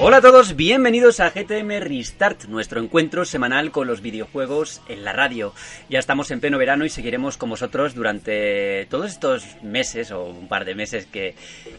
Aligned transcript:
Hola 0.00 0.18
a 0.18 0.20
todos, 0.20 0.54
bienvenidos 0.54 1.18
a 1.18 1.30
GTM 1.30 1.80
Restart, 1.80 2.44
nuestro 2.44 2.80
encuentro 2.80 3.24
semanal 3.24 3.72
con 3.72 3.88
los 3.88 4.00
videojuegos 4.00 4.80
en 4.88 5.04
la 5.04 5.12
radio. 5.12 5.52
Ya 5.90 5.98
estamos 5.98 6.30
en 6.30 6.38
pleno 6.38 6.56
verano 6.56 6.84
y 6.84 6.88
seguiremos 6.88 7.36
con 7.36 7.50
vosotros 7.50 7.96
durante 7.96 8.86
todos 8.90 9.10
estos 9.10 9.44
meses 9.64 10.12
o 10.12 10.22
un 10.22 10.46
par 10.46 10.64
de 10.64 10.76
meses 10.76 11.06
que, 11.06 11.34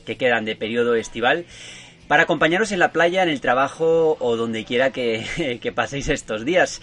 que 0.05 0.17
quedan 0.17 0.43
de 0.43 0.57
periodo 0.57 0.95
estival 0.95 1.45
para 2.09 2.23
acompañaros 2.23 2.71
en 2.71 2.79
la 2.79 2.91
playa, 2.91 3.21
en 3.21 3.29
el 3.29 3.39
trabajo 3.39 4.17
o 4.19 4.35
donde 4.35 4.65
quiera 4.65 4.89
que, 4.89 5.59
que, 5.61 5.71
paséis 5.71 6.09
estos 6.09 6.43
días. 6.43 6.81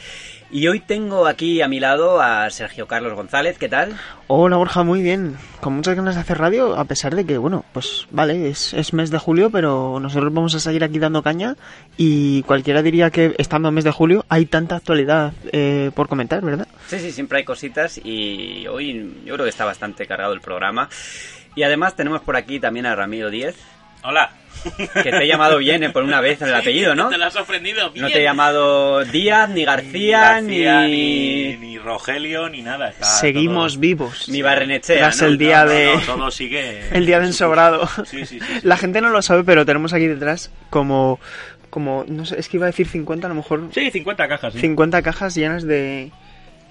Y 0.48 0.68
hoy 0.68 0.78
tengo 0.78 1.26
aquí 1.26 1.60
a 1.60 1.66
mi 1.66 1.80
lado 1.80 2.20
a 2.20 2.48
Sergio 2.50 2.86
Carlos 2.86 3.14
González, 3.14 3.58
¿qué 3.58 3.68
tal? 3.68 3.96
Hola 4.28 4.56
Borja, 4.56 4.84
muy 4.84 5.02
bien. 5.02 5.36
Con 5.60 5.74
muchas 5.74 5.96
ganas 5.96 6.14
de 6.14 6.20
hacer 6.20 6.38
radio, 6.38 6.76
a 6.76 6.84
pesar 6.84 7.16
de 7.16 7.26
que, 7.26 7.36
bueno, 7.36 7.64
pues 7.72 8.06
vale, 8.12 8.48
es, 8.48 8.72
es 8.72 8.92
mes 8.92 9.10
de 9.10 9.18
julio, 9.18 9.50
pero 9.50 9.98
nosotros 9.98 10.32
vamos 10.32 10.54
a 10.54 10.60
seguir 10.60 10.84
aquí 10.84 11.00
dando 11.00 11.22
caña 11.22 11.56
y 11.96 12.42
cualquiera 12.44 12.82
diría 12.82 13.10
que 13.10 13.34
estando 13.38 13.68
en 13.68 13.74
mes 13.74 13.84
de 13.84 13.90
julio 13.90 14.24
hay 14.28 14.46
tanta 14.46 14.76
actualidad 14.76 15.32
eh, 15.50 15.90
por 15.94 16.08
comentar, 16.08 16.44
¿verdad? 16.44 16.68
Sí, 16.86 17.00
sí, 17.00 17.10
siempre 17.10 17.38
hay 17.38 17.44
cositas 17.44 18.00
y 18.02 18.68
hoy 18.68 19.22
yo 19.24 19.34
creo 19.34 19.44
que 19.44 19.50
está 19.50 19.64
bastante 19.64 20.06
cargado 20.06 20.32
el 20.32 20.40
programa. 20.40 20.88
Y 21.56 21.64
además 21.64 21.96
tenemos 21.96 22.20
por 22.20 22.36
aquí 22.36 22.60
también 22.60 22.86
a 22.86 22.94
Ramiro 22.94 23.30
Díez. 23.30 23.56
Hola. 24.04 24.30
Que 24.76 25.10
te 25.10 25.24
he 25.24 25.26
llamado 25.26 25.58
bien 25.58 25.82
eh, 25.82 25.90
por 25.90 26.02
una 26.02 26.20
vez 26.20 26.42
en 26.42 26.48
el 26.48 26.54
apellido, 26.54 26.94
¿no? 26.94 27.08
Te 27.08 27.18
lo 27.18 27.24
has 27.26 27.32
sorprendido. 27.32 27.90
Bien. 27.90 28.04
No 28.04 28.10
te 28.10 28.20
he 28.20 28.22
llamado 28.22 29.04
Díaz, 29.04 29.48
ni 29.50 29.64
García, 29.64 30.40
ni, 30.40 30.62
García, 30.64 30.80
ni... 30.82 31.54
ni... 31.54 31.56
ni 31.56 31.78
Rogelio, 31.78 32.48
ni 32.48 32.62
nada. 32.62 32.90
Está 32.90 33.04
Seguimos 33.04 33.74
todo... 33.74 33.80
vivos. 33.80 34.28
Ni 34.28 34.42
Barrenechea, 34.42 34.98
Tras 34.98 35.22
¿no? 35.22 35.28
el 35.28 35.38
día 35.38 35.64
no, 35.64 35.70
de... 35.70 35.94
No, 35.94 36.00
todo 36.00 36.30
sigue... 36.30 36.88
El 36.92 37.06
día 37.06 37.20
de 37.20 37.26
ensobrado. 37.26 37.86
Sí, 38.04 38.24
sí, 38.24 38.26
sí, 38.26 38.40
sí. 38.40 38.60
La 38.62 38.76
gente 38.76 39.00
no 39.00 39.10
lo 39.10 39.22
sabe, 39.22 39.44
pero 39.44 39.64
tenemos 39.64 39.92
aquí 39.92 40.06
detrás 40.06 40.50
como... 40.70 41.20
Como, 41.70 42.04
no 42.08 42.24
sé, 42.24 42.38
es 42.40 42.48
que 42.48 42.56
iba 42.56 42.64
a 42.64 42.68
decir 42.68 42.88
50, 42.88 43.26
a 43.26 43.28
lo 43.28 43.34
mejor... 43.34 43.68
Sí, 43.72 43.90
50 43.90 44.28
cajas, 44.28 44.52
sí. 44.54 44.60
50 44.60 45.02
cajas 45.02 45.34
llenas 45.34 45.64
de... 45.64 46.10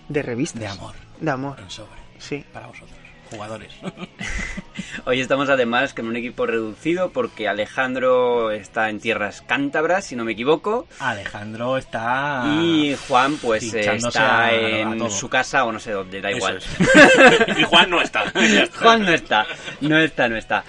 De 0.10 0.22
revistas. 0.24 0.60
De 0.60 0.68
amor. 0.68 0.96
De 1.20 1.32
amor. 1.32 1.58
En 1.60 1.70
sobre. 1.70 2.00
Sí. 2.18 2.44
Para 2.52 2.68
vosotros, 2.68 2.95
jugadores. 3.30 3.72
Hoy 5.06 5.20
estamos 5.20 5.50
además 5.50 5.94
con 5.94 6.08
un 6.08 6.16
equipo 6.16 6.46
reducido 6.46 7.12
porque 7.12 7.48
Alejandro 7.48 8.50
está 8.52 8.90
en 8.90 9.00
tierras 9.00 9.42
cántabras, 9.42 10.06
si 10.06 10.16
no 10.16 10.24
me 10.24 10.32
equivoco. 10.32 10.88
Alejandro 11.00 11.78
está... 11.78 12.44
Y 12.62 12.96
Juan 13.08 13.38
pues 13.38 13.72
está 13.74 14.46
a- 14.46 14.52
en 14.56 15.12
su 15.12 15.30
casa 15.30 15.66
o 15.66 15.72
no 15.72 15.80
sé 15.80 15.92
dónde, 15.92 16.22
da 16.22 16.30
Eso 16.30 16.38
igual. 16.38 16.58
es. 16.58 17.58
y 17.60 17.64
Juan 17.64 17.90
no 17.90 18.02
está. 18.02 18.24
Juan 18.80 19.02
no 19.04 19.12
está, 19.14 19.46
no 19.82 19.98
está, 20.00 20.28
no 20.30 20.38
está. 20.38 20.64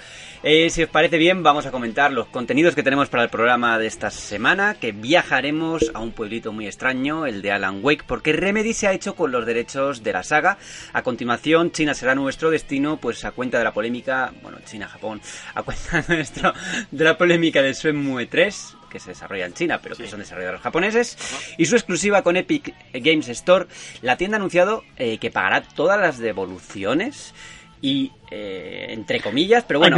Eh, 0.49 0.69
si 0.69 0.81
os 0.81 0.89
parece 0.89 1.17
bien, 1.17 1.43
vamos 1.43 1.65
a 1.65 1.71
comentar 1.71 2.13
los 2.13 2.27
contenidos 2.27 2.73
que 2.73 2.81
tenemos 2.81 3.09
para 3.09 3.23
el 3.23 3.29
programa 3.29 3.77
de 3.77 3.85
esta 3.85 4.09
semana, 4.09 4.75
que 4.75 4.93
viajaremos 4.93 5.91
a 5.93 5.99
un 5.99 6.13
pueblito 6.13 6.53
muy 6.53 6.67
extraño, 6.67 7.25
el 7.25 7.41
de 7.41 7.51
Alan 7.51 7.81
Wake, 7.83 8.05
porque 8.07 8.31
Remedy 8.31 8.71
se 8.71 8.87
ha 8.87 8.93
hecho 8.93 9.13
con 9.13 9.33
los 9.33 9.45
derechos 9.45 10.03
de 10.03 10.13
la 10.13 10.23
saga. 10.23 10.57
A 10.93 11.03
continuación, 11.03 11.73
China 11.73 11.93
será 11.93 12.15
nuestro 12.15 12.49
destino, 12.49 12.95
pues 12.95 13.25
a 13.25 13.31
cuenta 13.31 13.57
de 13.57 13.65
la 13.65 13.73
polémica, 13.73 14.31
bueno, 14.41 14.59
China-Japón, 14.63 15.19
a 15.53 15.63
cuenta 15.63 16.05
nuestro, 16.13 16.53
de 16.91 17.03
la 17.03 17.17
polémica 17.17 17.61
de 17.61 17.73
Shenmue 17.73 18.27
3, 18.27 18.77
que 18.89 19.01
se 19.01 19.09
desarrolla 19.09 19.47
en 19.47 19.53
China, 19.53 19.81
pero 19.83 19.97
que 19.97 20.07
son 20.07 20.19
desarrolladores 20.19 20.61
japoneses, 20.61 21.17
y 21.57 21.65
su 21.65 21.75
exclusiva 21.75 22.21
con 22.21 22.37
Epic 22.37 22.73
Games 22.93 23.27
Store. 23.27 23.65
La 24.01 24.15
tienda 24.15 24.37
ha 24.37 24.39
anunciado 24.39 24.85
eh, 24.95 25.17
que 25.17 25.29
pagará 25.29 25.61
todas 25.61 25.99
las 25.99 26.19
devoluciones 26.19 27.33
y 27.81 28.11
eh, 28.31 28.87
entre 28.89 29.19
comillas, 29.21 29.63
pero 29.67 29.79
bueno, 29.79 29.95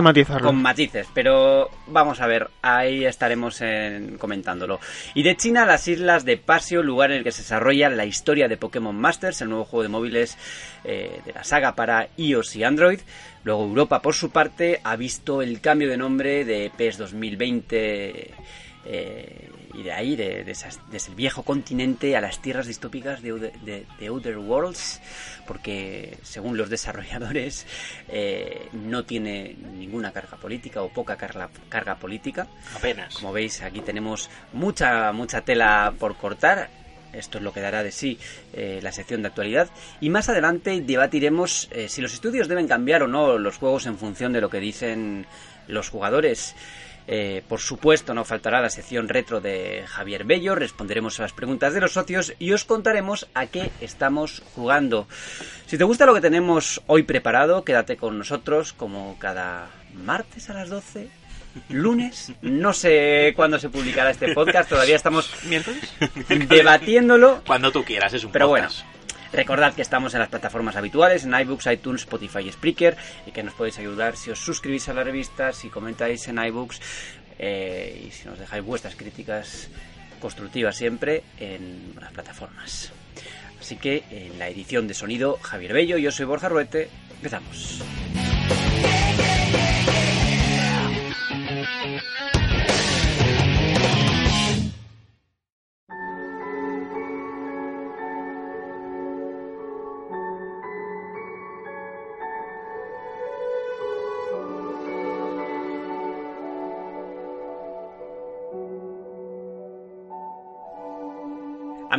con 0.47 0.61
matices, 0.61 1.07
pero 1.13 1.69
vamos 1.87 2.19
a 2.21 2.27
ver, 2.27 2.49
ahí 2.61 3.05
estaremos 3.05 3.61
en- 3.61 4.17
comentándolo. 4.17 4.79
Y 5.15 5.23
de 5.23 5.35
China, 5.37 5.65
las 5.65 5.87
islas 5.87 6.25
de 6.25 6.37
Pasio, 6.37 6.83
lugar 6.83 7.11
en 7.11 7.19
el 7.19 7.23
que 7.23 7.31
se 7.31 7.41
desarrolla 7.41 7.89
la 7.89 8.05
historia 8.05 8.47
de 8.49 8.57
Pokémon 8.57 8.95
Masters, 8.95 9.41
el 9.41 9.49
nuevo 9.49 9.63
juego 9.65 9.83
de 9.83 9.89
móviles 9.89 10.37
eh, 10.83 11.21
de 11.25 11.31
la 11.33 11.43
saga 11.43 11.73
para 11.75 12.09
iOS 12.17 12.55
y 12.57 12.63
Android. 12.65 12.99
Luego 13.45 13.63
Europa, 13.63 14.01
por 14.01 14.13
su 14.13 14.29
parte, 14.31 14.81
ha 14.83 14.95
visto 14.97 15.41
el 15.41 15.61
cambio 15.61 15.87
de 15.89 15.95
nombre 15.97 16.43
de 16.43 16.69
PES 16.75 16.97
2020 16.97 18.31
eh, 18.85 19.49
y 19.73 19.83
de 19.83 19.91
ahí, 19.91 20.15
de, 20.15 20.43
de 20.43 20.51
esas- 20.51 20.79
desde 20.91 21.09
el 21.11 21.15
viejo 21.15 21.43
continente 21.43 22.15
a 22.17 22.21
las 22.21 22.41
tierras 22.41 22.65
distópicas 22.67 23.21
de, 23.21 23.33
de- 23.63 23.85
de 23.99 24.07
Outer 24.07 24.37
Worlds, 24.37 24.99
porque 25.49 26.15
según 26.21 26.57
los 26.57 26.69
desarrolladores 26.69 27.65
eh, 28.07 28.69
no 28.71 29.03
tiene 29.03 29.55
ninguna 29.73 30.11
carga 30.11 30.37
política 30.37 30.83
o 30.83 30.89
poca 30.89 31.15
carga, 31.17 31.49
carga 31.69 31.95
política. 31.95 32.45
Apenas. 32.75 33.15
Como 33.15 33.33
veis, 33.33 33.63
aquí 33.63 33.81
tenemos 33.81 34.29
mucha, 34.53 35.11
mucha 35.11 35.41
tela 35.41 35.91
por 35.97 36.17
cortar. 36.17 36.69
Esto 37.13 37.39
es 37.39 37.43
lo 37.43 37.51
que 37.51 37.61
dará 37.61 37.81
de 37.81 37.91
sí 37.91 38.19
eh, 38.53 38.79
la 38.83 38.91
sección 38.91 39.23
de 39.23 39.29
actualidad. 39.29 39.71
Y 39.99 40.11
más 40.11 40.29
adelante 40.29 40.81
debatiremos 40.81 41.67
eh, 41.71 41.89
si 41.89 42.03
los 42.03 42.13
estudios 42.13 42.47
deben 42.47 42.67
cambiar 42.67 43.01
o 43.01 43.07
no 43.07 43.39
los 43.39 43.57
juegos 43.57 43.87
en 43.87 43.97
función 43.97 44.31
de 44.31 44.41
lo 44.41 44.51
que 44.51 44.59
dicen 44.59 45.25
los 45.67 45.89
jugadores. 45.89 46.55
Eh, 47.11 47.41
por 47.47 47.59
supuesto, 47.59 48.13
no 48.13 48.23
faltará 48.23 48.61
la 48.61 48.69
sección 48.69 49.09
retro 49.09 49.41
de 49.41 49.83
Javier 49.87 50.25
Bello. 50.25 50.53
Responderemos 50.53 51.19
a 51.19 51.23
las 51.23 51.33
preguntas 51.33 51.73
de 51.73 51.81
los 51.81 51.93
socios 51.93 52.35
y 52.37 52.51
os 52.51 52.65
contaremos 52.65 53.27
a 53.33 53.47
qué 53.47 53.71
estamos 53.81 54.43
jugando. 54.53 55.07
Si 55.65 55.79
te 55.79 55.85
gusta 55.85 56.05
lo 56.05 56.13
que 56.13 56.21
tenemos 56.21 56.83
hoy 56.85 57.01
preparado, 57.01 57.63
quédate 57.63 57.97
con 57.97 58.19
nosotros 58.19 58.73
como 58.73 59.17
cada 59.17 59.71
martes 59.91 60.51
a 60.51 60.53
las 60.53 60.69
12 60.69 61.09
lunes. 61.69 62.31
No 62.43 62.73
sé 62.73 63.33
cuándo 63.35 63.57
se 63.57 63.69
publicará 63.69 64.11
este 64.11 64.35
podcast, 64.35 64.69
todavía 64.69 64.95
estamos 64.95 65.33
debatiéndolo. 66.47 67.41
Cuando 67.43 67.71
tú 67.71 67.83
quieras, 67.83 68.13
es 68.13 68.23
un 68.23 68.31
Pero 68.31 68.49
bueno. 68.49 68.67
Recordad 69.33 69.73
que 69.73 69.81
estamos 69.81 70.13
en 70.13 70.19
las 70.19 70.29
plataformas 70.29 70.75
habituales, 70.75 71.25
en 71.25 71.33
iBooks, 71.33 71.67
iTunes, 71.67 72.01
Spotify 72.01 72.39
y 72.39 72.51
Spreaker, 72.51 72.97
y 73.25 73.31
que 73.31 73.43
nos 73.43 73.53
podéis 73.53 73.79
ayudar 73.79 74.15
si 74.15 74.31
os 74.31 74.39
suscribís 74.39 74.89
a 74.89 74.93
la 74.93 75.03
revista, 75.03 75.53
si 75.53 75.69
comentáis 75.69 76.27
en 76.27 76.43
iBooks 76.43 76.81
eh, 77.37 78.05
y 78.07 78.11
si 78.11 78.27
nos 78.27 78.39
dejáis 78.39 78.63
vuestras 78.63 78.95
críticas 78.95 79.69
constructivas 80.19 80.75
siempre 80.75 81.23
en 81.39 81.93
las 81.99 82.11
plataformas. 82.11 82.91
Así 83.59 83.75
que 83.75 84.03
en 84.09 84.39
la 84.39 84.47
edición 84.47 84.87
de 84.87 84.93
sonido, 84.93 85.37
Javier 85.41 85.73
Bello, 85.73 85.97
yo 85.97 86.11
soy 86.11 86.25
Borja 86.25 86.49
Ruete, 86.49 86.89
empezamos. 87.15 87.81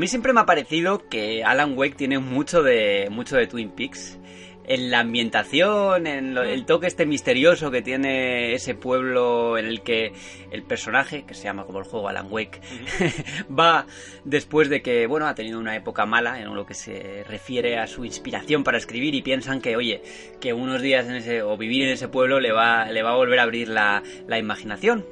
Mí 0.00 0.08
siempre 0.08 0.32
me 0.32 0.40
ha 0.40 0.46
parecido 0.46 1.08
que 1.08 1.44
Alan 1.44 1.76
Wake 1.76 1.94
tiene 1.96 2.18
mucho 2.18 2.62
de 2.62 3.08
mucho 3.10 3.36
de 3.36 3.46
Twin 3.46 3.70
Peaks. 3.70 4.18
En 4.62 4.88
la 4.92 5.00
ambientación, 5.00 6.06
en 6.06 6.32
lo- 6.32 6.44
el 6.44 6.64
toque 6.64 6.86
este 6.86 7.04
misterioso 7.04 7.72
que 7.72 7.82
tiene 7.82 8.52
ese 8.54 8.76
pueblo 8.76 9.58
en 9.58 9.66
el 9.66 9.82
que 9.82 10.12
el 10.52 10.62
personaje, 10.62 11.24
que 11.24 11.34
se 11.34 11.44
llama 11.44 11.64
como 11.64 11.80
el 11.80 11.86
juego 11.86 12.08
Alan 12.08 12.28
Wake, 12.30 12.60
va 13.50 13.86
después 14.24 14.68
de 14.68 14.80
que, 14.80 15.08
bueno, 15.08 15.26
ha 15.26 15.34
tenido 15.34 15.58
una 15.58 15.74
época 15.74 16.06
mala 16.06 16.40
en 16.40 16.54
lo 16.54 16.66
que 16.66 16.74
se 16.74 17.24
refiere 17.26 17.78
a 17.78 17.88
su 17.88 18.04
inspiración 18.04 18.62
para 18.62 18.78
escribir 18.78 19.12
y 19.16 19.22
piensan 19.22 19.60
que, 19.60 19.74
oye, 19.74 20.02
que 20.40 20.52
unos 20.52 20.80
días 20.82 21.06
en 21.08 21.16
ese, 21.16 21.42
o 21.42 21.56
vivir 21.56 21.82
en 21.86 21.90
ese 21.94 22.06
pueblo 22.06 22.38
le 22.38 22.52
va, 22.52 22.92
le 22.92 23.02
va 23.02 23.10
a 23.12 23.16
volver 23.16 23.40
a 23.40 23.44
abrir 23.44 23.66
la, 23.68 24.04
la 24.28 24.38
imaginación. 24.38 25.04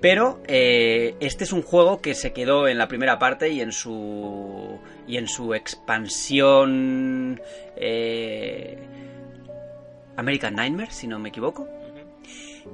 Pero 0.00 0.40
eh, 0.46 1.14
este 1.20 1.44
es 1.44 1.52
un 1.52 1.62
juego 1.62 2.00
que 2.00 2.14
se 2.14 2.32
quedó 2.32 2.68
en 2.68 2.78
la 2.78 2.88
primera 2.88 3.18
parte 3.18 3.50
y 3.50 3.60
en 3.60 3.72
su 3.72 4.78
y 5.06 5.18
en 5.18 5.28
su 5.28 5.54
expansión 5.54 7.40
eh, 7.76 8.78
American 10.16 10.54
Nightmare, 10.54 10.90
si 10.90 11.06
no 11.06 11.18
me 11.18 11.28
equivoco, 11.28 11.68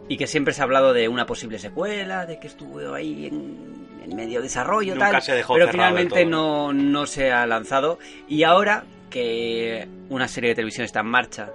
y 0.09 0.17
que 0.17 0.27
siempre 0.27 0.55
se 0.55 0.61
ha 0.61 0.65
hablado 0.65 0.93
de 0.93 1.09
una 1.09 1.27
posible 1.27 1.59
secuela, 1.59 2.27
de 2.27 2.39
que 2.39 2.47
estuvo 2.47 2.95
ahí 2.95 3.27
en, 3.27 4.01
en 4.05 4.15
medio 4.15 4.41
desarrollo, 4.41 4.95
Nunca 4.95 5.13
tal, 5.13 5.23
se 5.23 5.33
dejó 5.33 5.55
pero 5.55 5.69
finalmente 5.69 6.25
no, 6.25 6.73
no 6.73 7.07
se 7.07 7.33
ha 7.33 7.47
lanzado. 7.47 7.99
Y 8.29 8.45
ahora 8.45 8.85
que 9.11 9.89
una 10.11 10.29
serie 10.29 10.51
de 10.51 10.57
televisión 10.57 10.85
está 10.85 11.01
en 11.01 11.07
marcha 11.07 11.51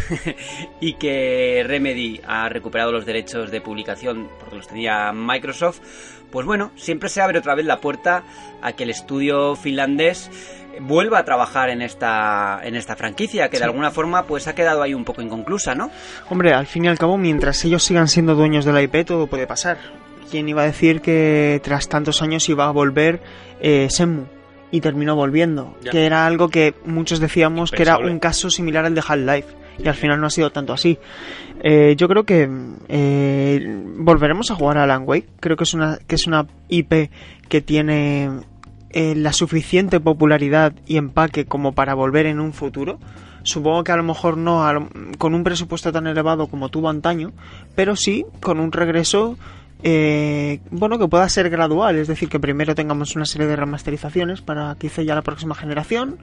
y 0.80 0.94
que 0.94 1.64
Remedy 1.66 2.20
ha 2.26 2.48
recuperado 2.48 2.92
los 2.92 3.06
derechos 3.06 3.50
de 3.50 3.60
publicación 3.60 4.28
porque 4.38 4.56
los 4.56 4.68
tenía 4.68 5.12
Microsoft, 5.12 5.80
pues 6.30 6.46
bueno, 6.46 6.72
siempre 6.76 7.08
se 7.08 7.20
abre 7.20 7.38
otra 7.38 7.54
vez 7.54 7.66
la 7.66 7.80
puerta 7.80 8.24
a 8.62 8.72
que 8.72 8.84
el 8.84 8.90
estudio 8.90 9.54
finlandés 9.54 10.30
vuelva 10.80 11.18
a 11.18 11.24
trabajar 11.24 11.68
en 11.70 11.82
esta 11.82 12.60
en 12.62 12.76
esta 12.76 12.96
franquicia 12.96 13.48
que 13.48 13.58
de 13.58 13.64
alguna 13.64 13.90
forma 13.90 14.24
pues 14.24 14.48
ha 14.48 14.54
quedado 14.54 14.82
ahí 14.82 14.94
un 14.94 15.04
poco 15.04 15.22
inconclusa, 15.22 15.74
¿no? 15.74 15.90
Hombre, 16.30 16.52
al 16.52 16.66
fin 16.66 16.84
y 16.84 16.88
al 16.88 16.98
cabo, 16.98 17.18
mientras 17.18 17.64
ellos 17.64 17.82
sigan 17.82 18.08
siendo 18.08 18.34
dueños 18.34 18.64
de 18.64 18.72
la 18.72 18.82
IP, 18.82 19.04
todo 19.06 19.26
puede 19.26 19.46
pasar. 19.46 19.78
¿Quién 20.30 20.48
iba 20.48 20.62
a 20.62 20.66
decir 20.66 21.02
que 21.02 21.60
tras 21.62 21.88
tantos 21.88 22.22
años 22.22 22.48
iba 22.48 22.66
a 22.66 22.70
volver 22.70 23.20
eh, 23.60 23.88
Senmu? 23.90 24.24
Y 24.70 24.80
terminó 24.80 25.14
volviendo. 25.14 25.76
Ya. 25.82 25.90
Que 25.90 26.06
era 26.06 26.26
algo 26.26 26.48
que 26.48 26.74
muchos 26.86 27.20
decíamos 27.20 27.70
que 27.70 27.82
era 27.82 27.98
un 27.98 28.18
caso 28.18 28.48
similar 28.48 28.86
al 28.86 28.94
de 28.94 29.02
Half-Life. 29.06 29.61
Y 29.78 29.88
al 29.88 29.94
final 29.94 30.20
no 30.20 30.26
ha 30.26 30.30
sido 30.30 30.50
tanto 30.50 30.72
así. 30.72 30.98
Eh, 31.62 31.94
yo 31.96 32.08
creo 32.08 32.24
que 32.24 32.48
eh, 32.88 33.82
volveremos 33.98 34.50
a 34.50 34.54
jugar 34.54 34.78
a 34.78 34.84
Alan 34.84 35.04
Wake. 35.06 35.28
Creo 35.40 35.56
que 35.56 35.64
es 35.64 35.74
una, 35.74 35.98
que 36.06 36.14
es 36.16 36.26
una 36.26 36.46
IP 36.68 37.10
que 37.48 37.60
tiene 37.60 38.30
eh, 38.90 39.14
la 39.14 39.32
suficiente 39.32 40.00
popularidad 40.00 40.72
y 40.86 40.96
empaque 40.96 41.44
como 41.46 41.72
para 41.72 41.94
volver 41.94 42.26
en 42.26 42.40
un 42.40 42.52
futuro. 42.52 42.98
Supongo 43.44 43.82
que 43.82 43.92
a 43.92 43.96
lo 43.96 44.04
mejor 44.04 44.36
no 44.36 44.72
lo- 44.72 44.88
con 45.18 45.34
un 45.34 45.42
presupuesto 45.42 45.90
tan 45.90 46.06
elevado 46.06 46.46
como 46.46 46.68
tuvo 46.68 46.88
antaño, 46.88 47.32
pero 47.74 47.96
sí 47.96 48.24
con 48.40 48.60
un 48.60 48.70
regreso 48.70 49.36
eh, 49.82 50.60
bueno 50.70 50.98
que 50.98 51.08
pueda 51.08 51.28
ser 51.28 51.50
gradual, 51.50 51.96
es 51.96 52.08
decir, 52.08 52.28
que 52.28 52.40
primero 52.40 52.74
tengamos 52.74 53.16
una 53.16 53.24
serie 53.24 53.46
de 53.46 53.56
remasterizaciones 53.56 54.40
para 54.40 54.74
quizá 54.78 55.02
ya 55.02 55.14
la 55.14 55.22
próxima 55.22 55.54
generación 55.54 56.18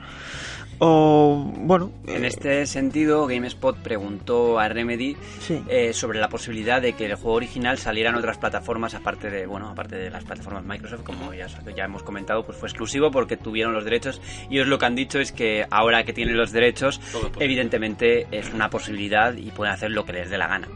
o 0.82 1.52
bueno, 1.58 1.92
En 2.08 2.24
eh, 2.24 2.28
este 2.28 2.66
sentido, 2.66 3.28
GameSpot 3.28 3.78
preguntó 3.78 4.60
a 4.60 4.70
Remedy 4.70 5.18
sí. 5.42 5.62
eh, 5.68 5.92
sobre 5.92 6.20
la 6.20 6.30
posibilidad 6.30 6.82
de 6.82 6.94
que 6.94 7.06
el 7.06 7.16
juego 7.16 7.34
original 7.34 7.78
saliera 7.78 8.12
en 8.12 8.16
otras 8.16 8.38
plataformas 8.38 8.96
aparte 8.96 9.30
de 9.30 9.46
bueno 9.46 9.68
aparte 9.68 9.98
de 9.98 10.10
las 10.10 10.24
plataformas 10.24 10.64
Microsoft 10.64 11.04
como 11.04 11.34
ya, 11.34 11.48
ya 11.76 11.84
hemos 11.84 12.04
comentado 12.04 12.46
pues 12.46 12.58
fue 12.58 12.70
exclusivo 12.70 13.12
porque 13.12 13.36
tuvieron 13.36 13.74
los 13.74 13.84
derechos 13.84 14.22
y 14.50 14.56
ellos 14.56 14.68
lo 14.68 14.80
que 14.80 14.86
han 14.86 14.96
dicho 14.96 15.20
es 15.20 15.34
que 15.34 15.66
ahora 15.70 16.06
que 16.06 16.14
tienen 16.14 16.38
los 16.38 16.54
derechos 16.54 17.02
evidentemente 17.40 18.28
es 18.32 18.54
una 18.54 18.70
posibilidad 18.70 19.36
y 19.36 19.52
pueden 19.52 19.74
hacer 19.74 19.92
lo 19.92 20.06
que 20.06 20.14
les 20.14 20.30
dé 20.30 20.38
la 20.38 20.48
gana 20.48 20.70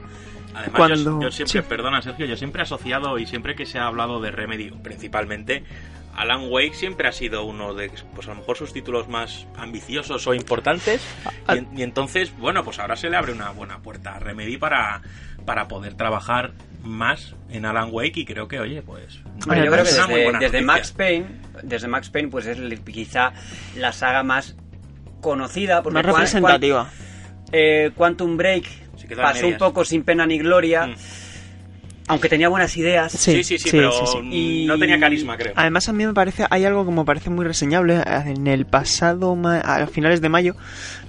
Además, 0.55 0.75
Cuando- 0.75 1.21
yo, 1.21 1.21
yo 1.21 1.31
siempre, 1.31 1.61
sí. 1.61 1.67
perdona 1.67 2.01
Sergio, 2.01 2.25
yo 2.25 2.35
siempre 2.37 2.61
he 2.61 2.63
asociado 2.63 3.17
y 3.19 3.25
siempre 3.25 3.55
que 3.55 3.65
se 3.65 3.79
ha 3.79 3.85
hablado 3.87 4.21
de 4.21 4.31
Remedy, 4.31 4.69
principalmente, 4.71 5.63
Alan 6.15 6.45
Wake 6.47 6.75
siempre 6.75 7.07
ha 7.07 7.11
sido 7.11 7.43
uno 7.43 7.73
de, 7.73 7.89
pues 8.13 8.27
a 8.27 8.31
lo 8.31 8.35
mejor 8.37 8.55
sus 8.55 8.71
títulos 8.71 9.07
más 9.09 9.47
ambiciosos 9.57 10.27
o 10.27 10.33
importantes. 10.35 11.01
Ah. 11.47 11.55
Y, 11.55 11.57
en- 11.59 11.69
y 11.79 11.81
entonces, 11.81 12.31
bueno, 12.37 12.63
pues 12.63 12.77
ahora 12.79 12.95
se 12.95 13.09
le 13.09 13.17
abre 13.17 13.31
una 13.31 13.49
buena 13.49 13.79
puerta 13.79 14.15
a 14.15 14.19
Remedy 14.19 14.57
para, 14.57 15.01
para 15.45 15.67
poder 15.67 15.95
trabajar 15.95 16.51
más 16.83 17.33
en 17.49 17.65
Alan 17.65 17.89
Wake 17.91 18.19
y 18.19 18.25
creo 18.25 18.47
que, 18.47 18.59
oye, 18.59 18.81
pues... 18.83 19.21
Yo 19.39 19.47
creo 19.47 19.71
que 19.73 19.81
es 19.81 19.95
una 19.97 20.05
muy 20.07 20.13
desde, 20.15 20.23
buena 20.25 20.39
desde. 20.39 20.61
Max 20.61 20.91
Payne 20.91 21.25
desde 21.63 21.87
Max 21.87 22.09
Payne 22.09 22.27
pues 22.29 22.45
es 22.45 22.59
quizá 22.81 23.31
la 23.77 23.91
saga 23.93 24.21
más 24.23 24.55
conocida 25.21 25.81
porque 25.81 25.93
más 25.95 26.05
representativa. 26.05 26.89
Eh, 27.51 27.91
Quantum 27.95 28.35
Break 28.37 28.65
pasó 29.15 29.47
un 29.47 29.57
poco 29.57 29.85
sin 29.85 30.03
pena 30.03 30.25
ni 30.25 30.37
gloria 30.37 30.87
Mm. 30.87 30.95
Aunque 32.07 32.29
tenía 32.29 32.49
buenas 32.49 32.75
ideas 32.77 33.11
Sí, 33.11 33.43
sí, 33.43 33.57
sí, 33.57 33.57
sí, 33.59 33.69
pero 33.71 33.91
sí, 33.91 34.03
sí. 34.11 34.17
Y- 34.31 34.65
no 34.65 34.77
tenía 34.77 34.99
carisma, 34.99 35.37
creo. 35.37 35.53
Además, 35.55 35.87
a 35.89 35.93
mí 35.93 36.05
me 36.05 36.13
parece, 36.13 36.45
hay 36.49 36.65
algo 36.65 36.85
que 36.85 36.91
me 36.91 37.05
parece 37.05 37.29
muy 37.29 37.45
reseñable. 37.45 38.01
En 38.25 38.47
el 38.47 38.65
pasado, 38.65 39.37
a 39.45 39.87
finales 39.87 40.21
de 40.21 40.29
mayo, 40.29 40.55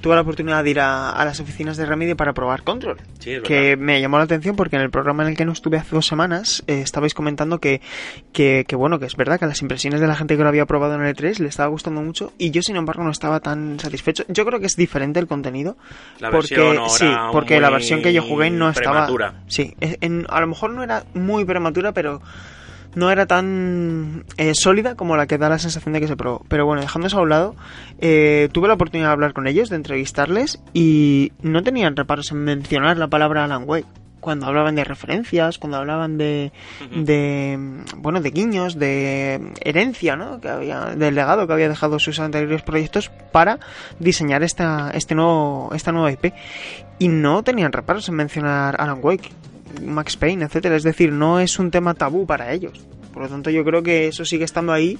tuve 0.00 0.14
la 0.14 0.20
oportunidad 0.20 0.62
de 0.64 0.70
ir 0.70 0.81
a, 0.81 1.11
a 1.11 1.25
las 1.25 1.41
oficinas 1.41 1.76
de 1.76 1.87
Remedy 1.87 2.14
para 2.14 2.32
probar 2.32 2.62
Control. 2.62 2.99
Sí, 3.19 3.32
es 3.32 3.43
Que 3.43 3.76
me 3.76 4.00
llamó 4.00 4.19
la 4.19 4.25
atención 4.25 4.55
porque 4.56 4.76
en 4.76 4.82
el 4.82 4.91
programa 4.91 5.23
en 5.25 5.31
el 5.31 5.37
que 5.37 5.44
no 5.44 5.52
estuve 5.52 5.79
hace 5.79 5.94
dos 5.94 6.06
semanas 6.06 6.62
eh, 6.67 6.81
estabais 6.81 7.14
comentando 7.14 7.58
que, 7.58 7.81
que, 8.32 8.64
que, 8.69 8.76
bueno, 8.76 8.99
que 8.99 9.06
es 9.06 9.17
verdad 9.17 9.38
que 9.40 9.47
las 9.47 9.61
impresiones 9.62 10.00
de 10.00 10.06
la 10.06 10.14
gente 10.17 10.37
que 10.37 10.43
lo 10.43 10.49
había 10.49 10.67
probado 10.67 10.94
en 10.94 11.02
el 11.02 11.14
E3 11.17 11.38
le 11.38 11.49
estaba 11.49 11.69
gustando 11.69 12.02
mucho 12.02 12.32
y 12.38 12.50
yo, 12.50 12.62
sin 12.62 12.76
embargo, 12.76 13.02
no 13.02 13.11
estaba 13.11 13.40
tan 13.40 13.81
satisfecho. 13.81 14.25
Yo 14.29 14.44
creo 14.44 14.61
que 14.61 14.67
es 14.67 14.76
diferente 14.76 15.19
el 15.20 15.26
contenido. 15.26 15.76
La 16.20 16.31
porque, 16.31 16.79
sí, 16.90 17.06
porque 17.32 17.61
la 17.61 17.70
versión 17.70 18.02
que 18.02 18.12
yo 18.12 18.23
jugué 18.23 18.50
no 18.50 18.69
estaba. 18.69 19.06
prematura. 19.06 19.43
Sí, 19.49 19.75
es- 19.81 19.99
en- 20.00 20.26
a 20.29 20.40
lo 20.40 20.47
mejor 20.47 20.70
no 20.70 20.83
era 20.84 21.04
muy 21.14 21.44
prematura, 21.44 21.92
pero 21.92 22.20
no 22.94 23.10
era 23.10 23.26
tan 23.26 24.25
eh, 24.36 24.52
sólida 24.54 24.94
como 24.94 25.16
la 25.16 25.26
que 25.26 25.38
da 25.38 25.48
la 25.48 25.58
sensación 25.58 25.92
de 25.92 26.00
que 26.00 26.08
se 26.08 26.16
probó. 26.16 26.44
Pero 26.48 26.66
bueno, 26.66 26.82
dejando 26.82 27.08
eso 27.08 27.19
a 27.19 27.22
un 27.22 27.28
lado, 27.28 27.56
eh, 28.00 28.48
tuve 28.52 28.69
la 28.69 28.75
oportunidad 28.75 29.08
de 29.08 29.12
hablar 29.12 29.32
con 29.32 29.46
ellos, 29.46 29.69
de 29.69 29.76
entrevistarles, 29.76 30.62
y 30.72 31.32
no 31.42 31.62
tenían 31.62 31.96
reparos 31.96 32.31
en 32.31 32.38
mencionar 32.38 32.96
la 32.98 33.08
palabra 33.08 33.44
Alan 33.44 33.64
Wake. 33.66 33.86
Cuando 34.20 34.46
hablaban 34.46 34.75
de 34.75 34.84
referencias, 34.84 35.58
cuando 35.58 35.76
hablaban 35.76 36.16
de, 36.16 36.50
de 36.96 37.58
bueno, 37.98 38.22
de 38.22 38.30
guiños, 38.30 38.78
de 38.78 39.52
herencia, 39.60 40.16
¿no? 40.16 40.40
Que 40.40 40.48
había, 40.48 40.80
del 40.96 41.14
legado 41.14 41.46
que 41.46 41.52
había 41.52 41.69
dejado 41.69 41.98
sus 41.98 42.19
anteriores 42.20 42.62
proyectos 42.62 43.10
para 43.32 43.58
diseñar 43.98 44.42
esta, 44.42 44.92
este 44.94 45.14
nuevo, 45.14 45.72
esta 45.75 45.92
nueva 45.92 46.10
IP. 46.10 46.32
Y 46.98 47.08
no 47.08 47.42
tenían 47.42 47.72
reparos 47.72 48.08
en 48.08 48.14
mencionar 48.14 48.80
Alan 48.80 49.00
Wake, 49.02 49.30
Max 49.82 50.17
Payne, 50.17 50.44
etcétera. 50.44 50.76
Es 50.76 50.82
decir, 50.82 51.12
no 51.12 51.41
es 51.41 51.59
un 51.59 51.71
tema 51.71 51.94
tabú 51.94 52.26
para 52.26 52.53
ellos. 52.53 52.81
Por 53.12 53.23
lo 53.23 53.29
tanto, 53.29 53.50
yo 53.50 53.65
creo 53.65 53.82
que 53.82 54.09
eso 54.09 54.25
sigue 54.25 54.44
estando 54.44 54.73
ahí. 54.73 54.99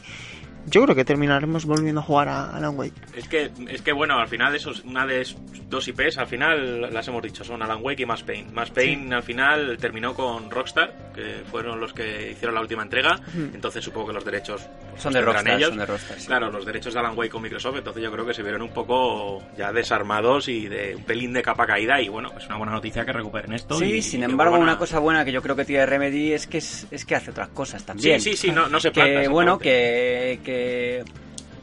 Yo 0.67 0.83
creo 0.85 0.95
que 0.95 1.05
terminaremos 1.05 1.65
volviendo 1.67 2.01
a 2.01 2.05
jugar 2.05 2.29
a 2.29 2.57
Alan 2.57 2.77
Wake. 2.77 2.95
Es 3.17 3.29
que, 3.29 3.51
es 3.69 3.83
que 3.83 3.93
bueno, 3.93 4.19
al 4.19 4.29
final 4.29 4.55
eso 4.55 4.71
es 4.71 4.83
una 4.85 5.07
de 5.07 5.27
dos 5.69 5.87
IPs, 5.89 6.19
al 6.19 6.27
final 6.27 6.93
las 6.93 7.07
hemos 7.09 7.23
dicho, 7.23 7.45
son 7.45 7.63
Alan 7.63 7.79
Wake 7.83 8.03
y 8.03 8.07
Max 8.07 8.23
Payne. 8.23 8.51
Max 8.53 8.71
Payne 8.71 9.15
al 9.15 9.23
final 9.23 9.77
terminó 9.79 10.15
con 10.15 10.51
Rockstar, 10.51 11.13
que 11.15 11.43
fueron 11.51 11.81
los 11.81 11.93
que 11.93 12.31
hicieron 12.33 12.55
la 12.55 12.61
última 12.61 12.83
entrega, 12.83 13.17
Mm. 13.35 13.55
entonces 13.55 13.85
supongo 13.85 14.09
que 14.09 14.13
los 14.15 14.25
derechos 14.25 14.63
pues, 14.91 15.03
son 15.03 15.13
de 15.13 15.21
Rockstar 15.21 15.57
ellos. 15.57 15.69
son 15.71 15.79
de 15.79 15.87
Rockstar 15.87 16.19
sí. 16.19 16.27
Claro, 16.27 16.51
los 16.51 16.65
derechos 16.65 16.95
de 16.95 17.01
Alan 17.01 17.17
Wake 17.17 17.31
con 17.31 17.43
Microsoft, 17.43 17.77
entonces 17.79 18.03
yo 18.03 18.11
creo 18.13 18.25
que 18.27 18.35
se 18.35 18.43
vieron 18.43 18.63
un 18.63 18.71
poco 18.73 19.43
ya 19.57 19.73
desarmados 19.73 20.49
y 20.49 20.69
de 20.69 20.95
un 20.97 21.05
pelín 21.05 21.33
de 21.33 21.43
capa 21.43 21.67
caída 21.67 22.01
y 22.01 22.09
bueno, 22.09 22.31
es 22.39 22.47
una 22.47 22.57
buena 22.57 22.73
noticia 22.73 23.05
que 23.05 23.13
recuperen 23.13 23.53
esto. 23.53 23.75
Sí, 23.79 23.85
y- 23.97 24.03
sin 24.03 24.21
y 24.23 24.27
que 24.27 24.31
embargo, 24.33 24.57
a- 24.57 24.59
una 24.59 24.79
cosa 24.79 24.99
buena 24.99 25.25
que 25.25 25.33
yo 25.33 25.43
creo 25.43 25.57
que 25.57 25.65
tiene 25.65 25.87
Remedy 25.87 26.33
es 26.33 26.47
que 26.47 26.59
es, 26.59 26.87
es 26.91 27.05
que 27.05 27.15
hace 27.17 27.31
otras 27.31 27.49
cosas 27.49 27.85
también. 27.85 28.21
Sí, 28.21 28.31
sí, 28.33 28.37
sí, 28.37 28.51
no, 28.53 28.69
no 28.69 28.81
se 28.81 28.91
planta. 28.91 29.23
que 29.23 29.29
bueno, 29.29 29.55
exactamente. 29.55 30.39
que, 30.39 30.41
que 30.55 31.05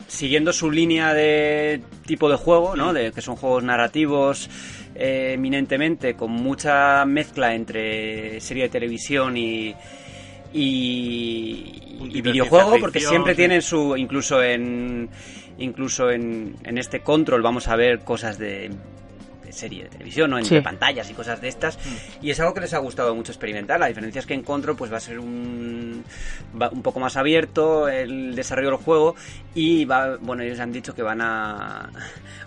siguiendo 0.07 0.51
su 0.51 0.69
línea 0.69 1.13
de 1.13 1.81
tipo 2.05 2.29
de 2.29 2.35
juego, 2.35 2.75
¿no? 2.75 2.93
De 2.93 3.11
que 3.11 3.21
son 3.21 3.35
juegos 3.35 3.63
narrativos 3.63 4.49
eh, 4.95 5.31
eminentemente 5.35 6.15
con 6.15 6.31
mucha 6.31 7.05
mezcla 7.05 7.55
entre 7.55 8.39
serie 8.41 8.63
de 8.63 8.69
televisión 8.69 9.37
y 9.37 9.73
videojuego 12.01 12.77
porque 12.79 12.99
siempre 12.99 13.33
sí. 13.33 13.37
tienen 13.37 13.61
su 13.61 13.95
incluso 13.95 14.43
en 14.43 15.09
incluso 15.57 16.11
en, 16.11 16.57
en 16.63 16.77
este 16.77 16.99
control 16.99 17.41
vamos 17.41 17.69
a 17.69 17.77
ver 17.77 17.99
cosas 17.99 18.37
de, 18.37 18.69
de 19.51 19.57
serie 19.57 19.83
de 19.83 19.89
televisión 19.89 20.29
no 20.31 20.37
entre 20.37 20.57
Sí. 20.57 20.63
pantallas 20.63 21.09
y 21.09 21.13
cosas 21.13 21.41
de 21.41 21.47
estas 21.49 21.77
Mm. 21.77 22.25
y 22.25 22.29
es 22.31 22.39
algo 22.39 22.53
que 22.53 22.61
les 22.61 22.73
ha 22.73 22.77
gustado 22.79 23.13
mucho 23.15 23.31
experimentar. 23.31 23.79
La 23.79 23.87
diferencia 23.87 24.19
es 24.19 24.25
que 24.25 24.33
en 24.33 24.43
Control 24.43 24.75
pues 24.75 24.91
va 24.91 24.97
a 24.97 25.01
ser 25.01 25.19
un, 25.19 26.03
va 26.59 26.69
un 26.71 26.81
poco 26.81 26.99
más 26.99 27.17
abierto 27.17 27.87
el 27.89 28.33
desarrollo 28.35 28.69
del 28.71 28.77
juego 28.77 29.15
y 29.53 29.85
va, 29.85 30.17
bueno, 30.19 30.43
ellos 30.43 30.59
han 30.59 30.71
dicho 30.71 30.95
que 30.95 31.03
van 31.03 31.21
a 31.21 31.89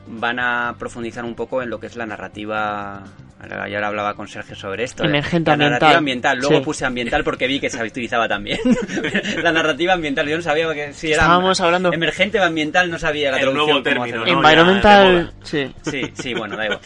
van 0.06 0.38
a 0.38 0.76
profundizar 0.78 1.25
un 1.25 1.34
poco 1.34 1.62
en 1.62 1.70
lo 1.70 1.78
que 1.80 1.87
es 1.87 1.96
la 1.96 2.04
narrativa. 2.06 3.04
Ahora 3.52 3.86
hablaba 3.88 4.14
con 4.14 4.28
Sergio 4.28 4.54
sobre 4.56 4.84
esto. 4.84 5.02
de 5.02 5.08
Emergente 5.08 5.50
la 5.50 5.54
ambiental. 5.54 5.80
narrativa 5.80 5.98
ambiental. 5.98 6.38
Luego 6.38 6.56
Sí. 6.58 6.64
puse 6.64 6.84
ambiental 6.84 7.24
porque 7.24 7.46
vi 7.46 7.60
que 7.60 7.70
se 7.70 7.82
utilizaba 7.82 8.28
también. 8.28 8.58
la 9.42 9.52
narrativa 9.52 9.92
ambiental. 9.94 10.28
Yo 10.28 10.36
no 10.36 10.42
sabía 10.42 10.72
que 10.74 10.92
si 10.92 11.08
era 11.12 11.22
Estábamos 11.22 11.60
hablando- 11.60 11.92
emergente 11.92 12.40
o 12.40 12.44
ambiental, 12.44 12.90
no 12.90 12.98
sabía 12.98 13.30
la 13.30 13.36
El 13.38 13.42
traducción. 13.44 13.66
nuevo 13.66 13.82
término. 13.82 14.24
¿no? 14.24 14.26
Environmental, 14.26 15.32
sí. 15.42 15.72
Sí, 15.82 16.02
sí, 16.14 16.34
bueno, 16.34 16.56
da 16.56 16.64
igual. 16.66 16.80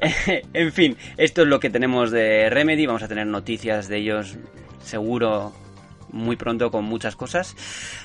en 0.52 0.72
fin, 0.72 0.96
esto 1.16 1.42
es 1.42 1.48
lo 1.48 1.60
que 1.60 1.70
tenemos 1.70 2.10
de 2.10 2.48
Remedy. 2.50 2.86
Vamos 2.86 3.02
a 3.02 3.08
tener 3.08 3.26
noticias 3.26 3.88
de 3.88 3.98
ellos 3.98 4.36
seguro 4.82 5.52
muy 6.10 6.36
pronto 6.36 6.70
con 6.70 6.84
muchas 6.84 7.16
cosas. 7.16 7.56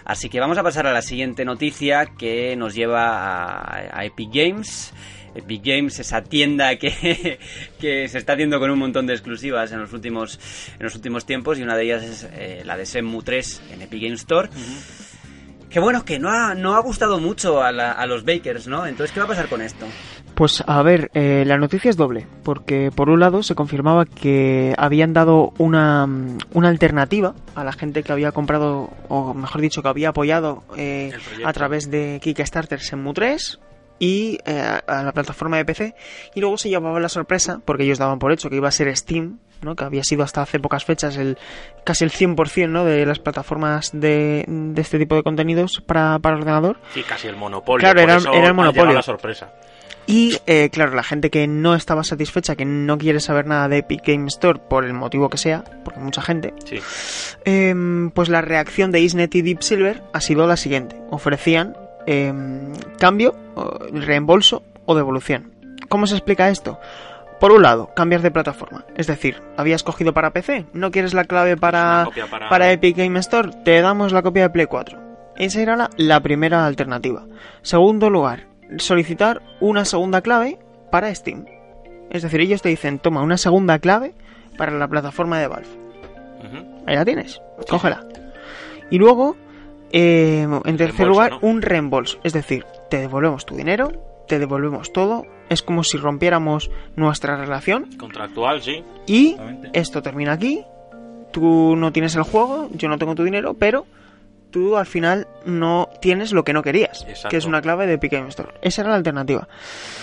Así 0.06 0.30
que 0.30 0.40
vamos 0.40 0.58
a 0.58 0.64
pasar 0.64 0.88
a 0.88 0.94
la 0.94 1.02
siguiente 1.04 1.46
noticia 1.46 2.08
que 2.18 2.56
nos 2.56 2.74
lleva 2.74 3.60
a, 3.60 4.00
a 4.00 4.06
Epic 4.06 4.30
Games. 4.34 4.94
Epic 5.36 5.62
Games, 5.64 6.00
esa 6.00 6.22
tienda 6.24 6.76
que, 6.78 7.40
que 7.80 8.08
se 8.08 8.18
está 8.18 8.34
haciendo 8.34 8.60
con 8.60 8.70
un 8.72 8.80
montón 8.80 9.08
de 9.08 9.14
exclusivas 9.14 9.72
en 9.72 9.80
los 9.82 9.94
últimos, 9.94 10.40
en 10.78 10.84
los 10.84 10.96
últimos 10.96 11.26
tiempos 11.26 11.60
y 11.60 11.64
una 11.64 11.76
de 11.76 11.84
ellas 11.84 12.04
es 12.04 12.28
eh, 12.34 12.62
la 12.66 12.78
de 12.78 12.86
Shenmue 12.86 13.24
3 13.24 13.62
en 13.74 13.82
Epic 13.82 14.02
Games 14.04 14.20
Store. 14.22 14.50
Que 15.70 15.80
bueno, 15.80 16.04
que 16.04 16.18
no 16.18 16.30
ha, 16.32 16.56
no 16.56 16.76
ha 16.76 16.80
gustado 16.82 17.20
mucho 17.20 17.62
a, 17.62 17.72
la- 17.72 17.92
a 17.92 18.08
los 18.08 18.26
bakers, 18.26 18.68
¿no? 18.68 18.88
Entonces, 18.88 19.14
¿qué 19.14 19.20
va 19.20 19.26
a 19.26 19.30
pasar 19.30 19.48
con 19.50 19.62
esto? 19.62 19.86
Pues 20.34 20.64
a 20.66 20.82
ver, 20.82 21.12
eh, 21.14 21.44
la 21.46 21.58
noticia 21.60 21.90
es 21.92 21.98
doble, 21.98 22.26
porque 22.44 22.90
por 22.96 23.10
un 23.10 23.20
lado 23.20 23.44
se 23.44 23.54
confirmaba 23.54 24.06
que 24.06 24.74
habían 24.80 25.14
dado 25.14 25.54
una, 25.60 26.08
mm, 26.08 26.38
una 26.54 26.70
alternativa 26.70 27.36
a 27.54 27.64
la 27.64 27.72
gente 27.74 28.02
que 28.02 28.12
había 28.12 28.32
comprado, 28.32 28.90
o 29.10 29.34
mejor 29.36 29.62
dicho, 29.62 29.84
que 29.84 29.90
había 29.90 30.10
apoyado 30.10 30.64
eh, 30.76 31.12
a 31.46 31.54
través 31.54 31.92
de 31.92 32.20
Kickstarter 32.24 32.80
Shenmue 32.80 33.14
3, 33.14 33.60
y 34.00 34.40
eh, 34.46 34.80
a 34.88 35.04
la 35.04 35.12
plataforma 35.12 35.58
de 35.58 35.66
PC 35.66 35.94
y 36.34 36.40
luego 36.40 36.58
se 36.58 36.70
llevaba 36.70 37.00
la 37.00 37.10
sorpresa 37.10 37.60
porque 37.66 37.84
ellos 37.84 37.98
daban 38.00 38.18
por 38.20 38.32
hecho 38.32 38.50
que 38.50 38.56
iba 38.56 38.68
a 38.70 38.72
ser 38.72 38.96
Steam 38.96 39.40
¿no? 39.62 39.76
que 39.76 39.84
había 39.84 40.04
sido 40.06 40.24
hasta 40.24 40.42
hace 40.42 40.58
pocas 40.60 40.86
fechas 40.86 41.18
el 41.18 41.38
casi 41.84 42.06
el 42.06 42.12
100% 42.12 42.70
¿no? 42.70 42.86
de 42.86 43.06
las 43.06 43.20
plataformas 43.20 43.92
de, 43.94 44.46
de 44.48 44.82
este 44.82 44.98
tipo 45.00 45.16
de 45.16 45.24
contenidos 45.24 45.82
para, 45.86 46.18
para 46.20 46.38
ordenador 46.38 46.78
Sí, 46.94 47.04
casi 47.04 47.28
el 47.28 47.36
monopolio. 47.36 47.80
Claro, 47.82 48.00
por 48.02 48.10
era- 48.10 48.18
eso 48.20 48.34
era 48.34 48.48
el 48.48 48.54
monopolio. 48.54 48.94
la 48.94 49.02
sorpresa. 49.02 49.52
y 50.08 50.38
eh, 50.48 50.70
claro 50.72 50.96
la 50.96 51.04
gente 51.04 51.30
que 51.30 51.46
no 51.48 51.76
estaba 51.76 52.06
satisfecha 52.06 52.56
que 52.56 52.64
no 52.66 52.98
quiere 52.98 53.20
saber 53.20 53.48
nada 53.48 53.68
de 53.68 53.80
Epic 53.80 54.02
Game 54.08 54.28
Store 54.28 54.60
por 54.70 54.86
el 54.86 54.94
motivo 54.94 55.30
que 55.30 55.38
sea 55.38 55.64
porque 55.84 56.00
mucha 56.00 56.22
gente 56.22 56.54
Sí. 56.64 56.80
Em, 57.46 58.12
pues 58.12 58.30
la 58.30 58.42
reacción 58.42 58.92
de 58.92 59.02
Isnet 59.02 59.34
y 59.36 59.42
Deep 59.42 59.62
Silver 59.62 60.02
ha 60.14 60.22
sido 60.22 60.48
la 60.48 60.58
siguiente. 60.58 60.96
Ofrecían 61.10 61.76
em, 62.06 62.74
cambio, 63.00 63.36
reembolso 63.92 64.64
o 64.86 64.96
devolución. 64.96 65.52
¿Cómo 65.90 66.08
se 66.08 66.16
explica 66.16 66.50
esto? 66.50 66.80
Por 67.40 67.52
un 67.54 67.62
lado, 67.62 67.92
cambias 67.96 68.22
de 68.22 68.32
plataforma. 68.32 68.86
Es 68.98 69.08
decir, 69.08 69.42
habías 69.58 69.84
cogido 69.84 70.14
para 70.14 70.32
PC, 70.32 70.66
no 70.74 70.92
quieres 70.92 71.14
la 71.14 71.24
clave 71.24 71.56
para, 71.56 72.06
para- 72.30 72.50
para 72.50 72.72
Epic 72.72 72.98
Game 72.98 73.18
Store, 73.20 73.50
te 73.64 73.80
damos 73.82 74.12
la 74.12 74.22
copia 74.22 74.44
de 74.44 74.50
Play 74.50 74.66
4. 74.66 75.00
Esa 75.38 75.62
era 75.62 75.78
la, 75.78 75.90
la 75.96 76.20
primera 76.20 76.66
alternativa. 76.66 77.26
Segundo 77.62 78.10
lugar, 78.10 78.48
solicitar 78.78 79.42
una 79.62 79.86
segunda 79.86 80.22
clave 80.22 80.60
para 80.92 81.14
Steam. 81.16 81.46
Es 82.10 82.24
decir, 82.24 82.42
ellos 82.42 82.62
te 82.62 82.70
dicen, 82.70 83.00
toma 83.00 83.22
una 83.22 83.38
segunda 83.38 83.80
clave 83.80 84.14
para 84.58 84.74
la 84.74 84.88
plataforma 84.90 85.40
de 85.40 85.48
Valve. 85.48 85.68
Ahí 86.88 86.96
la 86.96 87.06
tienes, 87.06 87.42
cógela. 87.70 88.04
Y 88.90 88.98
luego, 88.98 89.38
eh, 89.92 90.42
en 90.42 90.78
tercer 90.78 90.78
Reembolso, 90.78 91.06
lugar, 91.08 91.32
¿no? 91.32 91.40
un 91.42 91.62
reembolso. 91.62 92.20
Es 92.24 92.34
decir, 92.34 92.66
te 92.90 92.98
devolvemos 93.00 93.46
tu 93.46 93.56
dinero, 93.56 93.92
te 94.28 94.40
devolvemos 94.40 94.94
todo. 94.94 95.26
Es 95.50 95.64
como 95.64 95.84
si 95.84 95.98
rompiéramos 95.98 96.70
nuestra 96.96 97.36
relación 97.36 97.90
Contractual, 97.98 98.62
sí. 98.62 98.84
y 99.08 99.36
esto 99.74 100.02
termina 100.02 100.34
aquí. 100.34 100.64
Tú 101.32 101.76
no 101.76 101.92
tienes 101.92 102.16
el 102.16 102.24
juego, 102.24 102.70
yo 102.74 102.88
no 102.90 102.98
tengo 102.98 103.16
tu 103.16 103.24
dinero, 103.24 103.54
pero 103.54 103.86
tú 104.52 104.78
al 104.78 104.86
final 104.86 105.28
no 105.46 105.90
tienes 106.02 106.32
lo 106.34 106.44
que 106.44 106.54
no 106.54 106.64
querías, 106.64 107.04
Exacto. 107.08 107.30
que 107.30 107.38
es 107.38 107.46
una 107.46 107.62
clave 107.62 107.86
de 107.88 107.94
Epic 107.94 108.12
Game 108.14 108.30
Store. 108.30 108.54
Esa 108.62 108.82
era 108.82 108.92
la 108.92 108.98
alternativa. 108.98 109.48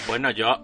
Bueno, 0.07 0.31
yo 0.31 0.57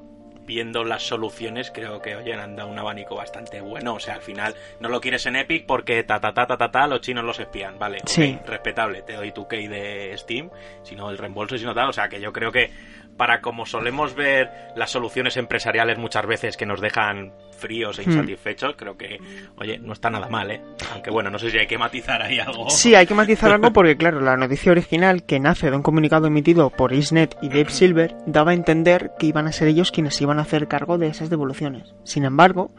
viendo 0.45 0.85
las 0.85 1.03
soluciones 1.05 1.71
creo 1.73 2.01
que 2.03 2.17
oye, 2.17 2.35
han 2.35 2.57
dado 2.57 2.69
un 2.69 2.79
abanico 2.79 3.15
bastante 3.17 3.61
bueno. 3.61 3.95
O 3.95 4.01
sea, 4.01 4.15
al 4.15 4.23
final 4.23 4.55
no 4.81 4.89
lo 4.89 5.01
quieres 5.01 5.25
en 5.27 5.37
Epic 5.37 5.67
porque 5.67 6.03
ta 6.05 6.21
ta 6.21 6.33
ta 6.33 6.47
ta 6.47 6.57
ta, 6.57 6.71
ta 6.71 6.87
los 6.87 7.01
chinos 7.01 7.25
los 7.25 7.39
espían, 7.41 7.79
vale. 7.79 7.99
Sí. 8.07 8.39
respetable, 8.47 9.03
te 9.03 9.15
doy 9.15 9.33
tu 9.33 9.47
key 9.49 9.69
de 9.69 10.13
Steam, 10.19 10.51
sino 10.83 11.11
el 11.11 11.19
reembolso 11.19 11.55
y 11.55 11.59
sino 11.59 11.75
tal. 11.75 11.89
O 11.89 11.93
sea, 11.93 12.09
que 12.09 12.21
yo 12.21 12.33
creo 12.33 12.51
que 12.53 12.71
para 13.17 13.41
como 13.43 13.67
solemos 13.67 14.15
ver 14.15 14.51
las 14.75 14.91
soluciones 14.91 15.37
empresariales 15.37 15.99
muchas 15.99 16.27
veces 16.27 16.57
que 16.57 16.65
nos 16.65 16.81
dejan 16.81 17.33
fríos 17.59 17.99
e 17.99 18.03
Hmm. 18.03 18.11
insatisfechos, 18.11 18.75
creo 18.77 18.97
que, 18.97 19.19
oye, 19.57 19.79
no 19.79 19.93
está 19.93 20.09
nada 20.11 20.29
mal, 20.29 20.51
¿eh? 20.51 20.61
Aunque 20.93 21.11
bueno, 21.11 21.31
no 21.31 21.39
sé 21.39 21.51
si 21.51 21.59
hay 21.59 21.67
que 21.67 21.77
matizar 21.79 22.21
ahí 22.23 22.41
algo. 22.41 22.69
Sí, 22.71 22.95
hay 22.95 23.07
que 23.07 23.15
matizar 23.15 23.53
algo 23.53 23.73
porque, 23.73 23.97
claro, 23.97 24.21
la 24.21 24.37
noticia 24.37 24.73
original, 24.73 25.25
que 25.25 25.39
nace 25.39 25.71
de 25.71 25.77
un 25.77 25.83
comunicado 25.83 26.27
emitido 26.27 26.71
por 26.71 26.93
Isnet 26.93 27.37
y 27.43 27.49
Dave 27.51 27.67
Silver, 27.69 28.17
daba 28.27 28.53
a 28.53 28.55
entender 28.55 29.13
que 29.19 29.27
iban 29.27 29.47
a 29.47 29.53
ser 29.53 29.69
ellos 29.69 29.93
quienes 29.93 30.17
se 30.17 30.25
iban 30.33 30.39
a 30.39 30.43
hacer 30.43 30.67
cargo 30.69 30.99
de 30.99 31.09
esas 31.09 31.31
devoluciones. 31.31 31.95
Sin 32.05 32.25
embargo, 32.25 32.71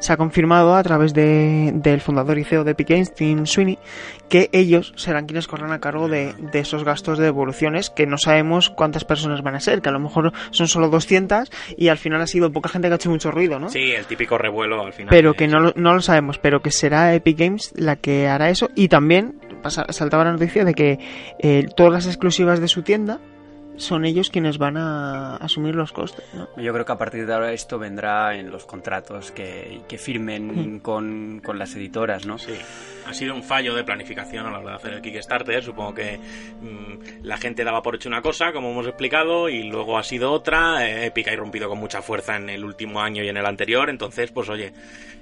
se 0.00 0.12
ha 0.12 0.16
confirmado 0.16 0.74
a 0.74 0.82
través 0.82 1.14
de- 1.14 1.70
del 1.74 2.00
fundador 2.00 2.38
y 2.38 2.44
CEO 2.44 2.64
de 2.64 2.72
Epic 2.72 2.88
Games, 2.90 3.14
Tim 3.14 3.46
Sweeney, 3.46 3.78
que 4.28 4.50
ellos 4.52 4.92
serán 4.96 5.26
quienes 5.26 5.46
corran 5.46 5.72
a 5.72 5.78
cargo 5.80 6.08
de, 6.08 6.34
de 6.34 6.58
esos 6.58 6.84
gastos 6.84 7.18
de 7.18 7.24
devoluciones, 7.24 7.90
que 7.90 8.06
no 8.06 8.18
sabemos 8.18 8.70
cuántas 8.70 9.04
personas 9.04 9.42
van 9.42 9.54
a 9.54 9.60
ser, 9.60 9.80
que 9.82 9.88
a 9.88 9.92
lo 9.92 10.00
mejor 10.00 10.32
son 10.50 10.68
solo 10.68 10.88
200 10.88 11.50
y 11.76 11.88
al 11.88 11.98
final 11.98 12.20
ha 12.20 12.26
sido 12.26 12.50
poca 12.52 12.68
gente 12.68 12.88
que 12.88 12.92
ha 12.92 12.96
hecho 12.96 13.10
mucho 13.10 13.30
ruido, 13.30 13.58
¿no? 13.58 13.68
Sí, 13.70 13.92
el 13.92 14.04
típico 14.06 14.36
revuelo 14.38 14.82
al 14.84 14.92
final. 14.92 15.10
pero 15.10 15.34
que 15.34 15.46
no, 15.48 15.60
lo- 15.60 15.72
no 15.76 15.94
lo 15.94 16.00
sabemos, 16.00 16.38
pero 16.38 16.60
que 16.60 16.70
será 16.72 17.14
Epic 17.14 17.38
Games 17.38 17.72
la 17.76 17.96
que 17.96 18.26
hará 18.28 18.50
eso 18.50 18.68
y 18.74 18.88
también 18.88 19.40
saltaba 19.90 20.24
la 20.24 20.32
noticia 20.32 20.64
de 20.64 20.74
que 20.74 20.98
eh, 21.38 21.66
todas 21.76 21.92
las 21.92 22.06
exclusivas 22.06 22.60
de 22.60 22.68
su 22.68 22.82
tienda 22.82 23.18
son 23.76 24.04
ellos 24.04 24.30
quienes 24.30 24.58
van 24.58 24.76
a 24.76 25.36
asumir 25.36 25.74
los 25.74 25.92
costes, 25.92 26.24
¿no? 26.34 26.48
Yo 26.56 26.72
creo 26.72 26.84
que 26.84 26.92
a 26.92 26.98
partir 26.98 27.26
de 27.26 27.34
ahora 27.34 27.52
esto 27.52 27.78
vendrá 27.78 28.34
en 28.36 28.50
los 28.50 28.64
contratos 28.64 29.30
que, 29.30 29.82
que 29.88 29.98
firmen 29.98 30.80
con, 30.80 31.40
con 31.44 31.58
las 31.58 31.74
editoras, 31.74 32.26
¿no? 32.26 32.38
Sí, 32.38 32.54
ha 33.06 33.14
sido 33.14 33.34
un 33.34 33.42
fallo 33.42 33.74
de 33.74 33.84
planificación 33.84 34.46
a 34.46 34.50
la 34.50 34.58
hora 34.58 34.70
de 34.70 34.76
hacer 34.76 34.92
el 34.94 35.02
Kickstarter. 35.02 35.62
Supongo 35.62 35.94
que 35.94 36.18
mm, 36.18 37.22
la 37.24 37.36
gente 37.36 37.64
daba 37.64 37.82
por 37.82 37.94
hecho 37.94 38.08
una 38.08 38.22
cosa, 38.22 38.52
como 38.52 38.70
hemos 38.70 38.86
explicado, 38.86 39.48
y 39.48 39.62
luego 39.64 39.98
ha 39.98 40.02
sido 40.02 40.32
otra. 40.32 40.86
Eh, 40.86 41.06
Epic 41.06 41.28
ha 41.28 41.32
irrumpido 41.32 41.68
con 41.68 41.78
mucha 41.78 42.02
fuerza 42.02 42.36
en 42.36 42.50
el 42.50 42.64
último 42.64 43.00
año 43.00 43.22
y 43.22 43.28
en 43.28 43.36
el 43.36 43.46
anterior. 43.46 43.90
Entonces, 43.90 44.32
pues 44.32 44.48
oye, 44.48 44.72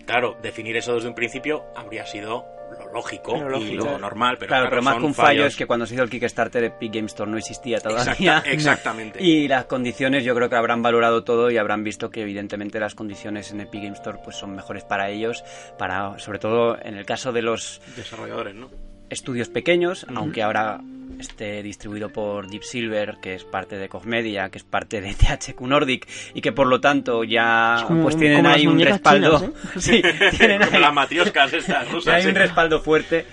claro, 0.06 0.36
definir 0.42 0.76
eso 0.76 0.94
desde 0.94 1.08
un 1.08 1.14
principio 1.14 1.64
habría 1.76 2.06
sido 2.06 2.46
lógico, 2.94 3.36
y 3.36 3.74
lo 3.74 3.98
normal. 3.98 4.36
Pero 4.38 4.48
claro, 4.48 4.62
claro, 4.64 4.70
pero 4.70 4.82
más 4.82 4.96
que 4.96 5.04
un 5.04 5.14
fallo 5.14 5.28
fallos- 5.42 5.46
es 5.48 5.56
que 5.56 5.66
cuando 5.66 5.86
se 5.86 5.94
hizo 5.94 6.02
el 6.04 6.10
Kickstarter 6.10 6.64
Epic 6.64 6.92
Game 6.94 7.06
Store 7.06 7.30
no 7.30 7.36
existía 7.36 7.80
todavía. 7.80 8.38
Exacta- 8.38 8.50
exactamente. 8.50 9.22
Y 9.22 9.48
las 9.48 9.64
condiciones 9.66 10.24
yo 10.24 10.34
creo 10.34 10.48
que 10.48 10.56
habrán 10.56 10.80
valorado 10.82 11.24
todo 11.24 11.50
y 11.50 11.58
habrán 11.58 11.84
visto 11.84 12.10
que 12.10 12.22
evidentemente 12.22 12.78
las 12.80 12.94
condiciones 12.94 13.50
en 13.50 13.60
Epic 13.60 13.82
Game 13.82 13.96
Store 13.96 14.18
pues 14.24 14.36
son 14.36 14.54
mejores 14.54 14.84
para 14.84 15.10
ellos, 15.10 15.44
para 15.78 16.18
sobre 16.18 16.38
todo 16.38 16.78
en 16.80 16.96
el 16.96 17.04
caso 17.04 17.32
de 17.32 17.42
los 17.42 17.80
desarrolladores, 17.96 18.54
¿no? 18.54 18.70
estudios 19.10 19.48
pequeños, 19.50 20.06
aunque 20.16 20.42
ahora 20.42 20.80
esté 21.20 21.62
distribuido 21.62 22.10
por 22.10 22.48
Deep 22.48 22.62
Silver, 22.64 23.16
que 23.22 23.34
es 23.34 23.44
parte 23.44 23.76
de 23.76 23.88
Cogmedia, 23.88 24.50
que 24.50 24.58
es 24.58 24.64
parte 24.64 25.00
de 25.00 25.14
THQ 25.14 25.60
Nordic 25.62 26.06
y 26.34 26.40
que 26.40 26.52
por 26.52 26.66
lo 26.66 26.80
tanto 26.80 27.24
ya 27.24 27.84
como- 27.86 28.02
pues 28.04 28.16
tienen 28.16 28.46
ahí 28.46 28.66
un 28.66 28.78
respaldo. 28.80 29.38
chinas, 29.78 29.84
Sí, 29.84 30.02
tienen 30.36 30.62
ahí- 30.62 30.80
las 30.80 30.92
matrioscas 30.94 31.52
estas 31.52 31.90
rusas. 31.90 32.14
hay 32.14 32.26
un 32.26 32.34
respaldo 32.34 32.80
fuerte. 32.80 33.24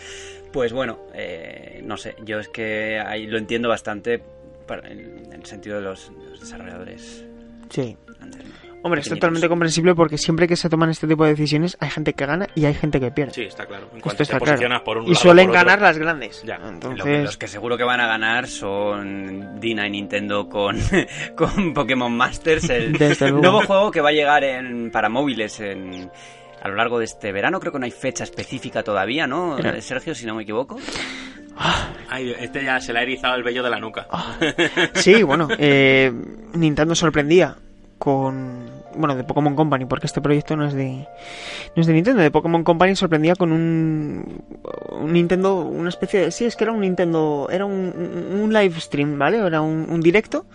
Pues 0.52 0.74
bueno, 0.74 1.00
eh, 1.14 1.82
no 1.86 1.96
sé, 1.98 2.16
yo 2.26 2.40
es 2.40 2.50
que 2.50 3.00
ahí 3.00 3.26
lo 3.28 3.38
entiendo 3.38 3.70
bastante 3.70 4.22
para- 4.68 4.90
en, 4.90 5.26
en 5.26 5.34
el 5.34 5.46
sentido 5.46 5.78
de 5.78 5.82
los, 5.84 6.12
de 6.18 6.30
los 6.30 6.40
desarrolladores. 6.42 7.26
Sí. 7.70 7.96
¿no? 8.20 8.61
Hombre, 8.84 9.02
es 9.02 9.10
totalmente 9.10 9.48
comprensible 9.48 9.94
porque 9.94 10.18
siempre 10.18 10.48
que 10.48 10.56
se 10.56 10.68
toman 10.68 10.90
este 10.90 11.08
tipo 11.08 11.24
de 11.24 11.32
decisiones 11.32 11.78
hay 11.80 11.90
gente 11.92 12.14
que 12.14 12.26
gana 12.26 12.48
y 12.56 12.66
hay 12.66 12.74
gente 12.74 13.00
que 13.00 13.12
pierde. 13.12 13.34
Sí, 13.34 13.44
está 13.44 13.66
claro. 13.68 13.84
En 13.92 13.98
Esto 13.98 14.02
cuanto 14.02 14.18
te 14.18 14.24
está 14.24 14.40
posicionas 14.40 14.68
claro. 14.80 14.84
por 14.84 14.98
un 14.98 15.04
y 15.06 15.08
lado 15.10 15.22
suelen 15.22 15.48
por 15.48 15.56
otro- 15.58 15.66
ganar 15.68 15.82
las 15.84 15.98
grandes. 16.00 16.42
Ya. 16.44 16.60
Entonces, 16.68 17.24
los 17.26 17.38
que 17.38 17.48
seguro 17.48 17.78
que 17.78 17.84
van 17.84 18.00
a 18.00 18.08
ganar 18.08 18.48
son 18.48 19.60
Dina 19.60 19.86
y 19.88 19.92
Nintendo 19.92 20.50
con, 20.50 20.78
con 21.36 21.74
Pokémon 21.76 22.12
Masters, 22.12 22.70
el 22.72 22.94
Desde 22.98 23.30
luego. 23.30 23.42
nuevo 23.42 23.62
juego 23.68 23.92
que 23.92 24.02
va 24.02 24.10
a 24.10 24.14
llegar 24.14 24.44
en, 24.44 24.90
para 24.90 25.10
móviles 25.10 25.60
en, 25.60 26.10
a 26.64 26.68
lo 26.68 26.76
largo 26.76 26.98
de 26.98 27.06
este 27.06 27.32
verano. 27.32 27.60
Creo 27.60 27.72
que 27.74 27.80
no 27.80 27.86
hay 27.86 27.92
fecha 27.92 28.24
específica 28.24 28.82
todavía, 28.82 29.28
¿no? 29.28 29.58
Era- 29.60 29.80
Sergio, 29.82 30.16
si 30.16 30.26
no 30.26 30.34
me 30.34 30.42
equivoco. 30.42 30.80
Ay, 32.10 32.34
este 32.40 32.64
ya 32.64 32.80
se 32.80 32.94
le 32.94 33.00
ha 33.00 33.02
erizado 33.04 33.36
el 33.36 33.44
vello 33.44 33.62
de 33.62 33.70
la 33.70 33.80
nuca. 33.80 34.08
Ah. 34.10 34.38
Sí, 34.96 35.22
bueno, 35.22 35.48
eh, 35.60 36.12
Nintendo 36.54 36.96
sorprendía 36.96 37.56
con 38.00 38.71
bueno 38.96 39.16
de 39.16 39.24
Pokémon 39.24 39.56
Company 39.56 39.86
porque 39.86 40.08
este 40.08 40.22
proyecto 40.22 40.56
no 40.56 40.66
es 40.66 40.74
de 40.74 41.08
no 41.76 41.82
es 41.82 41.88
de 41.88 41.94
Nintendo. 41.94 42.22
De 42.22 42.32
Pokémon 42.32 42.64
Company 42.64 42.96
sorprendía 42.96 43.36
con 43.36 43.52
un, 43.52 44.44
un 44.92 45.14
Nintendo 45.14 45.62
una 45.62 45.90
especie 45.90 46.22
de 46.22 46.32
sí 46.32 46.46
es 46.46 46.56
que 46.56 46.64
era 46.64 46.74
un 46.74 46.82
Nintendo 46.82 47.48
era 47.52 47.66
un, 47.66 48.40
un 48.42 48.54
live 48.54 48.80
stream 48.80 49.18
vale 49.18 49.38
era 49.38 49.62
un, 49.62 49.88
un 49.90 50.02
directo 50.02 50.46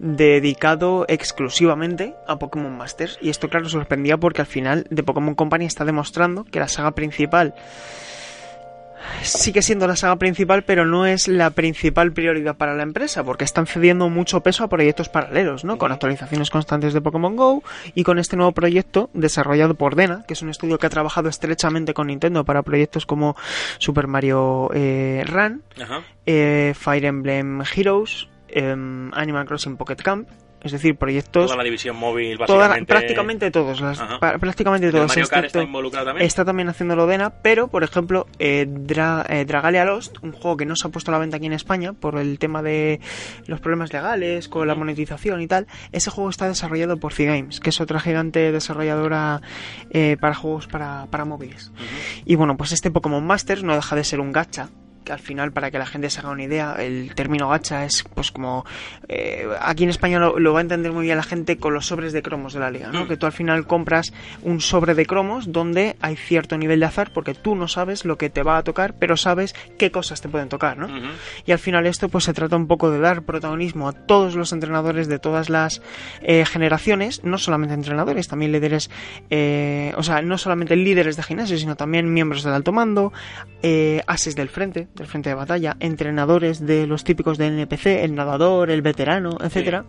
dedicado 0.00 1.04
exclusivamente 1.08 2.14
a 2.26 2.38
Pokémon 2.38 2.76
Masters. 2.76 3.18
Y 3.20 3.28
esto 3.28 3.48
claro 3.48 3.68
sorprendía 3.68 4.16
porque 4.16 4.40
al 4.40 4.46
final 4.46 4.86
de 4.90 5.02
Pokémon 5.02 5.34
Company 5.34 5.66
está 5.66 5.84
demostrando 5.84 6.44
que 6.44 6.58
la 6.58 6.68
saga 6.68 6.92
principal 6.92 7.54
sigue 9.22 9.62
siendo 9.62 9.86
la 9.86 9.96
saga 9.96 10.16
principal, 10.16 10.62
pero 10.64 10.86
no 10.86 11.06
es 11.06 11.28
la 11.28 11.50
principal 11.50 12.12
prioridad 12.12 12.56
para 12.56 12.74
la 12.74 12.82
empresa, 12.82 13.24
porque 13.24 13.44
están 13.44 13.66
cediendo 13.66 14.08
mucho 14.08 14.40
peso 14.42 14.64
a 14.64 14.68
proyectos 14.68 15.08
paralelos, 15.08 15.64
¿no? 15.64 15.78
Con 15.78 15.92
actualizaciones 15.92 16.50
constantes 16.50 16.92
de 16.92 17.00
Pokémon 17.00 17.36
Go 17.36 17.62
y 17.94 18.04
con 18.04 18.18
este 18.18 18.36
nuevo 18.36 18.52
proyecto 18.52 19.10
desarrollado 19.12 19.74
por 19.74 19.94
Dena, 19.94 20.24
que 20.26 20.34
es 20.34 20.42
un 20.42 20.50
estudio 20.50 20.78
que 20.78 20.86
ha 20.86 20.90
trabajado 20.90 21.28
estrechamente 21.28 21.94
con 21.94 22.08
Nintendo 22.08 22.44
para 22.44 22.62
proyectos 22.62 23.06
como 23.06 23.36
Super 23.78 24.06
Mario 24.06 24.70
eh, 24.74 25.24
Run, 25.26 25.62
eh, 26.26 26.74
Fire 26.76 27.04
Emblem 27.04 27.62
Heroes, 27.74 28.28
em, 28.48 29.12
Animal 29.14 29.46
Crossing 29.46 29.76
Pocket 29.76 29.96
Camp, 29.96 30.28
es 30.62 30.72
decir, 30.72 30.96
proyectos 30.96 31.46
Toda 31.46 31.56
la 31.56 31.64
división 31.64 31.96
móvil, 31.96 32.38
toda 32.46 32.76
prácticamente 32.86 33.50
todos, 33.50 33.80
las- 33.80 33.98
prácticamente 34.40 34.86
¿El 34.88 34.92
todos. 34.92 35.08
Mario 35.08 35.26
Kart 35.28 35.46
está 35.46 35.62
involucrado 35.62 36.06
también? 36.06 36.26
Está 36.26 36.44
también 36.44 36.68
haciéndolo 36.68 37.06
Dena, 37.06 37.30
pero 37.30 37.68
por 37.68 37.82
ejemplo, 37.84 38.26
eh, 38.38 38.66
Dra- 38.68 39.24
eh, 39.28 39.44
Dragalia 39.44 39.84
Lost, 39.84 40.16
un 40.22 40.32
juego 40.32 40.56
que 40.56 40.66
no 40.66 40.76
se 40.76 40.86
ha 40.86 40.90
puesto 40.90 41.10
a 41.10 41.12
la 41.12 41.18
venta 41.18 41.38
aquí 41.38 41.46
en 41.46 41.52
España 41.52 41.92
por 41.94 42.18
el 42.18 42.38
tema 42.38 42.62
de 42.62 43.00
los 43.46 43.60
problemas 43.60 43.92
legales 43.92 44.48
con 44.48 44.66
la 44.68 44.74
monetización 44.74 45.40
y 45.40 45.46
tal, 45.46 45.66
ese 45.92 46.10
juego 46.10 46.30
está 46.30 46.46
desarrollado 46.46 46.98
por 46.98 47.12
C-Games, 47.12 47.60
que 47.60 47.70
es 47.70 47.80
otra 47.80 48.00
gigante 48.00 48.52
desarrolladora 48.52 49.40
eh, 49.90 50.16
para 50.20 50.34
juegos 50.34 50.66
para, 50.66 51.06
para 51.10 51.24
móviles. 51.24 51.72
Y 52.24 52.34
bueno, 52.36 52.56
pues 52.56 52.72
este 52.72 52.90
Pokémon 52.90 53.24
Masters 53.26 53.62
no 53.62 53.74
deja 53.74 53.96
de 53.96 54.04
ser 54.04 54.20
un 54.20 54.32
gacha. 54.32 54.68
Que 55.04 55.12
al 55.12 55.18
final, 55.18 55.52
para 55.52 55.70
que 55.70 55.78
la 55.78 55.86
gente 55.86 56.10
se 56.10 56.20
haga 56.20 56.30
una 56.30 56.42
idea, 56.42 56.76
el 56.78 57.14
término 57.14 57.48
gacha 57.48 57.84
es 57.84 58.04
pues 58.14 58.30
como... 58.30 58.64
eh, 59.08 59.48
aquí 59.60 59.84
en 59.84 59.90
España 59.90 60.18
lo, 60.18 60.38
lo 60.38 60.52
va 60.52 60.60
a 60.60 60.62
entender 60.62 60.92
muy 60.92 61.04
bien 61.04 61.16
la 61.16 61.22
gente 61.22 61.56
con 61.56 61.74
los 61.74 61.86
sobres 61.86 62.12
de 62.12 62.22
cromos 62.22 62.52
de 62.52 62.60
la 62.60 62.70
liga, 62.70 62.90
¿no? 62.92 63.04
Mm. 63.04 63.08
Que 63.08 63.16
tú 63.16 63.26
al 63.26 63.32
final 63.32 63.66
compras 63.66 64.12
un 64.42 64.60
sobre 64.60 64.94
de 64.94 65.06
cromos 65.06 65.52
donde 65.52 65.96
hay 66.00 66.16
cierto 66.16 66.58
nivel 66.58 66.80
de 66.80 66.86
azar 66.86 67.12
porque 67.12 67.34
tú 67.34 67.54
no 67.54 67.68
sabes 67.68 68.04
lo 68.04 68.18
que 68.18 68.30
te 68.30 68.42
va 68.42 68.58
a 68.58 68.62
tocar, 68.64 68.94
pero 68.98 69.16
sabes 69.16 69.54
qué 69.78 69.90
cosas 69.90 70.20
te 70.20 70.28
pueden 70.28 70.48
tocar, 70.48 70.76
¿no? 70.78 70.88
Y 71.46 71.52
al 71.52 71.58
final 71.58 71.86
esto 71.86 72.08
pues 72.08 72.24
se 72.24 72.32
trata 72.34 72.56
un 72.56 72.66
poco 72.66 72.90
de 72.90 72.98
dar 72.98 73.22
protagonismo 73.22 73.88
a 73.88 73.92
todos 73.92 74.34
los 74.34 74.52
entrenadores 74.52 75.08
de 75.08 75.18
todas 75.18 75.48
las 75.48 75.82
eh, 76.22 76.44
generaciones, 76.44 77.24
no 77.24 77.38
solamente 77.38 77.74
entrenadores, 77.74 78.28
también 78.28 78.52
líderes, 78.52 78.90
eh, 79.30 79.92
o 79.96 80.02
sea, 80.02 80.22
no 80.22 80.38
solamente 80.38 80.76
líderes 80.76 81.16
de 81.16 81.22
gimnasio, 81.22 81.56
sino 81.58 81.76
también 81.76 82.12
miembros 82.12 82.42
del 82.42 82.52
alto 82.54 82.72
mando, 82.72 83.12
eh, 83.62 84.02
ases 84.06 84.36
del 84.36 84.48
frente, 84.48 84.88
del 84.94 85.06
frente 85.06 85.28
de 85.30 85.34
batalla, 85.34 85.76
entrenadores 85.80 86.64
de 86.66 86.86
los 86.86 87.04
típicos 87.04 87.38
del 87.38 87.52
NPC, 87.58 88.02
el 88.04 88.14
nadador, 88.14 88.70
el 88.70 88.82
veterano, 88.82 89.36
etcétera, 89.40 89.84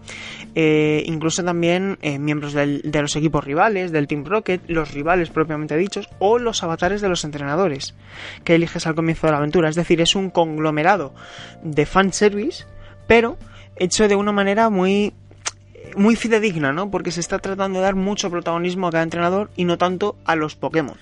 Eh, 0.56 1.04
incluso 1.08 1.44
también 1.44 1.98
eh, 2.02 2.20
miembros 2.20 2.54
del- 2.54 2.82
de 2.84 3.02
los 3.02 3.16
equipos 3.16 3.44
rivales, 3.44 3.92
del 3.92 4.08
Team 4.08 4.26
Rocket, 4.26 4.62
los 4.68 4.94
rivales 4.94 5.30
propiamente 5.30 5.78
dichos, 5.78 6.10
o 6.20 6.40
los 6.40 6.62
avatares 6.64 7.02
de 7.02 7.08
los 7.10 7.24
entrenadores 7.24 7.96
que 8.44 8.56
eliges 8.56 8.86
al 8.88 8.96
comienzo 8.96 9.28
de 9.28 9.32
la 9.32 9.38
aventura. 9.40 9.70
Es 9.70 9.76
decir, 9.76 10.02
es 10.02 10.16
un 10.16 10.30
conglomerado 10.30 11.14
de 11.64 11.86
fanservice, 11.86 12.66
pero 13.08 13.38
hecho 13.78 14.08
de 14.08 14.16
una 14.16 14.32
manera 14.32 14.70
muy 14.70 15.14
muy 15.98 16.16
fidedigna, 16.16 16.72
¿no? 16.72 16.90
Porque 16.92 17.12
se 17.12 17.20
está 17.20 17.40
tratando 17.40 17.80
de 17.80 17.84
dar 17.86 17.96
mucho 17.96 18.30
protagonismo 18.30 18.88
a 18.88 18.92
cada 18.92 19.04
entrenador 19.04 19.50
y 19.58 19.66
no 19.66 19.78
tanto 19.78 20.16
a 20.26 20.36
los 20.36 20.56
Pokémon. 20.56 20.96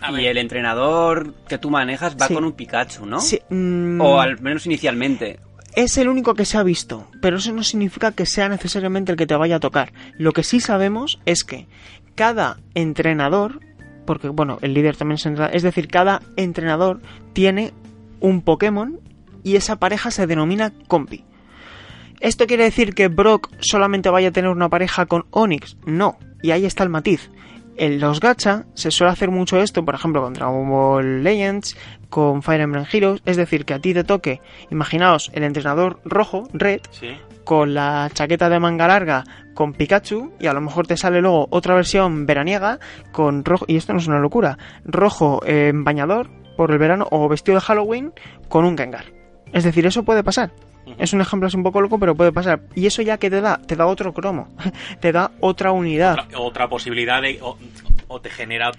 A 0.00 0.10
y 0.10 0.14
ver. 0.14 0.26
el 0.26 0.38
entrenador 0.38 1.34
que 1.48 1.58
tú 1.58 1.70
manejas 1.70 2.16
va 2.20 2.26
Sí. 2.26 2.34
con 2.34 2.44
un 2.44 2.52
Pikachu, 2.52 3.06
¿no? 3.06 3.20
Sí, 3.20 3.38
mm, 3.50 4.00
O 4.00 4.20
al 4.20 4.40
menos 4.40 4.66
inicialmente. 4.66 5.38
es 5.74 5.96
el 5.98 6.08
único 6.08 6.34
que 6.34 6.44
se 6.44 6.58
ha 6.58 6.62
visto, 6.62 7.06
pero 7.20 7.36
eso 7.36 7.52
no 7.52 7.62
significa 7.62 8.12
que 8.12 8.26
sea 8.26 8.48
necesariamente 8.48 9.12
el 9.12 9.18
que 9.18 9.26
te 9.26 9.36
vaya 9.36 9.56
a 9.56 9.60
tocar. 9.60 9.92
Lo 10.18 10.32
que 10.32 10.42
sí 10.42 10.60
sabemos 10.60 11.20
es 11.26 11.44
que 11.44 11.66
cada 12.14 12.58
entrenador, 12.74 13.60
porque 14.06 14.28
bueno, 14.28 14.58
el 14.62 14.74
líder 14.74 14.96
también 14.96 15.16
es 15.16 15.26
entrenador, 15.26 15.54
es 15.56 15.62
decir, 15.62 15.86
cada 15.88 16.22
entrenador 16.36 17.00
tiene 17.32 17.72
un 18.20 18.42
Pokémon 18.42 18.98
y 19.44 19.56
esa 19.56 19.76
pareja 19.76 20.10
se 20.10 20.26
denomina 20.26 20.72
compi. 20.88 21.24
¿Esto 22.20 22.46
quiere 22.46 22.64
decir 22.64 22.94
que 22.94 23.08
Brock 23.08 23.48
solamente 23.60 24.10
vaya 24.10 24.28
a 24.28 24.32
tener 24.32 24.50
una 24.50 24.68
pareja 24.68 25.06
con 25.06 25.24
Onix? 25.30 25.76
No, 25.86 26.18
y 26.42 26.50
ahí 26.50 26.66
está 26.66 26.82
el 26.84 26.90
matiz. 26.90 27.30
En 27.76 27.98
los 27.98 28.20
gacha 28.20 28.64
se 28.74 28.90
suele 28.90 29.12
hacer 29.12 29.30
mucho 29.30 29.58
esto, 29.60 29.84
por 29.84 29.94
ejemplo, 29.94 30.22
con 30.22 30.34
Dragon 30.34 30.68
Ball 30.68 31.22
Legends, 31.22 31.76
con 32.10 32.42
Fire 32.42 32.60
Emblem 32.60 32.84
Heroes, 32.92 33.22
es 33.24 33.36
decir, 33.36 33.64
que 33.64 33.74
a 33.74 33.78
ti 33.78 33.94
te 33.94 34.04
toque, 34.04 34.40
imaginaos, 34.70 35.30
el 35.34 35.44
entrenador 35.44 36.00
rojo, 36.04 36.48
Red, 36.52 36.80
Sí. 36.90 37.16
con 37.44 37.72
la 37.72 38.10
chaqueta 38.12 38.48
de 38.50 38.60
manga 38.60 38.86
larga 38.86 39.24
con 39.54 39.72
Pikachu 39.72 40.32
y 40.38 40.46
a 40.46 40.52
lo 40.52 40.60
mejor 40.60 40.86
te 40.86 40.96
sale 40.96 41.20
luego 41.20 41.46
otra 41.50 41.74
versión 41.74 42.26
veraniega 42.26 42.78
con 43.12 43.44
rojo, 43.44 43.64
y 43.66 43.76
esto 43.76 43.92
no 43.92 43.98
es 43.98 44.06
una 44.08 44.18
locura, 44.18 44.58
rojo 44.84 45.40
eh, 45.46 45.68
en 45.68 45.82
bañador 45.84 46.28
por 46.56 46.70
el 46.72 46.78
verano 46.78 47.06
o 47.10 47.28
vestido 47.28 47.54
de 47.56 47.62
Halloween 47.62 48.12
con 48.48 48.64
un 48.66 48.76
Gengar. 48.76 49.06
Es 49.52 49.64
decir, 49.64 49.86
eso 49.86 50.04
puede 50.04 50.22
pasar. 50.22 50.52
Es 50.98 51.12
un 51.12 51.20
ejemplo 51.20 51.46
así 51.46 51.56
un 51.56 51.62
poco 51.62 51.80
loco, 51.80 51.98
pero 51.98 52.14
puede 52.14 52.32
pasar. 52.32 52.60
Y 52.74 52.86
eso 52.86 53.02
ya 53.02 53.18
que 53.18 53.30
te 53.30 53.40
da, 53.40 53.58
te 53.58 53.76
da 53.76 53.86
otro 53.86 54.12
cromo, 54.12 54.48
te 55.00 55.12
da 55.12 55.30
otra 55.40 55.72
unidad. 55.72 56.12
Otra, 56.24 56.38
otra 56.38 56.68
posibilidad 56.68 57.22
de. 57.22 57.38
O, 57.42 57.56
o 58.08 58.20
te 58.20 58.30
genera 58.30 58.70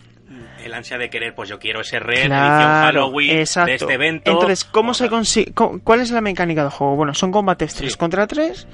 el 0.63 0.73
ansia 0.73 0.97
de 0.97 1.09
querer, 1.09 1.33
pues 1.33 1.49
yo 1.49 1.57
quiero 1.59 1.81
ese 1.81 1.99
red, 1.99 2.19
edición 2.19 2.31
Halloween 2.37 3.39
exacto. 3.39 3.69
de 3.69 3.75
este 3.75 3.93
evento. 3.93 4.31
Entonces, 4.31 4.63
¿cómo 4.63 4.91
O 4.91 4.93
se 4.93 5.09
consigue? 5.09 5.51
¿Cuál 5.53 6.01
es 6.01 6.11
la 6.11 6.21
mecánica 6.21 6.61
del 6.61 6.69
juego? 6.71 6.95
Bueno, 6.95 7.13
son 7.15 7.31
combates 7.31 7.73
3 7.73 7.91
Sí. 7.93 7.97
contra 7.97 8.27
3, 8.27 8.67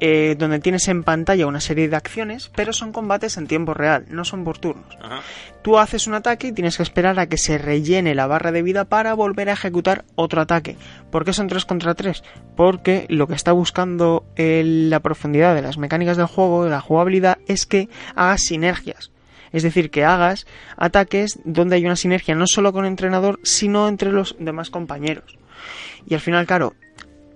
eh, 0.00 0.34
donde 0.38 0.58
tienes 0.58 0.88
en 0.88 1.02
pantalla 1.04 1.46
una 1.46 1.60
serie 1.60 1.88
de 1.88 1.96
acciones, 1.96 2.50
pero 2.54 2.72
son 2.72 2.92
combates 2.92 3.36
en 3.36 3.46
tiempo 3.46 3.74
real, 3.74 4.04
no 4.08 4.24
son 4.24 4.44
por 4.44 4.58
turnos. 4.58 4.96
Ajá. 5.00 5.20
Tú 5.62 5.78
haces 5.78 6.06
un 6.06 6.14
ataque 6.14 6.48
y 6.48 6.52
tienes 6.52 6.76
que 6.76 6.82
esperar 6.82 7.18
a 7.18 7.26
que 7.26 7.38
se 7.38 7.56
rellene 7.58 8.14
la 8.14 8.26
barra 8.26 8.52
de 8.52 8.62
vida 8.62 8.84
para 8.84 9.14
volver 9.14 9.48
a 9.48 9.52
ejecutar 9.54 10.04
otro 10.14 10.42
ataque. 10.42 10.76
¿Por 11.10 11.24
qué 11.24 11.32
son 11.32 11.48
3 11.48 11.64
contra 11.64 11.94
3? 11.94 12.22
Porque 12.56 13.06
lo 13.08 13.26
que 13.26 13.34
está 13.34 13.52
buscando 13.52 14.24
el- 14.36 14.90
la 14.90 15.00
profundidad 15.00 15.54
de 15.54 15.62
las 15.62 15.78
mecánicas 15.78 16.16
del 16.16 16.26
juego, 16.26 16.64
de 16.64 16.70
la 16.70 16.80
jugabilidad, 16.80 17.38
es 17.46 17.64
que 17.64 17.88
hagas 18.14 18.42
sinergias. 18.42 19.10
Es 19.52 19.62
decir, 19.62 19.90
que 19.90 20.04
hagas 20.04 20.46
ataques 20.76 21.38
donde 21.44 21.76
hay 21.76 21.86
una 21.86 21.94
sinergia 21.96 22.34
no 22.34 22.46
solo 22.48 22.72
con 22.72 22.84
el 22.84 22.90
entrenador, 22.90 23.38
sino 23.44 23.86
entre 23.88 24.10
los 24.12 24.34
demás 24.40 24.68
compañeros. 24.68 25.38
Y 26.06 26.14
al 26.14 26.20
final, 26.20 26.44
claro, 26.44 26.74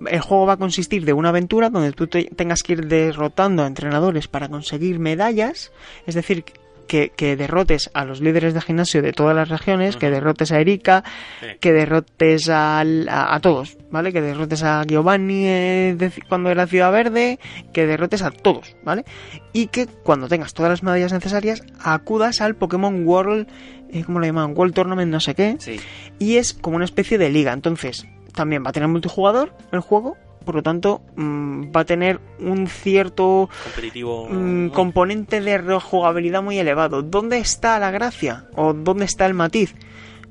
el 0.06 0.20
juego 0.20 0.46
va 0.46 0.54
a 0.54 0.56
consistir 0.58 1.04
de 1.04 1.12
una 1.12 1.30
aventura 1.30 1.70
donde 1.70 1.92
tú 1.92 2.06
te- 2.06 2.24
tengas 2.36 2.62
que 2.62 2.74
ir 2.74 2.86
derrotando 2.86 3.64
a 3.64 3.66
entrenadores 3.66 4.28
para 4.28 4.48
conseguir 4.48 4.98
medallas, 4.98 5.72
es 6.06 6.14
decir, 6.14 6.44
que, 6.86 7.10
que 7.14 7.36
derrotes 7.36 7.90
a 7.92 8.06
los 8.06 8.22
líderes 8.22 8.54
de 8.54 8.62
gimnasio 8.62 9.02
de 9.02 9.12
todas 9.12 9.36
las 9.36 9.50
regiones, 9.50 9.96
que 9.98 10.08
derrotes 10.10 10.52
a 10.52 10.60
Erika, 10.60 11.04
Sí. 11.40 11.46
que 11.60 11.72
derrotes 11.74 12.48
al- 12.48 13.06
a, 13.10 13.34
a 13.34 13.40
todos, 13.40 13.76
¿vale? 13.90 14.10
Que 14.10 14.22
derrotes 14.22 14.62
a 14.62 14.84
Giovanni 14.84 15.46
eh, 15.46 15.94
de- 15.98 16.10
cuando 16.30 16.48
era 16.50 16.66
Ciudad 16.66 16.90
Verde, 16.90 17.38
que 17.74 17.86
derrotes 17.86 18.22
a 18.22 18.30
todos, 18.30 18.74
¿vale? 18.84 19.04
Y 19.52 19.66
que 19.66 19.86
cuando 19.86 20.28
tengas 20.28 20.54
todas 20.54 20.70
las 20.70 20.82
medallas 20.82 21.12
necesarias, 21.12 21.62
acudas 21.78 22.40
al 22.40 22.54
Pokémon 22.56 23.06
World, 23.06 23.48
eh, 23.90 24.04
¿cómo 24.04 24.18
lo 24.18 24.24
llaman? 24.24 24.54
World 24.56 24.72
Tournament 24.74 25.12
no 25.12 25.20
sé 25.20 25.34
qué, 25.34 25.56
Sí. 25.58 25.76
y 26.18 26.36
es 26.36 26.54
como 26.54 26.76
una 26.76 26.86
especie 26.86 27.18
de 27.18 27.28
liga. 27.28 27.52
Entonces, 27.52 28.06
también 28.34 28.64
va 28.64 28.70
a 28.70 28.72
tener 28.72 28.88
multijugador 28.88 29.52
el 29.72 29.80
juego, 29.80 30.16
por 30.44 30.54
lo 30.54 30.62
tanto, 30.62 31.02
mm, 31.16 31.64
va 31.76 31.80
a 31.80 31.84
tener 31.84 32.20
un 32.38 32.66
cierto 32.68 33.48
Competitivo. 33.64 34.28
mm, 34.30 34.68
componente 34.70 35.40
de 35.40 35.58
rejugabilidad 35.58 36.42
muy 36.42 36.58
elevado. 36.58 37.02
¿Dónde 37.02 37.38
está 37.38 37.78
la 37.78 37.90
gracia? 37.90 38.46
¿O 38.54 38.72
dónde 38.72 39.04
está 39.04 39.26
el 39.26 39.34
matiz? 39.34 39.74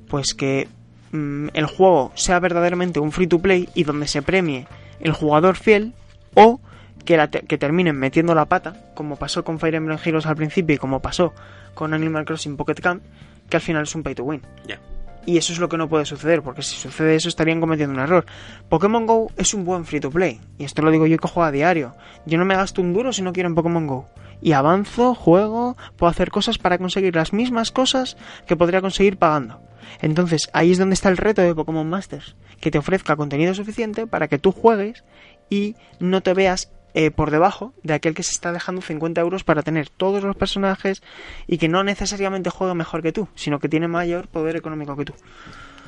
Pues 0.08 0.34
que 0.34 0.68
mm, 1.12 1.50
el 1.54 1.66
juego 1.66 2.12
sea 2.16 2.40
verdaderamente 2.40 3.00
un 3.00 3.12
free 3.12 3.28
to 3.28 3.40
play 3.40 3.70
y 3.76 3.84
donde 3.84 4.08
se 4.08 4.22
premie 4.22 4.68
el 5.00 5.12
jugador 5.12 5.56
fiel 5.56 5.94
o 6.34 6.60
que, 7.06 7.16
la 7.18 7.30
te- 7.30 7.42
que 7.42 7.58
terminen 7.58 7.96
metiendo 7.98 8.34
la 8.36 8.46
pata, 8.46 8.76
como 8.96 9.16
pasó 9.16 9.44
con 9.46 9.60
Fire 9.60 9.76
Emblem 9.76 9.98
Heroes 10.04 10.26
al 10.26 10.36
principio 10.36 10.76
y 10.76 10.80
como 10.80 11.00
pasó 11.02 11.34
con 11.76 11.94
Animal 11.94 12.26
Crossing 12.26 12.58
Pocket 12.58 12.76
Camp, 12.76 13.04
que 13.50 13.58
al 13.58 13.62
final 13.62 13.84
es 13.84 13.94
un 13.96 14.04
pay 14.04 14.16
to 14.16 14.24
win. 14.24 14.42
Ya. 14.68 14.80
Y 15.28 15.36
eso 15.36 15.52
es 15.52 15.60
lo 15.60 15.68
que 15.68 15.76
no 15.76 15.90
puede 15.90 16.06
suceder, 16.06 16.42
porque 16.42 16.62
si 16.62 16.78
sucede 16.78 17.14
eso 17.14 17.28
estarían 17.28 17.60
cometiendo 17.60 17.94
un 17.94 18.00
error. 18.00 18.26
Pokémon 18.70 19.06
Go 19.06 19.30
es 19.36 19.54
un 19.54 19.66
buen 19.66 19.84
free 19.84 20.00
to 20.00 20.10
play, 20.10 20.40
y 20.58 20.64
esto 20.64 20.82
lo 20.82 20.90
digo 20.90 21.06
yo 21.06 21.18
que 21.18 21.28
juego 21.28 21.46
a 21.46 21.52
diario. 21.52 21.96
Yo 22.26 22.38
no 22.38 22.46
me 22.46 22.56
gasto 22.56 22.82
un 22.82 22.94
duro 22.94 23.12
si 23.12 23.22
no 23.22 23.34
quiero 23.34 23.50
en 23.50 23.56
Pokémon 23.56 23.88
Go. 23.88 24.08
Y 24.42 24.54
avanzo, 24.54 25.14
juego, 25.14 25.76
puedo 25.98 26.10
hacer 26.10 26.32
cosas 26.32 26.58
para 26.58 26.78
conseguir 26.78 27.14
las 27.14 27.34
mismas 27.34 27.74
cosas 27.74 28.16
que 28.48 28.56
podría 28.56 28.80
conseguir 28.80 29.18
pagando. 29.18 29.60
Entonces 30.02 30.50
ahí 30.54 30.72
es 30.72 30.78
donde 30.78 30.94
está 30.94 31.10
el 31.10 31.18
reto 31.18 31.42
de 31.42 31.54
Pokémon 31.54 31.90
Masters, 31.90 32.38
que 32.62 32.72
te 32.72 32.78
ofrezca 32.78 33.18
contenido 33.18 33.54
suficiente 33.54 34.08
para 34.08 34.30
que 34.30 34.40
tú 34.40 34.54
juegues 34.54 35.04
y 35.50 35.76
no 36.00 36.22
te 36.22 36.34
veas 36.34 36.72
eh, 37.00 37.12
por 37.12 37.30
debajo 37.30 37.74
de 37.84 37.94
aquel 37.94 38.16
que 38.16 38.24
se 38.24 38.32
está 38.32 38.52
dejando 38.52 38.82
50 38.82 39.22
euros 39.22 39.44
para 39.44 39.62
tener 39.62 39.88
todos 39.88 40.24
los 40.24 40.36
personajes 40.36 41.04
y 41.46 41.60
que 41.60 41.68
no 41.68 41.84
necesariamente 41.84 42.50
juega 42.50 42.74
mejor 42.74 43.04
que 43.04 43.12
tú, 43.12 43.28
sino 43.36 43.60
que 43.60 43.70
tiene 43.70 43.88
mayor 43.88 44.28
poder 44.30 44.56
económico 44.56 44.98
que 44.98 45.06
tú. 45.06 45.14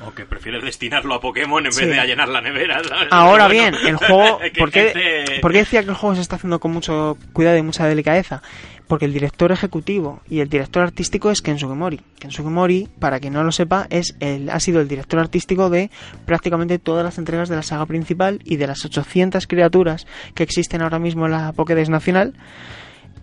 O 0.06 0.12
que 0.14 0.24
prefieres 0.24 0.62
destinarlo 0.64 1.14
a 1.14 1.20
Pokémon 1.20 1.64
en 1.66 1.72
Sí. 1.72 1.84
vez 1.84 1.94
de 1.94 2.00
a 2.00 2.06
llenar 2.06 2.28
la 2.28 2.40
nevera. 2.40 2.82
¿sabes? 2.82 3.08
Ahora 3.10 3.46
Bueno, 3.46 3.70
bien, 3.72 3.74
el 3.86 3.96
juego... 3.96 4.38
¿por 4.58 4.70
qué, 4.70 4.92
gente- 4.92 5.40
por 5.40 5.52
qué 5.52 5.58
decía 5.58 5.82
que 5.82 5.90
el 5.90 5.94
juego 5.96 6.14
se 6.16 6.22
está 6.22 6.36
haciendo 6.36 6.58
con 6.60 6.72
mucho 6.72 7.18
cuidado 7.32 7.56
y 7.58 7.62
mucha 7.62 7.86
delicadeza? 7.86 8.42
Porque 8.88 9.04
el 9.04 9.12
director 9.12 9.52
ejecutivo 9.52 10.20
y 10.28 10.40
el 10.40 10.48
director 10.48 10.82
artístico 10.82 11.30
es 11.30 11.42
Ken 11.42 11.58
Sugimori. 11.60 12.00
Ken 12.18 12.32
Sugimori, 12.32 12.88
para 12.98 13.20
quien 13.20 13.34
no 13.34 13.44
lo 13.44 13.52
sepa, 13.52 13.86
es 13.90 14.16
el, 14.18 14.50
ha 14.50 14.58
sido 14.58 14.80
el 14.80 14.88
director 14.88 15.20
artístico 15.20 15.70
de 15.70 15.90
prácticamente 16.26 16.78
todas 16.80 17.04
las 17.04 17.16
entregas 17.18 17.48
de 17.48 17.54
la 17.56 17.62
saga 17.62 17.86
principal 17.86 18.40
y 18.44 18.56
de 18.56 18.66
las 18.66 18.84
800 18.84 19.46
criaturas 19.46 20.06
que 20.34 20.42
existen 20.42 20.82
ahora 20.82 20.98
mismo 20.98 21.26
en 21.26 21.32
la 21.32 21.52
Pokédex 21.52 21.88
Nacional. 21.88 22.34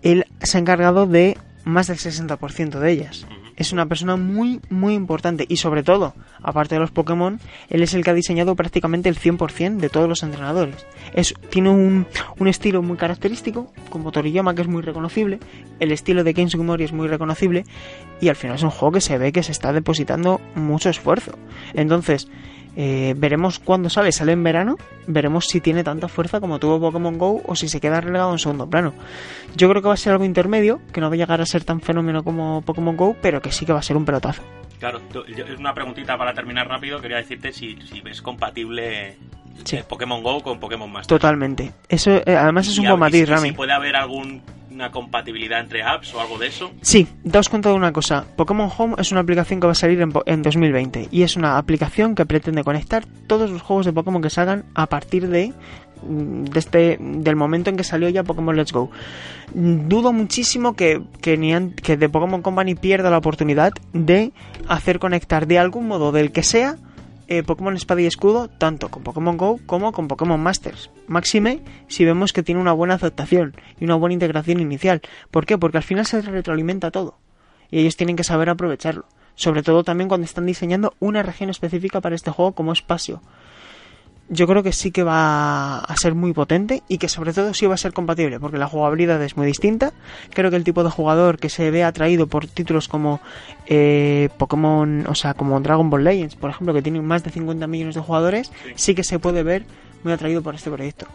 Él 0.02 0.24
se 0.42 0.56
ha 0.56 0.60
encargado 0.60 1.06
de 1.06 1.36
más 1.64 1.88
del 1.88 1.98
60% 1.98 2.78
de 2.78 2.90
ellas. 2.90 3.26
Es 3.58 3.72
una 3.72 3.86
persona 3.86 4.16
muy, 4.16 4.60
muy 4.70 4.94
importante 4.94 5.44
y 5.46 5.56
sobre 5.56 5.82
todo, 5.82 6.14
aparte 6.42 6.76
de 6.76 6.80
los 6.80 6.90
Pokémon, 6.90 7.38
él 7.68 7.82
es 7.82 7.92
el 7.92 8.02
que 8.02 8.10
ha 8.10 8.14
diseñado 8.14 8.56
prácticamente 8.56 9.10
el 9.10 9.18
100% 9.18 9.76
de 9.76 9.90
todos 9.90 10.08
los 10.08 10.22
entrenadores. 10.22 10.86
Es, 11.12 11.34
tiene 11.50 11.68
un, 11.68 12.06
un 12.38 12.48
estilo 12.48 12.82
muy 12.82 12.96
característico, 12.96 13.70
como 13.90 14.12
Toriyama, 14.12 14.54
que 14.54 14.62
es 14.62 14.68
muy 14.68 14.82
reconocible, 14.82 15.40
el 15.80 15.92
estilo 15.92 16.24
de 16.24 16.34
Ken 16.34 16.48
Sugimori 16.48 16.84
es 16.84 16.92
muy 16.92 17.08
reconocible 17.08 17.64
y 18.20 18.28
al 18.28 18.36
final 18.36 18.56
es 18.56 18.62
un 18.62 18.70
juego 18.70 18.92
que 18.92 19.00
se 19.00 19.18
ve 19.18 19.32
que 19.32 19.42
se 19.42 19.52
está 19.52 19.72
depositando 19.72 20.40
mucho 20.54 20.88
esfuerzo. 20.88 21.32
Entonces, 21.74 22.28
Eh, 22.80 23.14
veremos 23.16 23.58
cuándo 23.58 23.90
sale, 23.90 24.12
sale 24.12 24.30
en 24.30 24.44
verano, 24.44 24.76
veremos 25.08 25.46
si 25.46 25.60
tiene 25.60 25.82
tanta 25.82 26.06
fuerza 26.06 26.38
como 26.38 26.60
tuvo 26.60 26.78
Pokémon 26.78 27.18
Go 27.18 27.42
o 27.44 27.56
si 27.56 27.68
se 27.68 27.80
queda 27.80 28.00
relegado 28.00 28.30
en 28.30 28.38
segundo 28.38 28.70
plano. 28.70 28.94
Yo 29.56 29.68
creo 29.68 29.82
que 29.82 29.88
va 29.88 29.94
a 29.94 29.96
ser 29.96 30.12
algo 30.12 30.24
intermedio, 30.24 30.80
que 30.92 31.00
no 31.00 31.08
va 31.08 31.14
a 31.14 31.16
llegar 31.16 31.40
a 31.40 31.46
ser 31.46 31.64
tan 31.64 31.80
fenómeno 31.80 32.22
como 32.22 32.62
Pokémon 32.62 32.96
Go, 32.96 33.16
pero 33.20 33.42
que 33.42 33.50
sí 33.50 33.66
que 33.66 33.72
va 33.72 33.80
a 33.80 33.82
ser 33.82 33.96
un 33.96 34.04
pelotazo. 34.04 34.42
Claro, 34.78 35.00
es 35.26 35.58
una 35.58 35.74
preguntita 35.74 36.16
para 36.16 36.32
terminar 36.32 36.68
rápido. 36.68 37.00
Quería 37.00 37.16
decirte 37.16 37.52
si, 37.52 37.76
si 37.82 38.00
ves 38.00 38.22
compatible 38.22 39.16
Sí. 39.64 39.74
eh, 39.74 39.84
Pokémon 39.88 40.22
Go 40.22 40.40
con 40.40 40.60
Pokémon 40.60 40.88
Master. 40.88 41.18
Totalmente. 41.18 41.72
Eso 41.88 42.12
eh, 42.24 42.36
además 42.36 42.68
es 42.68 42.76
Y 42.76 42.80
un 42.82 42.86
buen 42.86 43.00
matiz, 43.00 43.28
Rami. 43.28 43.48
si 43.48 43.54
puede 43.56 43.72
haber 43.72 43.96
alguna 44.78 44.90
compatibilidad 44.92 45.60
entre 45.60 45.82
apps 45.82 46.14
o 46.14 46.20
algo 46.20 46.38
de 46.38 46.46
eso. 46.48 46.70
Sí, 46.82 47.06
daos 47.24 47.48
cuenta 47.48 47.68
de 47.70 47.74
una 47.74 47.92
cosa. 47.92 48.24
Pokémon 48.36 48.70
Home 48.78 48.94
es 48.98 49.10
una 49.10 49.20
aplicación 49.22 49.60
que 49.60 49.66
va 49.66 49.72
a 49.72 49.74
salir 49.74 50.00
en, 50.00 50.12
po- 50.12 50.22
en 50.26 50.42
2020 50.42 51.08
y 51.10 51.22
es 51.22 51.36
una 51.36 51.58
aplicación 51.58 52.14
que 52.14 52.24
pretende 52.26 52.62
conectar 52.62 53.04
todos 53.26 53.50
los 53.50 53.60
juegos 53.62 53.86
de 53.86 53.92
Pokémon 53.92 54.22
que 54.22 54.30
salgan 54.30 54.64
a 54.74 54.86
partir 54.86 55.28
de, 55.28 55.52
mm, 56.06 56.44
de 56.44 56.58
este, 56.58 56.98
del 57.00 57.34
momento 57.36 57.70
en 57.70 57.76
que 57.76 57.84
salió 57.84 58.08
ya 58.08 58.22
Pokémon 58.22 58.56
Let's 58.56 58.72
Go. 58.72 58.90
Mm, 59.54 59.88
Dudo 59.88 60.12
muchísimo 60.12 60.74
que, 60.76 61.02
que, 61.20 61.36
Nian- 61.38 61.74
que 61.74 61.96
Pokémon 62.08 62.42
Company 62.42 62.74
pierda 62.76 63.10
la 63.10 63.18
oportunidad 63.18 63.72
de 63.92 64.32
hacer 64.68 64.98
conectar 65.00 65.46
de 65.48 65.58
algún 65.58 65.88
modo, 65.88 66.12
del 66.12 66.30
que 66.30 66.42
sea, 66.44 66.76
eh, 67.28 67.42
Pokémon 67.42 67.76
Espada 67.76 68.00
y 68.00 68.06
Escudo 68.06 68.48
tanto 68.48 68.88
con 68.90 69.02
Pokémon 69.02 69.36
Go 69.36 69.60
como 69.66 69.92
con 69.92 70.08
Pokémon 70.08 70.40
Masters. 70.40 70.90
Máxime 71.06 71.60
si 71.86 72.04
vemos 72.04 72.32
que 72.32 72.42
tiene 72.42 72.60
una 72.60 72.72
buena 72.72 72.94
aceptación 72.94 73.54
y 73.78 73.84
una 73.84 73.94
buena 73.94 74.14
integración 74.14 74.60
inicial. 74.60 75.02
¿Por 75.30 75.46
qué? 75.46 75.58
Porque 75.58 75.76
al 75.76 75.84
final 75.84 76.06
se 76.06 76.20
retroalimenta 76.22 76.90
todo 76.90 77.18
y 77.70 77.80
ellos 77.80 77.96
tienen 77.96 78.16
que 78.16 78.24
saber 78.24 78.48
aprovecharlo. 78.48 79.04
Sobre 79.34 79.62
todo 79.62 79.84
también 79.84 80.08
cuando 80.08 80.24
están 80.24 80.46
diseñando 80.46 80.94
una 80.98 81.22
región 81.22 81.50
específica 81.50 82.00
para 82.00 82.16
este 82.16 82.30
juego 82.30 82.52
como 82.52 82.72
espacio. 82.72 83.22
Yo 84.30 84.46
creo 84.46 84.62
que 84.62 84.72
sí 84.72 84.90
que 84.90 85.02
va 85.02 85.78
a 85.78 85.96
ser 85.96 86.14
muy 86.14 86.34
potente 86.34 86.82
y 86.86 86.98
que 86.98 87.08
sobre 87.08 87.32
todo 87.32 87.54
sí 87.54 87.64
va 87.66 87.74
a 87.74 87.78
ser 87.78 87.94
compatible 87.94 88.38
porque 88.38 88.58
la 88.58 88.66
jugabilidad 88.66 89.22
es 89.22 89.36
muy 89.38 89.46
distinta. 89.46 89.92
Creo 90.34 90.50
que 90.50 90.56
el 90.56 90.64
tipo 90.64 90.84
de 90.84 90.90
jugador 90.90 91.38
que 91.38 91.48
se 91.48 91.70
ve 91.70 91.82
atraído 91.82 92.26
por 92.26 92.46
títulos 92.46 92.88
como 92.88 93.20
eh, 93.66 94.28
Pokémon, 94.36 95.06
o 95.08 95.14
sea, 95.14 95.32
como 95.32 95.58
Dragon 95.60 95.88
Ball 95.88 96.04
Legends, 96.04 96.36
por 96.36 96.50
ejemplo, 96.50 96.74
que 96.74 96.82
tienen 96.82 97.06
más 97.06 97.24
de 97.24 97.30
50 97.30 97.66
millones 97.66 97.94
de 97.94 98.00
jugadores, 98.02 98.48
Sí. 98.48 98.72
sí 98.76 98.94
que 98.94 99.02
se 99.04 99.18
puede 99.18 99.42
ver 99.42 99.64
muy 100.04 100.12
atraído 100.12 100.42
por 100.42 100.54
este 100.54 100.70
proyecto. 100.70 101.06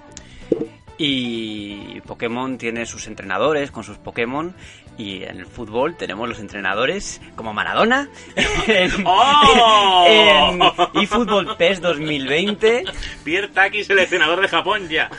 Y 0.97 2.01
Pokémon 2.01 2.57
tiene 2.57 2.85
sus 2.85 3.07
entrenadores 3.07 3.71
con 3.71 3.83
sus 3.83 3.97
Pokémon. 3.97 4.53
Y 4.97 5.23
en 5.23 5.39
el 5.39 5.45
fútbol 5.45 5.95
tenemos 5.97 6.29
los 6.29 6.39
entrenadores 6.39 7.21
como 7.35 7.53
Maradona. 7.53 8.09
en, 8.67 8.91
¡Oh! 9.05 10.05
en 10.07 10.61
eFootball 11.01 11.57
PES 11.57 11.81
2020. 11.81 12.83
Pierre 13.23 13.47
Taki, 13.49 13.83
seleccionador 13.83 14.41
de 14.41 14.47
Japón 14.47 14.87
ya. 14.89 15.09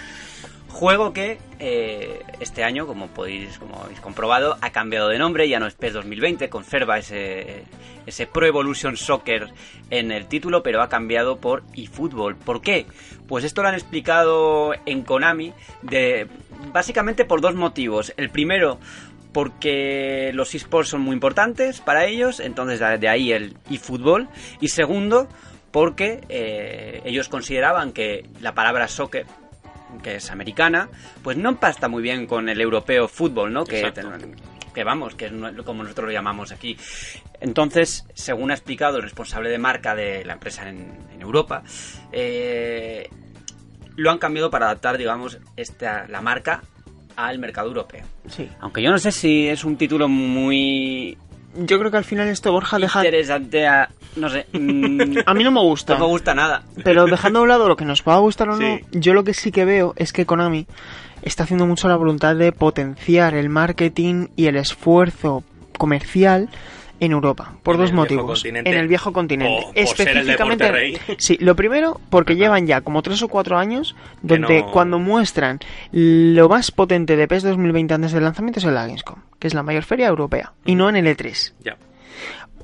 Juego 0.69 1.13
que 1.13 1.39
eh, 1.61 2.25
este 2.41 2.65
año, 2.65 2.85
como 2.87 3.07
podéis, 3.07 3.59
como 3.59 3.81
habéis 3.81 4.01
comprobado, 4.01 4.59
ha 4.61 4.71
cambiado 4.71 5.09
de 5.09 5.19
nombre, 5.19 5.49
ya 5.49 5.61
no 5.61 5.69
es 5.69 5.75
PES 5.75 5.93
2020, 5.93 6.49
conserva 6.49 6.99
ese, 6.99 7.65
ese 8.07 8.27
Pro 8.27 8.45
Evolution 8.45 8.97
Soccer 8.97 9.53
en 9.91 10.11
el 10.11 10.27
título, 10.27 10.65
pero 10.65 10.83
ha 10.83 10.89
cambiado 10.89 11.37
por 11.37 11.63
eFootball. 11.77 12.35
¿Por 12.35 12.61
qué? 12.61 12.87
Pues 13.29 13.45
esto 13.45 13.63
lo 13.63 13.69
han 13.69 13.75
explicado 13.75 14.73
en 14.85 15.03
Konami 15.03 15.53
de 15.83 16.27
básicamente 16.73 17.25
por 17.25 17.41
dos 17.41 17.55
motivos. 17.55 18.13
El 18.17 18.31
primero, 18.31 18.81
porque 19.35 20.31
los 20.33 20.55
esports 20.55 20.89
son 20.91 21.03
muy 21.03 21.13
importantes 21.13 21.81
para 21.81 22.07
ellos, 22.07 22.41
entonces 22.41 22.81
de 22.81 23.09
ahí 23.09 23.33
el 23.33 23.59
eFootball. 23.71 24.29
Y 24.61 24.69
segundo, 24.69 25.29
porque 25.73 26.21
eh, 26.29 27.03
ellos 27.05 27.29
consideraban 27.29 27.93
que 27.93 28.27
la 28.41 28.55
palabra 28.55 28.89
soccer 28.89 29.27
que 30.03 30.17
es 30.17 30.31
americana, 30.31 30.89
pues 31.23 31.37
no 31.37 31.51
empasta 31.51 31.89
muy 31.89 32.03
bien 32.03 32.27
con 32.27 32.49
el 32.49 32.61
europeo 32.61 33.07
fútbol, 33.07 33.53
¿no? 33.53 33.65
Que, 33.65 34.83
vamos, 34.83 35.15
que 35.15 35.27
es 35.27 35.33
como 35.65 35.85
nosotros 35.85 36.07
lo 36.07 36.13
llamamos 36.13 36.51
aquí. 36.51 36.77
Entonces, 37.41 38.05
según 38.15 38.51
ha 38.51 38.55
explicado 38.55 38.97
el 38.97 39.05
responsable 39.05 39.51
de 39.51 39.59
marca 39.59 39.95
de 39.95 40.25
la 40.25 40.33
empresa 40.33 40.69
en, 40.69 40.99
en 41.13 41.23
Europa, 41.23 41.63
eh, 42.11 43.09
lo 43.97 44.11
han 44.11 44.19
cambiado 44.19 44.51
para 44.51 44.67
adaptar, 44.67 44.99
digamos, 44.99 45.39
esta, 45.57 46.09
la 46.09 46.21
marca 46.21 46.63
al 47.17 47.39
mercado 47.39 47.69
europeo. 47.69 48.03
Sí. 48.29 48.49
Aunque 48.61 48.83
yo 48.83 48.91
no 48.91 48.99
sé 48.99 49.13
si 49.13 49.47
es 49.49 49.65
un 49.65 49.77
título 49.77 50.09
muy 50.09 51.17
Yo 51.57 51.79
creo 51.79 51.91
que 51.91 51.97
al 51.97 52.05
final 52.05 52.29
esto, 52.29 52.51
Borja, 52.53 52.79
deja... 52.79 53.01
interesante 53.05 53.67
a... 53.67 53.89
No 54.17 54.29
sé. 54.29 54.47
mm, 54.53 55.19
A 55.27 55.35
mí 55.35 55.43
no 55.45 55.51
me 55.51 55.61
gusta. 55.61 55.95
no 55.95 56.01
me 56.01 56.07
gusta 56.07 56.35
nada. 56.35 56.63
Pero 56.85 57.07
dejando 57.07 57.41
a 57.41 57.43
un 57.43 57.49
lado 57.49 57.69
lo 57.69 57.77
que 57.77 57.85
nos 57.85 58.03
pueda 58.03 58.19
gustar 58.19 58.49
o 58.49 58.57
no, 58.57 58.59
Sí. 58.59 58.81
yo 58.93 59.15
lo 59.15 59.25
que 59.25 59.35
sí 59.35 59.51
que 59.53 59.65
veo 59.65 59.93
es 59.97 60.13
que 60.13 60.27
Konami 60.27 60.67
está 61.23 61.45
haciendo 61.45 61.67
mucho 61.67 61.89
la 61.89 61.97
voluntad 61.97 62.37
de 62.37 62.53
potenciar 62.53 63.35
el 63.35 63.49
marketing 63.49 64.27
y 64.37 64.47
el 64.47 64.57
esfuerzo 64.57 65.43
comercial 65.79 66.49
en 67.05 67.13
Europa, 67.13 67.53
por 67.63 67.75
En 67.77 67.81
dos 67.83 67.91
el 67.91 67.97
motivos. 67.97 68.45
En 68.45 68.67
el 68.67 68.89
viejo 68.89 69.13
continente. 69.13 69.53
O 69.67 69.73
por 69.73 69.97
ser 69.97 70.09
el 70.09 70.27
deporte 70.27 70.55
Específicamente, 70.55 71.01
sí, 71.19 71.37
lo 71.41 71.55
primero, 71.57 72.01
porque 72.11 72.37
llevan 72.37 72.67
ya 72.67 72.81
como 72.81 73.03
tres 73.03 73.23
o 73.23 73.29
cuatro 73.29 73.57
años 73.59 73.95
donde 74.23 74.61
no- 74.63 74.71
cuando 74.71 74.99
muestran 74.99 75.61
lo 75.93 76.49
más 76.49 76.71
potente 76.71 77.17
de 77.17 77.29
PES 77.29 77.43
2020 77.45 77.95
antes 77.95 78.13
del 78.13 78.25
lanzamiento 78.25 78.59
es 78.61 78.65
en 78.65 78.75
la 78.75 78.83
Gamescom, 78.87 79.19
que 79.39 79.47
es 79.47 79.55
la 79.55 79.63
mayor 79.63 79.83
feria 79.85 80.09
europea, 80.09 80.53
y 80.65 80.75
no 80.75 80.89
en 80.89 80.97
el 80.97 81.07
E3. 81.07 81.53
Ya, 81.65 81.77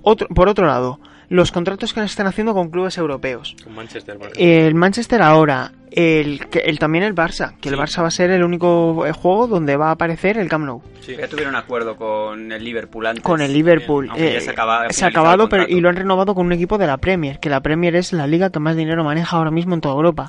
Otro, 0.02 0.28
por 0.28 0.48
otro 0.48 0.66
lado, 0.66 0.98
los 1.30 1.50
contratos 1.52 1.94
que 1.94 2.00
están 2.02 2.26
haciendo 2.26 2.52
con 2.52 2.68
clubes 2.70 2.98
europeos. 2.98 3.56
con 3.64 3.74
Manchester, 3.74 4.18
por 4.18 4.26
ejemplo. 4.32 4.44
El 4.44 4.74
Manchester 4.74 5.22
ahora, 5.22 5.72
el, 5.92 6.46
que- 6.48 6.58
el 6.58 6.78
también 6.78 7.04
el 7.04 7.14
Barça, 7.14 7.56
que 7.60 7.68
el. 7.70 7.76
Barça 7.76 8.02
va 8.02 8.08
a 8.08 8.10
ser 8.10 8.30
el 8.30 8.42
único 8.44 9.06
eh, 9.06 9.12
juego 9.12 9.46
donde 9.46 9.76
va 9.76 9.88
a 9.88 9.92
aparecer 9.92 10.36
el 10.38 10.48
Camp 10.48 10.64
Nou. 10.66 10.82
Sí. 11.00 11.16
Ya 11.16 11.28
tuvieron 11.28 11.54
acuerdo 11.56 11.96
con 11.96 12.50
el 12.52 12.62
Liverpool 12.64 13.06
antes. 13.06 13.22
Con 13.22 13.40
el 13.40 13.52
Liverpool. 13.52 14.08
aunque 14.10 14.32
ya 14.32 14.38
eh, 14.38 14.40
se 14.42 14.50
acaba- 14.50 14.86
ha 14.86 14.92
se 14.92 15.04
ha 15.04 15.08
acabado 15.08 15.48
pero, 15.48 15.66
y 15.68 15.80
lo 15.80 15.88
han 15.88 15.96
renovado 15.96 16.34
con 16.34 16.44
un 16.46 16.52
equipo 16.52 16.76
de 16.78 16.86
la 16.88 16.96
Premier, 16.98 17.38
que 17.40 17.48
la 17.48 17.60
Premier 17.60 17.94
es 17.96 18.12
la 18.12 18.26
liga 18.26 18.50
que 18.50 18.58
más 18.58 18.76
dinero 18.76 19.04
maneja 19.04 19.36
ahora 19.36 19.50
mismo 19.52 19.74
en 19.74 19.80
toda 19.80 19.94
Europa. 19.94 20.28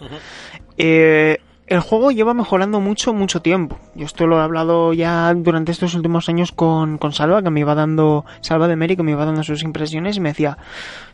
Eh, 0.77 1.39
el 1.71 1.79
juego 1.79 2.11
lleva 2.11 2.33
mejorando 2.33 2.79
mucho, 2.81 3.13
mucho 3.13 3.41
tiempo. 3.41 3.79
Yo 3.95 4.05
esto 4.05 4.27
lo 4.27 4.37
he 4.39 4.43
hablado 4.43 4.91
ya 4.93 5.33
durante 5.33 5.71
estos 5.71 5.95
últimos 5.95 6.27
años 6.27 6.51
con, 6.51 6.97
con 6.97 7.13
Salva, 7.13 7.41
que 7.41 7.49
me 7.49 7.61
iba 7.61 7.73
dando, 7.75 8.25
Salva 8.41 8.67
de 8.67 8.75
Meri, 8.75 8.95
que 8.97 9.03
me 9.03 9.11
iba 9.11 9.25
dando 9.25 9.41
sus 9.43 9.63
impresiones 9.63 10.17
y 10.17 10.19
me 10.19 10.29
decía, 10.29 10.57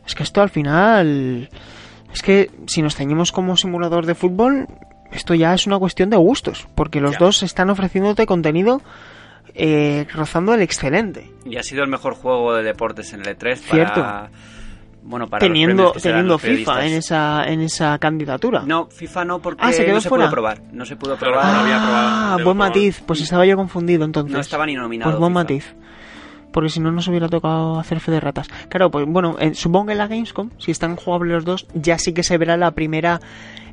es 0.05 0.15
que 0.15 0.23
esto 0.23 0.41
al 0.41 0.49
final, 0.49 1.49
es 2.11 2.21
que 2.23 2.49
si 2.65 2.81
nos 2.81 2.95
ceñimos 2.95 3.31
como 3.31 3.55
simulador 3.55 4.05
de 4.07 4.15
fútbol, 4.15 4.67
esto 5.11 5.35
ya 5.35 5.53
es 5.53 5.67
una 5.67 5.77
cuestión 5.77 6.09
de 6.09 6.17
gustos, 6.17 6.67
porque 6.75 7.01
los 7.01 7.13
Ya. 7.13 7.19
dos 7.19 7.43
están 7.43 7.69
ofreciéndote 7.69 8.25
contenido 8.25 8.81
eh, 9.53 10.05
rozando 10.13 10.53
el 10.53 10.61
excelente. 10.61 11.31
Y 11.45 11.57
ha 11.57 11.63
sido 11.63 11.83
el 11.83 11.89
mejor 11.89 12.13
juego 12.15 12.53
de 12.55 12.63
deportes 12.63 13.13
en 13.13 13.21
el 13.21 13.37
E3 13.37 13.55
Cierto. 13.57 14.01
para... 14.01 14.29
Bueno, 15.07 15.27
para 15.27 15.45
los 15.45 15.53
Teniendo, 15.53 15.83
dan 15.93 16.01
teniendo 16.01 16.33
los 16.33 16.41
FIFA 16.41 16.85
en 16.85 16.93
esa, 16.93 17.43
en 17.45 17.61
esa 17.61 17.97
candidatura. 17.97 18.63
No, 18.65 18.87
FIFA 18.87 19.23
no 19.25 19.39
porque 19.39 19.61
Ah, 19.63 19.71
¿se 19.71 19.85
quedó 19.85 19.95
no 19.95 20.01
se 20.01 20.09
pudo 20.09 20.29
probar. 20.29 20.61
No 20.73 20.85
se 20.85 20.95
pudo 20.97 21.15
probar. 21.15 21.45
no 21.53 21.59
había 21.61 21.77
probado, 21.77 22.07
Ah, 22.07 22.29
buen 22.33 22.43
probado. 22.43 22.55
matiz. 22.55 23.01
Pues 23.05 23.21
estaba 23.21 23.45
yo 23.45 23.55
confundido 23.55 24.03
entonces. 24.03 24.33
No 24.33 24.39
estaba 24.41 24.65
ni 24.65 24.75
nominado. 24.75 25.09
Pues 25.11 25.19
buen 25.19 25.31
FIFA. 25.31 25.39
matiz. 25.39 25.75
Porque 26.51 26.69
si 26.69 26.79
no 26.79 26.91
nos 26.91 27.07
hubiera 27.07 27.27
tocado 27.29 27.79
hacer 27.79 27.99
fe 27.99 28.11
de 28.11 28.19
ratas. 28.19 28.47
Claro, 28.69 28.89
pues 28.89 29.05
bueno, 29.07 29.35
eh, 29.39 29.53
supongo 29.53 29.87
que 29.87 29.91
en 29.93 29.97
la 29.99 30.07
Gamescom, 30.07 30.49
si 30.57 30.71
están 30.71 30.95
jugables 30.95 31.33
los 31.33 31.45
dos, 31.45 31.67
ya 31.73 31.97
sí 31.99 32.13
que 32.13 32.23
se 32.23 32.37
verá 32.37 32.57
la 32.57 32.71
primera, 32.71 33.19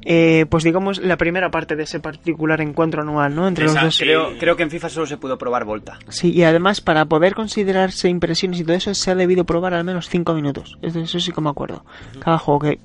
eh, 0.05 0.47
pues 0.49 0.65
digamos, 0.65 0.99
la 0.99 1.17
primera 1.17 1.51
parte 1.51 1.77
de 1.77 1.85
ese 1.85 2.01
particular 2.01 2.61
encuentro 2.61 3.03
anual, 3.03 3.35
¿no? 3.35 3.49
Entre 3.49 3.65
los 3.65 3.75
dos. 3.75 3.95
sí. 3.97 4.05
Creo, 4.05 4.39
creo 4.39 4.57
que 4.57 4.63
en 4.65 4.71
FIFA 4.71 4.89
solo 4.89 5.07
se 5.07 5.17
pudo 5.17 5.39
probar 5.39 5.65
Volta. 5.65 5.99
Sí, 6.09 6.33
y 6.33 6.43
además 6.45 6.81
para 6.81 7.05
poder 7.07 7.35
considerarse 7.35 8.09
impresiones 8.09 8.61
y 8.61 8.65
todo 8.65 8.77
eso 8.77 8.95
se 8.95 9.11
ha 9.11 9.15
debido 9.15 9.45
probar 9.45 9.75
al 9.75 9.85
menos 9.85 10.09
5 10.09 10.35
minutos. 10.35 10.79
Eso, 10.83 11.01
eso 11.01 11.19
sí 11.21 11.33
que 11.33 11.41
me 11.41 11.51
acuerdo. 11.51 11.85
Cada 12.21 12.39
juego 12.39 12.61
que 12.61 12.79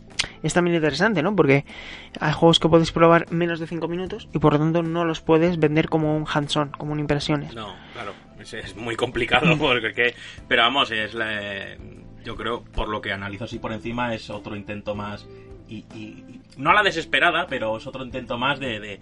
es 0.44 0.54
también 0.54 0.76
interesante, 0.76 1.22
¿no? 1.24 1.36
Porque 1.36 1.66
hay 2.20 2.34
juegos 2.34 2.60
que 2.60 2.68
puedes 2.70 2.92
probar 2.92 3.32
menos 3.32 3.60
de 3.60 3.68
5 3.68 3.88
minutos 3.88 4.28
y 4.34 4.40
por 4.40 4.54
lo 4.54 4.60
tanto 4.60 4.84
no 4.84 5.06
los 5.06 5.22
puedes 5.22 5.60
vender 5.60 5.90
como 5.90 6.16
un 6.16 6.26
hands-on, 6.32 6.70
como 6.78 6.92
un 6.94 7.00
impresiones. 7.00 7.54
No, 7.54 7.74
claro, 7.94 8.14
es, 8.40 8.54
es 8.54 8.76
muy 8.76 8.96
complicado 8.96 9.56
porque, 9.60 10.14
pero 10.48 10.64
vamos, 10.64 10.92
es 10.92 11.14
la- 11.14 11.76
yo 12.24 12.36
creo, 12.36 12.64
por 12.64 12.90
lo 12.90 13.02
que 13.02 13.14
analizo 13.14 13.46
así 13.46 13.60
por 13.60 13.72
encima, 13.72 14.14
es 14.14 14.30
otro 14.30 14.56
intento 14.58 14.94
más 14.94 15.26
y, 15.70 15.86
y- 15.96 16.24
no 16.58 16.72
a 16.72 16.74
la 16.74 16.84
desesperada, 16.84 17.48
pero 17.48 17.78
es 17.78 17.88
otro 17.88 18.04
intento 18.04 18.38
más 18.38 18.60
de, 18.60 18.80
de, 18.80 19.00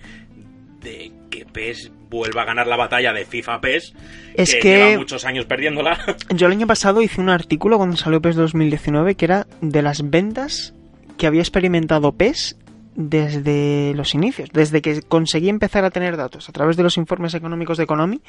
de 0.82 1.12
que 1.32 1.46
PES 1.46 1.92
vuelva 2.10 2.44
a 2.44 2.46
ganar 2.46 2.68
la 2.68 2.76
batalla 2.78 3.12
de 3.14 3.26
FIFA 3.26 3.60
PES, 3.62 3.94
Es 4.36 4.54
que, 4.54 4.60
que- 4.60 4.78
lleva 4.78 4.98
muchos 5.00 5.26
años 5.26 5.46
perdiéndola. 5.46 5.98
Yo 6.36 6.48
el 6.48 6.54
año 6.54 6.68
pasado 6.68 7.02
hice 7.02 7.20
un 7.20 7.30
artículo 7.30 7.78
cuando 7.78 7.98
salió 7.98 8.22
PES 8.22 8.36
2019 8.36 9.16
que 9.16 9.26
era 9.26 9.48
de 9.62 9.82
las 9.82 10.10
ventas 10.10 10.74
que 11.18 11.26
había 11.26 11.42
experimentado 11.42 12.12
PES 12.12 12.58
desde 12.96 13.94
los 13.96 14.14
inicios, 14.16 14.50
desde 14.54 14.82
que 14.82 15.02
conseguí 15.04 15.50
empezar 15.50 15.84
a 15.86 15.92
tener 15.92 16.18
datos 16.18 16.50
a 16.50 16.52
través 16.52 16.78
de 16.78 16.84
los 16.84 16.98
informes 16.98 17.34
económicos 17.36 17.78
de 17.78 17.84
Economy 17.84 18.22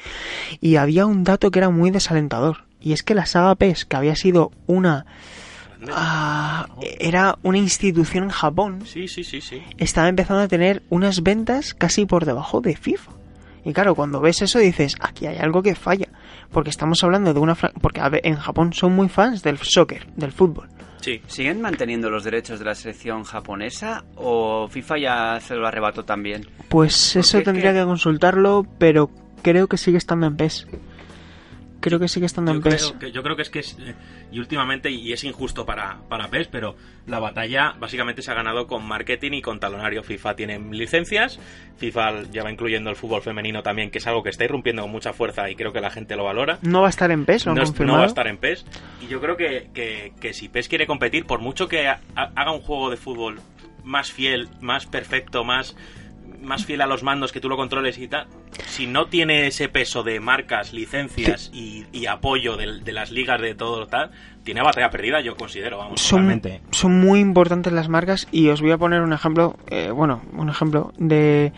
y 0.61 0.75
había 0.75 1.05
un 1.07 1.23
dato 1.23 1.49
que 1.51 1.57
era 1.59 1.69
muy 1.69 1.89
desalentador 1.91 2.65
y 2.79 2.93
es 2.93 3.01
que 3.03 3.15
la 3.15 3.25
saga 3.25 3.55
PES, 3.55 3.85
que 3.85 3.95
había 3.95 4.15
sido 4.15 4.51
una 4.67 5.05
ah, 5.91 6.67
era 6.99 7.37
una 7.43 7.57
institución 7.57 8.25
en 8.25 8.29
Japón. 8.29 8.79
Sí, 8.85 9.07
sí, 9.07 9.23
sí, 9.23 9.41
sí. 9.41 9.61
Estaba 9.77 10.09
empezando 10.09 10.41
a 10.43 10.47
tener 10.47 10.83
unas 10.89 11.23
ventas 11.23 11.73
casi 11.73 12.05
por 12.05 12.25
debajo 12.25 12.61
de 12.61 12.75
FIFA. 12.75 13.11
Y 13.65 13.73
claro, 13.73 13.95
cuando 13.95 14.21
ves 14.21 14.41
eso 14.41 14.59
dices, 14.59 14.95
aquí 14.99 15.27
hay 15.27 15.37
algo 15.37 15.61
que 15.61 15.75
falla. 15.75 16.07
Porque 16.51 16.69
estamos 16.69 17.03
hablando 17.03 17.33
de 17.33 17.39
una... 17.39 17.55
Porque 17.55 18.01
en 18.23 18.35
Japón 18.35 18.73
son 18.73 18.93
muy 18.93 19.09
fans 19.09 19.43
del 19.43 19.57
soccer, 19.57 20.07
del 20.15 20.31
fútbol. 20.31 20.69
Sí. 21.01 21.21
¿Siguen 21.27 21.61
manteniendo 21.61 22.09
los 22.09 22.23
derechos 22.23 22.59
de 22.59 22.65
la 22.65 22.75
selección 22.75 23.23
japonesa 23.23 24.03
o 24.15 24.67
FIFA 24.67 24.97
ya 24.97 25.39
se 25.39 25.55
lo 25.55 25.65
arrebató 25.67 26.03
también? 26.03 26.47
Pues 26.67 27.15
eso 27.15 27.41
tendría 27.41 27.73
que... 27.73 27.83
consultarlo, 27.83 28.65
pero 28.77 29.09
creo 29.41 29.67
que 29.67 29.77
sigue 29.77 29.97
estando 29.97 30.27
en 30.27 30.35
PES. 30.35 30.67
Creo 31.79 31.99
que 31.99 32.07
sigue 32.07 32.25
estando 32.25 32.51
en 32.51 32.61
PES. 32.61 32.95
yo 33.13 33.23
creo 33.23 33.35
que 33.35 33.41
es 33.41 33.49
que 33.49 33.59
es, 33.59 33.77
eh, 33.79 33.95
y 34.31 34.39
últimamente, 34.39 34.89
y 34.89 35.13
es 35.13 35.23
injusto 35.23 35.65
para, 35.65 35.99
para 36.09 36.27
PES, 36.29 36.47
pero 36.47 36.75
la 37.07 37.19
batalla 37.19 37.73
básicamente 37.79 38.21
se 38.21 38.31
ha 38.31 38.33
ganado 38.33 38.67
con 38.67 38.85
marketing 38.85 39.33
y 39.33 39.41
con 39.41 39.59
talonario. 39.59 40.03
FIFA 40.03 40.35
tiene 40.35 40.59
licencias, 40.59 41.39
FIFA 41.77 42.23
ya 42.31 42.43
va 42.43 42.51
incluyendo 42.51 42.89
el 42.89 42.95
fútbol 42.95 43.21
femenino 43.21 43.63
también, 43.63 43.91
que 43.91 43.99
es 43.99 44.07
algo 44.07 44.23
que 44.23 44.29
está 44.29 44.43
irrumpiendo 44.43 44.81
con 44.81 44.91
mucha 44.91 45.13
fuerza 45.13 45.49
y 45.49 45.55
creo 45.55 45.71
que 45.71 45.81
la 45.81 45.89
gente 45.89 46.15
lo 46.15 46.25
valora. 46.25 46.59
No 46.61 46.81
va 46.81 46.87
a 46.87 46.89
estar 46.89 47.11
en 47.11 47.25
PES, 47.25 47.45
¿lo 47.45 47.55
no, 47.55 47.63
no 47.63 47.93
va 47.93 48.03
a 48.03 48.07
estar 48.07 48.27
en 48.27 48.37
PES. 48.37 48.65
Y 49.01 49.07
yo 49.07 49.21
creo 49.21 49.37
que, 49.37 49.69
que, 49.73 50.13
que 50.19 50.33
si 50.33 50.49
PES 50.49 50.67
quiere 50.67 50.85
competir, 50.87 51.25
por 51.25 51.39
mucho 51.39 51.67
que 51.67 51.87
haga 51.87 52.51
un 52.51 52.61
juego 52.61 52.89
de 52.89 52.97
fútbol 52.97 53.39
más 53.83 54.11
fiel, 54.11 54.49
más 54.61 54.85
perfecto, 54.85 55.43
más 55.43 55.75
más 56.41 56.65
fiel 56.65 56.81
a 56.81 56.87
los 56.87 57.03
mandos 57.03 57.31
que 57.31 57.39
tú 57.39 57.49
lo 57.49 57.57
controles 57.57 57.97
y 57.97 58.07
tal, 58.07 58.27
si 58.67 58.87
no 58.87 59.07
tiene 59.07 59.47
ese 59.47 59.69
peso 59.69 60.03
de 60.03 60.19
marcas, 60.19 60.73
licencias 60.73 61.51
y, 61.53 61.85
apoyo 62.07 62.57
de, 62.57 62.93
las 62.93 63.11
ligas 63.11 63.39
de 63.41 63.53
todo 63.55 63.87
tal, 63.87 64.11
tiene 64.43 64.61
batalla 64.61 64.89
perdida, 64.89 65.21
yo 65.21 65.35
considero, 65.35 65.77
vamos, 65.77 66.01
son, 66.01 66.41
son 66.71 66.99
muy 66.99 67.19
importantes 67.19 67.71
las 67.71 67.89
marcas 67.89 68.27
y 68.31 68.49
os 68.49 68.61
voy 68.61 68.71
a 68.71 68.77
poner 68.77 69.01
un 69.01 69.13
ejemplo, 69.13 69.57
eh, 69.69 69.91
bueno, 69.91 70.21
un 70.33 70.49
ejemplo 70.49 70.91
de... 70.97 71.53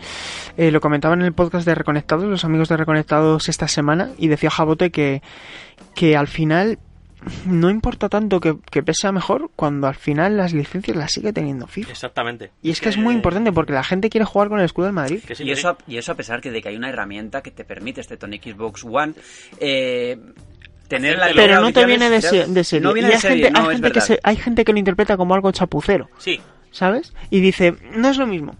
Eh, 0.56 0.70
lo 0.70 0.80
comentaba 0.80 1.14
en 1.14 1.22
el 1.22 1.32
podcast 1.32 1.66
de 1.66 1.74
Reconectados, 1.74 2.24
los 2.24 2.44
amigos 2.44 2.68
de 2.68 2.76
Reconectados 2.76 3.48
esta 3.48 3.68
semana, 3.68 4.10
y 4.18 4.28
decía 4.28 4.50
Jabote 4.50 4.90
que, 4.90 5.22
que 5.94 6.16
al 6.16 6.28
final 6.28 6.78
no 7.46 7.70
importa 7.70 8.08
tanto 8.08 8.40
que, 8.40 8.56
que 8.70 8.82
pese 8.82 9.10
mejor 9.12 9.50
cuando 9.56 9.86
al 9.86 9.94
final 9.94 10.36
las 10.36 10.52
licencias 10.52 10.96
las 10.96 11.12
sigue 11.12 11.32
teniendo 11.32 11.66
FIFA. 11.66 11.90
Exactamente. 11.90 12.50
Y 12.62 12.70
es 12.70 12.80
que 12.80 12.88
es 12.88 12.96
muy 12.96 13.14
importante 13.14 13.52
porque 13.52 13.72
la 13.72 13.84
gente 13.84 14.10
quiere 14.10 14.24
jugar 14.24 14.48
con 14.48 14.58
el 14.58 14.64
escudo 14.64 14.86
del 14.86 14.94
Madrid. 14.94 15.20
y, 15.38 15.50
eso, 15.50 15.76
y 15.86 15.96
eso 15.96 16.12
a 16.12 16.14
pesar 16.14 16.40
que 16.40 16.50
de 16.50 16.62
que 16.62 16.68
hay 16.68 16.76
una 16.76 16.88
herramienta 16.88 17.42
que 17.42 17.50
te 17.50 17.64
permite 17.64 18.00
este 18.00 18.16
Tony 18.16 18.38
Xbox 18.38 18.84
One 18.84 19.14
eh, 19.58 20.18
tener 20.88 21.18
la 21.18 21.30
Pero 21.34 21.60
no 21.60 21.72
te 21.72 21.84
viene 21.86 22.10
de, 22.10 22.20
serie. 22.20 22.80
No 22.80 22.92
viene 22.92 23.10
de 23.10 23.18
serie, 23.18 23.52
hay, 23.54 23.66
gente, 23.66 23.92
que 23.92 24.20
hay 24.22 24.36
gente 24.36 24.64
que 24.64 24.72
lo 24.72 24.78
interpreta 24.78 25.16
como 25.16 25.34
algo 25.34 25.50
chapucero. 25.52 26.08
Sí. 26.18 26.40
¿Sabes? 26.70 27.12
Y 27.30 27.40
dice, 27.40 27.74
no 27.94 28.08
es 28.08 28.16
lo 28.16 28.26
mismo. 28.26 28.56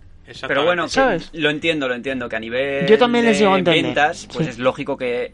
Pero 0.47 0.65
bueno, 0.65 0.89
¿sabes? 0.89 1.31
lo 1.33 1.51
entiendo, 1.51 1.89
lo 1.89 1.95
entiendo, 1.95 2.29
que 2.29 2.37
a 2.37 2.41
nivel 2.41 2.87
Yo 2.87 2.97
también 2.97 3.25
les 3.25 3.39
de 3.39 3.61
ventas, 3.63 4.29
pues 4.33 4.49
es 4.49 4.59
lógico 4.59 4.97
que 4.97 5.33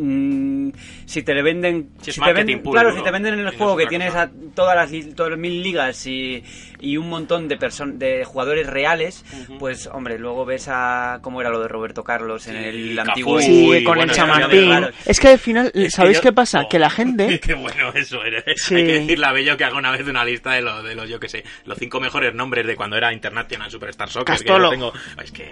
Mm, 0.00 0.70
si 1.06 1.24
te 1.24 1.34
le 1.34 1.42
venden 1.42 1.90
si, 2.00 2.12
te 2.12 2.32
venden, 2.32 2.62
claro 2.62 2.94
si 2.94 3.02
te 3.02 3.10
venden 3.10 3.34
en 3.34 3.40
el 3.48 3.56
juego 3.56 3.76
que 3.76 3.86
tienes 3.86 4.14
a 4.14 4.30
todas 4.54 4.76
las 4.76 4.92
todas 5.16 5.32
las 5.32 5.40
mil 5.40 5.60
ligas 5.60 6.06
y, 6.06 6.44
y 6.78 6.96
un 6.96 7.08
montón 7.08 7.48
de 7.48 7.58
de 7.94 8.24
jugadores 8.24 8.68
reales 8.68 9.24
pues 9.58 9.88
hombre 9.88 10.16
luego 10.20 10.44
ves 10.44 10.68
a 10.70 11.18
cómo 11.20 11.40
era 11.40 11.50
lo 11.50 11.60
de 11.60 11.66
Roberto 11.66 12.04
Carlos 12.04 12.46
en 12.46 12.58
el 12.58 12.96
antiguo 12.96 13.40
sí, 13.40 13.82
con 13.82 13.98
el 13.98 14.12
chamartín. 14.12 14.86
es 15.04 15.18
que 15.18 15.28
al 15.30 15.38
final 15.40 15.72
sabéis 15.88 16.20
qué 16.20 16.32
pasa 16.32 16.68
que 16.70 16.78
la 16.78 16.90
gente 16.90 17.40
qué 17.44 17.54
bueno 17.54 17.92
eso 17.92 18.22
era 18.22 18.38
hay 18.46 18.54
que 18.54 19.00
decirle 19.00 19.26
a 19.26 19.32
Bello 19.32 19.56
que 19.56 19.64
haga 19.64 19.78
una 19.78 19.90
vez 19.90 20.06
una 20.06 20.24
lista 20.24 20.52
de 20.52 20.62
los 20.62 20.84
de 20.84 20.94
los 20.94 21.08
yo 21.08 21.18
que 21.18 21.28
sé 21.28 21.42
los 21.64 21.76
cinco 21.76 21.98
mejores 21.98 22.32
nombres 22.34 22.64
de 22.68 22.76
cuando 22.76 22.96
era 22.96 23.12
International 23.12 23.68
Superstar 23.68 24.08
Soccer 24.08 24.38
tengo... 24.70 24.92
es 25.20 25.32
que, 25.32 25.50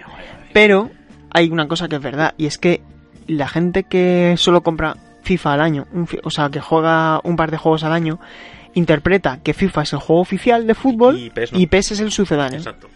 pero 0.53 0.89
hay 1.31 1.49
una 1.49 1.67
cosa 1.67 1.89
que 1.89 1.97
es 1.97 2.01
verdad 2.01 2.33
y 2.37 2.45
es 2.45 2.57
que 2.57 2.79
la 3.27 3.47
gente 3.47 3.83
que 3.83 4.35
solo 4.37 4.61
compra 4.61 4.95
FIFA 5.23 5.53
al 5.53 5.61
año, 5.61 5.87
o 6.23 6.29
sea, 6.29 6.49
que 6.49 6.61
juega 6.61 7.19
un 7.23 7.35
par 7.35 7.51
de 7.51 7.57
juegos 7.57 7.83
al 7.83 7.93
año, 7.93 8.19
interpreta 8.73 9.39
que 9.43 9.53
FIFA 9.53 9.81
es 9.81 9.93
el 9.93 9.99
juego 9.99 10.21
oficial 10.21 10.67
de 10.67 10.73
fútbol 10.73 11.19
y 11.19 11.67
PES, 11.67 11.91
es 11.91 11.99
el 11.99 12.11
sucedáneo. 12.11 12.59
Exacto. 12.59 12.89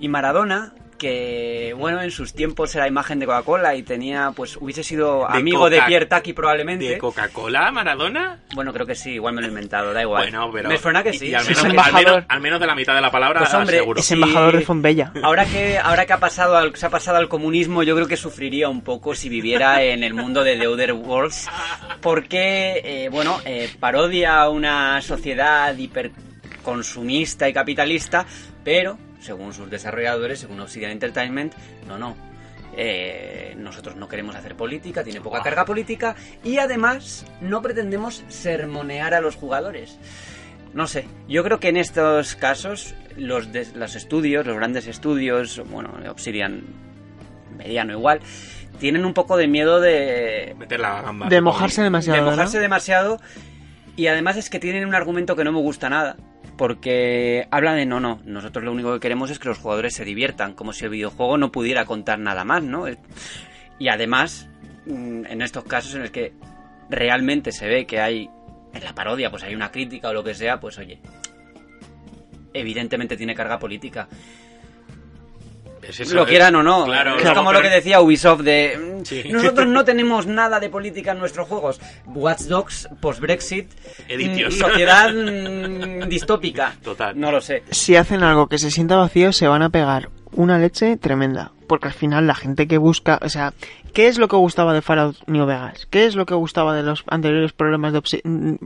Y 0.00 0.08
Maradona 0.08 0.72
que 0.98 1.74
bueno 1.78 2.02
en 2.02 2.10
sus 2.10 2.34
tiempos 2.34 2.74
era 2.74 2.86
imagen 2.86 3.18
de 3.18 3.26
Coca-Cola 3.26 3.74
y 3.74 3.82
tenía 3.82 4.32
pues 4.34 4.56
hubiese 4.56 4.82
sido 4.82 5.28
amigo 5.28 5.70
de 5.70 5.80
Pierre 5.82 6.06
Taki 6.06 6.32
probablemente. 6.32 6.88
de 6.88 6.98
Coca-Cola 6.98 7.70
Maradona 7.70 8.40
bueno 8.54 8.72
creo 8.72 8.84
que 8.84 8.94
sí 8.94 9.12
igual 9.12 9.34
me 9.34 9.40
lo 9.40 9.46
he 9.46 9.50
inventado 9.50 9.92
da 9.94 10.02
igual. 10.02 10.24
Bueno 10.24 10.50
pero 10.52 10.68
me 10.68 10.76
suena 10.76 11.02
que 11.02 11.12
sí. 11.12 11.32
al, 11.34 11.46
menos, 11.46 11.64
embajador... 11.64 12.26
al, 12.28 12.40
menos, 12.40 12.60
de 12.60 12.66
la 12.66 12.74
mitad 12.74 12.94
de 12.94 13.00
la 13.00 13.10
palabra 13.10 13.40
pues 13.40 13.54
hombre, 13.54 13.78
seguro. 13.78 14.00
es 14.00 14.10
embajador 14.10 14.56
de 14.56 14.62
Fonbella. 14.62 15.12
Ahora 15.22 15.44
que 15.46 15.78
ahora 15.78 16.04
que 16.04 16.12
ha 16.12 16.18
pasado 16.20 16.56
al, 16.56 16.74
se 16.76 16.86
ha 16.86 16.90
pasado 16.90 17.18
al 17.18 17.28
comunismo 17.28 17.82
yo 17.82 17.94
creo 17.94 18.08
que 18.08 18.16
sufriría 18.16 18.68
un 18.68 18.82
poco 18.82 19.14
si 19.14 19.28
viviera 19.28 19.82
en 19.82 20.02
el 20.02 20.14
mundo 20.14 20.42
de 20.42 20.56
The 20.56 20.66
Other 20.66 20.92
Worlds 20.92 21.48
porque 22.00 22.82
eh, 22.84 23.08
bueno 23.10 23.40
eh, 23.44 23.70
parodia 23.78 24.48
una 24.48 25.00
sociedad 25.00 25.76
hiperconsumista 25.76 27.48
y 27.48 27.52
capitalista 27.52 28.26
pero 28.64 28.98
según 29.20 29.52
sus 29.52 29.70
desarrolladores, 29.70 30.40
según 30.40 30.60
Obsidian 30.60 30.90
Entertainment, 30.90 31.54
no, 31.86 31.98
no. 31.98 32.16
Eh, 32.76 33.54
nosotros 33.58 33.96
no 33.96 34.08
queremos 34.08 34.36
hacer 34.36 34.54
política, 34.54 35.02
tiene 35.02 35.20
poca 35.20 35.42
carga 35.42 35.64
política 35.64 36.14
y 36.44 36.58
además 36.58 37.26
no 37.40 37.60
pretendemos 37.60 38.24
sermonear 38.28 39.14
a 39.14 39.20
los 39.20 39.34
jugadores. 39.34 39.98
No 40.74 40.86
sé, 40.86 41.08
yo 41.28 41.42
creo 41.42 41.58
que 41.58 41.70
en 41.70 41.76
estos 41.76 42.36
casos 42.36 42.94
los, 43.16 43.48
los 43.74 43.96
estudios, 43.96 44.46
los 44.46 44.56
grandes 44.56 44.86
estudios, 44.86 45.60
bueno, 45.70 45.92
Obsidian 46.08 46.62
mediano 47.56 47.94
igual, 47.94 48.20
tienen 48.78 49.04
un 49.04 49.14
poco 49.14 49.36
de 49.36 49.48
miedo 49.48 49.80
de... 49.80 50.54
Meter 50.56 50.78
la 50.78 51.02
gamba. 51.02 51.28
De 51.28 51.40
mojarse 51.40 51.82
demasiado. 51.82 52.22
De 52.22 52.30
mojarse 52.30 52.60
demasiado 52.60 53.18
y 53.96 54.06
además 54.06 54.36
es 54.36 54.50
que 54.50 54.60
tienen 54.60 54.86
un 54.86 54.94
argumento 54.94 55.34
que 55.34 55.42
no 55.42 55.50
me 55.50 55.58
gusta 55.58 55.88
nada 55.88 56.16
porque 56.58 57.46
habla 57.52 57.72
de 57.72 57.86
no, 57.86 58.00
no, 58.00 58.20
nosotros 58.24 58.64
lo 58.64 58.72
único 58.72 58.92
que 58.92 59.00
queremos 59.00 59.30
es 59.30 59.38
que 59.38 59.48
los 59.48 59.58
jugadores 59.58 59.94
se 59.94 60.04
diviertan, 60.04 60.54
como 60.54 60.72
si 60.72 60.84
el 60.84 60.90
videojuego 60.90 61.38
no 61.38 61.52
pudiera 61.52 61.86
contar 61.86 62.18
nada 62.18 62.44
más, 62.44 62.64
¿no? 62.64 62.84
Y 63.78 63.88
además, 63.88 64.50
mm, 64.84 65.26
en 65.26 65.40
estos 65.40 65.64
casos 65.64 65.94
en 65.94 66.02
los 66.02 66.10
que 66.10 66.34
realmente 66.90 67.52
se 67.52 67.68
ve 67.68 67.86
que 67.86 68.00
hay, 68.00 68.28
en 68.74 68.84
la 68.84 68.92
parodia, 68.92 69.30
pues 69.30 69.44
hay 69.44 69.54
una 69.54 69.70
crítica 69.70 70.08
o 70.08 70.12
lo 70.12 70.24
que 70.24 70.34
sea, 70.34 70.58
pues 70.58 70.76
oye, 70.78 71.00
evidentemente 72.52 73.16
tiene 73.16 73.36
carga 73.36 73.60
política 73.60 74.08
lo 76.12 76.26
quieran 76.26 76.54
o 76.56 76.62
no. 76.62 76.86
es 76.92 77.30
como 77.32 77.52
lo 77.52 77.62
que 77.62 77.68
decía 77.68 78.00
Ubisoft 78.00 78.42
de 78.42 78.78
mm, 78.78 79.32
nosotros 79.32 79.66
no 79.66 79.84
tenemos 79.84 80.26
nada 80.26 80.60
de 80.60 80.68
política 80.68 81.12
en 81.12 81.18
nuestros 81.18 81.48
juegos. 81.48 81.80
Watch 82.06 82.42
Dogs 82.42 82.88
post 83.00 83.20
Brexit, 83.20 83.70
mm, 84.08 84.50
sociedad 84.50 85.12
mm, 85.12 86.08
distópica. 86.08 86.74
Total. 86.82 87.18
No 87.18 87.32
lo 87.32 87.40
sé. 87.40 87.62
Si 87.70 87.96
hacen 87.96 88.22
algo 88.22 88.48
que 88.48 88.58
se 88.58 88.70
sienta 88.70 88.96
vacío 88.96 89.32
se 89.32 89.48
van 89.48 89.62
a 89.62 89.70
pegar 89.70 90.10
una 90.32 90.58
leche 90.58 90.96
tremenda, 90.96 91.52
porque 91.66 91.88
al 91.88 91.94
final 91.94 92.26
la 92.26 92.34
gente 92.34 92.66
que 92.68 92.78
busca, 92.78 93.18
o 93.22 93.28
sea, 93.28 93.54
¿qué 93.92 94.08
es 94.08 94.18
lo 94.18 94.28
que 94.28 94.36
gustaba 94.36 94.72
de 94.72 94.82
Fallout 94.82 95.16
New 95.26 95.46
Vegas? 95.46 95.86
¿Qué 95.90 96.06
es 96.06 96.16
lo 96.16 96.26
que 96.26 96.34
gustaba 96.34 96.74
de 96.74 96.82
los 96.82 97.04
anteriores 97.08 97.52
problemas 97.52 97.92
de 97.92 98.02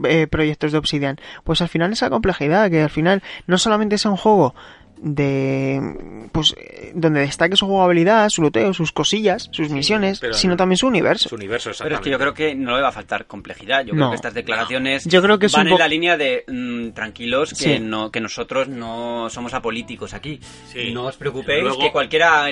eh, 0.05 0.27
proyectos 0.27 0.71
de 0.71 0.77
Obsidian? 0.77 1.17
Pues 1.43 1.61
al 1.61 1.69
final 1.69 1.91
esa 1.91 2.09
complejidad, 2.09 2.69
que 2.69 2.81
al 2.81 2.89
final 2.89 3.23
no 3.47 3.57
solamente 3.57 3.95
es 3.95 4.05
un 4.05 4.17
juego 4.17 4.55
de 4.97 6.27
pues 6.31 6.55
donde 6.93 7.21
destaque 7.21 7.55
su 7.55 7.67
jugabilidad, 7.67 8.29
su 8.29 8.41
loteo, 8.41 8.73
sus 8.73 8.91
cosillas, 8.91 9.49
sus 9.51 9.69
misiones, 9.69 10.21
sino 10.31 10.55
también 10.55 10.77
su 10.77 10.87
universo. 10.87 11.29
Su 11.29 11.35
universo 11.35 11.71
Pero 11.81 11.95
es 11.95 12.01
que 12.01 12.09
yo 12.09 12.17
creo 12.17 12.33
que 12.33 12.55
no 12.55 12.75
le 12.75 12.81
va 12.81 12.89
a 12.89 12.91
faltar 12.91 13.25
complejidad. 13.25 13.85
Yo 13.85 13.93
creo 13.93 14.09
que 14.09 14.15
estas 14.15 14.33
declaraciones 14.33 15.05
yo 15.05 15.21
creo 15.21 15.39
que 15.39 15.47
van 15.47 15.67
en 15.67 15.77
la 15.77 15.87
línea 15.87 16.17
de 16.17 16.43
mm, 16.47 16.89
tranquilos 16.91 17.53
que 17.53 17.79
no 17.79 18.11
que 18.11 18.19
nosotros 18.19 18.67
no 18.67 19.29
somos 19.29 19.53
apolíticos 19.53 20.13
aquí. 20.13 20.39
No 20.93 21.05
os 21.05 21.17
preocupéis 21.17 21.75
que 21.79 21.91
cualquiera 21.91 22.47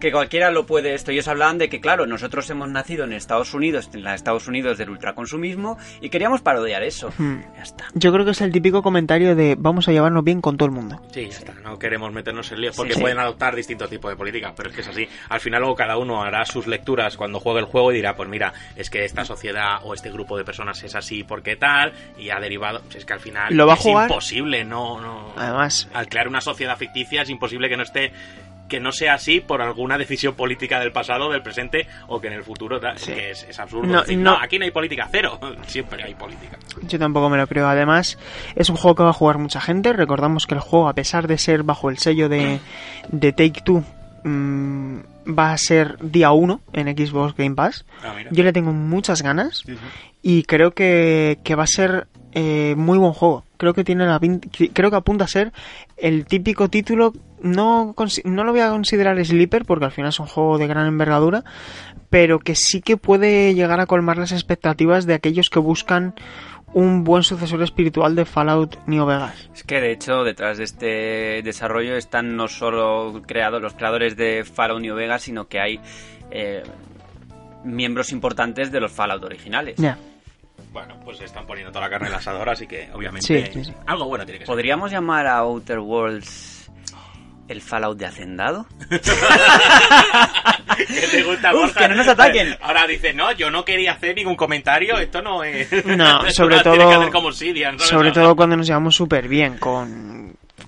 que 0.00 0.12
cualquiera 0.12 0.50
lo 0.50 0.66
puede 0.66 0.94
esto. 0.94 1.10
Ellos 1.10 1.28
hablan 1.28 1.58
de 1.58 1.68
que 1.68 1.80
claro, 1.80 2.06
nosotros 2.06 2.48
hemos 2.50 2.68
nacido 2.68 3.04
en 3.04 3.12
Estados 3.12 3.54
Unidos, 3.54 3.90
en 3.92 4.02
los 4.02 4.12
Estados 4.12 4.46
Unidos 4.48 4.78
del 4.78 4.90
ultraconsumismo 4.90 5.78
y 6.00 6.08
queríamos 6.08 6.40
parodiar 6.40 6.82
eso. 6.82 7.12
Hmm. 7.18 7.40
Ya 7.56 7.62
está. 7.62 7.86
Yo 7.94 8.12
creo 8.12 8.24
que 8.24 8.30
es 8.32 8.40
el 8.40 8.52
típico 8.52 8.82
comentario 8.82 9.34
de 9.34 9.56
vamos 9.58 9.88
a 9.88 9.92
llevarnos 9.92 10.24
bien 10.24 10.40
con 10.40 10.56
todo 10.56 10.66
el 10.66 10.74
mundo. 10.74 11.00
Sí, 11.12 11.28
ya 11.28 11.38
está. 11.38 11.54
No 11.54 11.78
queremos 11.80 12.12
meternos 12.12 12.52
en 12.52 12.60
líos 12.60 12.76
porque 12.76 12.94
pueden 12.94 13.18
adoptar 13.18 13.56
distintos 13.56 13.90
tipos 13.90 14.08
de 14.10 14.16
política, 14.16 14.52
pero 14.56 14.68
es 14.68 14.74
que 14.76 14.82
es 14.82 14.88
así. 14.88 15.08
Al 15.28 15.40
final 15.40 15.62
luego 15.62 15.74
cada 15.74 15.96
uno 15.96 16.22
hará 16.22 16.44
sus 16.46 16.68
lecturas 16.68 17.16
cuando 17.16 17.40
juegue 17.40 17.58
el 17.58 17.66
juego 17.66 17.90
y 17.90 17.96
dirá, 17.96 18.14
pues 18.14 18.28
mira, 18.28 18.52
es 18.76 18.88
que 18.90 19.04
esta 19.04 19.24
sociedad 19.24 19.78
o 19.82 19.94
este 19.94 20.12
grupo 20.12 20.38
de 20.38 20.44
personas 20.44 20.80
es 20.84 20.94
así 20.94 21.24
porque 21.24 21.56
tal 21.56 21.92
y 22.16 22.30
ha 22.30 22.38
derivado, 22.38 22.80
pues 22.82 22.96
es 22.96 23.04
que 23.04 23.12
al 23.14 23.20
final 23.20 23.52
¿Lo 23.56 23.66
va 23.66 23.74
es 23.74 23.80
a 23.80 23.82
jugar? 23.82 24.08
imposible, 24.08 24.64
no, 24.64 25.00
no. 25.00 25.32
Además, 25.36 25.88
al 25.92 26.08
crear 26.08 26.28
una 26.28 26.40
sociedad 26.40 26.76
ficticia 26.76 27.22
es 27.22 27.30
imposible 27.30 27.68
que 27.68 27.76
no 27.76 27.82
esté 27.82 28.12
que 28.70 28.80
no 28.80 28.90
sea 28.92 29.12
así 29.14 29.40
por 29.40 29.60
alguna 29.60 29.98
decisión 29.98 30.34
política 30.34 30.80
del 30.80 30.92
pasado, 30.92 31.30
del 31.30 31.42
presente 31.42 31.86
o 32.08 32.18
que 32.20 32.28
en 32.28 32.32
el 32.32 32.42
futuro 32.42 32.80
ta- 32.80 32.96
Sí. 32.96 33.12
que 33.12 33.32
es, 33.32 33.42
es 33.42 33.58
absurdo. 33.60 33.86
No, 33.92 34.00
decir, 34.00 34.16
no. 34.16 34.30
no, 34.30 34.38
aquí 34.40 34.58
no 34.58 34.64
hay 34.64 34.70
política, 34.70 35.06
cero. 35.12 35.38
Siempre 35.66 36.02
hay 36.02 36.14
política. 36.14 36.58
Yo 36.88 36.98
tampoco 36.98 37.28
me 37.28 37.36
lo 37.36 37.46
creo. 37.46 37.68
Además, 37.68 38.16
es 38.56 38.70
un 38.70 38.76
juego 38.76 38.94
que 38.94 39.02
va 39.02 39.10
a 39.10 39.12
jugar 39.12 39.36
mucha 39.36 39.60
gente. 39.60 39.92
Recordamos 39.92 40.46
que 40.46 40.54
el 40.54 40.60
juego, 40.60 40.88
a 40.88 40.94
pesar 40.94 41.26
de 41.26 41.36
ser 41.36 41.62
bajo 41.64 41.90
el 41.90 41.98
sello 41.98 42.28
de, 42.30 42.60
de 43.10 43.32
Take 43.32 43.60
Two, 43.64 43.82
mm, 44.24 44.98
va 45.38 45.52
a 45.52 45.58
ser 45.58 45.96
día 46.00 46.30
1 46.32 46.60
en 46.72 46.96
Xbox 46.96 47.34
Game 47.36 47.54
Pass. 47.56 47.84
Ah. 48.02 48.14
Yo 48.30 48.44
le 48.44 48.52
tengo 48.52 48.72
muchas 48.72 49.22
ganas 49.22 49.64
y 50.22 50.44
creo 50.44 50.72
que, 50.72 51.38
que 51.44 51.54
va 51.54 51.64
a 51.64 51.66
ser 51.66 52.06
eh, 52.32 52.74
muy 52.76 52.98
buen 52.98 53.12
juego. 53.12 53.44
Creo 53.56 53.74
que 53.74 53.84
tiene 53.84 54.06
la 54.06 54.18
creo 54.72 54.90
que 54.90 54.96
apunta 54.96 55.24
a 55.24 55.28
ser 55.28 55.52
el 55.96 56.24
típico 56.26 56.68
título. 56.68 57.12
No, 57.42 57.94
no 58.24 58.44
lo 58.44 58.52
voy 58.52 58.60
a 58.60 58.68
considerar 58.70 59.24
sleeper 59.24 59.64
porque 59.64 59.86
al 59.86 59.92
final 59.92 60.10
es 60.10 60.20
un 60.20 60.26
juego 60.26 60.58
de 60.58 60.66
gran 60.66 60.86
envergadura, 60.86 61.42
pero 62.10 62.38
que 62.38 62.54
sí 62.54 62.80
que 62.82 62.96
puede 62.96 63.54
llegar 63.54 63.80
a 63.80 63.86
colmar 63.86 64.18
las 64.18 64.32
expectativas 64.32 65.06
de 65.06 65.14
aquellos 65.14 65.48
que 65.48 65.58
buscan 65.58 66.14
un 66.72 67.02
buen 67.02 67.22
sucesor 67.24 67.62
espiritual 67.62 68.14
de 68.14 68.24
Fallout 68.24 68.76
New 68.86 69.04
Vegas. 69.06 69.48
Es 69.54 69.64
que 69.64 69.80
de 69.80 69.92
hecho 69.92 70.22
detrás 70.22 70.58
de 70.58 70.64
este 70.64 71.42
desarrollo 71.42 71.96
están 71.96 72.36
no 72.36 72.46
solo 72.46 73.22
creados 73.26 73.60
los 73.60 73.74
creadores 73.74 74.16
de 74.16 74.44
Fallout 74.44 74.80
New 74.80 74.94
Vegas, 74.94 75.22
sino 75.22 75.48
que 75.48 75.60
hay 75.60 75.80
eh, 76.30 76.62
miembros 77.64 78.12
importantes 78.12 78.70
de 78.70 78.80
los 78.80 78.92
Fallout 78.92 79.24
originales. 79.24 79.76
Ya. 79.78 79.98
Bueno, 80.72 80.94
pues 81.04 81.18
se 81.18 81.24
están 81.24 81.46
poniendo 81.46 81.72
toda 81.72 81.86
la 81.86 81.90
carne 81.90 82.06
en 82.06 82.12
el 82.12 82.18
asador, 82.18 82.48
así 82.48 82.66
que 82.66 82.88
obviamente 82.94 83.26
Sí, 83.26 83.52
sí, 83.52 83.64
sí. 83.64 83.72
algo 83.86 84.04
bueno 84.06 84.24
tiene 84.24 84.38
que 84.38 84.46
ser. 84.46 84.52
¿Podríamos 84.52 84.92
llamar 84.92 85.26
a 85.26 85.38
Outer 85.38 85.80
Worlds 85.80 86.59
el 87.50 87.60
Fallout 87.62 87.98
de 87.98 88.06
Hacendado? 88.06 88.66
¿Qué 90.76 91.06
te 91.10 91.22
gusta, 91.22 91.52
Uf, 91.54 91.60
Borja? 91.60 91.80
que 91.80 91.88
no 91.88 91.94
nos 91.96 92.08
ataquen. 92.08 92.56
Ahora 92.62 92.86
dice, 92.86 93.12
no, 93.12 93.32
yo 93.32 93.50
no 93.50 93.64
quería 93.64 93.92
hacer 93.92 94.14
ningún 94.16 94.36
comentario, 94.36 94.98
esto 94.98 95.20
no 95.22 95.44
es... 95.44 95.68
No, 95.84 96.30
sobre 96.32 96.56
no 96.56 96.62
todo- 96.62 96.88
que 96.88 96.94
hacer 96.94 97.10
como 97.10 97.28
Obsidian, 97.28 97.78
¿sabes? 97.78 97.90
Sobre 97.90 98.12
todo 98.12 98.34
cuando 98.36 98.56
nos 98.56 98.66
llevamos 98.66 98.94
súper 98.96 99.28
bien 99.28 99.58
con 99.58 100.19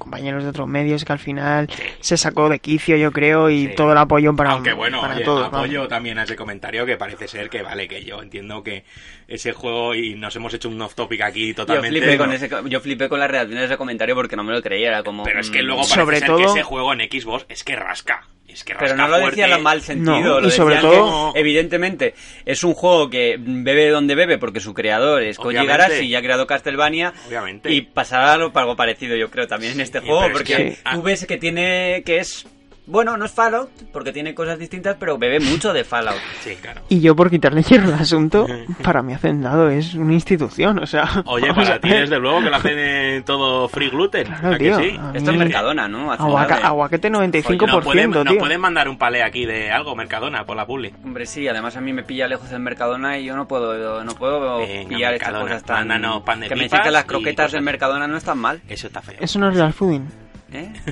compañeros 0.03 0.43
de 0.45 0.51
otros 0.51 0.69
medios 0.69 1.05
que 1.05 1.13
al 1.13 1.19
final 1.19 1.69
se 2.01 2.17
sacó 2.17 2.49
de 2.49 2.59
quicio, 2.59 2.97
yo 2.97 3.13
creo, 3.13 3.51
y 3.51 3.69
Sí. 3.69 3.75
todo 3.77 3.93
el 3.93 3.99
apoyo 3.99 4.35
para, 4.35 4.51
Aunque 4.53 4.73
bueno, 4.73 5.01
para 5.01 5.15
oye, 5.17 5.25
todos. 5.25 5.43
vamos. 5.51 5.59
apoyo 5.59 5.89
también 5.89 6.19
a 6.19 6.25
ese 6.25 6.37
comentario 6.37 6.85
que 6.87 6.97
parece 6.97 7.29
ser 7.29 7.49
que 7.51 7.63
vale, 7.63 7.89
que 7.89 8.05
yo 8.05 8.23
entiendo 8.23 8.63
que 8.63 8.85
ese 9.29 9.53
juego 9.53 9.95
y 9.95 10.15
nos 10.15 10.35
hemos 10.37 10.53
hecho 10.55 10.69
un 10.69 10.81
off 10.83 10.95
topic 10.95 11.23
aquí 11.23 11.49
Yo 11.49 11.55
totalmente. 11.55 11.99
flipé, 12.01 12.19
con 12.19 12.33
ese, 12.33 12.51
yo 12.67 12.81
flipé 12.81 13.09
con 13.09 13.19
la 13.21 13.29
reacción 13.29 13.59
de 13.59 13.65
ese 13.67 13.77
comentario 13.77 14.15
porque 14.15 14.37
no 14.37 14.45
me 14.45 14.53
lo 14.53 14.63
creía, 14.63 14.89
era 14.89 15.03
como... 15.03 15.23
Pero 15.25 15.41
es 15.41 15.51
que 15.51 15.63
mm, 15.63 15.67
luego 15.67 15.81
parece 15.83 15.95
Sobre 16.01 16.19
ser 16.19 16.27
todo- 16.29 16.39
que 16.39 16.45
ese 16.45 16.63
juego 16.63 16.93
en 16.93 17.01
Xbox 17.01 17.47
es 17.49 17.65
que 17.65 17.77
rasca. 17.77 18.27
Es 18.49 18.65
que 18.65 18.75
rasca 18.75 18.87
Pero 18.89 18.97
no 18.99 19.09
lo 19.09 19.27
decía 19.27 19.47
en 19.47 19.51
lo 19.53 19.61
mal 19.61 19.81
sentido, 19.81 20.21
No, 20.21 20.41
lo 20.41 20.49
y 20.49 20.51
sobre 20.51 20.75
decían 20.75 20.93
que, 20.93 20.99
todo- 20.99 21.33
evidentemente 21.37 22.15
es 22.45 22.65
un 22.65 22.75
juego 22.75 23.09
que 23.09 23.37
bebe 23.39 23.89
donde 23.89 24.15
bebe 24.15 24.37
porque 24.39 24.61
su 24.61 24.75
creador 24.75 25.23
es 25.23 25.39
Koji. 25.39 25.65
Garashi 25.65 26.05
y 26.07 26.15
ha 26.15 26.21
creado 26.21 26.47
Castlevania 26.47 27.15
Obviamente. 27.29 27.73
y 27.73 27.81
pasará 27.83 28.33
algo, 28.35 28.51
algo 28.59 28.77
parecido 28.77 29.17
yo 29.17 29.31
creo 29.31 29.47
también 29.47 29.73
en 29.73 29.81
este 29.81 29.92
Sí, 30.01 30.07
juego 30.07 30.23
porque 30.33 30.57
que- 30.57 30.79
tú 30.93 31.03
ves 31.03 31.27
que 31.27 31.37
tiene 31.39 32.03
que 32.05 32.19
es 32.19 32.47
bueno, 32.87 33.17
no 33.17 33.25
es 33.25 33.31
Fallout 33.33 33.71
porque 33.93 34.13
tiene 34.13 34.35
cosas 34.35 34.59
distintas, 34.59 34.97
pero 34.99 35.17
bebe 35.19 35.39
mucho 35.41 35.73
de 35.73 35.85
Fallout. 35.85 36.17
Sí, 36.43 36.57
claro. 36.61 36.81
Y 36.89 37.01
yo 37.01 37.15
por 37.15 37.31
quitarle 37.31 37.63
hierro 37.63 37.89
al 37.95 38.01
asunto, 38.01 38.47
para 38.83 39.03
mí 39.03 39.13
Hacendado 39.13 39.71
es 39.71 39.95
una 39.95 40.13
institución, 40.13 40.79
o 40.81 40.87
sea... 40.87 41.23
Oye, 41.27 41.55
para 41.55 41.79
ti 41.81 41.89
desde 41.89 42.19
luego 42.19 42.41
que 42.43 42.51
lo 42.51 42.57
hacen 42.57 43.23
todo 43.25 43.69
free 43.69 43.91
gluten. 43.91 44.25
Claro, 44.27 44.43
¿verdad 44.43 44.59
que 44.59 44.65
tío. 44.65 44.79
sí? 44.81 44.99
A 45.01 45.13
Esto 45.17 45.31
es 45.31 45.37
Mercadona, 45.37 45.87
¿no? 45.89 46.13
Aguaca- 46.13 46.57
aguacate 46.67 47.11
95%, 47.11 47.67
nos, 47.69 47.85
pueden, 47.85 48.11
nos 48.11 48.25
tío. 48.27 48.39
pueden 48.39 48.61
mandar 48.61 48.89
un 48.89 48.99
palé 48.99 49.23
aquí 49.23 49.47
de 49.47 49.71
algo, 49.71 49.95
Mercadona, 49.95 50.45
por 50.45 50.57
la 50.57 50.67
publi. 50.67 50.93
Hombre, 51.05 51.27
sí, 51.27 51.47
además 51.47 51.77
a 51.77 51.81
mí 51.81 51.93
me 51.93 52.03
pilla 52.03 52.27
lejos 52.27 52.51
el 52.51 52.61
Mercadona 52.61 53.19
y 53.19 53.25
yo 53.25 53.37
no 53.37 53.47
puedo 53.47 54.03
no 54.03 54.15
puedo 54.17 54.59
Venga, 54.59 54.89
pillar 54.89 55.15
estas 55.15 55.33
cosas 55.41 55.63
tan... 55.63 55.87
mándanos 55.89 56.23
pan 56.23 56.41
de 56.41 56.49
que 56.49 56.57
me 56.57 56.65
dicen 56.65 56.81
que 56.83 56.91
las 56.91 57.05
croquetas 57.05 57.53
del 57.53 57.63
Mercadona 57.63 58.07
no 58.09 58.17
están 58.17 58.39
mal. 58.39 58.61
Eso 58.69 58.89
está 58.89 59.01
feo. 59.01 59.17
Eso 59.21 59.39
no 59.39 59.49
es 59.51 59.55
real 59.55 59.73
fooding. 59.73 60.07
¿Eh? 60.53 60.73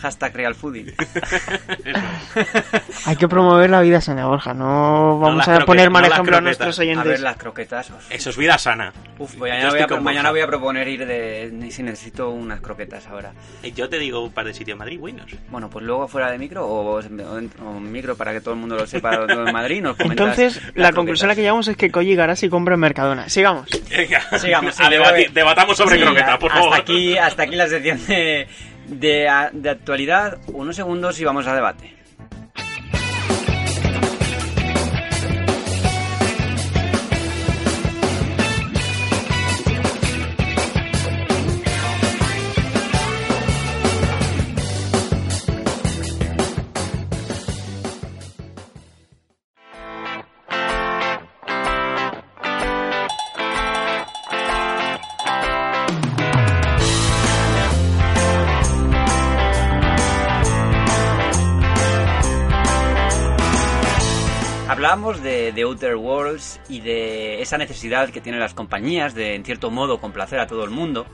Hashtag 0.00 0.32
Real 0.36 0.54
Fooding. 0.54 0.94
Hay 3.04 3.16
que 3.16 3.26
promover 3.28 3.68
la 3.68 3.80
vida 3.80 4.00
sana, 4.00 4.26
Borja. 4.26 4.54
No 4.54 5.18
vamos 5.18 5.46
las 5.46 5.60
a 5.60 5.64
poner 5.64 5.90
mal 5.90 6.02
no 6.02 6.08
ejemplo 6.08 6.36
a 6.36 6.40
nuestros 6.40 6.78
A 6.78 6.82
ver 6.82 6.90
oyentes. 6.96 7.20
las 7.20 7.36
croquetas. 7.36 7.90
Uf, 7.90 8.06
Eso 8.10 8.30
es 8.30 8.36
vida 8.36 8.56
sana. 8.58 8.92
Uf, 9.18 9.34
Yo 9.34 9.40
mañana, 9.40 9.70
voy 9.70 9.80
a, 9.80 10.00
mañana 10.00 10.30
voy 10.30 10.40
a 10.40 10.46
proponer 10.46 10.86
ir 10.86 11.04
de... 11.04 11.50
ni 11.52 11.72
Si 11.72 11.82
necesito 11.82 12.30
unas 12.30 12.60
croquetas 12.60 13.08
ahora. 13.08 13.32
Eh, 13.62 13.72
Yo 13.72 13.88
te 13.88 13.98
digo 13.98 14.22
un 14.22 14.30
par 14.32 14.46
de 14.46 14.54
sitios 14.54 14.74
en 14.74 14.78
Madrid 14.78 15.00
buenos. 15.00 15.32
Bueno, 15.50 15.68
pues 15.68 15.84
luego 15.84 16.06
fuera 16.06 16.30
de 16.30 16.38
micro 16.38 16.64
o, 16.64 17.00
o 17.00 17.80
micro 17.80 18.16
para 18.16 18.32
que 18.32 18.40
todo 18.40 18.54
el 18.54 18.60
mundo 18.60 18.76
lo 18.76 18.86
sepa 18.86 19.14
en 19.28 19.52
Madrid 19.52 19.82
nos 19.82 19.96
comentas 19.96 20.38
Entonces, 20.38 20.62
la 20.76 20.92
conclusión 20.92 21.28
a 21.28 21.32
la 21.32 21.34
que 21.34 21.42
llegamos 21.42 21.66
es 21.66 21.76
que 21.76 21.90
Koji 21.90 22.14
Garashi 22.14 22.48
compra 22.48 22.74
en 22.74 22.80
Mercadona. 22.80 23.28
Sigamos. 23.28 23.68
Venga, 23.90 24.20
Sigamos, 24.38 24.74
sí, 24.76 24.82
a 24.84 24.88
voy- 25.10 25.26
debatamos 25.32 25.76
sobre 25.76 25.96
Sí, 25.98 26.04
croquetas, 26.04 26.38
por 26.38 26.50
hasta 26.52 26.62
favor. 26.62 26.78
Aquí, 26.80 27.18
hasta 27.18 27.37
aquí 27.42 27.56
la 27.56 27.68
sección 27.68 27.98
de, 28.06 28.46
de, 28.86 29.48
de 29.52 29.70
actualidad. 29.70 30.38
Unos 30.48 30.76
segundos 30.76 31.20
y 31.20 31.24
vamos 31.24 31.46
a 31.46 31.54
debate. 31.54 31.97
De, 65.52 65.62
Outer 65.62 65.96
Worlds 65.96 66.60
y 66.68 66.80
de 66.80 67.42
esa 67.42 67.58
necesidad 67.58 68.10
que 68.10 68.20
tienen 68.20 68.40
las 68.40 68.54
compañías 68.54 69.14
de, 69.14 69.34
en 69.34 69.44
cierto 69.44 69.70
modo, 69.70 70.00
complacer 70.00 70.40
a 70.40 70.46
todo 70.46 70.64
el 70.64 70.70
mundo. 70.70 71.06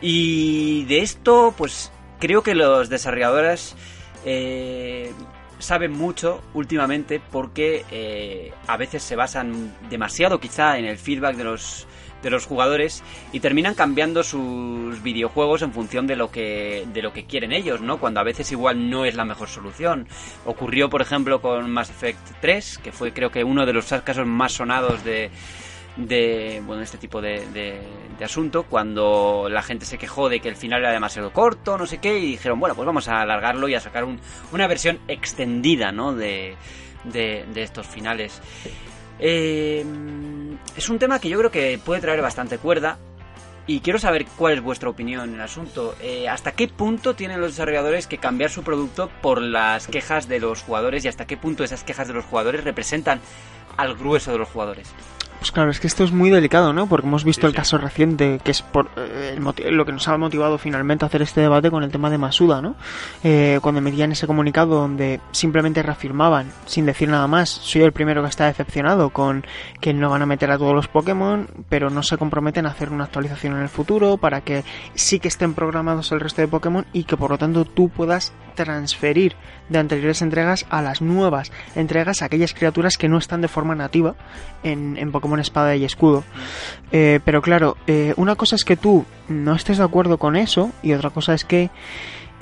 Y 0.00 0.84
de 0.84 0.98
esto, 0.98 1.54
pues 1.56 1.92
creo 2.18 2.42
que 2.42 2.54
los 2.54 2.88
desarrolladores 2.88 3.76
eh, 4.24 5.12
saben 5.58 5.92
mucho 5.92 6.42
últimamente 6.54 7.20
porque 7.30 7.84
eh, 7.90 8.52
a 8.66 8.76
veces 8.76 9.02
se 9.02 9.16
basan 9.16 9.74
demasiado 9.88 10.40
quizá 10.40 10.78
en 10.78 10.84
el 10.84 10.98
feedback 10.98 11.36
de 11.36 11.44
los 11.44 11.86
de 12.24 12.30
los 12.30 12.46
jugadores 12.46 13.02
y 13.32 13.38
terminan 13.40 13.74
cambiando 13.74 14.24
sus 14.24 15.00
videojuegos 15.02 15.62
en 15.62 15.72
función 15.72 16.06
de 16.08 16.16
lo 16.16 16.30
que 16.30 16.84
de 16.92 17.02
lo 17.02 17.12
que 17.12 17.24
quieren 17.24 17.52
ellos, 17.52 17.80
¿no? 17.80 17.98
Cuando 17.98 18.18
a 18.20 18.24
veces 18.24 18.50
igual 18.50 18.90
no 18.90 19.04
es 19.04 19.14
la 19.14 19.24
mejor 19.24 19.48
solución. 19.48 20.08
Ocurrió, 20.44 20.90
por 20.90 21.02
ejemplo, 21.02 21.40
con 21.40 21.70
Mass 21.70 21.90
Effect 21.90 22.18
3, 22.40 22.78
que 22.78 22.90
fue 22.92 23.12
creo 23.12 23.30
que 23.30 23.44
uno 23.44 23.64
de 23.66 23.72
los 23.72 23.86
casos 24.04 24.26
más 24.26 24.52
sonados 24.52 25.04
de 25.04 25.30
de 25.96 26.60
bueno 26.66 26.82
este 26.82 26.98
tipo 26.98 27.22
de, 27.22 27.46
de, 27.52 27.80
de 28.18 28.24
asunto 28.24 28.64
cuando 28.64 29.46
la 29.48 29.62
gente 29.62 29.86
se 29.86 29.96
quejó 29.96 30.28
de 30.28 30.40
que 30.40 30.48
el 30.48 30.56
final 30.56 30.80
era 30.80 30.90
demasiado 30.90 31.32
corto 31.32 31.78
no 31.78 31.86
sé 31.86 31.98
qué 31.98 32.18
y 32.18 32.26
dijeron 32.32 32.58
bueno 32.58 32.74
pues 32.74 32.84
vamos 32.84 33.06
a 33.06 33.20
alargarlo 33.20 33.68
y 33.68 33.76
a 33.76 33.80
sacar 33.80 34.02
un- 34.02 34.18
una 34.50 34.66
versión 34.66 34.98
extendida 35.06 35.92
no 35.92 36.12
de, 36.12 36.56
de, 37.04 37.44
de 37.54 37.62
estos 37.62 37.86
finales 37.86 38.42
Eh, 39.18 39.84
es 40.76 40.88
un 40.88 40.98
tema 40.98 41.18
que 41.18 41.28
yo 41.28 41.38
creo 41.38 41.50
que 41.50 41.78
puede 41.84 42.00
traer 42.00 42.20
bastante 42.20 42.58
cuerda 42.58 42.98
y 43.66 43.80
quiero 43.80 43.98
saber 43.98 44.26
cuál 44.36 44.54
es 44.54 44.60
vuestra 44.60 44.90
opinión 44.90 45.30
en 45.30 45.34
el 45.36 45.40
asunto. 45.40 45.94
Eh, 46.00 46.28
¿Hasta 46.28 46.52
qué 46.52 46.68
punto 46.68 47.14
tienen 47.14 47.40
los 47.40 47.52
desarrolladores 47.52 48.06
que 48.06 48.18
cambiar 48.18 48.50
su 48.50 48.62
producto 48.62 49.10
por 49.22 49.40
las 49.40 49.86
quejas 49.86 50.28
de 50.28 50.40
los 50.40 50.62
jugadores 50.62 51.04
y 51.04 51.08
hasta 51.08 51.26
qué 51.26 51.36
punto 51.36 51.64
esas 51.64 51.84
quejas 51.84 52.08
de 52.08 52.14
los 52.14 52.24
jugadores 52.24 52.64
representan 52.64 53.20
al 53.76 53.94
grueso 53.96 54.32
de 54.32 54.38
los 54.38 54.48
jugadores? 54.48 54.92
Pues 55.40 55.52
claro, 55.52 55.70
es 55.70 55.78
que 55.78 55.88
esto 55.88 56.04
es 56.04 56.12
muy 56.12 56.30
delicado, 56.30 56.72
¿no? 56.72 56.86
Porque 56.86 57.06
hemos 57.06 57.22
visto 57.22 57.42
Sí, 57.42 57.46
el 57.48 57.52
sí. 57.52 57.56
caso 57.56 57.76
reciente, 57.76 58.40
que 58.42 58.50
es 58.50 58.62
por 58.62 58.88
eh, 58.96 59.36
el 59.36 59.76
lo 59.76 59.84
que 59.84 59.92
nos 59.92 60.08
ha 60.08 60.16
motivado 60.16 60.56
finalmente 60.56 61.04
a 61.04 61.08
hacer 61.08 61.20
este 61.20 61.42
debate 61.42 61.70
con 61.70 61.82
el 61.82 61.90
tema 61.90 62.08
de 62.08 62.16
Masuda, 62.16 62.62
¿no? 62.62 62.76
Eh, 63.22 63.58
cuando 63.60 63.80
emitían 63.80 64.10
ese 64.12 64.26
comunicado 64.26 64.76
donde 64.76 65.20
simplemente 65.32 65.82
reafirmaban, 65.82 66.50
sin 66.64 66.86
decir 66.86 67.10
nada 67.10 67.26
más, 67.26 67.50
soy 67.50 67.82
el 67.82 67.92
primero 67.92 68.22
que 68.22 68.28
está 68.30 68.46
decepcionado 68.46 69.10
con 69.10 69.44
que 69.82 69.92
no 69.92 70.08
van 70.08 70.22
a 70.22 70.26
meter 70.26 70.50
a 70.50 70.56
todos 70.56 70.72
los 70.72 70.88
Pokémon, 70.88 71.46
pero 71.68 71.90
no 71.90 72.02
se 72.02 72.16
comprometen 72.16 72.64
a 72.64 72.70
hacer 72.70 72.90
una 72.90 73.04
actualización 73.04 73.54
en 73.56 73.62
el 73.64 73.68
futuro 73.68 74.16
para 74.16 74.40
que 74.40 74.64
sí 74.94 75.20
que 75.20 75.28
estén 75.28 75.52
programados 75.52 76.10
el 76.12 76.20
resto 76.20 76.40
de 76.40 76.48
Pokémon 76.48 76.86
y 76.94 77.04
que 77.04 77.18
por 77.18 77.30
lo 77.30 77.36
tanto 77.36 77.66
tú 77.66 77.90
puedas 77.90 78.32
transferir 78.54 79.36
de 79.68 79.78
anteriores 79.78 80.22
entregas 80.22 80.64
a 80.70 80.80
las 80.80 81.02
nuevas 81.02 81.50
entregas 81.74 82.22
aquellas 82.22 82.54
criaturas 82.54 82.96
que 82.96 83.08
no 83.08 83.18
están 83.18 83.40
de 83.40 83.48
forma 83.48 83.63
nativa 83.74 84.14
en, 84.62 84.96
en 84.98 85.12
Pokémon 85.12 85.40
Espada 85.40 85.74
y 85.76 85.84
Escudo. 85.84 86.24
Eh, 86.92 87.20
pero 87.24 87.40
claro, 87.42 87.76
eh, 87.86 88.12
una 88.16 88.34
cosa 88.36 88.56
es 88.56 88.64
que 88.64 88.76
tú 88.76 89.04
no 89.28 89.54
estés 89.54 89.78
de 89.78 89.84
acuerdo 89.84 90.18
con 90.18 90.36
eso 90.36 90.70
y 90.82 90.92
otra 90.92 91.10
cosa 91.10 91.32
es 91.34 91.44
que 91.44 91.70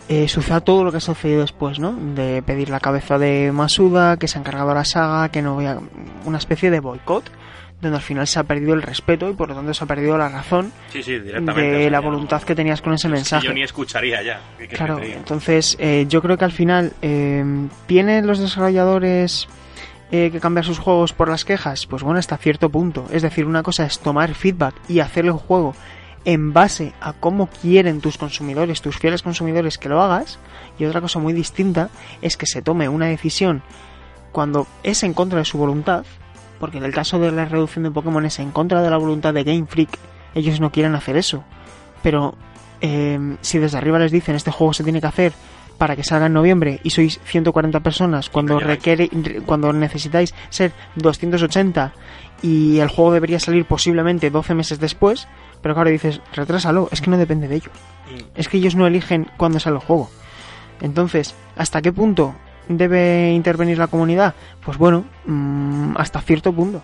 eh, 0.08 0.26
suceda 0.28 0.60
todo 0.60 0.82
lo 0.84 0.90
que 0.90 0.96
ha 0.98 1.00
sucedido 1.00 1.42
después, 1.42 1.78
¿no? 1.78 1.92
De 1.92 2.42
pedir 2.42 2.68
la 2.70 2.80
cabeza 2.80 3.18
de 3.18 3.52
Masuda, 3.52 4.16
que 4.16 4.26
se 4.28 4.36
ha 4.36 4.40
encargado 4.40 4.74
la 4.74 4.84
saga, 4.84 5.28
que 5.30 5.42
no 5.42 5.56
vea 5.56 5.78
una 6.24 6.38
especie 6.38 6.70
de 6.70 6.80
boicot, 6.80 7.30
donde 7.80 7.96
al 7.96 8.02
final 8.02 8.26
se 8.28 8.38
ha 8.38 8.44
perdido 8.44 8.74
el 8.74 8.82
respeto 8.82 9.28
y 9.28 9.32
por 9.32 9.48
lo 9.48 9.54
tanto 9.56 9.74
se 9.74 9.82
ha 9.82 9.86
perdido 9.88 10.16
la 10.16 10.28
razón 10.28 10.72
Sí, 10.92 11.02
sí, 11.02 11.18
de 11.18 11.88
la 11.90 12.00
voluntad 12.00 12.40
no- 12.40 12.46
que 12.46 12.54
tenías 12.54 12.80
con 12.80 12.92
ese 12.92 13.08
es 13.08 13.10
que 13.12 13.16
mensaje. 13.16 13.46
yo 13.48 13.52
ni 13.54 13.62
escucharía 13.62 14.22
ya. 14.22 14.40
¿qué 14.58 14.68
quieres 14.68 14.70
que 14.70 14.76
Claro, 14.76 15.00
entonces 15.02 15.76
eh, 15.80 16.06
yo 16.08 16.22
creo 16.22 16.36
que 16.38 16.44
al 16.44 16.52
final 16.52 16.92
eh, 17.02 17.44
tienen 17.86 18.26
los 18.26 18.38
desarrolladores 18.38 19.48
eh, 20.12 20.30
que 20.30 20.40
cambiar 20.40 20.66
sus 20.66 20.78
juegos 20.78 21.14
por 21.14 21.28
las 21.30 21.44
quejas, 21.46 21.86
pues 21.86 22.02
bueno, 22.02 22.18
hasta 22.18 22.36
cierto 22.36 22.68
punto. 22.68 23.06
Es 23.10 23.22
decir, 23.22 23.46
una 23.46 23.62
cosa 23.62 23.86
es 23.86 23.98
tomar 23.98 24.34
feedback 24.34 24.74
y 24.86 25.00
hacer 25.00 25.24
el 25.24 25.32
juego 25.32 25.74
en 26.26 26.52
base 26.52 26.92
a 27.00 27.14
cómo 27.14 27.48
quieren 27.48 28.00
tus 28.00 28.18
consumidores, 28.18 28.82
tus 28.82 28.98
fieles 28.98 29.22
consumidores 29.22 29.78
que 29.78 29.88
lo 29.88 30.02
hagas, 30.02 30.38
y 30.78 30.84
otra 30.84 31.00
cosa 31.00 31.18
muy 31.18 31.32
distinta 31.32 31.88
es 32.20 32.36
que 32.36 32.46
se 32.46 32.60
tome 32.60 32.90
una 32.90 33.06
decisión 33.06 33.62
cuando 34.32 34.66
es 34.82 35.02
en 35.02 35.14
contra 35.14 35.38
de 35.38 35.44
su 35.46 35.56
voluntad, 35.56 36.04
porque 36.60 36.78
en 36.78 36.84
el 36.84 36.92
caso 36.92 37.18
de 37.18 37.32
la 37.32 37.46
reducción 37.46 37.84
de 37.84 37.90
Pokémon 37.90 38.24
es 38.24 38.38
en 38.38 38.50
contra 38.50 38.82
de 38.82 38.90
la 38.90 38.98
voluntad 38.98 39.34
de 39.34 39.44
Game 39.44 39.66
Freak, 39.66 39.98
ellos 40.34 40.60
no 40.60 40.70
quieren 40.70 40.94
hacer 40.94 41.16
eso. 41.16 41.42
Pero 42.02 42.34
eh, 42.82 43.18
si 43.40 43.58
desde 43.58 43.78
arriba 43.78 43.98
les 43.98 44.12
dicen 44.12 44.34
este 44.34 44.50
juego 44.50 44.72
se 44.74 44.84
tiene 44.84 45.00
que 45.00 45.06
hacer 45.06 45.32
para 45.82 45.96
que 45.96 46.04
salga 46.04 46.26
en 46.26 46.32
noviembre 46.32 46.78
y 46.84 46.90
sois 46.90 47.18
140 47.24 47.80
personas 47.80 48.30
cuando 48.30 48.60
requiere 48.60 49.10
cuando 49.44 49.72
necesitáis 49.72 50.32
ser 50.48 50.70
280 50.94 51.92
y 52.40 52.78
el 52.78 52.86
juego 52.86 53.12
debería 53.12 53.40
salir 53.40 53.64
posiblemente 53.64 54.30
12 54.30 54.54
meses 54.54 54.78
después, 54.78 55.26
pero 55.60 55.74
claro 55.74 55.90
dices, 55.90 56.20
retrásalo, 56.34 56.88
es 56.92 57.00
que 57.00 57.10
no 57.10 57.18
depende 57.18 57.48
de 57.48 57.56
ellos. 57.56 57.72
Mm. 58.06 58.38
Es 58.38 58.46
que 58.46 58.58
ellos 58.58 58.76
no 58.76 58.86
eligen 58.86 59.26
cuándo 59.36 59.58
sale 59.58 59.74
el 59.74 59.82
juego. 59.82 60.08
Entonces, 60.80 61.34
¿hasta 61.56 61.82
qué 61.82 61.92
punto 61.92 62.36
debe 62.68 63.32
intervenir 63.32 63.76
la 63.78 63.88
comunidad? 63.88 64.36
Pues 64.64 64.78
bueno, 64.78 65.04
mm, 65.26 65.96
hasta 65.96 66.20
cierto 66.20 66.52
punto. 66.52 66.80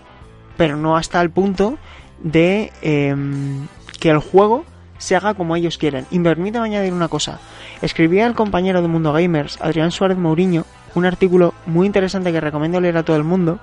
Pero 0.56 0.76
no 0.76 0.96
hasta 0.96 1.20
el 1.20 1.30
punto 1.30 1.78
de 2.18 2.72
em, 2.82 3.68
que 4.00 4.10
el 4.10 4.18
juego 4.18 4.64
se 4.98 5.16
haga 5.16 5.34
como 5.34 5.56
ellos 5.56 5.78
quieren. 5.78 6.06
Y 6.10 6.18
permítame 6.20 6.66
añadir 6.66 6.92
una 6.92 7.08
cosa. 7.08 7.40
Escribía 7.82 8.26
el 8.26 8.34
compañero 8.34 8.82
de 8.82 8.88
Mundo 8.88 9.12
Gamers, 9.12 9.58
Adrián 9.60 9.90
Suárez 9.92 10.18
Mourinho, 10.18 10.64
un 10.94 11.06
artículo 11.06 11.54
muy 11.66 11.86
interesante 11.86 12.32
que 12.32 12.40
recomiendo 12.40 12.80
leer 12.80 12.96
a 12.96 13.02
todo 13.04 13.16
el 13.16 13.24
mundo, 13.24 13.58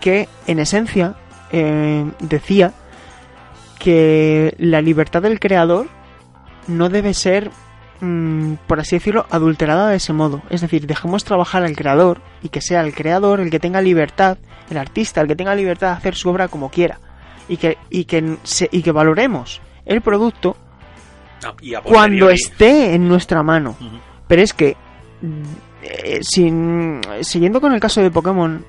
que 0.00 0.28
en 0.46 0.58
esencia 0.58 1.14
eh, 1.52 2.04
decía 2.20 2.72
que 3.78 4.54
la 4.58 4.80
libertad 4.80 5.22
del 5.22 5.40
creador 5.40 5.88
no 6.68 6.88
debe 6.88 7.14
ser, 7.14 7.50
mm, 8.00 8.54
por 8.66 8.80
así 8.80 8.96
decirlo, 8.96 9.26
adulterada 9.30 9.88
de 9.88 9.96
ese 9.96 10.12
modo. 10.12 10.42
Es 10.50 10.60
decir, 10.60 10.86
dejemos 10.86 11.24
trabajar 11.24 11.64
al 11.64 11.76
creador 11.76 12.20
y 12.42 12.48
que 12.48 12.60
sea 12.60 12.80
el 12.82 12.94
creador 12.94 13.40
el 13.40 13.50
que 13.50 13.60
tenga 13.60 13.80
libertad, 13.80 14.38
el 14.70 14.78
artista 14.78 15.20
el 15.20 15.28
que 15.28 15.36
tenga 15.36 15.54
libertad 15.54 15.88
de 15.88 15.96
hacer 15.96 16.14
su 16.14 16.28
obra 16.30 16.48
como 16.48 16.70
quiera. 16.70 16.98
Y 17.48 17.56
que, 17.56 17.76
y 17.90 18.04
que, 18.04 18.36
se- 18.44 18.68
y 18.70 18.82
que 18.82 18.92
valoremos 18.92 19.60
el 19.86 20.00
producto 20.00 20.56
Ah, 21.44 21.54
y 21.60 21.74
cuando 21.82 22.30
esté 22.30 22.94
en 22.94 23.08
nuestra 23.08 23.42
mano. 23.42 23.76
Pero 24.28 24.42
es 24.42 24.52
que, 24.52 24.76
mm, 25.20 25.42
eh, 25.82 26.20
sin, 26.22 27.00
siguiendo 27.22 27.60
con 27.60 27.72
el 27.74 27.80
caso 27.80 28.00
de 28.00 28.10
Pokémon, 28.12 28.64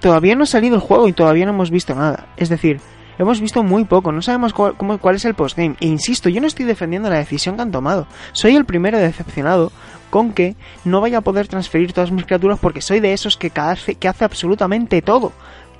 todavía 0.00 0.34
no 0.34 0.42
ha 0.42 0.46
salido 0.46 0.74
el 0.74 0.80
juego 0.80 1.06
y 1.08 1.12
todavía 1.12 1.44
no 1.46 1.52
hemos 1.52 1.70
visto 1.70 1.94
nada. 1.94 2.26
Es 2.36 2.48
decir, 2.48 2.80
hemos 3.18 3.40
visto 3.40 3.62
muy 3.62 3.84
poco, 3.84 4.10
no 4.10 4.22
sabemos 4.22 4.52
cuál, 4.52 4.76
cómo- 4.76 4.98
cuál 4.98 5.14
es 5.16 5.24
el 5.24 5.34
postgame. 5.34 5.76
E 5.80 5.86
insisto, 5.86 6.28
yo 6.28 6.40
no 6.40 6.46
estoy 6.48 6.64
defendiendo 6.66 7.08
la 7.08 7.18
decisión 7.18 7.54
que 7.56 7.62
han 7.62 7.70
tomado. 7.70 8.06
Soy 8.32 8.56
el 8.56 8.64
primero 8.64 8.98
decepcionado 8.98 9.70
con 10.10 10.32
que 10.32 10.56
no 10.84 11.00
vaya 11.00 11.18
a 11.18 11.22
poder 11.22 11.46
transferir 11.48 11.92
todas 11.92 12.10
mis 12.10 12.26
criaturas 12.26 12.58
porque 12.60 12.80
soy 12.82 12.98
de 13.00 13.12
esos 13.12 13.36
que, 13.36 13.52
hace, 13.54 13.94
que 13.94 14.08
hace 14.08 14.24
absolutamente 14.24 15.00
todo. 15.00 15.32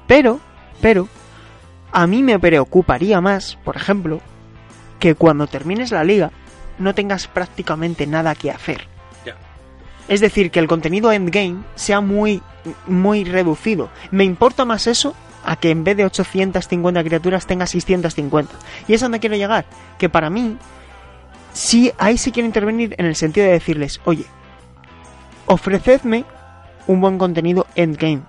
Pero, 0.06 0.38
pero, 0.80 1.08
a 1.92 2.06
mí 2.06 2.22
me 2.22 2.38
preocuparía 2.38 3.20
más, 3.20 3.56
por 3.64 3.76
ejemplo, 3.76 4.20
que 4.98 5.14
cuando 5.14 5.46
termines 5.46 5.90
la 5.90 6.04
liga 6.04 6.30
no 6.78 6.94
tengas 6.94 7.26
prácticamente 7.26 8.06
nada 8.06 8.34
que 8.34 8.50
hacer. 8.50 8.86
Ya. 9.24 9.36
Es 10.08 10.20
decir, 10.20 10.50
que 10.50 10.58
el 10.58 10.68
contenido 10.68 11.12
endgame 11.12 11.62
sea 11.74 12.00
muy, 12.00 12.42
muy 12.86 13.24
reducido. 13.24 13.90
Me 14.10 14.24
importa 14.24 14.64
más 14.64 14.86
eso 14.86 15.14
a 15.44 15.56
que 15.56 15.70
en 15.70 15.84
vez 15.84 15.96
de 15.96 16.04
850 16.04 17.04
criaturas 17.04 17.46
tenga 17.46 17.66
650. 17.66 18.54
Y 18.88 18.94
es 18.94 19.02
a 19.02 19.06
donde 19.06 19.20
quiero 19.20 19.36
llegar. 19.36 19.66
Que 19.98 20.08
para 20.08 20.30
mí, 20.30 20.56
sí, 21.52 21.92
ahí 21.98 22.16
sí 22.16 22.32
quiero 22.32 22.46
intervenir 22.46 22.94
en 22.98 23.06
el 23.06 23.16
sentido 23.16 23.46
de 23.46 23.52
decirles, 23.52 24.00
oye, 24.04 24.24
ofrecedme 25.46 26.24
un 26.86 27.00
buen 27.00 27.18
contenido 27.18 27.66
endgame. 27.74 28.22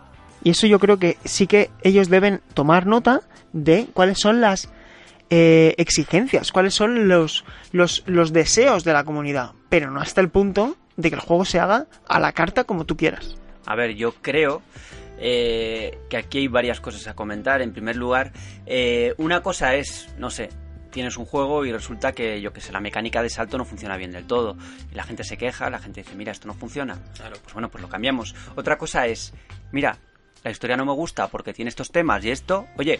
Y 0.43 0.51
eso 0.51 0.67
yo 0.67 0.79
creo 0.79 0.99
que 0.99 1.17
sí 1.23 1.47
que 1.47 1.69
ellos 1.83 2.09
deben 2.09 2.41
tomar 2.53 2.85
nota 2.85 3.21
de 3.53 3.87
cuáles 3.93 4.19
son 4.19 4.41
las 4.41 4.69
eh, 5.29 5.73
exigencias, 5.77 6.51
cuáles 6.51 6.73
son 6.73 7.07
los, 7.07 7.45
los, 7.71 8.03
los 8.05 8.33
deseos 8.33 8.83
de 8.83 8.93
la 8.93 9.03
comunidad, 9.03 9.51
pero 9.69 9.89
no 9.89 10.01
hasta 10.01 10.21
el 10.21 10.29
punto 10.29 10.77
de 10.97 11.09
que 11.09 11.15
el 11.15 11.21
juego 11.21 11.45
se 11.45 11.59
haga 11.59 11.87
a 12.07 12.19
la 12.19 12.33
carta 12.33 12.65
como 12.65 12.85
tú 12.85 12.97
quieras. 12.97 13.35
A 13.65 13.75
ver, 13.75 13.95
yo 13.95 14.13
creo 14.21 14.61
eh, 15.17 15.97
que 16.09 16.17
aquí 16.17 16.39
hay 16.39 16.47
varias 16.47 16.81
cosas 16.81 17.07
a 17.07 17.15
comentar. 17.15 17.61
En 17.61 17.71
primer 17.71 17.95
lugar, 17.95 18.33
eh, 18.65 19.13
una 19.17 19.41
cosa 19.41 19.75
es, 19.75 20.13
no 20.17 20.29
sé, 20.29 20.49
tienes 20.91 21.17
un 21.17 21.25
juego 21.25 21.65
y 21.65 21.71
resulta 21.71 22.11
que, 22.11 22.41
yo 22.41 22.51
que 22.53 22.61
sé, 22.61 22.71
la 22.71 22.81
mecánica 22.81 23.23
de 23.23 23.29
salto 23.29 23.57
no 23.57 23.65
funciona 23.65 23.97
bien 23.97 24.11
del 24.11 24.25
todo. 24.25 24.57
Y 24.91 24.95
la 24.95 25.03
gente 25.03 25.23
se 25.23 25.37
queja, 25.37 25.69
la 25.69 25.79
gente 25.79 26.01
dice, 26.03 26.15
mira, 26.15 26.31
esto 26.31 26.47
no 26.47 26.53
funciona. 26.53 26.97
Claro. 27.15 27.37
Pues 27.41 27.53
bueno, 27.53 27.69
pues 27.69 27.81
lo 27.81 27.89
cambiamos. 27.89 28.35
Otra 28.55 28.77
cosa 28.77 29.07
es, 29.07 29.33
mira, 29.71 29.97
la 30.43 30.51
historia 30.51 30.77
no 30.77 30.85
me 30.85 30.93
gusta 30.93 31.27
porque 31.27 31.53
tiene 31.53 31.69
estos 31.69 31.91
temas 31.91 32.23
y 32.25 32.31
esto, 32.31 32.67
oye, 32.77 32.99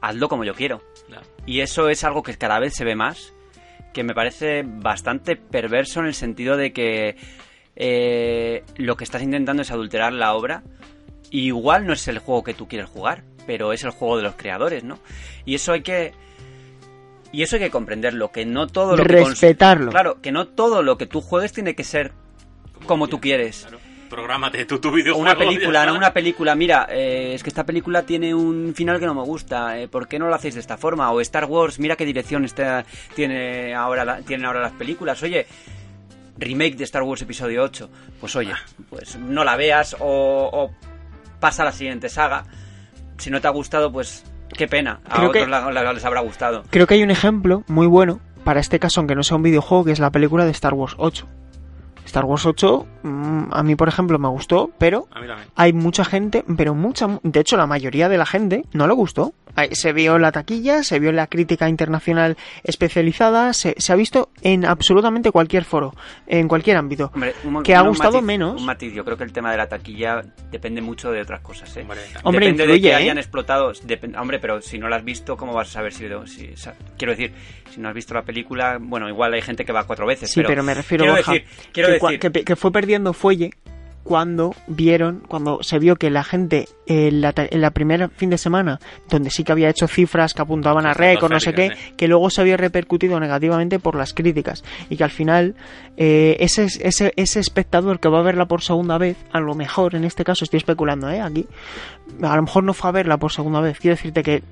hazlo 0.00 0.28
como 0.28 0.44
yo 0.44 0.54
quiero. 0.54 0.82
Claro. 1.06 1.26
Y 1.46 1.60
eso 1.60 1.88
es 1.88 2.04
algo 2.04 2.22
que 2.22 2.36
cada 2.36 2.58
vez 2.58 2.74
se 2.74 2.84
ve 2.84 2.94
más, 2.94 3.32
que 3.92 4.04
me 4.04 4.14
parece 4.14 4.64
bastante 4.66 5.36
perverso 5.36 6.00
en 6.00 6.06
el 6.06 6.14
sentido 6.14 6.56
de 6.56 6.72
que 6.72 7.16
eh, 7.76 8.64
lo 8.76 8.96
que 8.96 9.04
estás 9.04 9.22
intentando 9.22 9.62
es 9.62 9.70
adulterar 9.70 10.12
la 10.12 10.34
obra. 10.34 10.62
Y 11.30 11.46
igual 11.46 11.86
no 11.86 11.94
es 11.94 12.06
el 12.08 12.18
juego 12.18 12.44
que 12.44 12.52
tú 12.52 12.68
quieres 12.68 12.90
jugar, 12.90 13.24
pero 13.46 13.72
es 13.72 13.84
el 13.84 13.90
juego 13.90 14.18
de 14.18 14.22
los 14.22 14.34
creadores, 14.34 14.84
¿no? 14.84 14.98
Y 15.44 15.54
eso 15.54 15.72
hay 15.72 15.82
que... 15.82 16.12
Y 17.32 17.42
eso 17.42 17.56
hay 17.56 17.62
que 17.62 17.70
comprenderlo, 17.70 18.30
que 18.30 18.44
no 18.44 18.66
todo 18.66 18.94
lo 18.94 19.04
que... 19.04 19.24
Respetarlo. 19.24 19.90
Claro, 19.90 20.20
que 20.20 20.32
no 20.32 20.48
todo 20.48 20.82
lo 20.82 20.98
que 20.98 21.06
tú 21.06 21.22
juegues 21.22 21.54
tiene 21.54 21.74
que 21.74 21.84
ser 21.84 22.12
como 22.84 23.08
tú 23.08 23.20
quieres. 23.20 23.62
Claro. 23.62 23.81
Prográmate 24.12 24.64
tú 24.66 24.78
tu 24.78 24.90
videojuego. 24.92 25.18
una 25.20 25.34
película, 25.36 25.86
no 25.86 25.94
una 25.94 26.12
película. 26.12 26.54
Mira, 26.54 26.86
eh, 26.90 27.32
es 27.34 27.42
que 27.42 27.48
esta 27.48 27.64
película 27.64 28.02
tiene 28.02 28.34
un 28.34 28.74
final 28.74 29.00
que 29.00 29.06
no 29.06 29.14
me 29.14 29.22
gusta. 29.22 29.78
eh, 29.80 29.88
¿Por 29.88 30.06
qué 30.06 30.18
no 30.18 30.28
lo 30.28 30.34
hacéis 30.34 30.54
de 30.54 30.60
esta 30.60 30.76
forma? 30.76 31.10
O 31.12 31.20
Star 31.22 31.46
Wars, 31.46 31.78
mira 31.78 31.96
qué 31.96 32.04
dirección 32.04 32.44
está, 32.44 32.84
tiene 33.14 33.74
ahora 33.74 34.04
la- 34.04 34.20
tienen 34.20 34.44
ahora 34.46 34.60
las 34.60 34.72
películas. 34.72 35.22
Oye, 35.22 35.46
remake 36.38 36.76
de 36.76 36.84
Star 36.84 37.02
Wars 37.02 37.22
Episodio 37.22 37.62
8. 37.62 37.88
Pues 38.20 38.36
oye, 38.36 38.52
pues 38.90 39.16
no 39.16 39.44
la 39.44 39.56
veas 39.56 39.96
o, 39.98 40.50
o 40.52 40.70
pasa 41.40 41.62
a 41.62 41.64
la 41.66 41.72
siguiente 41.72 42.08
saga. 42.08 42.44
Si 43.18 43.30
no 43.30 43.40
te 43.40 43.46
ha 43.46 43.50
gustado, 43.50 43.90
pues 43.90 44.24
qué 44.56 44.68
pena. 44.68 45.00
A 45.08 45.16
Creo 45.16 45.32
que- 45.32 45.38
otros 45.42 45.50
la- 45.50 45.70
la- 45.72 45.92
les 45.92 46.04
habrá 46.04 46.20
gustado. 46.20 46.64
Creo 46.70 46.86
que 46.86 46.94
hay 46.94 47.02
un 47.02 47.10
ejemplo 47.10 47.64
muy 47.66 47.86
bueno 47.86 48.20
para 48.44 48.60
este 48.60 48.78
caso, 48.78 49.00
aunque 49.00 49.14
no 49.14 49.22
sea 49.22 49.36
un 49.38 49.42
videojuego, 49.42 49.84
que 49.84 49.92
es 49.92 50.00
la 50.00 50.10
película 50.10 50.44
de 50.44 50.50
Star 50.50 50.74
Wars 50.74 50.94
8. 50.98 51.26
Star 52.12 52.26
Wars 52.26 52.44
8, 52.44 52.86
mm, 53.04 53.42
a 53.52 53.62
mí 53.62 53.74
por 53.74 53.88
ejemplo 53.88 54.18
me 54.18 54.28
gustó, 54.28 54.70
pero 54.76 55.08
A 55.12 55.20
mí 55.20 55.26
también. 55.26 55.48
hay 55.56 55.72
mucha 55.72 56.04
gente, 56.04 56.44
pero 56.58 56.74
mucha, 56.74 57.08
de 57.22 57.40
hecho 57.40 57.56
la 57.56 57.66
mayoría 57.66 58.10
de 58.10 58.18
la 58.18 58.26
gente 58.26 58.66
no 58.74 58.86
le 58.86 58.92
gustó. 58.92 59.32
Se 59.72 59.92
vio 59.92 60.18
la 60.18 60.32
taquilla, 60.32 60.82
se 60.82 60.98
vio 60.98 61.12
la 61.12 61.26
crítica 61.26 61.68
internacional 61.68 62.38
especializada, 62.82 63.52
se, 63.52 63.74
se 63.78 63.92
ha 63.92 63.96
visto 63.96 64.30
en 64.42 64.64
absolutamente 64.64 65.30
cualquier 65.30 65.64
foro, 65.64 65.94
en 66.26 66.48
cualquier 66.48 66.76
ámbito. 66.78 67.10
Hombre, 67.14 67.34
un 67.44 67.62
Que 67.62 67.74
ha 67.74 67.82
un 67.82 67.88
gustado 67.90 68.20
matiz- 68.20 68.24
menos. 68.24 68.60
Un 68.60 68.66
matiz, 68.66 68.92
yo 68.94 69.04
creo 69.04 69.16
que 69.16 69.24
el 69.24 69.32
tema 69.32 69.50
de 69.52 69.58
la 69.58 69.68
taquilla 69.68 70.22
depende 70.50 70.80
mucho 70.80 71.10
de 71.12 71.20
otras 71.20 71.40
cosas, 71.42 71.74
¿eh? 71.76 71.82
Hombre, 71.82 72.00
Hombre, 72.24 72.46
Depende 72.46 72.66
de 72.72 72.80
que 72.80 72.88
¿eh? 72.90 72.94
hayan 72.94 73.18
explotado. 73.18 73.72
hombre, 74.18 74.38
pero 74.38 74.60
si 74.62 74.78
no 74.78 74.88
la 74.88 74.96
has 74.96 75.04
visto, 75.04 75.36
¿cómo 75.36 75.52
vas 75.54 75.68
a 75.68 75.72
saber 75.72 75.92
si, 75.92 76.06
si- 76.26 76.56
sa- 76.56 76.74
Quiero 76.96 77.12
decir, 77.12 77.32
si 77.70 77.80
no 77.80 77.88
has 77.88 77.94
visto 77.94 78.14
la 78.14 78.22
película, 78.22 78.78
bueno, 78.80 79.08
igual 79.08 79.34
hay 79.34 79.42
gente 79.42 79.64
que 79.64 79.72
va 79.72 79.84
cuatro 79.84 80.06
veces. 80.06 80.30
Sí, 80.30 80.42
pero, 80.46 80.62
me 80.62 80.74
refiero 80.74 81.04
quiero 81.04 81.16
decir, 81.16 81.44
quiero 81.72 81.88
cua- 81.90 82.01
decir, 82.10 82.44
que 82.44 82.56
fue 82.56 82.72
perdiendo 82.72 83.12
fuelle 83.12 83.50
cuando 84.04 84.52
vieron, 84.66 85.22
cuando 85.28 85.62
se 85.62 85.78
vio 85.78 85.94
que 85.94 86.10
la 86.10 86.24
gente 86.24 86.66
en 86.88 87.20
la, 87.20 87.32
ta- 87.32 87.46
en 87.48 87.60
la 87.60 87.70
primera 87.70 88.08
fin 88.08 88.30
de 88.30 88.36
semana, 88.38 88.80
donde 89.08 89.30
sí 89.30 89.44
que 89.44 89.52
había 89.52 89.68
hecho 89.68 89.86
cifras 89.86 90.34
que 90.34 90.42
apuntaban 90.42 90.86
a 90.86 90.92
récord, 90.92 91.30
no 91.30 91.38
sé 91.38 91.54
qué, 91.54 91.68
sí. 91.68 91.92
que 91.96 92.08
luego 92.08 92.28
se 92.28 92.40
había 92.40 92.56
repercutido 92.56 93.20
negativamente 93.20 93.78
por 93.78 93.94
las 93.94 94.12
críticas 94.12 94.64
y 94.90 94.96
que 94.96 95.04
al 95.04 95.10
final 95.12 95.54
eh, 95.96 96.36
ese, 96.40 96.64
ese, 96.80 97.12
ese 97.14 97.38
espectador 97.38 98.00
que 98.00 98.08
va 98.08 98.18
a 98.18 98.22
verla 98.22 98.46
por 98.46 98.62
segunda 98.62 98.98
vez, 98.98 99.16
a 99.32 99.38
lo 99.38 99.54
mejor 99.54 99.94
en 99.94 100.02
este 100.02 100.24
caso 100.24 100.44
estoy 100.44 100.58
especulando, 100.58 101.08
¿eh? 101.08 101.20
Aquí, 101.20 101.46
a 102.22 102.34
lo 102.34 102.42
mejor 102.42 102.64
no 102.64 102.74
fue 102.74 102.88
a 102.90 102.92
verla 102.92 103.18
por 103.18 103.30
segunda 103.30 103.60
vez. 103.60 103.78
Quiero 103.78 103.94
decirte 103.94 104.24
que 104.24 104.42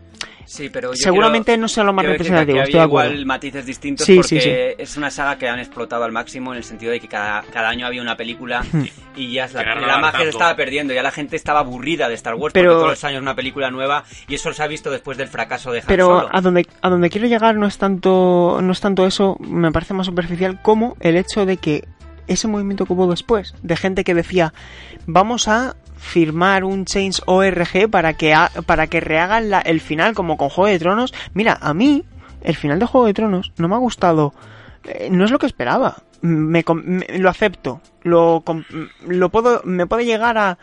Sí, 0.44 0.68
pero 0.68 0.90
yo 0.90 0.96
seguramente 0.96 1.52
quiero- 1.52 1.60
no 1.62 1.68
sea 1.68 1.84
lo 1.84 1.92
más 1.92 2.04
que 2.04 2.10
representativo. 2.12 2.58
Estoy 2.58 2.72
de 2.72 2.78
había 2.80 2.84
acuerdo. 2.86 3.10
igual 3.12 3.26
matices 3.26 3.66
distintos 3.66 4.04
Sí, 4.06 4.16
porque 4.16 4.28
sí, 4.28 4.40
sí. 4.40 4.50
es 4.78 4.96
una 4.96 5.10
saga 5.10 5.38
que 5.38 5.48
han 5.48 5.58
explotado 5.60 6.04
al 6.04 6.12
máximo 6.12 6.52
en 6.52 6.58
el 6.58 6.64
sentido 6.64 6.90
de 6.92 6.98
que 7.00 7.06
cada, 7.08 7.42
cada 7.52 7.68
año 7.68 7.86
había 7.86 8.02
una 8.02 8.16
película 8.16 8.62
Hmm. 8.72 8.84
y 9.16 9.32
ya 9.32 9.44
es 9.44 9.52
la, 9.54 9.62
la 9.76 9.98
magia 9.98 10.22
se 10.22 10.28
estaba 10.30 10.56
perdiendo. 10.56 10.92
Ya 10.92 11.02
la 11.02 11.12
gente 11.12 11.36
estaba 11.36 11.60
aburrida 11.60 12.08
de 12.08 12.14
Star 12.14 12.34
Wars 12.34 12.52
Pero- 12.52 12.70
porque 12.70 12.78
todos 12.80 12.90
los 12.90 13.04
años 13.04 13.22
una 13.22 13.36
película 13.36 13.70
nueva 13.70 14.04
y 14.28 14.34
eso 14.34 14.52
se 14.52 14.62
ha 14.62 14.66
visto 14.66 14.90
después 14.90 15.16
del 15.18 15.28
fracaso 15.28 15.70
de 15.72 15.80
Han 15.80 15.86
Pero 15.86 16.06
Solo. 16.06 16.28
a 16.32 16.40
donde, 16.40 16.66
a 16.82 16.88
donde 16.90 17.10
quiero 17.10 17.26
llegar 17.28 17.54
no 17.56 17.66
es 17.66 17.78
tanto 17.78 18.58
no 18.62 18.72
es 18.72 18.80
tanto 18.80 19.06
eso, 19.06 19.36
me 19.40 19.70
parece 19.72 19.94
más 19.94 20.06
superficial 20.06 20.60
como 20.62 20.96
el 21.00 21.16
hecho 21.16 21.46
de 21.46 21.56
que 21.58 21.84
ese 22.26 22.48
movimiento 22.48 22.86
que 22.86 22.92
hubo 22.92 23.08
después, 23.10 23.54
de 23.62 23.76
gente 23.76 24.04
que 24.04 24.14
decía, 24.14 24.52
vamos 25.06 25.48
a 25.48 25.74
firmar 26.00 26.64
un 26.64 26.86
Change 26.86 27.20
ORG 27.26 27.88
para 27.90 28.14
que, 28.14 28.34
para 28.66 28.86
que 28.88 29.00
rehagan 29.00 29.50
la- 29.50 29.60
el 29.60 29.80
final 29.80 30.14
como 30.14 30.36
con 30.36 30.48
Juego 30.48 30.68
de 30.72 30.78
Tronos. 30.78 31.12
Mira, 31.34 31.58
a 31.60 31.74
mí 31.74 32.04
el 32.42 32.56
final 32.56 32.78
de 32.78 32.86
Juego 32.86 33.06
de 33.06 33.14
Tronos 33.14 33.52
no 33.58 33.68
me 33.68 33.74
ha 33.74 33.78
gustado, 33.78 34.32
eh, 34.84 35.08
no 35.10 35.24
es 35.24 35.30
lo 35.30 35.38
que 35.38 35.46
esperaba. 35.46 35.96
Me, 36.22 36.64
com- 36.64 36.82
me- 36.84 37.06
lo 37.18 37.28
acepto, 37.30 37.80
lo, 38.02 38.42
com- 38.44 38.64
lo 39.06 39.28
puedo, 39.28 39.60
me 39.64 39.86
puede 39.86 40.04
llegar 40.04 40.36
a... 40.38 40.58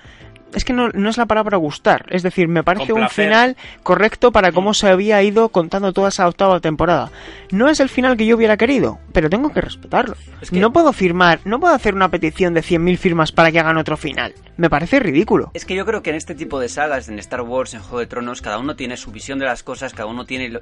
Es 0.56 0.64
que 0.64 0.74
no, 0.74 0.89
no 0.89 1.10
es 1.10 1.18
la 1.18 1.26
palabra 1.26 1.58
gustar, 1.58 2.06
es 2.10 2.24
decir, 2.24 2.48
me 2.48 2.64
parece 2.64 2.93
un 2.93 3.02
final 3.10 3.58
correcto 3.84 4.32
para 4.32 4.52
cómo 4.54 4.74
se 4.74 4.88
había 4.88 5.22
ido 5.22 5.50
contando 5.50 5.91
toda 5.93 6.10
esa 6.10 6.28
octava 6.28 6.60
temporada. 6.62 7.12
No 7.52 7.68
es 7.70 7.80
el 7.82 7.89
final 7.89 8.16
que 8.18 8.26
yo 8.26 8.36
hubiera 8.38 8.56
querido, 8.58 8.98
pero 9.12 9.30
tengo 9.30 9.52
que 9.52 9.62
respetarlo. 9.62 10.16
Es 10.41 10.50
que- 10.50 10.60
No 10.60 10.72
puedo 10.72 10.93
firmar, 10.93 11.41
no 11.43 11.60
puedo 11.60 11.74
hacer 11.76 11.93
una 11.93 12.10
petición 12.10 12.54
de 12.54 12.62
100.000 12.64 12.98
firmas 12.98 13.32
para 13.34 13.52
que 13.52 13.60
hagan 13.60 13.78
otro 13.78 13.98
final. 13.98 14.34
Me 14.56 14.70
parece 14.70 15.00
ridículo. 15.00 15.52
Es 15.54 15.66
que 15.66 15.76
yo 15.76 15.86
creo 15.86 16.02
que 16.02 16.10
en 16.12 16.16
este 16.16 16.34
tipo 16.34 16.60
de 16.60 16.70
sagas, 16.70 17.10
en 17.10 17.20
Star 17.20 17.41
Wars, 17.41 17.74
en 17.74 17.82
Juego 17.82 18.00
de 18.00 18.08
Tronos, 18.08 18.41
cada 18.41 18.58
uno 18.58 18.76
tiene 18.76 18.98
su 18.98 19.12
visión 19.12 19.38
de 19.39 19.45
las 19.45 19.64
cosas, 19.64 19.93
cada 19.93 20.08
uno 20.10 20.26
tiene 20.26 20.50
lo- 20.50 20.62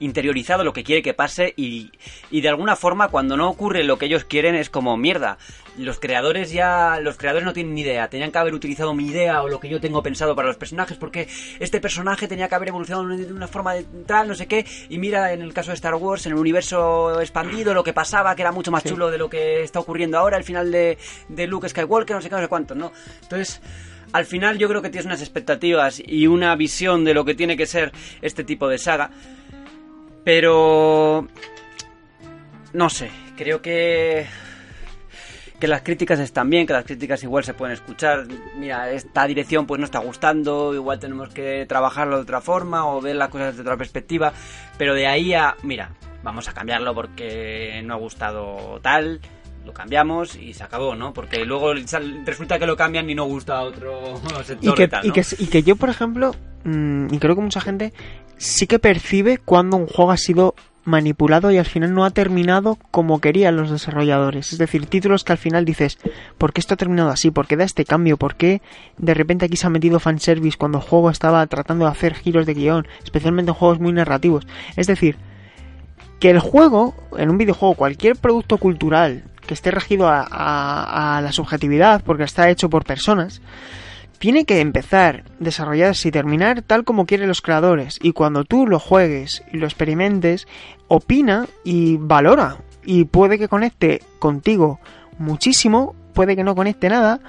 interiorizado 0.00 0.64
lo 0.64 0.72
que 0.72 0.84
quiere 0.84 1.02
que 1.02 1.14
pase 1.14 1.52
y, 1.56 1.90
y 2.30 2.40
de 2.40 2.48
alguna 2.48 2.76
forma 2.76 3.08
cuando 3.08 3.36
no 3.36 3.48
ocurre 3.48 3.84
lo 3.84 3.98
que 3.98 4.06
ellos 4.06 4.24
quieren 4.24 4.54
es 4.54 4.70
como 4.70 4.96
mierda. 4.96 5.38
Los 5.76 5.98
creadores 5.98 6.52
ya, 6.52 7.00
los 7.00 7.16
creadores 7.16 7.44
no 7.44 7.52
tienen 7.52 7.74
ni 7.74 7.80
idea, 7.80 8.08
tenían 8.08 8.30
que 8.30 8.38
haber 8.38 8.54
utilizado 8.54 8.94
mi 8.94 9.06
idea 9.08 9.42
o 9.42 9.48
lo 9.48 9.58
que 9.58 9.68
yo 9.68 9.80
tengo 9.80 10.04
pensado 10.04 10.36
para 10.36 10.46
los 10.46 10.56
personajes 10.56 10.96
porque 10.96 11.26
este 11.58 11.80
personaje 11.80 12.28
tenía 12.28 12.48
que 12.48 12.54
haber 12.54 12.68
evolucionado 12.68 13.08
de 13.08 13.32
una 13.32 13.48
forma 13.48 13.74
de 13.74 13.84
tal, 14.06 14.28
no 14.28 14.36
sé 14.36 14.46
qué, 14.46 14.64
y 14.88 14.98
mira 14.98 15.32
en 15.32 15.42
el 15.42 15.52
caso 15.52 15.72
de 15.72 15.74
Star 15.74 15.96
Wars, 15.96 16.26
en 16.26 16.32
el 16.32 16.38
universo 16.38 17.20
expandido, 17.20 17.74
lo 17.74 17.82
que 17.82 17.92
pasaba, 17.92 18.36
que 18.36 18.42
era 18.42 18.52
mucho 18.52 18.70
más 18.70 18.84
Sí. 18.84 18.90
chulo 18.90 19.10
de 19.10 19.18
lo 19.18 19.28
que 19.28 19.64
está 19.64 19.80
ocurriendo 19.80 20.16
ahora, 20.16 20.36
el 20.36 20.44
final 20.44 20.70
de, 20.70 20.96
de 21.28 21.46
Luke 21.48 21.68
Skywalker, 21.68 22.14
no 22.16 22.22
sé 22.22 22.28
qué, 22.28 22.36
no 22.36 22.42
sé 22.42 22.48
cuánto, 22.48 22.76
¿no? 22.76 22.92
Entonces, 23.22 23.60
al 24.12 24.26
final 24.26 24.58
yo 24.58 24.68
creo 24.68 24.80
que 24.80 24.90
tienes 24.90 25.06
unas 25.06 25.22
expectativas 25.22 26.00
y 26.06 26.28
una 26.28 26.54
visión 26.54 27.04
de 27.04 27.14
lo 27.14 27.24
que 27.24 27.34
tiene 27.34 27.56
que 27.56 27.66
ser 27.66 27.90
este 28.22 28.44
tipo 28.44 28.68
de 28.68 28.78
saga. 28.78 29.10
Pero... 30.22 31.26
No 32.72 32.88
sé, 32.90 33.10
creo 33.36 33.60
que... 33.60 34.26
Que 35.64 35.68
las 35.68 35.80
críticas 35.80 36.20
están 36.20 36.50
bien, 36.50 36.66
que 36.66 36.74
las 36.74 36.84
críticas 36.84 37.22
igual 37.22 37.42
se 37.42 37.54
pueden 37.54 37.72
escuchar. 37.72 38.26
Mira, 38.58 38.90
esta 38.90 39.26
dirección 39.26 39.66
pues 39.66 39.78
no 39.78 39.86
está 39.86 39.98
gustando, 39.98 40.74
igual 40.74 40.98
tenemos 40.98 41.30
que 41.30 41.64
trabajarlo 41.66 42.16
de 42.16 42.22
otra 42.24 42.42
forma 42.42 42.86
o 42.86 43.00
ver 43.00 43.16
las 43.16 43.30
cosas 43.30 43.52
desde 43.52 43.62
otra 43.62 43.78
perspectiva. 43.78 44.34
Pero 44.76 44.92
de 44.92 45.06
ahí 45.06 45.32
a, 45.32 45.56
mira, 45.62 45.92
vamos 46.22 46.48
a 46.48 46.52
cambiarlo 46.52 46.94
porque 46.94 47.80
no 47.82 47.94
ha 47.94 47.96
gustado 47.96 48.78
tal, 48.82 49.22
lo 49.64 49.72
cambiamos 49.72 50.36
y 50.36 50.52
se 50.52 50.64
acabó, 50.64 50.94
¿no? 50.96 51.14
Porque 51.14 51.46
luego 51.46 51.72
resulta 52.26 52.58
que 52.58 52.66
lo 52.66 52.76
cambian 52.76 53.08
y 53.08 53.14
no 53.14 53.24
gusta 53.24 53.56
a 53.56 53.62
otro 53.62 54.20
sector 54.44 54.74
Y 54.74 54.74
que, 54.74 54.86
tal, 54.86 55.06
y, 55.06 55.12
que, 55.12 55.24
y 55.38 55.46
que 55.46 55.62
yo, 55.62 55.76
por 55.76 55.88
ejemplo, 55.88 56.34
mm, 56.64 57.06
y 57.10 57.18
creo 57.18 57.36
que 57.36 57.40
mucha 57.40 57.62
gente 57.62 57.94
sí 58.36 58.66
que 58.66 58.78
percibe 58.78 59.38
cuando 59.38 59.78
un 59.78 59.86
juego 59.86 60.10
ha 60.10 60.18
sido 60.18 60.56
manipulado 60.84 61.50
y 61.50 61.58
al 61.58 61.64
final 61.64 61.94
no 61.94 62.04
ha 62.04 62.10
terminado 62.10 62.78
como 62.90 63.20
querían 63.20 63.56
los 63.56 63.70
desarrolladores. 63.70 64.52
Es 64.52 64.58
decir, 64.58 64.86
títulos 64.86 65.24
que 65.24 65.32
al 65.32 65.38
final 65.38 65.64
dices, 65.64 65.98
¿por 66.38 66.52
qué 66.52 66.60
esto 66.60 66.74
ha 66.74 66.76
terminado 66.76 67.10
así? 67.10 67.30
¿Por 67.30 67.46
qué 67.46 67.56
da 67.56 67.64
este 67.64 67.84
cambio? 67.84 68.16
¿Por 68.16 68.36
qué 68.36 68.60
de 68.98 69.14
repente 69.14 69.46
aquí 69.46 69.56
se 69.56 69.66
ha 69.66 69.70
metido 69.70 69.98
fanservice 70.00 70.58
cuando 70.58 70.78
el 70.78 70.84
juego 70.84 71.10
estaba 71.10 71.46
tratando 71.46 71.84
de 71.86 71.90
hacer 71.92 72.14
giros 72.14 72.46
de 72.46 72.54
guion, 72.54 72.86
especialmente 73.02 73.50
en 73.50 73.54
juegos 73.56 73.80
muy 73.80 73.92
narrativos? 73.92 74.46
Es 74.76 74.86
decir, 74.86 75.16
que 76.20 76.30
el 76.30 76.38
juego, 76.38 76.94
en 77.18 77.30
un 77.30 77.38
videojuego, 77.38 77.74
cualquier 77.74 78.16
producto 78.16 78.58
cultural 78.58 79.24
que 79.46 79.54
esté 79.54 79.70
regido 79.70 80.08
a, 80.08 80.26
a- 80.30 81.18
a 81.18 81.20
la 81.20 81.32
subjetividad, 81.32 82.02
porque 82.02 82.22
está 82.24 82.48
hecho 82.50 82.70
por 82.70 82.84
personas, 82.84 83.42
tiene 84.24 84.46
que 84.46 84.60
empezar, 84.60 85.24
desarrollarse 85.38 86.08
y 86.08 86.10
terminar 86.10 86.62
tal 86.62 86.84
como 86.84 87.04
quieren 87.04 87.28
los 87.28 87.42
creadores. 87.42 87.98
Y 88.00 88.12
cuando 88.12 88.44
tú 88.44 88.66
lo 88.66 88.78
juegues 88.78 89.44
y 89.52 89.58
lo 89.58 89.66
experimentes, 89.66 90.48
opina 90.88 91.46
y 91.62 91.98
valora. 91.98 92.56
Y 92.86 93.04
puede 93.04 93.38
que 93.38 93.48
conecte 93.48 94.00
contigo 94.18 94.80
muchísimo, 95.18 95.94
puede 96.14 96.36
que 96.36 96.42
no 96.42 96.54
conecte 96.54 96.88
nada, 96.88 97.20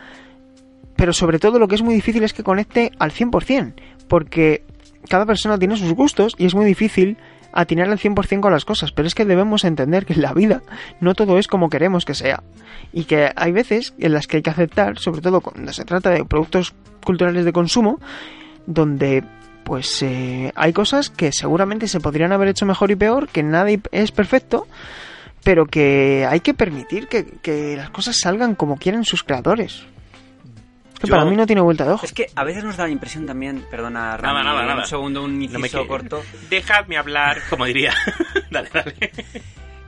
pero 0.95 1.11
sobre 1.11 1.37
todo 1.37 1.59
lo 1.59 1.67
que 1.67 1.75
es 1.75 1.81
muy 1.81 1.95
difícil 1.95 2.23
es 2.23 2.31
que 2.31 2.43
conecte 2.43 2.93
al 2.97 3.11
100%, 3.11 3.73
porque 4.07 4.63
cada 5.09 5.25
persona 5.25 5.59
tiene 5.59 5.75
sus 5.75 5.91
gustos 5.91 6.33
y 6.37 6.45
es 6.45 6.55
muy 6.55 6.65
difícil 6.65 7.17
atinar 7.55 7.89
al 7.89 7.97
100% 7.97 8.41
con 8.41 8.51
las 8.51 8.65
cosas, 8.65 8.91
pero 8.91 9.07
es 9.07 9.15
que 9.15 9.25
debemos 9.25 9.63
entender 9.63 10.05
que 10.05 10.13
en 10.13 10.21
la 10.21 10.33
vida 10.33 10.61
no 10.99 11.15
todo 11.15 11.39
es 11.39 11.47
como 11.47 11.69
queremos 11.69 12.05
que 12.05 12.13
sea 12.13 12.43
y 12.93 13.05
que 13.05 13.31
hay 13.35 13.51
veces 13.51 13.95
en 13.97 14.13
las 14.13 14.27
que 14.27 14.37
hay 14.37 14.43
que 14.43 14.49
aceptar, 14.51 14.99
sobre 14.99 15.21
todo 15.21 15.41
cuando 15.41 15.73
se 15.73 15.85
trata 15.85 16.11
de 16.11 16.25
productos 16.25 16.75
culturales 17.03 17.45
de 17.45 17.53
consumo, 17.53 17.99
donde 18.67 19.23
pues 19.63 20.03
eh, 20.03 20.51
hay 20.55 20.73
cosas 20.73 21.09
que 21.09 21.31
seguramente 21.31 21.87
se 21.87 21.99
podrían 21.99 22.31
haber 22.31 22.49
hecho 22.49 22.65
mejor 22.65 22.91
y 22.91 22.95
peor, 22.95 23.27
que 23.29 23.41
nadie 23.41 23.81
es 23.91 24.11
perfecto, 24.11 24.67
pero 25.43 25.65
que 25.65 26.27
hay 26.29 26.41
que 26.41 26.53
permitir 26.53 27.07
que, 27.07 27.25
que 27.25 27.75
las 27.75 27.89
cosas 27.89 28.17
salgan 28.19 28.55
como 28.55 28.77
quieren 28.77 29.05
sus 29.05 29.23
creadores. 29.23 29.87
Es 30.95 30.99
que 31.01 31.07
Yo- 31.07 31.13
para 31.13 31.25
mí 31.29 31.35
no 31.35 31.45
tiene 31.45 31.61
vuelta 31.61 31.85
de 31.85 31.91
hoja. 31.91 32.05
Es 32.05 32.13
que 32.13 32.27
a 32.35 32.43
veces 32.43 32.63
nos 32.63 32.77
da 32.77 32.85
la 32.85 32.89
impresión 32.91 33.25
también, 33.25 33.65
perdona, 33.69 34.17
Rami, 34.17 34.33
Nada, 34.33 34.43
nada, 34.43 34.65
nada. 34.65 34.81
un 34.81 34.87
segundo, 34.87 35.23
un 35.23 35.35
inciso 35.41 35.53
No 35.53 35.59
me 35.59 35.69
quiere- 35.69 35.87
corto, 35.87 36.23
Dejadme 36.49 36.97
hablar, 36.97 37.39
como 37.49 37.65
diría. 37.65 37.93
dale, 38.51 38.69
dale. 38.73 38.95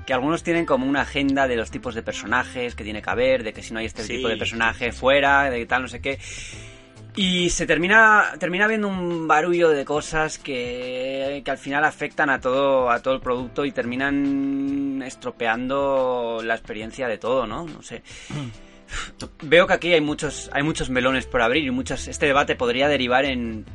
que 0.05 0.13
algunos 0.13 0.41
tienen 0.43 0.65
como 0.65 0.85
una 0.85 1.01
agenda 1.01 1.47
de 1.47 1.55
los 1.57 1.69
tipos 1.71 1.93
de 1.95 2.01
personajes 2.03 2.75
que 2.75 2.83
tiene 2.85 3.01
que 3.01 3.09
haber, 3.09 3.43
de 3.43 3.51
que 3.53 3.61
si 3.63 3.73
no 3.73 3.79
hay 3.79 3.85
este 3.87 4.03
Sí, 4.03 4.15
tipo 4.17 4.27
de 4.29 4.37
personaje 4.37 4.91
fuera, 4.93 5.49
de 5.49 5.65
tal, 5.65 5.81
no 5.81 5.87
sé 5.89 5.99
qué. 6.01 6.17
Y 7.15 7.49
se 7.49 7.65
termina 7.65 8.25
termina 8.39 8.65
habiendo 8.65 8.87
un 8.87 9.27
barullo 9.27 9.69
de 9.69 9.83
cosas 9.85 10.37
que, 10.37 11.41
que 11.43 11.51
al 11.51 11.57
final 11.57 11.83
afectan 11.83 12.29
a 12.29 12.39
todo 12.39 12.91
a 12.91 13.01
todo 13.01 13.15
el 13.15 13.19
producto 13.21 13.65
y 13.65 13.71
terminan 13.71 15.01
estropeando 15.03 16.41
la 16.43 16.53
experiencia 16.53 17.07
de 17.07 17.17
todo, 17.17 17.47
¿no? 17.47 17.65
No 17.65 17.81
sé. 17.81 18.03
Veo 19.41 19.67
que 19.67 19.73
aquí 19.73 19.93
hay 19.93 20.01
muchos 20.01 20.49
hay 20.53 20.63
muchos 20.63 20.89
melones 20.89 21.25
por 21.25 21.41
abrir 21.41 21.65
y 21.65 21.71
muchas 21.71 22.07
este 22.07 22.25
debate 22.25 22.55
podría 22.55 22.87
derivar 22.87 23.25
en 23.25 23.65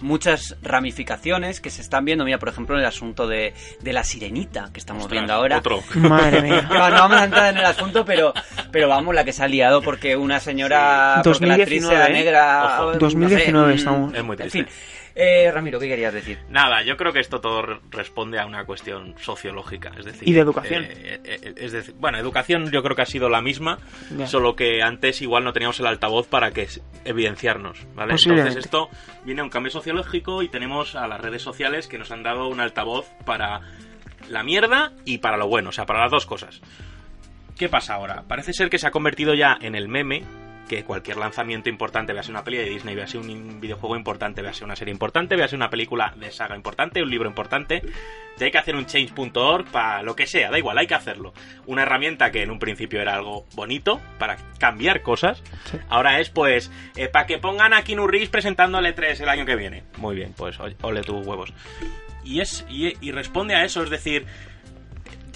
muchas 0.00 0.56
ramificaciones 0.62 1.60
que 1.60 1.70
se 1.70 1.80
están 1.82 2.04
viendo. 2.04 2.24
Mira, 2.24 2.38
por 2.38 2.48
ejemplo, 2.48 2.76
en 2.76 2.82
el 2.82 2.86
asunto 2.86 3.26
de, 3.26 3.52
de 3.80 3.92
la 3.92 4.04
sirenita 4.04 4.70
que 4.72 4.78
estamos 4.78 5.04
Ostras, 5.04 5.20
viendo 5.20 5.32
ahora. 5.32 5.58
Otro. 5.58 5.82
Madre 5.96 6.40
mía. 6.42 6.68
No, 6.70 6.88
no 6.90 6.94
vamos 6.96 7.16
a 7.20 7.24
entrar 7.24 7.50
en 7.52 7.58
el 7.58 7.64
asunto, 7.64 8.04
pero, 8.04 8.32
pero 8.70 8.88
vamos, 8.88 9.12
la 9.14 9.24
que 9.24 9.32
se 9.32 9.42
ha 9.42 9.48
liado 9.48 9.82
porque 9.82 10.16
una 10.16 10.38
señora, 10.38 11.20
Sí. 11.24 11.30
porque 11.30 11.46
la 11.46 11.54
actriz 11.54 11.82
2019, 11.82 11.96
era 11.96 12.08
¿eh? 12.08 12.12
negra. 12.12 12.64
Ojo. 12.76 12.84
no 12.86 12.92
sé, 12.92 12.98
2019 13.00 13.72
mm, 13.72 13.76
estamos. 13.76 14.14
Es 14.14 14.22
muy 14.24 14.34
En 14.34 14.38
triste. 14.38 14.58
fin, 14.64 14.68
eh, 15.20 15.50
Ramiro, 15.52 15.80
¿qué 15.80 15.88
querías 15.88 16.14
decir? 16.14 16.38
Nada, 16.48 16.82
yo 16.84 16.96
creo 16.96 17.12
que 17.12 17.18
esto 17.18 17.40
todo 17.40 17.60
re- 17.62 17.80
responde 17.90 18.38
a 18.38 18.46
una 18.46 18.64
cuestión 18.64 19.14
sociológica, 19.18 19.90
es 19.98 20.04
decir... 20.04 20.28
Y 20.28 20.32
de 20.32 20.40
educación. 20.40 20.84
eh, 20.84 21.20
eh, 21.24 21.54
es 21.56 21.72
decir, 21.72 21.94
bueno, 21.98 22.18
educación 22.18 22.70
yo 22.70 22.82
creo 22.82 22.94
que 22.94 23.02
ha 23.02 23.06
sido 23.06 23.28
la 23.28 23.42
misma, 23.42 23.78
solo 24.26 24.54
que 24.54 24.80
antes 24.82 25.20
igual 25.20 25.42
no 25.42 25.52
teníamos 25.52 25.80
el 25.80 25.86
altavoz 25.86 26.28
para 26.28 26.52
que 26.52 26.68
evidenciarnos, 27.04 27.84
¿vale? 27.94 28.14
Entonces 28.14 28.56
esto 28.64 28.88
viene 29.24 29.40
a 29.40 29.44
un 29.44 29.50
cambio 29.50 29.70
sociológico 29.72 30.42
y 30.42 30.48
tenemos 30.48 30.94
a 30.94 31.06
las 31.08 31.20
redes 31.20 31.42
sociales 31.42 31.88
que 31.88 31.98
nos 31.98 32.12
han 32.12 32.22
dado 32.22 32.46
un 32.48 32.60
altavoz 32.60 33.06
para 33.26 33.60
la 34.28 34.42
mierda 34.44 34.92
y 35.04 35.18
para 35.18 35.36
lo 35.36 35.48
bueno, 35.48 35.70
o 35.70 35.72
sea, 35.72 35.84
para 35.84 36.00
las 36.02 36.10
dos 36.12 36.26
cosas. 36.26 36.60
¿Qué 37.58 37.68
pasa 37.68 37.94
ahora? 37.94 38.22
Parece 38.28 38.52
ser 38.52 38.70
que 38.70 38.78
se 38.78 38.86
ha 38.86 38.92
convertido 38.92 39.34
ya 39.34 39.58
en 39.60 39.74
el 39.74 39.88
meme 39.88 40.22
que 40.68 40.84
cualquier 40.84 41.16
lanzamiento 41.16 41.68
importante, 41.68 42.12
vease 42.12 42.30
una 42.30 42.44
peli 42.44 42.58
de 42.58 42.64
Disney, 42.68 42.94
vease 42.94 43.18
un 43.18 43.60
videojuego 43.60 43.96
importante, 43.96 44.42
vease 44.42 44.64
una 44.64 44.76
serie 44.76 44.92
importante, 44.92 45.34
vease 45.34 45.56
una 45.56 45.70
película 45.70 46.12
de 46.16 46.30
saga 46.30 46.54
importante, 46.54 47.02
un 47.02 47.10
libro 47.10 47.28
importante, 47.28 47.82
ya 48.36 48.46
hay 48.46 48.52
que 48.52 48.58
hacer 48.58 48.76
un 48.76 48.86
change.org 48.86 49.64
para 49.72 50.02
lo 50.02 50.14
que 50.14 50.26
sea, 50.26 50.50
da 50.50 50.58
igual, 50.58 50.78
hay 50.78 50.86
que 50.86 50.94
hacerlo. 50.94 51.32
Una 51.66 51.82
herramienta 51.82 52.30
que 52.30 52.42
en 52.42 52.50
un 52.50 52.58
principio 52.58 53.00
era 53.00 53.14
algo 53.14 53.46
bonito 53.54 54.00
para 54.18 54.36
cambiar 54.60 55.02
cosas, 55.02 55.42
Sí. 55.64 55.78
ahora 55.88 56.20
es 56.20 56.30
pues 56.30 56.70
para 57.12 57.26
que 57.26 57.38
pongan 57.38 57.72
a 57.72 57.82
Keanu 57.82 58.06
Reeves 58.06 58.28
presentando 58.28 58.78
E3 58.80 59.20
el 59.20 59.28
año 59.28 59.46
que 59.46 59.56
viene. 59.56 59.82
Muy 59.96 60.14
bien, 60.14 60.34
pues 60.36 60.60
o- 60.60 60.68
ole 60.82 61.00
tus 61.02 61.26
huevos. 61.26 61.52
Y 62.24 62.40
es 62.40 62.66
y, 62.68 62.92
y 63.00 63.10
responde 63.12 63.54
a 63.54 63.64
eso, 63.64 63.82
es 63.82 63.88
decir, 63.90 64.26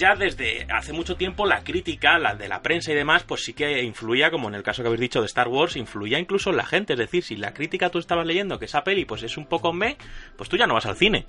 ya 0.02 0.16
desde 0.16 0.66
hace 0.68 0.92
mucho 0.92 1.14
tiempo 1.14 1.46
la 1.46 1.62
crítica, 1.62 2.18
la 2.18 2.34
de 2.34 2.48
la 2.48 2.60
prensa 2.60 2.90
y 2.90 2.96
demás, 2.96 3.22
pues 3.22 3.44
sí 3.44 3.54
que 3.54 3.84
influía, 3.84 4.32
como 4.32 4.48
en 4.48 4.56
el 4.56 4.64
caso 4.64 4.82
que 4.82 4.88
habéis 4.88 5.00
dicho 5.00 5.20
de 5.20 5.26
Star 5.26 5.46
Wars, 5.46 5.76
influía 5.76 6.18
incluso 6.18 6.50
en 6.50 6.56
la 6.56 6.66
gente. 6.66 6.94
Es 6.94 6.98
decir, 6.98 7.22
si 7.22 7.36
la 7.36 7.54
crítica 7.54 7.88
tú 7.88 8.00
estabas 8.00 8.26
leyendo 8.26 8.58
que 8.58 8.64
esa 8.64 8.82
peli 8.82 9.04
pues 9.04 9.22
es 9.22 9.36
un 9.36 9.46
poco 9.46 9.72
me, 9.72 9.96
pues 10.36 10.48
tú 10.48 10.56
ya 10.56 10.66
no 10.66 10.74
vas 10.74 10.86
al 10.86 10.96
cine. 10.96 11.24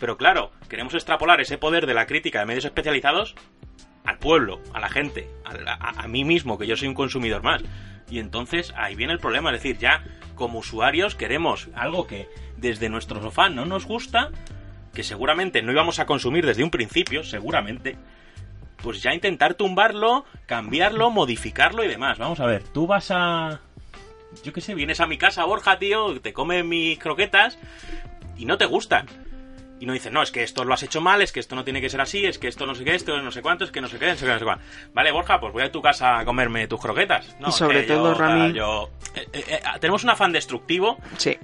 Pero 0.00 0.16
claro, 0.16 0.52
queremos 0.70 0.94
extrapolar 0.94 1.42
ese 1.42 1.58
poder 1.58 1.84
de 1.84 1.92
la 1.92 2.06
crítica 2.06 2.38
de 2.38 2.46
medios 2.46 2.64
especializados 2.64 3.34
al 4.06 4.16
pueblo, 4.16 4.62
a 4.72 4.80
la 4.80 4.88
gente, 4.88 5.28
a, 5.44 6.02
a 6.02 6.08
mí 6.08 6.24
mismo, 6.24 6.56
que 6.56 6.66
yo 6.66 6.76
soy 6.76 6.88
un 6.88 6.94
consumidor 6.94 7.42
más. 7.42 7.62
Y 8.08 8.20
entonces 8.20 8.72
ahí 8.74 8.94
viene 8.94 9.12
el 9.12 9.18
problema, 9.18 9.50
es 9.50 9.62
decir, 9.62 9.76
ya 9.76 10.02
como 10.34 10.60
usuarios 10.60 11.14
queremos 11.14 11.68
algo 11.74 12.06
que 12.06 12.26
desde 12.56 12.88
nuestro 12.88 13.20
sofá 13.20 13.50
no 13.50 13.66
nos 13.66 13.84
gusta, 13.84 14.30
que 14.94 15.02
seguramente 15.02 15.60
no 15.60 15.72
íbamos 15.72 15.98
a 15.98 16.06
consumir 16.06 16.46
desde 16.46 16.64
un 16.64 16.70
principio, 16.70 17.24
seguramente, 17.24 17.96
pues 18.82 19.02
ya 19.02 19.12
intentar 19.12 19.54
tumbarlo, 19.54 20.24
cambiarlo, 20.46 21.10
modificarlo 21.10 21.84
y 21.84 21.88
demás. 21.88 22.18
Vamos 22.18 22.40
a 22.40 22.46
ver, 22.46 22.62
tú 22.62 22.86
vas 22.86 23.10
a... 23.10 23.60
Yo 24.42 24.52
qué 24.52 24.60
sé, 24.60 24.74
vienes 24.74 25.00
a 25.00 25.06
mi 25.06 25.18
casa, 25.18 25.44
Borja, 25.44 25.78
tío, 25.78 26.20
te 26.20 26.32
comes 26.32 26.64
mis 26.64 26.98
croquetas 26.98 27.58
y 28.36 28.46
no 28.46 28.58
te 28.58 28.66
gustan. 28.66 29.06
Y 29.80 29.86
no 29.86 29.92
dices, 29.92 30.12
no, 30.12 30.22
es 30.22 30.30
que 30.30 30.42
esto 30.42 30.64
lo 30.64 30.72
has 30.72 30.82
hecho 30.82 31.00
mal, 31.00 31.20
es 31.20 31.32
que 31.32 31.40
esto 31.40 31.56
no 31.56 31.64
tiene 31.64 31.80
que 31.80 31.90
ser 31.90 32.00
así, 32.00 32.24
es 32.24 32.38
que 32.38 32.48
esto 32.48 32.64
no 32.64 32.74
sé 32.74 32.84
qué, 32.84 32.94
esto 32.94 33.20
no 33.20 33.30
sé 33.30 33.42
cuánto, 33.42 33.64
es 33.64 33.70
que 33.70 33.80
no 33.80 33.88
sé 33.88 33.98
qué, 33.98 34.06
no 34.06 34.16
sé 34.16 34.24
qué, 34.24 34.32
no 34.32 34.38
sé 34.38 34.44
cuál. 34.44 34.58
Vale, 34.92 35.12
Borja, 35.12 35.40
pues 35.40 35.52
voy 35.52 35.62
a 35.62 35.70
tu 35.70 35.82
casa 35.82 36.18
a 36.18 36.24
comerme 36.24 36.66
tus 36.68 36.80
croquetas. 36.80 37.36
No, 37.40 37.48
y 37.48 37.52
sobre 37.52 37.82
todo, 37.82 38.14
Rami... 38.14 38.52
Yo, 38.54 38.90
eh, 39.14 39.28
eh, 39.32 39.44
eh, 39.48 39.60
tenemos 39.80 40.04
un 40.04 40.10
afán 40.10 40.32
destructivo. 40.32 40.98
Sí 41.16 41.36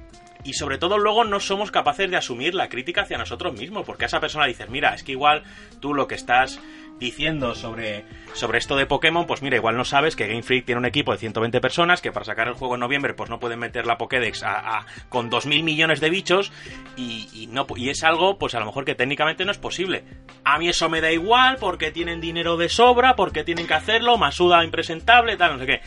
y 0.45 0.55
sobre 0.55 0.79
todo 0.79 0.99
luego 0.99 1.25
no 1.25 1.41
somos 1.41 1.71
capaces 1.71 2.11
de 2.11 2.17
asumir 2.17 2.55
la 2.55 2.69
crítica 2.69 3.03
hacia 3.03 3.19
nosotros 3.19 3.55
mismos, 3.55 3.85
porque 3.85 4.05
a 4.05 4.07
esa 4.07 4.21
persona 4.21 4.47
dices, 4.47 4.69
mira, 4.71 4.95
es 4.95 5.03
que 5.03 5.13
igual 5.13 5.43
tú 5.81 5.95
lo 5.95 6.07
que 6.07 6.15
estás 6.15 6.61
diciendo 7.01 7.55
sobre, 7.55 8.05
sobre 8.35 8.59
esto 8.59 8.77
de 8.77 8.87
Pokémon, 8.87 9.27
pues 9.27 9.43
mira, 9.43 9.57
igual 9.57 9.77
no 9.77 9.85
sabes 9.85 10.15
que 10.15 10.29
Game 10.29 10.43
Freak 10.43 10.67
tiene 10.67 10.79
un 10.79 10.85
equipo 10.85 11.13
de 11.13 11.19
120 11.19 11.61
personas 11.61 12.03
que 12.03 12.13
para 12.13 12.27
sacar 12.27 12.47
el 12.47 12.55
juego 12.55 12.75
en 12.75 12.81
noviembre 12.81 13.15
pues 13.15 13.31
no 13.31 13.41
pueden 13.41 13.59
meter 13.59 13.87
la 13.87 13.97
Pokédex 13.97 14.43
a, 14.45 14.85
con 15.09 15.31
2.000 15.31 15.63
millones 15.63 16.01
de 16.01 16.11
bichos 16.11 16.53
y, 16.97 17.49
no, 17.51 17.67
y 17.75 17.89
es 17.89 18.05
algo 18.05 18.39
pues 18.39 18.55
a 18.55 18.61
lo 18.61 18.67
mejor 18.67 18.85
que 18.85 18.95
técnicamente 18.95 19.45
no 19.47 19.51
es 19.51 19.59
posible. 19.59 20.05
A 20.45 20.59
mí 20.59 20.69
eso 20.69 20.91
me 20.91 21.01
da 21.01 21.11
igual 21.11 21.57
porque 21.59 21.91
tienen 21.91 22.21
dinero 22.21 22.59
de 22.59 22.69
sobra, 22.69 23.17
porque 23.17 23.45
tienen 23.45 23.67
que 23.67 23.75
hacerlo, 23.75 24.19
Masuda 24.19 24.63
impresentable, 24.63 25.39
tal, 25.39 25.55
no 25.55 25.59
sé 25.59 25.67
qué 25.67 25.81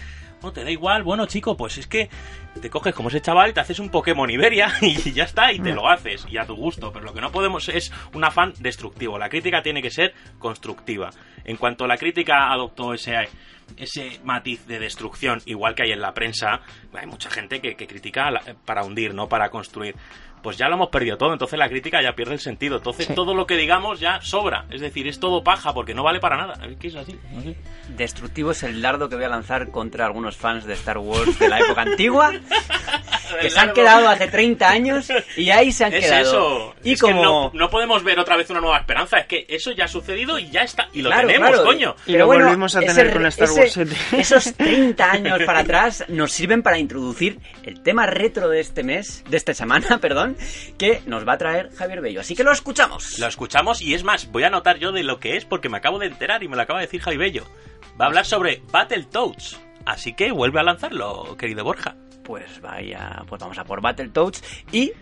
no 0.43 0.51
te 0.51 0.63
da 0.63 0.69
igual, 0.69 1.03
bueno 1.03 1.25
chico, 1.25 1.55
pues 1.55 1.77
es 1.77 1.87
que 1.87 2.09
te 2.61 2.69
coges 2.69 2.93
como 2.93 3.09
ese 3.09 3.21
chaval 3.21 3.49
y 3.49 3.53
te 3.53 3.61
haces 3.61 3.79
un 3.79 3.89
Pokémon 3.89 4.29
Iberia 4.29 4.73
y 4.81 5.11
ya 5.11 5.23
está, 5.23 5.51
y 5.51 5.59
te 5.59 5.71
mm. 5.71 5.75
lo 5.75 5.89
haces, 5.89 6.27
y 6.29 6.37
a 6.37 6.45
tu 6.45 6.55
gusto, 6.55 6.91
pero 6.91 7.05
lo 7.05 7.13
que 7.13 7.21
no 7.21 7.31
podemos 7.31 7.69
es 7.69 7.91
un 8.13 8.23
afán 8.23 8.53
destructivo, 8.59 9.17
la 9.17 9.29
crítica 9.29 9.61
tiene 9.61 9.81
que 9.81 9.89
ser 9.89 10.13
constructiva. 10.37 11.09
En 11.45 11.57
cuanto 11.57 11.87
la 11.87 11.97
crítica 11.97 12.51
adoptó 12.51 12.93
ese, 12.93 13.15
ese 13.77 14.19
matiz 14.23 14.65
de 14.67 14.79
destrucción, 14.79 15.41
igual 15.45 15.75
que 15.75 15.83
hay 15.83 15.91
en 15.91 16.01
la 16.01 16.13
prensa, 16.13 16.61
hay 16.93 17.07
mucha 17.07 17.29
gente 17.29 17.59
que, 17.59 17.75
que 17.75 17.87
critica 17.87 18.29
para 18.65 18.83
hundir, 18.83 19.13
no 19.13 19.27
para 19.27 19.49
construir 19.49 19.95
pues 20.43 20.57
ya 20.57 20.67
lo 20.67 20.75
hemos 20.75 20.89
perdido 20.89 21.17
todo, 21.17 21.31
entonces 21.33 21.57
la 21.57 21.69
crítica 21.69 22.01
ya 22.01 22.13
pierde 22.13 22.33
el 22.33 22.39
sentido. 22.39 22.77
Entonces 22.77 23.07
todo 23.15 23.33
lo 23.33 23.47
que 23.47 23.55
digamos 23.55 23.99
ya 23.99 24.21
sobra, 24.21 24.65
es 24.69 24.81
decir, 24.81 25.07
es 25.07 25.19
todo 25.19 25.43
paja 25.43 25.73
porque 25.73 25.93
no 25.93 26.03
vale 26.03 26.19
para 26.19 26.37
nada. 26.37 26.59
Es 26.65 26.77
que 26.77 26.89
es 26.89 26.95
así, 26.95 27.17
Destructivo 27.95 28.51
es 28.51 28.61
el 28.63 28.81
dardo 28.81 29.09
que 29.09 29.15
voy 29.15 29.25
a 29.25 29.29
lanzar 29.29 29.69
contra 29.71 30.05
algunos 30.05 30.35
fans 30.35 30.65
de 30.65 30.73
Star 30.73 30.97
Wars 30.97 31.39
de 31.39 31.47
la 31.47 31.59
época 31.59 31.81
antigua 31.81 32.31
que 33.41 33.49
se 33.49 33.59
han 33.59 33.73
quedado 33.73 34.09
hace 34.09 34.27
30 34.27 34.69
años 34.69 35.07
y 35.37 35.49
ahí 35.49 35.71
se 35.71 35.85
han 35.85 35.93
es 35.93 36.05
quedado. 36.05 36.21
Eso. 36.21 36.75
Y 36.83 36.97
como 36.97 37.51
no, 37.53 37.69
podemos 37.69 38.03
ver 38.03 38.19
otra 38.19 38.35
vez 38.35 38.49
una 38.49 38.59
nueva 38.59 38.79
esperanza, 38.79 39.19
es 39.19 39.27
que 39.27 39.45
eso 39.47 39.71
ya 39.71 39.85
ha 39.85 39.87
sucedido 39.87 40.37
y 40.39 40.49
ya 40.49 40.61
está 40.61 40.89
y 40.93 41.01
lo 41.01 41.09
tenemos, 41.09 41.59
coño. 41.61 41.95
Y 42.05 42.17
lo 42.17 42.27
volvemos 42.27 42.75
a 42.75 42.81
tener 42.81 43.13
con 43.13 43.25
Star 43.27 43.51
Wars 43.51 43.77
Esos 44.11 44.53
30 44.57 45.11
años 45.11 45.39
para 45.45 45.59
atrás 45.59 46.05
nos 46.09 46.31
sirven 46.31 46.61
para 46.61 46.77
introducir 46.77 47.39
el 47.63 47.81
tema 47.81 48.05
retro 48.05 48.49
de 48.49 48.59
este 48.59 48.83
mes, 48.83 49.23
de 49.29 49.37
esta 49.37 49.53
semana, 49.53 49.99
perdón, 49.99 50.32
que 50.77 51.01
nos 51.05 51.27
va 51.27 51.33
a 51.33 51.37
traer 51.37 51.71
Javier 51.75 52.01
Bello. 52.01 52.21
Así 52.21 52.35
que 52.35 52.43
lo 52.43 52.51
escuchamos. 52.51 53.19
Lo 53.19 53.27
escuchamos 53.27 53.81
y 53.81 53.93
es 53.93 54.03
más, 54.03 54.31
voy 54.31 54.43
a 54.43 54.47
anotar 54.47 54.77
yo 54.77 54.91
de 54.91 55.03
lo 55.03 55.19
que 55.19 55.37
es 55.37 55.45
porque 55.45 55.69
me 55.69 55.77
acabo 55.77 55.99
de 55.99 56.07
enterar 56.07 56.43
y 56.43 56.47
me 56.47 56.55
lo 56.55 56.61
acaba 56.61 56.79
de 56.79 56.85
decir 56.85 57.01
Javier 57.01 57.19
Bello. 57.19 57.45
Va 57.99 58.05
a 58.05 58.07
hablar 58.07 58.25
sobre 58.25 58.61
Battletoads. 58.71 59.59
Así 59.85 60.13
que 60.13 60.31
vuelve 60.31 60.59
a 60.59 60.63
lanzarlo, 60.63 61.35
querido 61.37 61.63
Borja. 61.63 61.95
Pues 62.23 62.61
vaya, 62.61 63.23
pues 63.27 63.41
vamos 63.41 63.57
a 63.57 63.65
por 63.65 63.81
Battletoads 63.81 64.43
y 64.71 64.93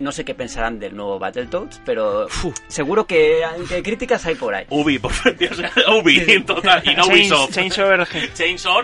no 0.00 0.10
sé 0.10 0.24
qué 0.24 0.34
pensarán 0.34 0.78
del 0.78 0.96
nuevo 0.96 1.18
Battletoads, 1.18 1.82
pero 1.84 2.26
seguro 2.68 3.06
que, 3.06 3.42
críticas 3.84 4.24
hay 4.24 4.34
por 4.34 4.54
ahí. 4.54 4.66
Ubi, 4.70 4.98
por 4.98 5.12
Dios, 5.36 5.60
Ubi, 6.00 6.24
en 6.26 6.46
total, 6.46 6.82
y 6.84 6.94
no 6.94 7.06
Ubisoft. 7.06 7.52
Chainsaw 7.52 7.88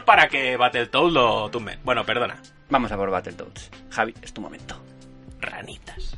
para 0.05 0.29
que 0.29 0.57
Battletoads 0.57 1.13
lo 1.13 1.51
tumbe. 1.51 1.79
Bueno, 1.83 2.05
perdona. 2.05 2.41
Vamos 2.69 2.93
a 2.93 2.97
por 2.97 3.11
Battletoads. 3.11 3.71
Javi, 3.91 4.15
es 4.21 4.33
tu 4.33 4.43
momento 4.43 4.86
ranitas. 5.41 6.17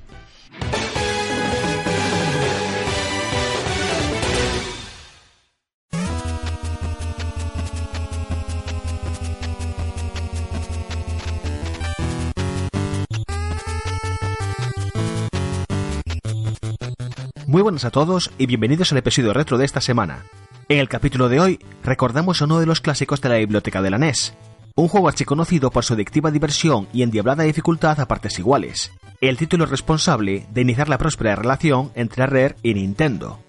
Muy 17.48 17.62
buenas 17.62 17.86
a 17.86 17.90
todos 17.90 18.30
y 18.36 18.44
bienvenidos 18.44 18.92
al 18.92 18.98
episodio 18.98 19.32
retro 19.32 19.56
de 19.56 19.64
esta 19.64 19.80
semana. 19.80 20.26
En 20.68 20.78
el 20.78 20.88
capítulo 20.90 21.30
de 21.30 21.40
hoy 21.40 21.58
recordamos 21.82 22.42
uno 22.42 22.60
de 22.60 22.66
los 22.66 22.82
clásicos 22.82 23.22
de 23.22 23.30
la 23.30 23.36
biblioteca 23.36 23.80
de 23.80 23.88
la 23.88 23.96
NES, 23.96 24.34
un 24.74 24.86
juego 24.86 25.08
archiconocido 25.08 25.70
por 25.70 25.82
su 25.82 25.94
adictiva 25.94 26.30
diversión 26.30 26.88
y 26.92 27.02
endiablada 27.02 27.44
dificultad 27.44 27.98
a 28.00 28.06
partes 28.06 28.38
iguales, 28.38 28.92
el 29.20 29.36
título 29.36 29.66
responsable 29.66 30.46
de 30.52 30.60
iniciar 30.60 30.88
la 30.88 30.98
próspera 30.98 31.34
relación 31.34 31.90
entre 31.94 32.26
Rare 32.26 32.54
y 32.62 32.74
Nintendo. 32.74 33.40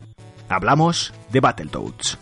Hablamos 0.49 1.13
de 1.31 1.41
Battletoads. 1.41 2.17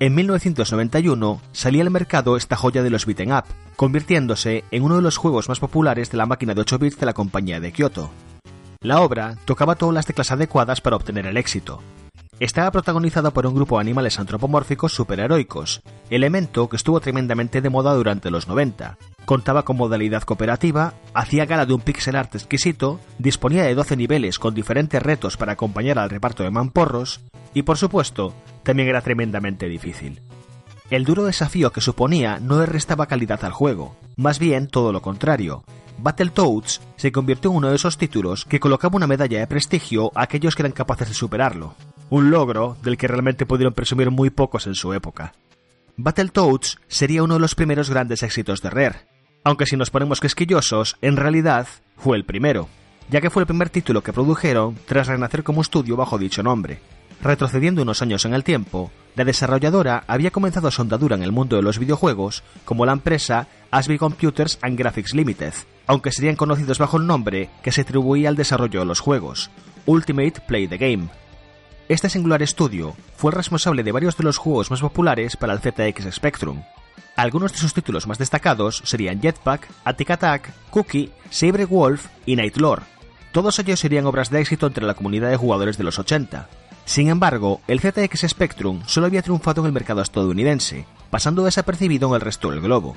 En 0.00 0.14
1991 0.14 1.40
salía 1.52 1.82
al 1.82 1.90
mercado 1.90 2.36
esta 2.36 2.56
joya 2.56 2.82
de 2.82 2.90
los 2.90 3.06
beaten 3.06 3.32
up, 3.32 3.44
convirtiéndose 3.76 4.64
en 4.70 4.82
uno 4.82 4.96
de 4.96 5.02
los 5.02 5.16
juegos 5.16 5.48
más 5.48 5.60
populares 5.60 6.10
de 6.10 6.18
la 6.18 6.26
máquina 6.26 6.54
de 6.54 6.62
8 6.62 6.78
bits 6.78 6.98
de 6.98 7.06
la 7.06 7.14
compañía 7.14 7.60
de 7.60 7.72
Kyoto. 7.72 8.10
La 8.80 9.00
obra 9.00 9.36
tocaba 9.44 9.76
todas 9.76 9.94
las 9.94 10.06
teclas 10.06 10.32
adecuadas 10.32 10.80
para 10.80 10.96
obtener 10.96 11.26
el 11.26 11.36
éxito, 11.36 11.80
estaba 12.38 12.70
protagonizado 12.70 13.32
por 13.32 13.46
un 13.46 13.54
grupo 13.54 13.76
de 13.76 13.82
animales 13.82 14.18
antropomórficos 14.18 14.92
superheroicos, 14.92 15.80
elemento 16.10 16.68
que 16.68 16.76
estuvo 16.76 17.00
tremendamente 17.00 17.62
de 17.62 17.70
moda 17.70 17.94
durante 17.94 18.30
los 18.30 18.46
90. 18.46 18.98
Contaba 19.24 19.64
con 19.64 19.76
modalidad 19.76 20.22
cooperativa, 20.22 20.94
hacía 21.14 21.46
gala 21.46 21.66
de 21.66 21.72
un 21.72 21.80
pixel 21.80 22.14
art 22.14 22.34
exquisito, 22.34 23.00
disponía 23.18 23.64
de 23.64 23.74
12 23.74 23.96
niveles 23.96 24.38
con 24.38 24.54
diferentes 24.54 25.02
retos 25.02 25.36
para 25.36 25.52
acompañar 25.52 25.98
al 25.98 26.10
reparto 26.10 26.42
de 26.42 26.50
mamporros, 26.50 27.20
y 27.54 27.62
por 27.62 27.78
supuesto, 27.78 28.34
también 28.62 28.88
era 28.88 29.00
tremendamente 29.00 29.66
difícil. 29.66 30.20
El 30.90 31.04
duro 31.04 31.24
desafío 31.24 31.72
que 31.72 31.80
suponía 31.80 32.38
no 32.38 32.60
le 32.60 32.66
restaba 32.66 33.06
calidad 33.06 33.44
al 33.44 33.52
juego, 33.52 33.96
más 34.16 34.38
bien 34.38 34.68
todo 34.68 34.92
lo 34.92 35.00
contrario. 35.00 35.64
Battletoads 35.98 36.82
se 36.96 37.10
convirtió 37.10 37.50
en 37.50 37.56
uno 37.56 37.70
de 37.70 37.76
esos 37.76 37.96
títulos 37.96 38.44
que 38.44 38.60
colocaba 38.60 38.96
una 38.96 39.06
medalla 39.06 39.38
de 39.38 39.46
prestigio 39.46 40.12
a 40.14 40.22
aquellos 40.22 40.54
que 40.54 40.62
eran 40.62 40.72
capaces 40.72 41.08
de 41.08 41.14
superarlo 41.14 41.74
un 42.10 42.30
logro 42.30 42.76
del 42.82 42.96
que 42.96 43.08
realmente 43.08 43.46
pudieron 43.46 43.74
presumir 43.74 44.10
muy 44.10 44.30
pocos 44.30 44.66
en 44.66 44.74
su 44.74 44.92
época. 44.92 45.32
Battletoads 45.96 46.78
sería 46.88 47.22
uno 47.22 47.34
de 47.34 47.40
los 47.40 47.54
primeros 47.54 47.90
grandes 47.90 48.22
éxitos 48.22 48.62
de 48.62 48.70
Rare, 48.70 49.06
aunque 49.44 49.66
si 49.66 49.76
nos 49.76 49.90
ponemos 49.90 50.20
quisquillosos, 50.20 50.96
en 51.02 51.16
realidad 51.16 51.66
fue 51.96 52.16
el 52.16 52.24
primero, 52.24 52.68
ya 53.08 53.20
que 53.20 53.30
fue 53.30 53.42
el 53.42 53.46
primer 53.46 53.70
título 53.70 54.02
que 54.02 54.12
produjeron 54.12 54.76
tras 54.86 55.06
renacer 55.06 55.42
como 55.42 55.62
estudio 55.62 55.96
bajo 55.96 56.18
dicho 56.18 56.42
nombre. 56.42 56.80
Retrocediendo 57.22 57.82
unos 57.82 58.02
años 58.02 58.24
en 58.24 58.34
el 58.34 58.44
tiempo, 58.44 58.90
la 59.14 59.24
desarrolladora 59.24 60.04
había 60.06 60.30
comenzado 60.30 60.70
su 60.70 60.82
andadura 60.82 61.16
en 61.16 61.22
el 61.22 61.32
mundo 61.32 61.56
de 61.56 61.62
los 61.62 61.78
videojuegos 61.78 62.42
como 62.64 62.84
la 62.84 62.92
empresa 62.92 63.48
Asby 63.70 63.98
Computers 63.98 64.58
and 64.60 64.78
Graphics 64.78 65.14
Limited, 65.14 65.54
aunque 65.86 66.12
serían 66.12 66.36
conocidos 66.36 66.78
bajo 66.78 66.98
el 66.98 67.06
nombre 67.06 67.48
que 67.62 67.72
se 67.72 67.80
atribuía 67.80 68.28
al 68.28 68.36
desarrollo 68.36 68.80
de 68.80 68.86
los 68.86 69.00
juegos, 69.00 69.50
Ultimate 69.86 70.42
Play 70.46 70.68
the 70.68 70.76
Game, 70.76 71.08
este 71.88 72.10
singular 72.10 72.42
estudio 72.42 72.96
fue 73.16 73.30
el 73.30 73.36
responsable 73.36 73.84
de 73.84 73.92
varios 73.92 74.16
de 74.16 74.24
los 74.24 74.38
juegos 74.38 74.70
más 74.72 74.80
populares 74.80 75.36
para 75.36 75.52
el 75.52 75.60
ZX 75.60 76.12
Spectrum. 76.12 76.62
Algunos 77.14 77.52
de 77.52 77.58
sus 77.58 77.74
títulos 77.74 78.08
más 78.08 78.18
destacados 78.18 78.82
serían 78.84 79.20
Jetpack, 79.20 79.68
Attic 79.84 80.10
Attack, 80.10 80.52
Cookie, 80.70 81.12
Sabre 81.30 81.64
Wolf 81.64 82.06
y 82.26 82.34
Night 82.34 82.56
Lord. 82.56 82.82
Todos 83.30 83.58
ellos 83.60 83.78
serían 83.78 84.06
obras 84.06 84.30
de 84.30 84.40
éxito 84.40 84.66
entre 84.66 84.84
la 84.84 84.94
comunidad 84.94 85.30
de 85.30 85.36
jugadores 85.36 85.78
de 85.78 85.84
los 85.84 85.98
80. 85.98 86.48
Sin 86.84 87.08
embargo, 87.08 87.60
el 87.68 87.80
ZX 87.80 88.28
Spectrum 88.28 88.82
solo 88.86 89.06
había 89.06 89.22
triunfado 89.22 89.60
en 89.60 89.66
el 89.66 89.72
mercado 89.72 90.02
estadounidense, 90.02 90.86
pasando 91.10 91.44
desapercibido 91.44 92.08
en 92.08 92.14
el 92.16 92.20
resto 92.20 92.50
del 92.50 92.60
globo. 92.60 92.96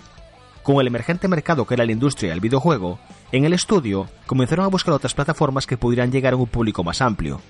Con 0.63 0.81
el 0.81 0.87
emergente 0.87 1.27
mercado 1.27 1.65
que 1.65 1.75
era 1.75 1.85
la 1.85 1.91
industria 1.91 2.31
del 2.31 2.41
videojuego, 2.41 2.99
en 3.31 3.45
el 3.45 3.53
estudio 3.53 4.07
comenzaron 4.25 4.65
a 4.65 4.69
buscar 4.69 4.95
otras 4.95 5.13
plataformas 5.13 5.67
que 5.67 5.77
pudieran 5.77 6.11
llegar 6.11 6.33
a 6.33 6.37
un 6.37 6.47
público 6.47 6.83
más 6.83 7.01
amplio, 7.01 7.41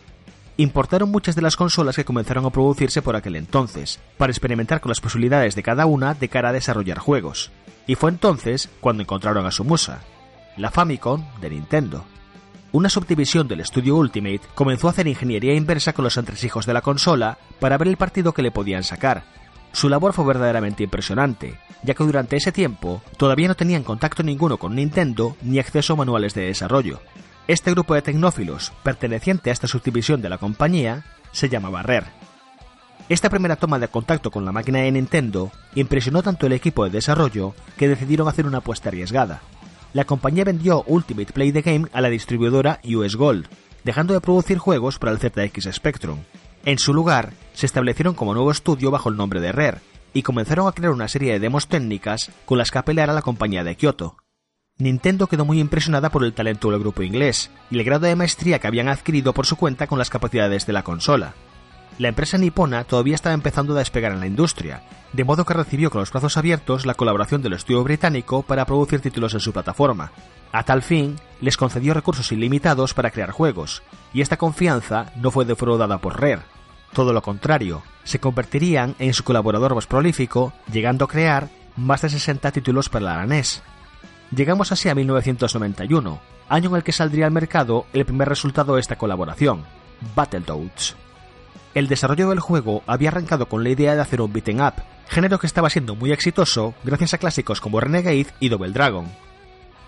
importaron 0.63 1.09
muchas 1.09 1.35
de 1.35 1.41
las 1.41 1.55
consolas 1.55 1.95
que 1.95 2.03
comenzaron 2.03 2.45
a 2.45 2.49
producirse 2.49 3.01
por 3.01 3.15
aquel 3.15 3.37
entonces, 3.37 3.99
para 4.17 4.31
experimentar 4.31 4.81
con 4.81 4.89
las 4.89 4.99
posibilidades 4.99 5.55
de 5.55 5.63
cada 5.63 5.85
una 5.85 6.13
de 6.15 6.27
cara 6.27 6.49
a 6.49 6.53
desarrollar 6.53 6.99
juegos. 6.99 7.51
Y 7.87 7.95
fue 7.95 8.09
entonces 8.09 8.69
cuando 8.81 9.01
encontraron 9.01 9.45
a 9.45 9.51
su 9.51 9.63
musa, 9.63 10.01
la 10.57 10.69
Famicom 10.69 11.23
de 11.39 11.49
Nintendo. 11.51 12.03
Una 12.73 12.89
subdivisión 12.89 13.47
del 13.47 13.61
estudio 13.61 13.95
Ultimate 13.95 14.41
comenzó 14.53 14.87
a 14.87 14.91
hacer 14.91 15.07
ingeniería 15.07 15.55
inversa 15.55 15.93
con 15.93 16.03
los 16.03 16.17
entresijos 16.17 16.65
de 16.65 16.73
la 16.73 16.81
consola 16.81 17.37
para 17.61 17.77
ver 17.77 17.87
el 17.87 17.95
partido 17.95 18.33
que 18.33 18.41
le 18.41 18.51
podían 18.51 18.83
sacar. 18.83 19.23
Su 19.71 19.87
labor 19.87 20.11
fue 20.11 20.25
verdaderamente 20.25 20.83
impresionante, 20.83 21.57
ya 21.83 21.93
que 21.93 22.03
durante 22.03 22.35
ese 22.35 22.51
tiempo 22.51 23.01
todavía 23.15 23.47
no 23.47 23.55
tenían 23.55 23.83
contacto 23.83 24.23
ninguno 24.23 24.57
con 24.57 24.75
Nintendo 24.75 25.37
ni 25.41 25.57
acceso 25.57 25.93
a 25.93 25.95
manuales 25.95 26.33
de 26.33 26.41
desarrollo, 26.41 26.99
este 27.49 27.71
grupo 27.71 27.95
de 27.95 28.03
tecnófilos, 28.03 28.71
perteneciente 28.83 29.49
a 29.49 29.53
esta 29.53 29.65
subdivisión 29.65 30.21
de 30.21 30.29
la 30.29 30.37
compañía, 30.37 31.03
se 31.31 31.49
llamaba 31.49 31.81
Rare. 31.81 32.05
Esta 33.09 33.31
primera 33.31 33.55
toma 33.55 33.79
de 33.79 33.87
contacto 33.87 34.29
con 34.29 34.45
la 34.45 34.51
máquina 34.51 34.81
de 34.81 34.91
Nintendo 34.91 35.51
impresionó 35.73 36.21
tanto 36.21 36.45
el 36.45 36.53
equipo 36.53 36.83
de 36.83 36.91
desarrollo 36.91 37.55
que 37.75 37.87
decidieron 37.87 38.27
hacer 38.27 38.45
una 38.45 38.59
apuesta 38.59 38.89
arriesgada. 38.89 39.41
La 39.93 40.05
compañía 40.05 40.43
vendió 40.43 40.83
Ultimate 40.85 41.33
Play 41.33 41.51
the 41.51 41.63
Game 41.63 41.87
a 41.91 42.01
la 42.01 42.09
distribuidora 42.09 42.81
US 42.83 43.15
Gold, 43.15 43.47
dejando 43.83 44.13
de 44.13 44.21
producir 44.21 44.59
juegos 44.59 44.99
para 44.99 45.11
el 45.11 45.17
ZX 45.17 45.73
Spectrum. 45.73 46.19
En 46.65 46.77
su 46.77 46.93
lugar, 46.93 47.33
se 47.53 47.65
establecieron 47.65 48.13
como 48.13 48.35
nuevo 48.35 48.51
estudio 48.51 48.91
bajo 48.91 49.09
el 49.09 49.17
nombre 49.17 49.41
de 49.41 49.51
Rare, 49.51 49.79
y 50.13 50.21
comenzaron 50.21 50.67
a 50.67 50.71
crear 50.73 50.91
una 50.91 51.07
serie 51.07 51.33
de 51.33 51.39
demos 51.39 51.67
técnicas 51.67 52.29
con 52.45 52.59
las 52.59 52.69
que 52.69 52.77
apelar 52.77 53.09
a 53.09 53.13
la 53.13 53.23
compañía 53.23 53.63
de 53.63 53.75
Kyoto. 53.75 54.17
Nintendo 54.81 55.27
quedó 55.27 55.43
muy 55.43 55.59
impresionada 55.59 56.09
por 56.09 56.23
el 56.23 56.31
talento 56.31 56.71
del 56.71 56.79
grupo 56.79 57.03
inglés 57.03 57.51
y 57.69 57.77
el 57.77 57.83
grado 57.83 58.05
de 58.05 58.15
maestría 58.15 58.59
que 58.59 58.67
habían 58.67 58.87
adquirido 58.87 59.33
por 59.33 59.45
su 59.45 59.57
cuenta 59.57 59.87
con 59.87 59.99
las 59.99 60.09
capacidades 60.09 60.65
de 60.65 60.71
la 60.71 60.83
consola. 60.83 61.33
La 61.97 62.07
empresa 62.07 62.37
nipona 62.37 62.85
todavía 62.85 63.15
estaba 63.15 63.33
empezando 63.33 63.75
a 63.75 63.79
despegar 63.79 64.13
en 64.13 64.21
la 64.21 64.27
industria, 64.27 64.83
de 65.11 65.25
modo 65.25 65.43
que 65.43 65.53
recibió 65.53 65.91
con 65.91 65.99
los 65.99 66.11
brazos 66.11 66.37
abiertos 66.37 66.85
la 66.85 66.93
colaboración 66.93 67.41
del 67.41 67.53
estudio 67.53 67.83
británico 67.83 68.41
para 68.41 68.63
producir 68.63 69.01
títulos 69.01 69.33
en 69.33 69.41
su 69.41 69.51
plataforma. 69.51 70.13
A 70.53 70.63
tal 70.63 70.81
fin, 70.81 71.17
les 71.41 71.57
concedió 71.57 71.93
recursos 71.93 72.31
ilimitados 72.31 72.93
para 72.93 73.11
crear 73.11 73.31
juegos, 73.31 73.83
y 74.13 74.21
esta 74.21 74.37
confianza 74.37 75.11
no 75.17 75.29
fue 75.29 75.43
defraudada 75.43 75.97
por 75.97 76.21
Rare. 76.21 76.43
Todo 76.93 77.11
lo 77.11 77.21
contrario, 77.21 77.83
se 78.05 78.19
convertirían 78.19 78.95
en 78.97 79.13
su 79.13 79.25
colaborador 79.25 79.75
más 79.75 79.87
prolífico, 79.87 80.53
llegando 80.71 81.03
a 81.03 81.09
crear 81.09 81.49
más 81.75 82.01
de 82.03 82.09
60 82.09 82.49
títulos 82.53 82.87
para 82.87 83.17
la 83.17 83.25
NES, 83.25 83.61
Llegamos 84.35 84.71
así 84.71 84.89
a 84.89 84.95
1991, 84.95 86.19
año 86.49 86.69
en 86.69 86.75
el 86.75 86.83
que 86.83 86.91
saldría 86.91 87.25
al 87.25 87.31
mercado 87.31 87.85
el 87.93 88.05
primer 88.05 88.29
resultado 88.29 88.75
de 88.75 88.81
esta 88.81 88.97
colaboración, 88.97 89.63
Battletoads. 90.15 90.95
El 91.73 91.87
desarrollo 91.87 92.29
del 92.29 92.39
juego 92.39 92.83
había 92.85 93.09
arrancado 93.09 93.47
con 93.47 93.63
la 93.63 93.69
idea 93.69 93.95
de 93.95 94.01
hacer 94.01 94.21
un 94.21 94.31
beat'em 94.31 94.59
up, 94.59 94.73
género 95.07 95.39
que 95.39 95.47
estaba 95.47 95.69
siendo 95.69 95.95
muy 95.95 96.11
exitoso 96.11 96.75
gracias 96.83 97.15
a 97.15 97.17
clásicos 97.17 97.59
como 97.59 97.79
Renegade 97.79 98.27
y 98.39 98.49
Double 98.49 98.71
Dragon. 98.71 99.07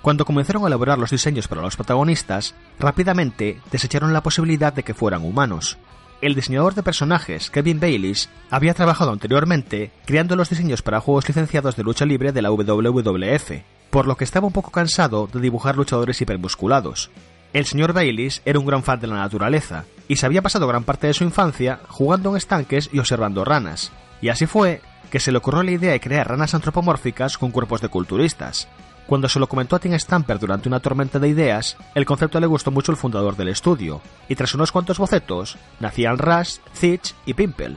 Cuando 0.02 0.26
comenzaron 0.26 0.64
a 0.64 0.68
elaborar 0.68 0.98
los 0.98 1.12
diseños 1.12 1.48
para 1.48 1.62
los 1.62 1.76
protagonistas, 1.76 2.56
rápidamente 2.80 3.62
desecharon 3.72 4.14
la 4.14 4.24
posibilidad 4.24 4.74
de 4.74 4.82
que 4.82 4.96
fueran 4.96 5.24
humanos. 5.24 5.78
El 6.22 6.34
diseñador 6.34 6.74
de 6.74 6.82
personajes, 6.82 7.52
Kevin 7.52 7.80
Bayliss, 7.80 8.30
había 8.50 8.74
trabajado 8.74 9.12
anteriormente 9.12 9.92
creando 10.06 10.36
los 10.36 10.50
diseños 10.50 10.82
para 10.82 11.00
juegos 11.00 11.28
licenciados 11.28 11.76
de 11.76 11.84
lucha 11.84 12.06
libre 12.06 12.32
de 12.32 12.42
la 12.42 12.50
WWF, 12.50 13.52
por 13.92 14.08
lo 14.08 14.18
que 14.18 14.24
estaba 14.24 14.48
un 14.48 14.54
poco 14.54 14.72
cansado 14.72 15.28
de 15.32 15.40
dibujar 15.40 15.76
luchadores 15.76 16.20
hipermusculados. 16.22 17.12
El 17.54 17.66
señor 17.66 17.94
Baylis 17.94 18.42
era 18.46 18.58
un 18.58 18.66
gran 18.66 18.82
fan 18.82 19.00
de 19.00 19.08
la 19.08 19.18
naturaleza, 19.18 19.84
y 20.08 20.16
se 20.16 20.26
había 20.26 20.42
pasado 20.42 20.68
gran 20.68 20.86
parte 20.86 21.08
de 21.08 21.14
su 21.14 21.26
infancia 21.26 21.82
jugando 21.90 22.32
en 22.32 22.38
estanques 22.38 22.90
y 22.92 23.00
observando 23.00 23.44
ranas, 23.46 23.92
y 24.22 24.30
así 24.30 24.46
fue 24.46 24.82
que 25.12 25.20
se 25.20 25.34
le 25.34 25.38
ocurrió 25.38 25.62
la 25.62 25.72
idea 25.72 25.92
de 25.92 26.00
crear 26.00 26.30
ranas 26.30 26.54
antropomórficas 26.54 27.38
con 27.38 27.52
cuerpos 27.52 27.82
de 27.82 27.90
culturistas. 27.90 28.70
Cuando 29.06 29.28
se 29.28 29.40
lo 29.40 29.48
comentó 29.48 29.76
a 29.76 29.80
Tim 29.80 29.94
Stamper 30.00 30.40
durante 30.40 30.70
una 30.70 30.80
tormenta 30.80 31.20
de 31.20 31.28
ideas, 31.28 31.76
el 31.94 32.06
concepto 32.06 32.40
le 32.40 32.48
gustó 32.48 32.72
mucho 32.72 32.94
al 32.94 32.98
fundador 32.98 33.36
del 33.36 33.50
estudio, 33.50 34.00
y 34.30 34.36
tras 34.36 34.56
unos 34.56 34.72
cuantos 34.72 34.98
bocetos, 34.98 35.58
nacían 35.82 36.18
Rush, 36.18 36.60
Zitch 36.74 37.14
y 37.26 37.34
Pimple. 37.34 37.76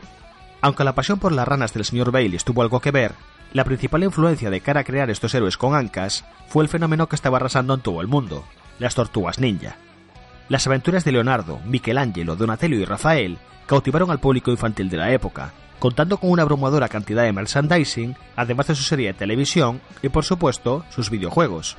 Aunque 0.61 0.85
la 0.85 0.95
pasión 0.95 1.19
por 1.19 1.33
las 1.33 1.49
ranas 1.49 1.75
del 1.75 1.85
señor 1.85 2.13
Baylis 2.13 2.45
tuvo 2.45 2.63
algo 2.63 2.79
que 2.79 2.93
ver, 2.93 3.17
la 3.55 3.65
principal 3.65 4.03
influencia 4.03 4.51
de 4.51 4.61
cara 4.61 4.81
a 4.81 4.85
crear 4.85 5.09
estos 5.11 5.33
héroes 5.33 5.57
con 5.57 5.77
ancas 5.77 6.25
fue 6.49 6.65
el 6.65 6.69
fenómeno 6.69 7.09
que 7.09 7.15
estaba 7.15 7.37
arrasando 7.37 7.73
en 7.73 7.81
todo 7.81 8.01
el 8.01 8.09
mundo, 8.09 8.45
las 8.81 8.97
tortugas 8.97 9.39
ninja. 9.39 9.77
Las 10.49 10.67
aventuras 10.67 11.05
de 11.05 11.13
Leonardo, 11.13 11.61
Michelangelo, 11.65 12.35
Donatello 12.35 12.77
y 12.77 12.85
Rafael 12.85 13.39
cautivaron 13.67 14.11
al 14.11 14.19
público 14.19 14.51
infantil 14.51 14.91
de 14.91 14.97
la 14.97 15.13
época, 15.13 15.53
contando 15.79 16.19
con 16.19 16.31
una 16.31 16.43
abrumadora 16.43 16.89
cantidad 16.89 17.23
de 17.23 17.33
merchandising, 17.33 18.17
además 18.35 18.67
de 18.67 18.75
su 18.75 18.83
serie 18.83 19.07
de 19.09 19.19
televisión 19.19 19.81
y 20.03 20.09
por 20.09 20.25
supuesto 20.25 20.85
sus 20.91 21.09
videojuegos. 21.09 21.77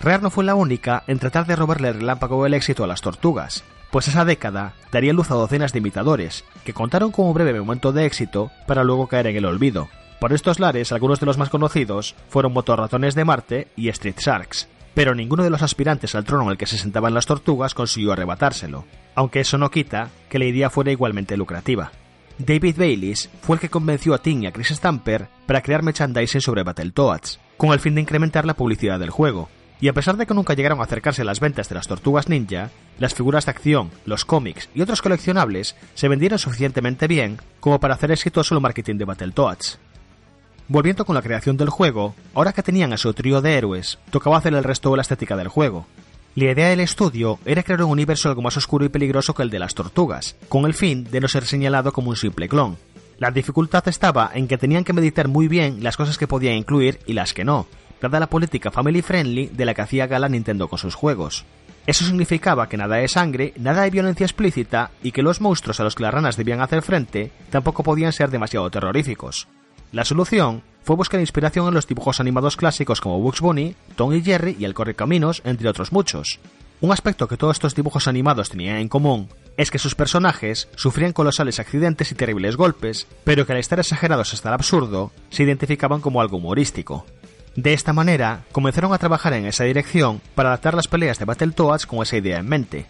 Rare 0.00 0.22
no 0.22 0.30
fue 0.30 0.44
la 0.44 0.54
única 0.54 1.04
en 1.06 1.18
tratar 1.18 1.46
de 1.46 1.54
robarle 1.54 1.88
el 1.88 1.94
relámpago 1.96 2.42
del 2.44 2.54
éxito 2.54 2.82
a 2.82 2.86
las 2.86 3.02
tortugas, 3.02 3.62
pues 3.90 4.08
esa 4.08 4.24
década 4.24 4.72
daría 4.90 5.12
luz 5.12 5.30
a 5.30 5.34
docenas 5.34 5.74
de 5.74 5.80
imitadores, 5.80 6.44
que 6.64 6.72
contaron 6.72 7.12
con 7.12 7.26
un 7.26 7.34
breve 7.34 7.60
momento 7.60 7.92
de 7.92 8.06
éxito 8.06 8.50
para 8.66 8.84
luego 8.84 9.06
caer 9.06 9.26
en 9.26 9.36
el 9.36 9.44
olvido, 9.44 9.90
por 10.20 10.34
estos 10.34 10.60
lares, 10.60 10.92
algunos 10.92 11.18
de 11.18 11.24
los 11.24 11.38
más 11.38 11.48
conocidos 11.48 12.14
fueron 12.28 12.52
Motorratones 12.52 13.14
de 13.14 13.24
Marte 13.24 13.68
y 13.74 13.88
Street 13.88 14.16
Sharks, 14.18 14.68
pero 14.92 15.14
ninguno 15.14 15.42
de 15.42 15.50
los 15.50 15.62
aspirantes 15.62 16.14
al 16.14 16.24
trono 16.24 16.44
en 16.44 16.50
el 16.50 16.58
que 16.58 16.66
se 16.66 16.76
sentaban 16.76 17.14
las 17.14 17.24
tortugas 17.24 17.72
consiguió 17.72 18.12
arrebatárselo, 18.12 18.84
aunque 19.14 19.40
eso 19.40 19.56
no 19.56 19.70
quita 19.70 20.10
que 20.28 20.38
la 20.38 20.44
idea 20.44 20.68
fuera 20.68 20.92
igualmente 20.92 21.38
lucrativa. 21.38 21.90
David 22.36 22.76
Bayliss 22.78 23.30
fue 23.40 23.56
el 23.56 23.60
que 23.60 23.70
convenció 23.70 24.12
a 24.12 24.18
Tim 24.18 24.42
y 24.42 24.46
a 24.46 24.52
Chris 24.52 24.68
Stamper 24.68 25.28
para 25.46 25.62
crear 25.62 25.82
merchandising 25.82 26.42
sobre 26.42 26.64
Battletoads, 26.64 27.40
con 27.56 27.72
el 27.72 27.80
fin 27.80 27.94
de 27.94 28.02
incrementar 28.02 28.44
la 28.44 28.54
publicidad 28.54 28.98
del 28.98 29.10
juego, 29.10 29.48
y 29.80 29.88
a 29.88 29.94
pesar 29.94 30.18
de 30.18 30.26
que 30.26 30.34
nunca 30.34 30.52
llegaron 30.52 30.80
a 30.80 30.84
acercarse 30.84 31.22
a 31.22 31.24
las 31.24 31.40
ventas 31.40 31.70
de 31.70 31.76
las 31.76 31.88
tortugas 31.88 32.28
ninja, 32.28 32.70
las 32.98 33.14
figuras 33.14 33.46
de 33.46 33.52
acción, 33.52 33.90
los 34.04 34.26
cómics 34.26 34.68
y 34.74 34.82
otros 34.82 35.00
coleccionables 35.00 35.76
se 35.94 36.08
vendieron 36.08 36.38
suficientemente 36.38 37.06
bien 37.06 37.38
como 37.60 37.80
para 37.80 37.94
hacer 37.94 38.10
exitoso 38.12 38.54
el 38.54 38.60
marketing 38.60 38.96
de 38.96 39.06
Battletoads. 39.06 39.78
Volviendo 40.70 41.04
con 41.04 41.16
la 41.16 41.22
creación 41.22 41.56
del 41.56 41.68
juego, 41.68 42.14
ahora 42.32 42.52
que 42.52 42.62
tenían 42.62 42.92
a 42.92 42.96
su 42.96 43.12
trío 43.12 43.40
de 43.40 43.58
héroes, 43.58 43.98
tocaba 44.10 44.38
hacer 44.38 44.54
el 44.54 44.62
resto 44.62 44.92
de 44.92 44.98
la 44.98 45.02
estética 45.02 45.36
del 45.36 45.48
juego. 45.48 45.84
La 46.36 46.52
idea 46.52 46.68
del 46.68 46.78
estudio 46.78 47.40
era 47.44 47.64
crear 47.64 47.82
un 47.82 47.90
universo 47.90 48.28
algo 48.28 48.40
más 48.40 48.56
oscuro 48.56 48.84
y 48.84 48.88
peligroso 48.88 49.34
que 49.34 49.42
el 49.42 49.50
de 49.50 49.58
las 49.58 49.74
tortugas, 49.74 50.36
con 50.48 50.66
el 50.66 50.74
fin 50.74 51.02
de 51.10 51.18
no 51.18 51.26
ser 51.26 51.44
señalado 51.44 51.92
como 51.92 52.10
un 52.10 52.16
simple 52.16 52.48
clon. 52.48 52.76
La 53.18 53.32
dificultad 53.32 53.88
estaba 53.88 54.30
en 54.32 54.46
que 54.46 54.58
tenían 54.58 54.84
que 54.84 54.92
meditar 54.92 55.26
muy 55.26 55.48
bien 55.48 55.82
las 55.82 55.96
cosas 55.96 56.16
que 56.18 56.28
podían 56.28 56.54
incluir 56.54 57.00
y 57.04 57.14
las 57.14 57.34
que 57.34 57.42
no, 57.42 57.66
dada 58.00 58.20
la 58.20 58.30
política 58.30 58.70
family 58.70 59.02
friendly 59.02 59.48
de 59.48 59.64
la 59.64 59.74
que 59.74 59.82
hacía 59.82 60.06
gala 60.06 60.28
Nintendo 60.28 60.68
con 60.68 60.78
sus 60.78 60.94
juegos. 60.94 61.44
Eso 61.84 62.04
significaba 62.04 62.68
que 62.68 62.76
nada 62.76 62.94
de 62.94 63.08
sangre, 63.08 63.54
nada 63.58 63.82
de 63.82 63.90
violencia 63.90 64.24
explícita 64.24 64.92
y 65.02 65.10
que 65.10 65.24
los 65.24 65.40
monstruos 65.40 65.80
a 65.80 65.82
los 65.82 65.96
que 65.96 66.04
las 66.04 66.14
ranas 66.14 66.36
debían 66.36 66.60
hacer 66.60 66.82
frente 66.82 67.32
tampoco 67.50 67.82
podían 67.82 68.12
ser 68.12 68.30
demasiado 68.30 68.70
terroríficos. 68.70 69.48
La 69.92 70.04
solución 70.04 70.62
fue 70.82 70.96
buscar 70.96 71.20
inspiración 71.20 71.66
en 71.66 71.74
los 71.74 71.86
dibujos 71.86 72.20
animados 72.20 72.56
clásicos 72.56 73.00
como 73.00 73.20
Bugs 73.20 73.40
Bunny, 73.40 73.74
Tom 73.96 74.14
y 74.14 74.22
Jerry 74.22 74.56
y 74.58 74.64
El 74.64 74.74
Correcaminos, 74.74 75.42
entre 75.44 75.68
otros 75.68 75.92
muchos. 75.92 76.38
Un 76.80 76.92
aspecto 76.92 77.28
que 77.28 77.36
todos 77.36 77.56
estos 77.56 77.74
dibujos 77.74 78.08
animados 78.08 78.48
tenían 78.48 78.76
en 78.76 78.88
común 78.88 79.28
es 79.56 79.70
que 79.70 79.78
sus 79.78 79.94
personajes 79.94 80.68
sufrían 80.76 81.12
colosales 81.12 81.58
accidentes 81.58 82.10
y 82.10 82.14
terribles 82.14 82.56
golpes, 82.56 83.06
pero 83.24 83.44
que 83.44 83.52
al 83.52 83.58
estar 83.58 83.78
exagerados 83.78 84.32
hasta 84.32 84.48
el 84.48 84.54
absurdo, 84.54 85.12
se 85.28 85.42
identificaban 85.42 86.00
como 86.00 86.20
algo 86.20 86.38
humorístico. 86.38 87.04
De 87.56 87.74
esta 87.74 87.92
manera, 87.92 88.44
comenzaron 88.52 88.94
a 88.94 88.98
trabajar 88.98 89.34
en 89.34 89.44
esa 89.44 89.64
dirección 89.64 90.22
para 90.34 90.50
adaptar 90.50 90.74
las 90.74 90.88
peleas 90.88 91.18
de 91.18 91.24
Battletoads 91.24 91.84
con 91.84 92.00
esa 92.00 92.16
idea 92.16 92.38
en 92.38 92.48
mente. 92.48 92.86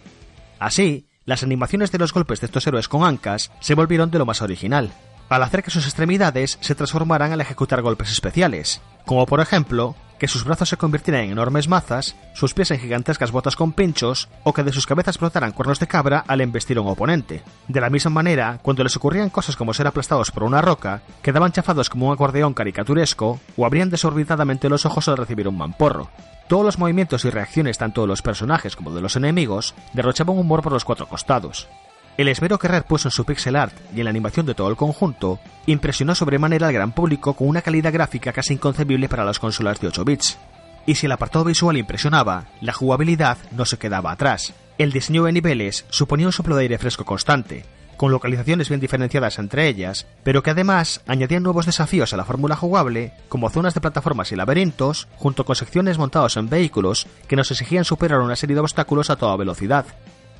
Así, 0.59 1.07
las 1.25 1.43
animaciones 1.43 1.91
de 1.91 1.97
los 1.97 2.13
golpes 2.13 2.39
de 2.39 2.45
estos 2.45 2.65
héroes 2.67 2.87
con 2.87 3.03
ancas 3.03 3.51
se 3.59 3.75
volvieron 3.75 4.11
de 4.11 4.19
lo 4.19 4.25
más 4.25 4.41
original, 4.41 4.93
al 5.31 5.43
hacer 5.43 5.63
que 5.63 5.71
sus 5.71 5.85
extremidades 5.85 6.57
se 6.59 6.75
transformaran 6.75 7.31
al 7.31 7.39
ejecutar 7.39 7.81
golpes 7.81 8.11
especiales, 8.11 8.81
como 9.05 9.25
por 9.25 9.39
ejemplo 9.39 9.95
que 10.19 10.27
sus 10.27 10.43
brazos 10.43 10.67
se 10.67 10.77
convirtieran 10.77 11.23
en 11.23 11.31
enormes 11.31 11.69
mazas, 11.69 12.17
sus 12.35 12.53
pies 12.53 12.69
en 12.69 12.79
gigantescas 12.79 13.31
botas 13.31 13.55
con 13.55 13.71
pinchos, 13.71 14.27
o 14.43 14.53
que 14.53 14.61
de 14.61 14.73
sus 14.73 14.85
cabezas 14.85 15.17
brotaran 15.17 15.53
cuernos 15.53 15.79
de 15.79 15.87
cabra 15.87 16.23
al 16.27 16.41
embestir 16.41 16.77
a 16.77 16.81
un 16.81 16.89
oponente. 16.89 17.43
De 17.69 17.79
la 17.81 17.89
misma 17.89 18.11
manera, 18.11 18.59
cuando 18.61 18.83
les 18.83 18.95
ocurrían 18.97 19.29
cosas 19.29 19.55
como 19.55 19.73
ser 19.73 19.87
aplastados 19.87 20.31
por 20.31 20.43
una 20.43 20.61
roca, 20.61 21.01
quedaban 21.23 21.53
chafados 21.53 21.89
como 21.89 22.07
un 22.07 22.13
acordeón 22.13 22.53
caricaturesco, 22.53 23.39
o 23.55 23.65
abrían 23.65 23.89
desorbitadamente 23.89 24.69
los 24.69 24.85
ojos 24.85 25.07
al 25.07 25.17
recibir 25.17 25.47
un 25.47 25.57
mamporro. 25.57 26.09
Todos 26.49 26.65
los 26.65 26.77
movimientos 26.77 27.23
y 27.23 27.29
reacciones 27.29 27.77
tanto 27.77 28.01
de 28.01 28.07
los 28.07 28.21
personajes 28.21 28.75
como 28.75 28.93
de 28.93 29.01
los 29.01 29.15
enemigos 29.15 29.73
derrochaban 29.93 30.37
humor 30.37 30.61
por 30.61 30.73
los 30.73 30.83
cuatro 30.83 31.07
costados. 31.07 31.69
El 32.17 32.27
esmero 32.27 32.59
que 32.59 32.67
Rare 32.67 32.83
puso 32.83 33.07
en 33.07 33.11
su 33.11 33.25
pixel 33.25 33.55
art 33.55 33.73
y 33.95 33.99
en 33.99 34.03
la 34.03 34.09
animación 34.09 34.45
de 34.45 34.53
todo 34.53 34.69
el 34.69 34.75
conjunto 34.75 35.39
impresionó 35.65 36.13
sobremanera 36.13 36.67
al 36.67 36.73
gran 36.73 36.91
público 36.91 37.33
con 37.33 37.47
una 37.47 37.61
calidad 37.61 37.93
gráfica 37.93 38.33
casi 38.33 38.53
inconcebible 38.53 39.09
para 39.09 39.25
las 39.25 39.39
consolas 39.39 39.79
de 39.79 39.87
8 39.87 40.05
bits. 40.05 40.37
Y 40.85 40.95
si 40.95 41.05
el 41.05 41.11
apartado 41.11 41.45
visual 41.45 41.77
impresionaba, 41.77 42.45
la 42.59 42.73
jugabilidad 42.73 43.37
no 43.51 43.65
se 43.65 43.77
quedaba 43.77 44.11
atrás. 44.11 44.53
El 44.77 44.91
diseño 44.91 45.23
de 45.23 45.31
niveles 45.31 45.85
suponía 45.89 46.25
un 46.25 46.33
soplo 46.33 46.55
de 46.55 46.63
aire 46.63 46.77
fresco 46.77 47.05
constante, 47.05 47.65
con 47.97 48.11
localizaciones 48.11 48.67
bien 48.67 48.81
diferenciadas 48.81 49.37
entre 49.37 49.67
ellas, 49.67 50.07
pero 50.23 50.41
que 50.41 50.49
además 50.49 51.01
añadían 51.05 51.43
nuevos 51.43 51.67
desafíos 51.67 52.13
a 52.13 52.17
la 52.17 52.25
fórmula 52.25 52.55
jugable, 52.55 53.13
como 53.29 53.49
zonas 53.51 53.75
de 53.75 53.81
plataformas 53.81 54.31
y 54.31 54.35
laberintos, 54.35 55.07
junto 55.17 55.45
con 55.45 55.55
secciones 55.55 55.99
montados 55.99 56.35
en 56.35 56.49
vehículos 56.49 57.05
que 57.27 57.35
nos 57.35 57.51
exigían 57.51 57.85
superar 57.85 58.19
una 58.21 58.35
serie 58.35 58.55
de 58.55 58.61
obstáculos 58.61 59.11
a 59.11 59.17
toda 59.17 59.37
velocidad. 59.37 59.85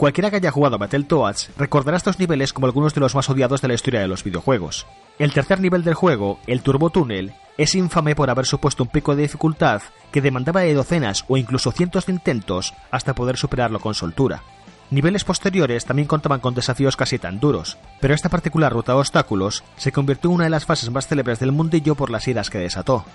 Cualquiera 0.02 0.32
que 0.32 0.38
haya 0.38 0.50
jugado 0.50 0.78
a 0.78 0.80
Battletoads 0.80 1.52
recordará 1.60 1.96
estos 1.96 2.18
niveles 2.18 2.54
como 2.54 2.66
algunos 2.66 2.96
de 2.96 3.02
los 3.02 3.14
más 3.14 3.30
odiados 3.30 3.62
de 3.62 3.68
la 3.68 3.76
historia 3.76 4.00
de 4.00 4.08
los 4.08 4.24
videojuegos. 4.24 4.88
El 5.20 5.32
tercer 5.32 5.60
nivel 5.60 5.84
del 5.84 5.94
juego, 5.94 6.40
el 6.48 6.64
Turbo 6.64 6.90
Tunnel, 6.90 7.36
es 7.56 7.76
infame 7.76 8.16
por 8.16 8.32
haber 8.32 8.48
supuesto 8.48 8.82
un 8.82 8.90
pico 8.90 9.16
de 9.16 9.22
dificultad 9.22 9.84
que 10.12 10.24
demandaba 10.24 10.62
de 10.62 10.74
docenas 10.74 11.24
o 11.28 11.38
incluso 11.38 11.72
cientos 11.72 12.08
de 12.08 12.14
intentos 12.14 12.74
hasta 12.90 13.14
poder 13.14 13.38
superarlo 13.38 13.80
con 13.80 13.94
soltura. 13.94 14.42
Niveles 14.90 15.24
posteriores 15.24 15.86
también 15.86 16.08
contaban 16.08 16.40
con 16.40 16.56
desafíos 16.56 16.98
casi 16.98 17.20
tan 17.20 17.40
duros, 17.40 17.78
pero 18.00 18.16
esta 18.16 18.30
particular 18.30 18.74
ruta 18.74 18.94
de 18.94 19.02
obstáculos 19.02 19.64
se 19.78 19.92
convirtió 19.92 20.32
en 20.32 20.38
una 20.38 20.44
de 20.46 20.50
las 20.50 20.66
fases 20.66 20.90
más 20.90 21.06
célebres 21.06 21.38
del 21.38 21.52
mundillo 21.52 21.94
por 21.94 22.10
las 22.10 22.28
iras 22.28 22.50
que 22.50 22.58
desató. 22.58 23.06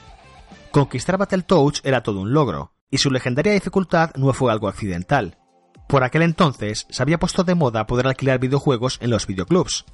Conquistar 0.71 1.19
Battletoads 1.19 1.81
era 1.83 2.05
todo 2.05 2.21
un 2.21 2.33
logro, 2.33 2.75
y 2.93 2.99
su 2.99 3.11
legendaria 3.11 3.55
dificultad 3.55 4.13
no 4.15 4.33
fue 4.33 4.53
algo 4.53 4.69
accidental. 4.69 5.37
Por 5.87 6.03
aquel 6.03 6.23
entonces 6.23 6.87
se 6.91 7.03
había 7.03 7.19
puesto 7.19 7.45
de 7.45 7.55
moda 7.55 7.87
poder 7.87 8.07
alquilar 8.07 8.41
videojuegos 8.41 8.99
en 9.01 9.11
los 9.11 9.27
videoclubs. 9.27 9.85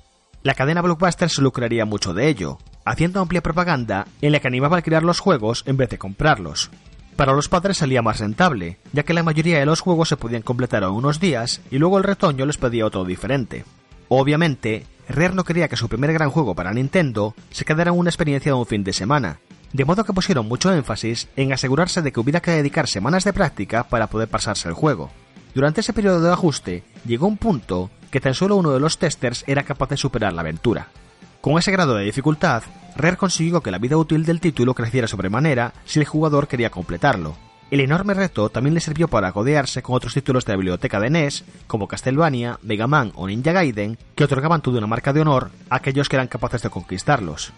La 0.42 0.54
cadena 0.54 0.82
Blockbuster 0.82 1.28
se 1.28 1.42
lucraría 1.42 1.84
mucho 1.84 2.14
de 2.14 2.28
ello, 2.28 2.58
haciendo 2.84 3.20
amplia 3.20 3.42
propaganda 3.42 4.06
en 4.20 4.32
la 4.32 4.40
que 4.40 4.48
animaba 4.48 4.76
a 4.76 4.78
alquilar 4.78 5.02
los 5.02 5.20
juegos 5.20 5.62
en 5.66 5.76
vez 5.76 5.90
de 5.90 5.98
comprarlos. 5.98 6.70
Para 7.16 7.34
los 7.34 7.48
padres 7.48 7.76
salía 7.76 8.02
más 8.02 8.20
rentable, 8.20 8.78
ya 8.92 9.02
que 9.02 9.12
la 9.12 9.22
mayoría 9.22 9.58
de 9.58 9.66
los 9.66 9.80
juegos 9.80 10.08
se 10.08 10.16
podían 10.16 10.42
completar 10.42 10.82
en 10.82 10.90
unos 10.90 11.20
días 11.20 11.60
y 11.70 11.78
luego 11.78 11.98
el 11.98 12.04
retoño 12.04 12.46
les 12.46 12.56
pedía 12.56 12.86
otro 12.86 13.04
diferente. 13.04 13.64
Obviamente, 14.08 14.86
Rare 15.08 15.34
no 15.34 15.44
quería 15.44 15.68
que 15.68 15.76
su 15.76 15.88
primer 15.88 16.12
gran 16.12 16.30
juego 16.30 16.54
para 16.54 16.72
Nintendo 16.72 17.34
se 17.50 17.64
quedara 17.64 17.90
en 17.90 17.98
una 17.98 18.10
experiencia 18.10 18.52
de 18.52 18.58
un 18.58 18.66
fin 18.66 18.82
de 18.82 18.94
semana, 18.94 19.40
de 19.72 19.84
modo 19.84 20.04
que 20.04 20.12
pusieron 20.12 20.48
mucho 20.48 20.72
énfasis 20.72 21.28
en 21.36 21.52
asegurarse 21.52 22.02
de 22.02 22.12
que 22.12 22.20
hubiera 22.20 22.40
que 22.40 22.50
dedicar 22.50 22.88
semanas 22.88 23.24
de 23.24 23.32
práctica 23.32 23.84
para 23.84 24.06
poder 24.06 24.28
pasarse 24.28 24.68
el 24.68 24.74
juego. 24.74 25.10
Durante 25.54 25.82
ese 25.82 25.92
periodo 25.92 26.20
de 26.20 26.32
ajuste, 26.32 26.82
llegó 27.04 27.26
un 27.26 27.36
punto 27.36 27.90
que 28.10 28.20
tan 28.20 28.34
solo 28.34 28.56
uno 28.56 28.70
de 28.70 28.80
los 28.80 28.98
testers 28.98 29.44
era 29.46 29.64
capaz 29.64 29.90
de 29.90 29.96
superar 29.96 30.32
la 30.32 30.42
aventura. 30.42 30.88
Con 31.40 31.58
ese 31.58 31.72
grado 31.72 31.94
de 31.94 32.04
dificultad, 32.04 32.62
Rare 32.96 33.16
consiguió 33.16 33.62
que 33.62 33.70
la 33.70 33.78
vida 33.78 33.96
útil 33.96 34.24
del 34.24 34.40
título 34.40 34.74
creciera 34.74 35.08
sobremanera 35.08 35.72
si 35.84 35.98
el 35.98 36.06
jugador 36.06 36.46
quería 36.46 36.70
completarlo. 36.70 37.36
El 37.70 37.80
enorme 37.80 38.12
reto 38.12 38.50
también 38.50 38.74
le 38.74 38.80
sirvió 38.80 39.08
para 39.08 39.32
codearse 39.32 39.82
con 39.82 39.96
otros 39.96 40.12
títulos 40.12 40.44
de 40.44 40.52
la 40.52 40.56
biblioteca 40.58 41.00
de 41.00 41.08
NES, 41.08 41.44
como 41.66 41.88
Castlevania, 41.88 42.58
Mega 42.62 42.86
Man 42.86 43.12
o 43.14 43.26
Ninja 43.26 43.52
Gaiden, 43.52 43.96
que 44.14 44.24
otorgaban 44.24 44.60
toda 44.60 44.78
una 44.78 44.86
marca 44.86 45.14
de 45.14 45.22
honor 45.22 45.50
a 45.70 45.76
aquellos 45.76 46.08
que 46.08 46.16
eran 46.16 46.28
capaces 46.28 46.62
de 46.62 46.68
conquistarlos. 46.68 47.52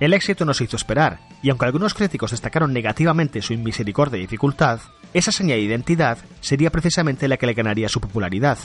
El 0.00 0.12
éxito 0.12 0.44
no 0.44 0.54
se 0.54 0.64
hizo 0.64 0.76
esperar, 0.76 1.20
y 1.40 1.50
aunque 1.50 1.66
algunos 1.66 1.94
críticos 1.94 2.32
destacaron 2.32 2.72
negativamente 2.72 3.42
su 3.42 3.52
inmisericordia 3.52 4.18
y 4.18 4.22
dificultad, 4.22 4.80
esa 5.14 5.32
señal 5.32 5.58
de 5.58 5.64
identidad 5.64 6.18
sería 6.40 6.70
precisamente 6.70 7.28
la 7.28 7.36
que 7.36 7.46
le 7.46 7.54
ganaría 7.54 7.88
su 7.88 8.00
popularidad. 8.00 8.58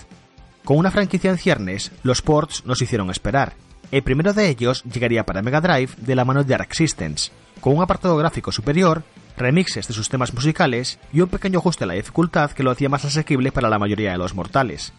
Con 0.64 0.78
una 0.78 0.92
franquicia 0.92 1.32
en 1.32 1.38
ciernes, 1.38 1.92
los 2.04 2.22
ports 2.22 2.66
nos 2.66 2.82
hicieron 2.82 3.10
esperar, 3.10 3.54
el 3.92 4.04
primero 4.04 4.34
de 4.34 4.50
ellos 4.50 4.84
llegaría 4.84 5.26
para 5.26 5.42
Mega 5.42 5.62
Drive 5.62 5.92
de 5.98 6.16
la 6.16 6.26
mano 6.26 6.44
de 6.44 6.56
Arc 6.56 6.74
Systems, 6.74 7.32
con 7.62 7.76
un 7.76 7.84
apartado 7.84 8.18
gráfico 8.18 8.52
superior, 8.52 9.04
remixes 9.38 9.88
de 9.88 9.94
sus 9.94 10.10
temas 10.10 10.34
musicales 10.34 11.00
y 11.14 11.22
un 11.22 11.30
pequeño 11.30 11.60
ajuste 11.60 11.84
a 11.84 11.88
la 11.88 11.94
dificultad 11.94 12.52
que 12.52 12.64
lo 12.64 12.72
hacía 12.72 12.90
más 12.90 13.06
asequible 13.06 13.52
para 13.52 13.70
la 13.70 13.80
mayoría 13.80 14.12
de 14.12 14.18
los 14.18 14.34
mortales. 14.34 14.92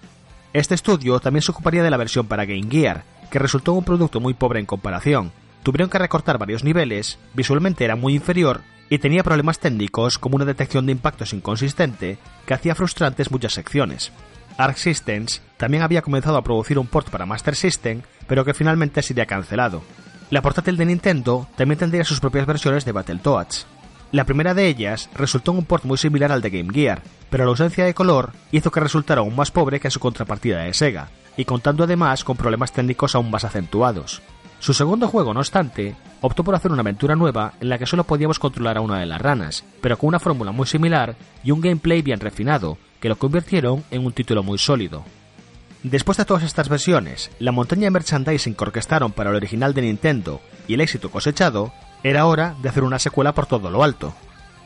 Este 0.53 0.75
estudio 0.75 1.19
también 1.21 1.43
se 1.43 1.51
ocuparía 1.51 1.83
de 1.83 1.91
la 1.91 1.97
versión 1.97 2.27
para 2.27 2.45
Game 2.45 2.69
Gear, 2.71 3.05
que 3.31 3.39
resultó 3.39 3.73
un 3.73 3.85
producto 3.85 4.21
muy 4.21 4.35
pobre 4.35 4.61
en 4.61 4.67
comparación. 4.67 5.33
Tuvieron 5.63 5.91
que 5.91 5.99
recortar 5.99 6.39
varios 6.39 6.63
niveles, 6.63 7.19
visualmente 7.35 7.85
era 7.85 7.97
muy 7.97 8.15
inferior 8.15 8.63
y 8.91 8.99
tenía 8.99 9.23
problemas 9.23 9.59
técnicos 9.59 10.19
como 10.19 10.37
una 10.37 10.45
detección 10.45 10.87
de 10.87 10.93
impactos 10.93 11.33
inconsistente 11.33 12.19
que 12.47 12.55
hacía 12.55 12.75
frustrantes 12.75 13.31
muchas 13.31 13.55
secciones. 13.55 14.13
Arc 14.59 14.77
Systems 14.77 15.43
también 15.57 15.83
había 15.83 16.03
comenzado 16.03 16.37
a 16.37 16.43
producir 16.43 16.79
un 16.79 16.87
port 16.87 17.11
para 17.11 17.27
Master 17.27 17.55
System, 17.55 18.03
pero 18.27 18.45
que 18.45 18.55
finalmente 18.55 19.03
sería 19.03 19.27
cancelado. 19.27 19.83
La 20.31 20.43
portátil 20.43 20.77
de 20.77 20.87
Nintendo 20.87 21.47
también 21.57 21.79
tendría 21.79 22.05
sus 22.05 22.21
propias 22.21 22.47
versiones 22.47 22.85
de 22.85 22.93
Battletoads. 22.93 23.67
La 24.13 24.25
primera 24.25 24.55
de 24.55 24.67
ellas 24.69 25.11
resultó 25.15 25.51
en 25.51 25.59
un 25.59 25.65
port 25.65 25.85
muy 25.85 25.99
similar 25.99 26.33
al 26.33 26.41
de 26.41 26.51
Game 26.51 26.73
Gear, 26.73 27.03
pero 27.29 27.45
la 27.45 27.51
ausencia 27.51 27.85
de 27.85 27.95
color 27.95 28.33
hizo 28.53 28.71
que 28.71 28.81
resultara 28.81 29.21
aún 29.21 29.37
más 29.37 29.51
pobre 29.51 29.81
que 29.81 29.91
su 29.91 30.01
contrapartida 30.01 30.63
de 30.63 30.73
Sega, 30.75 31.09
y 31.37 31.45
contando 31.45 31.85
además 31.85 32.25
con 32.25 32.37
problemas 32.37 32.73
técnicos 32.73 33.15
aún 33.15 33.31
más 33.31 33.45
acentuados. 33.45 34.23
Su 34.67 34.75
segundo 34.75 35.07
juego, 35.07 35.33
no 35.33 35.39
obstante, 35.39 35.95
optó 36.21 36.43
por 36.43 36.57
hacer 36.57 36.73
una 36.73 36.81
aventura 36.81 37.15
nueva 37.15 37.53
en 37.61 37.69
la 37.69 37.79
que 37.79 37.87
solo 37.87 38.03
podíamos 38.03 38.41
controlar 38.41 38.79
a 38.79 38.81
una 38.81 38.99
de 38.99 39.07
las 39.07 39.21
ranas, 39.21 39.65
pero 39.81 39.97
con 39.97 40.09
una 40.09 40.19
fórmula 40.19 40.51
muy 40.51 40.67
similar 40.67 41.15
y 41.45 41.53
un 41.53 41.61
gameplay 41.61 42.03
bien 42.03 42.19
refinado, 42.19 42.77
que 42.99 43.09
lo 43.09 43.15
convirtieron 43.15 43.85
en 43.93 44.05
un 44.05 44.13
título 44.13 44.43
muy 44.43 44.59
sólido. 44.59 45.05
Después 45.85 46.19
de 46.19 46.25
todas 46.25 46.43
estas 46.43 46.69
versiones, 46.69 47.31
la 47.39 47.53
montaña 47.53 47.85
de 47.85 47.93
merchandising 47.93 48.57
que 48.57 48.65
orquestaron 48.65 49.13
para 49.13 49.31
el 49.31 49.37
original 49.37 49.73
de 49.73 49.83
Nintendo 49.83 50.41
y 50.67 50.75
el 50.75 50.81
éxito 50.81 51.13
cosechado, 51.13 51.73
era 52.03 52.27
hora 52.27 52.57
de 52.61 52.69
hacer 52.69 52.83
una 52.83 52.99
secuela 52.99 53.37
por 53.37 53.47
todo 53.47 53.71
lo 53.71 53.85
alto. 53.85 54.15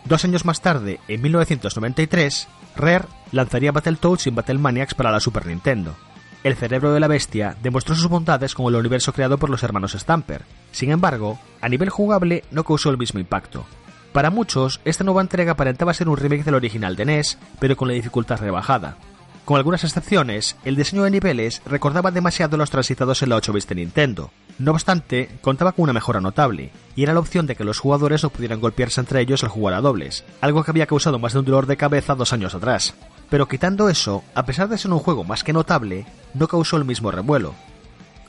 Dos 0.07 0.25
años 0.25 0.47
más 0.47 0.63
tarde, 0.63 0.99
en 1.09 1.21
1993, 1.21 2.49
Rare 2.75 3.05
lanzaría 3.33 3.71
Battletoads 3.71 4.29
y 4.29 4.31
Battle 4.31 4.61
Maniacs 4.61 4.95
para 4.95 5.13
la 5.13 5.21
Super 5.21 5.45
Nintendo. 5.45 5.95
El 6.43 6.57
cerebro 6.57 6.95
de 6.95 7.01
la 7.01 7.09
bestia 7.09 7.55
demostró 7.63 7.95
sus 7.95 8.09
bondades 8.09 8.55
con 8.55 8.67
el 8.67 8.81
universo 8.81 9.13
creado 9.13 9.37
por 9.37 9.51
los 9.51 9.63
hermanos 9.63 9.93
Stamper. 9.93 10.45
Sin 10.73 10.91
embargo, 10.91 11.39
a 11.61 11.69
nivel 11.69 11.91
jugable 11.91 12.45
no 12.51 12.65
causó 12.65 12.89
el 12.89 12.97
mismo 12.97 13.21
impacto. 13.21 13.67
Para 14.13 14.31
muchos, 14.31 14.81
esta 14.87 15.05
nueva 15.05 15.21
entrega 15.21 15.53
aparentaba 15.53 15.93
ser 15.93 16.09
un 16.09 16.17
remake 16.17 16.45
del 16.45 16.55
original 16.55 16.97
de 16.97 17.05
NES, 17.05 17.39
pero 17.61 17.77
con 17.77 17.89
la 17.89 17.95
dificultad 17.95 18.41
rebajada. 18.41 18.97
Con 19.45 19.59
algunas 19.59 19.85
excepciones, 19.85 20.57
el 20.65 20.77
diseño 20.77 21.03
de 21.03 21.11
niveles 21.11 21.61
recordaba 21.67 22.11
demasiado 22.11 22.57
los 22.57 22.71
transitados 22.71 23.23
en 23.23 23.29
la 23.29 23.37
8 23.37 23.53
bits 23.53 23.69
de 23.69 23.75
Nintendo. 23.75 24.31
No 24.59 24.73
obstante, 24.73 25.29
contaba 25.43 25.73
con 25.73 25.85
una 25.85 25.93
mejora 25.93 26.21
notable, 26.21 26.71
y 26.97 27.03
era 27.03 27.15
la 27.15 27.21
opción 27.21 27.47
de 27.47 27.55
que 27.55 27.65
los 27.65 27.79
jugadores 27.79 28.23
no 28.23 28.31
pudieran 28.31 28.61
golpearse 28.61 29.01
entre 29.01 29.21
ellos 29.21 29.43
al 29.43 29.51
jugar 29.51 29.75
a 29.75 29.81
dobles, 29.81 30.25
algo 30.41 30.65
que 30.65 30.71
había 30.71 30.87
causado 30.87 31.19
más 31.19 31.33
de 31.35 31.41
un 31.41 31.45
dolor 31.45 31.67
de 31.67 31.77
cabeza 31.77 32.15
dos 32.15 32.33
años 32.33 32.55
atrás. 32.55 32.95
Pero 33.31 33.49
quitando 33.49 33.89
eso, 33.89 34.23
a 34.35 34.45
pesar 34.45 34.69
de 34.69 34.77
ser 34.77 34.93
un 34.93 34.99
juego 34.99 35.25
más 35.25 35.45
que 35.45 35.53
notable, 35.53 36.05
no 36.35 36.49
causó 36.49 36.77
el 36.77 36.85
mismo 36.85 37.11
revuelo, 37.11 37.55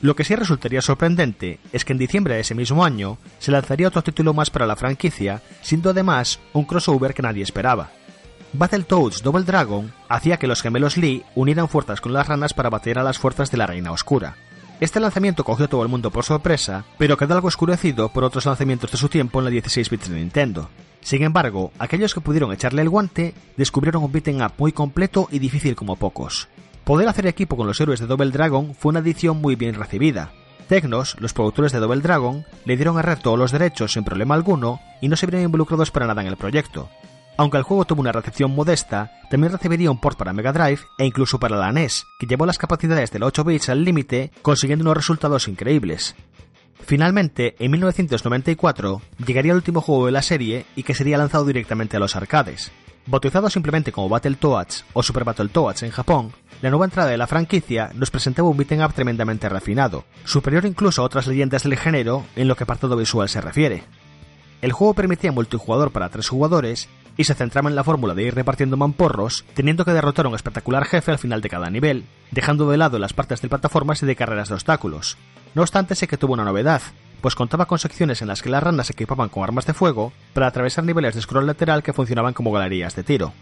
lo 0.02 0.16
que 0.16 0.24
sí 0.24 0.34
resultaría 0.34 0.82
sorprendente 0.82 1.60
es 1.72 1.84
que 1.84 1.92
en 1.92 1.98
diciembre 1.98 2.34
de 2.34 2.40
ese 2.40 2.56
mismo 2.56 2.84
año 2.84 3.18
se 3.38 3.52
lanzaría 3.52 3.86
otro 3.86 4.02
título 4.02 4.34
más 4.34 4.50
para 4.50 4.66
la 4.66 4.74
franquicia, 4.74 5.42
siendo 5.60 5.90
además 5.90 6.40
un 6.52 6.64
crossover 6.64 7.14
que 7.14 7.22
nadie 7.22 7.44
esperaba. 7.44 7.90
Battletoads 8.52 9.22
Double 9.22 9.44
Dragon 9.44 9.92
hacía 10.08 10.38
que 10.38 10.48
los 10.48 10.60
gemelos 10.60 10.96
Lee 10.96 11.22
unieran 11.36 11.68
fuerzas 11.68 12.00
con 12.00 12.12
las 12.12 12.26
ranas 12.26 12.52
para 12.52 12.68
bater 12.68 12.98
a 12.98 13.04
las 13.04 13.18
fuerzas 13.18 13.52
de 13.52 13.58
la 13.58 13.68
Reina 13.68 13.92
Oscura. 13.92 14.34
Este 14.80 14.98
lanzamiento 14.98 15.44
cogió 15.44 15.66
a 15.66 15.68
todo 15.68 15.84
el 15.84 15.88
mundo 15.88 16.10
por 16.10 16.24
sorpresa, 16.24 16.84
pero 16.98 17.16
quedó 17.16 17.34
algo 17.34 17.46
oscurecido 17.46 18.08
por 18.08 18.24
otros 18.24 18.44
lanzamientos 18.44 18.90
de 18.90 18.98
su 18.98 19.08
tiempo 19.08 19.38
en 19.38 19.44
la 19.44 19.50
16 19.52 19.88
bits 19.88 20.10
de 20.10 20.16
Nintendo. 20.16 20.68
Sin 21.02 21.22
embargo, 21.22 21.72
aquellos 21.78 22.14
que 22.14 22.20
pudieron 22.20 22.52
echarle 22.52 22.82
el 22.82 22.88
guante 22.88 23.34
descubrieron 23.56 24.04
un 24.04 24.12
beat'em 24.12 24.40
up 24.40 24.52
muy 24.56 24.72
completo 24.72 25.28
y 25.30 25.38
difícil 25.38 25.74
como 25.74 25.96
pocos. 25.96 26.48
Poder 26.84 27.08
hacer 27.08 27.26
equipo 27.26 27.56
con 27.56 27.66
los 27.66 27.80
héroes 27.80 28.00
de 28.00 28.06
Double 28.06 28.30
Dragon 28.30 28.74
fue 28.74 28.90
una 28.90 29.00
edición 29.00 29.40
muy 29.40 29.56
bien 29.56 29.74
recibida. 29.74 30.32
Tecnos, 30.68 31.16
los 31.20 31.32
productores 31.32 31.72
de 31.72 31.80
Double 31.80 32.00
Dragon, 32.00 32.46
le 32.64 32.76
dieron 32.76 32.98
a 32.98 33.02
Red 33.02 33.18
todos 33.18 33.38
los 33.38 33.52
derechos 33.52 33.92
sin 33.92 34.04
problema 34.04 34.34
alguno 34.34 34.80
y 35.00 35.08
no 35.08 35.16
se 35.16 35.26
vieron 35.26 35.44
involucrados 35.44 35.90
para 35.90 36.06
nada 36.06 36.22
en 36.22 36.28
el 36.28 36.36
proyecto. 36.36 36.88
Aunque 37.36 37.56
el 37.56 37.62
juego 37.62 37.84
tuvo 37.84 38.00
una 38.00 38.12
recepción 38.12 38.54
modesta, 38.54 39.10
también 39.30 39.52
recibiría 39.52 39.90
un 39.90 40.00
port 40.00 40.18
para 40.18 40.32
Mega 40.32 40.52
Drive 40.52 40.80
e 40.98 41.04
incluso 41.04 41.40
para 41.40 41.56
la 41.56 41.72
NES, 41.72 42.04
que 42.18 42.26
llevó 42.26 42.46
las 42.46 42.58
capacidades 42.58 43.10
del 43.10 43.22
8 43.22 43.44
bits 43.44 43.68
al 43.70 43.84
límite, 43.84 44.30
consiguiendo 44.42 44.84
unos 44.84 44.96
resultados 44.96 45.48
increíbles. 45.48 46.14
Finalmente, 46.84 47.54
en 47.58 47.70
1994, 47.70 49.00
llegaría 49.24 49.52
el 49.52 49.56
último 49.56 49.80
juego 49.80 50.06
de 50.06 50.12
la 50.12 50.22
serie 50.22 50.66
y 50.76 50.82
que 50.82 50.94
sería 50.94 51.18
lanzado 51.18 51.44
directamente 51.44 51.96
a 51.96 52.00
los 52.00 52.16
arcades. 52.16 52.72
Bautizado 53.06 53.50
simplemente 53.50 53.90
como 53.90 54.08
Battletoads 54.08 54.84
o 54.92 55.02
Super 55.02 55.24
Battletoads 55.24 55.82
en 55.82 55.90
Japón, 55.90 56.32
la 56.60 56.70
nueva 56.70 56.84
entrada 56.84 57.10
de 57.10 57.16
la 57.16 57.26
franquicia 57.26 57.90
nos 57.94 58.10
presentaba 58.10 58.48
un 58.48 58.56
beat'em 58.56 58.84
up 58.84 58.94
tremendamente 58.94 59.48
refinado, 59.48 60.04
superior 60.24 60.64
incluso 60.66 61.02
a 61.02 61.04
otras 61.04 61.26
leyendas 61.26 61.64
del 61.64 61.76
género 61.76 62.24
en 62.36 62.46
lo 62.46 62.54
que 62.54 62.62
apartado 62.62 62.96
visual 62.96 63.28
se 63.28 63.40
refiere. 63.40 63.82
El 64.60 64.70
juego 64.70 64.94
permitía 64.94 65.32
multijugador 65.32 65.90
para 65.90 66.08
tres 66.08 66.28
jugadores 66.28 66.88
y 67.16 67.24
se 67.24 67.34
centraba 67.34 67.68
en 67.68 67.76
la 67.76 67.84
fórmula 67.84 68.14
de 68.14 68.24
ir 68.24 68.34
repartiendo 68.34 68.76
mamporros, 68.76 69.44
teniendo 69.54 69.84
que 69.84 69.92
derrotar 69.92 70.26
a 70.26 70.28
un 70.28 70.34
espectacular 70.34 70.84
jefe 70.84 71.10
al 71.10 71.18
final 71.18 71.40
de 71.40 71.48
cada 71.48 71.70
nivel, 71.70 72.04
dejando 72.30 72.70
de 72.70 72.76
lado 72.76 72.98
las 72.98 73.12
partes 73.12 73.42
de 73.42 73.48
plataformas 73.48 74.02
y 74.02 74.06
de 74.06 74.16
carreras 74.16 74.48
de 74.48 74.54
obstáculos. 74.54 75.16
No 75.54 75.62
obstante, 75.62 75.94
sé 75.94 76.08
que 76.08 76.16
tuvo 76.16 76.32
una 76.32 76.44
novedad, 76.44 76.82
pues 77.20 77.34
contaba 77.34 77.66
con 77.66 77.78
secciones 77.78 78.20
en 78.22 78.28
las 78.28 78.42
que 78.42 78.50
las 78.50 78.62
ranas 78.62 78.88
se 78.88 78.92
equipaban 78.92 79.28
con 79.28 79.44
armas 79.44 79.66
de 79.66 79.74
fuego 79.74 80.12
para 80.34 80.48
atravesar 80.48 80.84
niveles 80.84 81.14
de 81.14 81.22
scroll 81.22 81.46
lateral 81.46 81.82
que 81.82 81.92
funcionaban 81.92 82.34
como 82.34 82.52
galerías 82.52 82.96
de 82.96 83.04
tiro. 83.04 83.32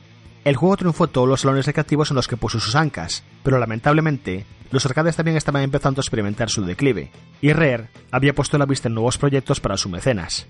El 0.44 0.56
juego 0.56 0.76
triunfó 0.76 1.06
todos 1.06 1.28
los 1.28 1.42
salones 1.42 1.66
recreativos 1.66 2.10
en 2.10 2.16
los 2.16 2.26
que 2.26 2.38
puso 2.38 2.60
sus 2.60 2.74
ancas, 2.74 3.24
pero 3.42 3.58
lamentablemente, 3.58 4.46
los 4.70 4.86
arcades 4.86 5.16
también 5.16 5.36
estaban 5.36 5.62
empezando 5.62 6.00
a 6.00 6.02
experimentar 6.02 6.48
su 6.48 6.64
declive, 6.64 7.10
y 7.42 7.52
Rare 7.52 7.88
había 8.10 8.34
puesto 8.34 8.56
la 8.56 8.64
vista 8.64 8.88
en 8.88 8.94
nuevos 8.94 9.18
proyectos 9.18 9.60
para 9.60 9.76
su 9.76 9.90
mecenas. 9.90 10.46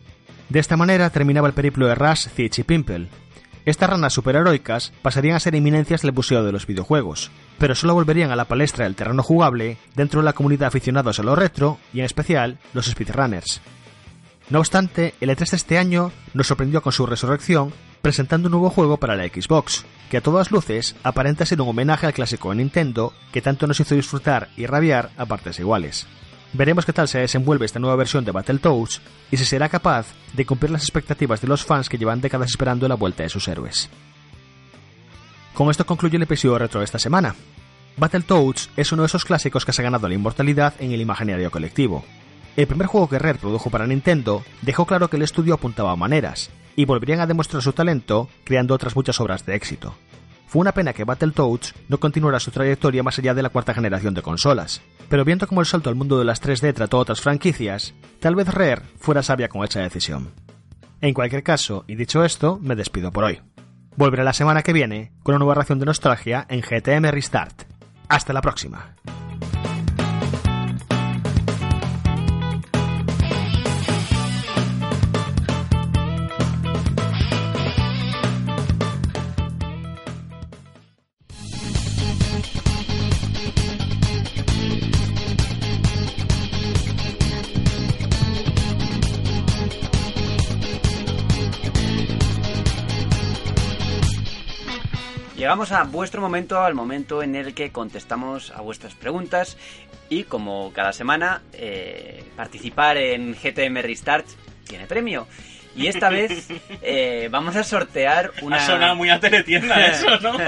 De 0.48 0.60
esta 0.60 0.76
manera 0.76 1.10
terminaba 1.10 1.48
el 1.48 1.54
periplo 1.54 1.86
de 1.86 1.96
Rush, 1.96 2.28
Thiech 2.28 2.60
y 2.60 2.62
Pimple. 2.62 3.08
Estas 3.64 3.90
ranas 3.90 4.12
superheroicas 4.12 4.92
pasarían 5.02 5.36
a 5.36 5.40
ser 5.40 5.54
eminencias 5.54 6.02
del 6.02 6.12
museo 6.12 6.44
de 6.44 6.52
los 6.52 6.66
videojuegos, 6.66 7.30
pero 7.58 7.74
solo 7.74 7.94
volverían 7.94 8.30
a 8.30 8.36
la 8.36 8.46
palestra 8.46 8.84
del 8.84 8.94
terreno 8.94 9.22
jugable 9.22 9.76
dentro 9.96 10.20
de 10.20 10.24
la 10.24 10.32
comunidad 10.32 10.60
de 10.60 10.66
aficionados 10.66 11.18
a 11.18 11.22
lo 11.22 11.34
retro 11.36 11.78
y 11.92 11.98
en 11.98 12.06
especial 12.06 12.58
los 12.74 12.86
speedrunners. 12.86 13.60
No 14.48 14.60
obstante, 14.60 15.14
el 15.20 15.30
E3 15.30 15.50
de 15.50 15.56
este 15.56 15.78
año 15.78 16.10
nos 16.32 16.48
sorprendió 16.48 16.82
con 16.82 16.92
su 16.92 17.06
resurrección 17.06 17.72
presentando 18.02 18.48
un 18.48 18.52
nuevo 18.52 18.70
juego 18.70 18.96
para 18.96 19.16
la 19.16 19.24
Xbox, 19.24 19.84
que 20.10 20.16
a 20.16 20.20
todas 20.20 20.50
luces 20.50 20.96
aparenta 21.02 21.46
ser 21.46 21.60
un 21.60 21.68
homenaje 21.68 22.06
al 22.06 22.14
clásico 22.14 22.50
de 22.50 22.56
Nintendo 22.56 23.12
que 23.32 23.42
tanto 23.42 23.66
nos 23.66 23.80
hizo 23.80 23.94
disfrutar 23.94 24.48
y 24.56 24.66
rabiar 24.66 25.10
a 25.16 25.26
partes 25.26 25.58
iguales. 25.58 26.06
Veremos 26.52 26.84
qué 26.84 26.92
tal 26.92 27.06
se 27.06 27.20
desenvuelve 27.20 27.66
esta 27.66 27.78
nueva 27.78 27.96
versión 27.96 28.24
de 28.24 28.32
Battletoads 28.32 29.00
y 29.30 29.36
si 29.36 29.44
será 29.44 29.68
capaz 29.68 30.06
de 30.32 30.44
cumplir 30.44 30.72
las 30.72 30.82
expectativas 30.82 31.40
de 31.40 31.46
los 31.46 31.64
fans 31.64 31.88
que 31.88 31.98
llevan 31.98 32.20
décadas 32.20 32.50
esperando 32.50 32.88
la 32.88 32.96
vuelta 32.96 33.22
de 33.22 33.28
sus 33.28 33.46
héroes. 33.46 33.88
Con 35.54 35.70
esto 35.70 35.86
concluye 35.86 36.16
el 36.16 36.22
episodio 36.22 36.58
retro 36.58 36.80
de 36.80 36.86
esta 36.86 36.98
semana. 36.98 37.36
Battletoads 37.96 38.70
es 38.76 38.90
uno 38.92 39.02
de 39.02 39.06
esos 39.06 39.24
clásicos 39.24 39.64
que 39.64 39.72
se 39.72 39.82
ha 39.82 39.84
ganado 39.84 40.08
la 40.08 40.14
inmortalidad 40.14 40.74
en 40.80 40.90
el 40.90 41.00
imaginario 41.00 41.50
colectivo. 41.50 42.04
El 42.56 42.66
primer 42.66 42.88
juego 42.88 43.08
que 43.08 43.18
Rare 43.18 43.38
produjo 43.38 43.70
para 43.70 43.86
Nintendo 43.86 44.42
dejó 44.62 44.86
claro 44.86 45.08
que 45.08 45.16
el 45.16 45.22
estudio 45.22 45.54
apuntaba 45.54 45.92
a 45.92 45.96
maneras, 45.96 46.50
y 46.80 46.86
volverían 46.86 47.20
a 47.20 47.26
demostrar 47.26 47.62
su 47.62 47.74
talento 47.74 48.30
creando 48.42 48.74
otras 48.74 48.96
muchas 48.96 49.20
obras 49.20 49.44
de 49.44 49.54
éxito. 49.54 49.94
Fue 50.46 50.60
una 50.60 50.72
pena 50.72 50.94
que 50.94 51.04
Battletoads 51.04 51.74
no 51.88 52.00
continuara 52.00 52.40
su 52.40 52.50
trayectoria 52.50 53.02
más 53.02 53.18
allá 53.18 53.34
de 53.34 53.42
la 53.42 53.50
cuarta 53.50 53.74
generación 53.74 54.14
de 54.14 54.22
consolas, 54.22 54.80
pero 55.10 55.26
viendo 55.26 55.46
como 55.46 55.60
el 55.60 55.66
salto 55.66 55.90
al 55.90 55.94
mundo 55.94 56.18
de 56.18 56.24
las 56.24 56.42
3D 56.42 56.72
trató 56.72 56.96
otras 56.96 57.20
franquicias, 57.20 57.92
tal 58.18 58.34
vez 58.34 58.48
Rare 58.48 58.80
fuera 58.98 59.22
sabia 59.22 59.50
con 59.50 59.62
esa 59.62 59.80
decisión. 59.80 60.30
En 61.02 61.12
cualquier 61.12 61.42
caso, 61.42 61.84
y 61.86 61.96
dicho 61.96 62.24
esto, 62.24 62.58
me 62.62 62.76
despido 62.76 63.12
por 63.12 63.24
hoy. 63.24 63.40
Volveré 63.94 64.24
la 64.24 64.32
semana 64.32 64.62
que 64.62 64.72
viene 64.72 65.12
con 65.22 65.34
una 65.34 65.40
nueva 65.40 65.56
ración 65.56 65.80
de 65.80 65.86
nostalgia 65.86 66.46
en 66.48 66.62
GTM 66.62 67.10
Restart. 67.10 67.64
Hasta 68.08 68.32
la 68.32 68.40
próxima. 68.40 68.96
Llegamos 95.50 95.72
a 95.72 95.82
vuestro 95.82 96.20
momento, 96.20 96.62
al 96.62 96.76
momento 96.76 97.24
en 97.24 97.34
el 97.34 97.54
que 97.54 97.72
contestamos 97.72 98.52
a 98.52 98.60
vuestras 98.60 98.94
preguntas 98.94 99.56
y 100.08 100.22
como 100.22 100.72
cada 100.72 100.92
semana, 100.92 101.42
eh, 101.52 102.22
participar 102.36 102.96
en 102.96 103.34
GTM 103.34 103.82
Restart 103.82 104.28
tiene 104.68 104.86
premio. 104.86 105.26
Y 105.74 105.88
esta 105.88 106.08
vez 106.08 106.46
eh, 106.82 107.26
vamos 107.32 107.56
a 107.56 107.64
sortear 107.64 108.30
una... 108.42 108.58
Ha 108.58 108.60
sonado 108.64 108.94
muy 108.94 109.10
a 109.10 109.18
teletienda 109.18 109.84
eso, 109.88 110.20
¿no? 110.20 110.38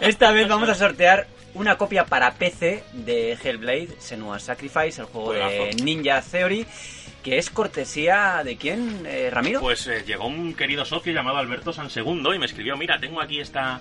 esta 0.00 0.30
vez 0.30 0.46
vamos 0.46 0.68
a 0.68 0.76
sortear 0.76 1.26
una 1.54 1.76
copia 1.76 2.04
para 2.04 2.34
PC 2.34 2.84
de 2.92 3.32
Hellblade, 3.32 3.96
Senua 3.98 4.38
Sacrifice, 4.38 5.00
el 5.00 5.08
juego 5.08 5.32
de 5.32 5.40
Juegazo. 5.40 5.84
Ninja 5.84 6.22
Theory, 6.22 6.64
que 7.24 7.38
es 7.38 7.50
cortesía 7.50 8.42
de 8.44 8.56
quién, 8.56 9.06
eh, 9.06 9.28
Ramiro. 9.28 9.58
Pues 9.58 9.88
eh, 9.88 10.04
llegó 10.06 10.28
un 10.28 10.54
querido 10.54 10.84
socio 10.84 11.12
llamado 11.12 11.38
Alberto 11.38 11.72
San 11.72 11.90
Segundo 11.90 12.32
y 12.32 12.38
me 12.38 12.46
escribió, 12.46 12.76
mira, 12.76 13.00
tengo 13.00 13.20
aquí 13.20 13.40
esta 13.40 13.80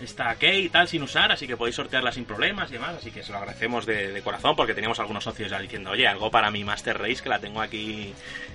esta 0.00 0.34
key 0.36 0.66
y 0.66 0.68
tal 0.68 0.88
sin 0.88 1.02
usar, 1.02 1.32
así 1.32 1.46
que 1.46 1.56
podéis 1.56 1.76
sortearla 1.76 2.12
sin 2.12 2.24
problemas 2.24 2.70
y 2.70 2.74
demás, 2.74 2.96
así 2.96 3.10
que 3.10 3.22
se 3.22 3.32
lo 3.32 3.38
agradecemos 3.38 3.86
de, 3.86 4.20
corazón 4.22 4.54
porque 4.56 4.74
teníamos 4.74 4.98
algunos 5.00 5.24
socios 5.24 5.50
ya 5.50 5.58
diciendo, 5.58 5.90
oye, 5.90 6.06
algo 6.06 6.30
para 6.30 6.50
mi 6.50 6.64
Master 6.64 6.98
Race 6.98 7.22
que 7.22 7.28
la 7.28 7.38
tengo 7.38 7.60
aquí 7.60 8.12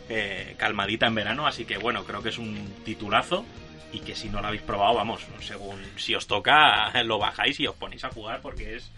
eh, 0.09 0.55
calmadita 0.57 1.07
en 1.07 1.15
verano, 1.15 1.47
así 1.47 1.65
que 1.65 1.77
bueno, 1.77 2.03
creo 2.03 2.21
que 2.21 2.29
es 2.29 2.37
un 2.37 2.75
titulazo 2.85 3.45
y 3.91 3.99
que 3.99 4.15
si 4.15 4.29
no 4.29 4.41
lo 4.41 4.47
habéis 4.47 4.61
probado, 4.61 4.95
vamos, 4.95 5.25
según 5.41 5.77
si 5.97 6.15
os 6.15 6.27
toca, 6.27 6.91
lo 7.03 7.17
bajáis 7.17 7.59
y 7.59 7.67
os 7.67 7.75
ponéis 7.75 8.03
a 8.03 8.09
jugar 8.09 8.41
porque 8.41 8.75
es 8.75 8.91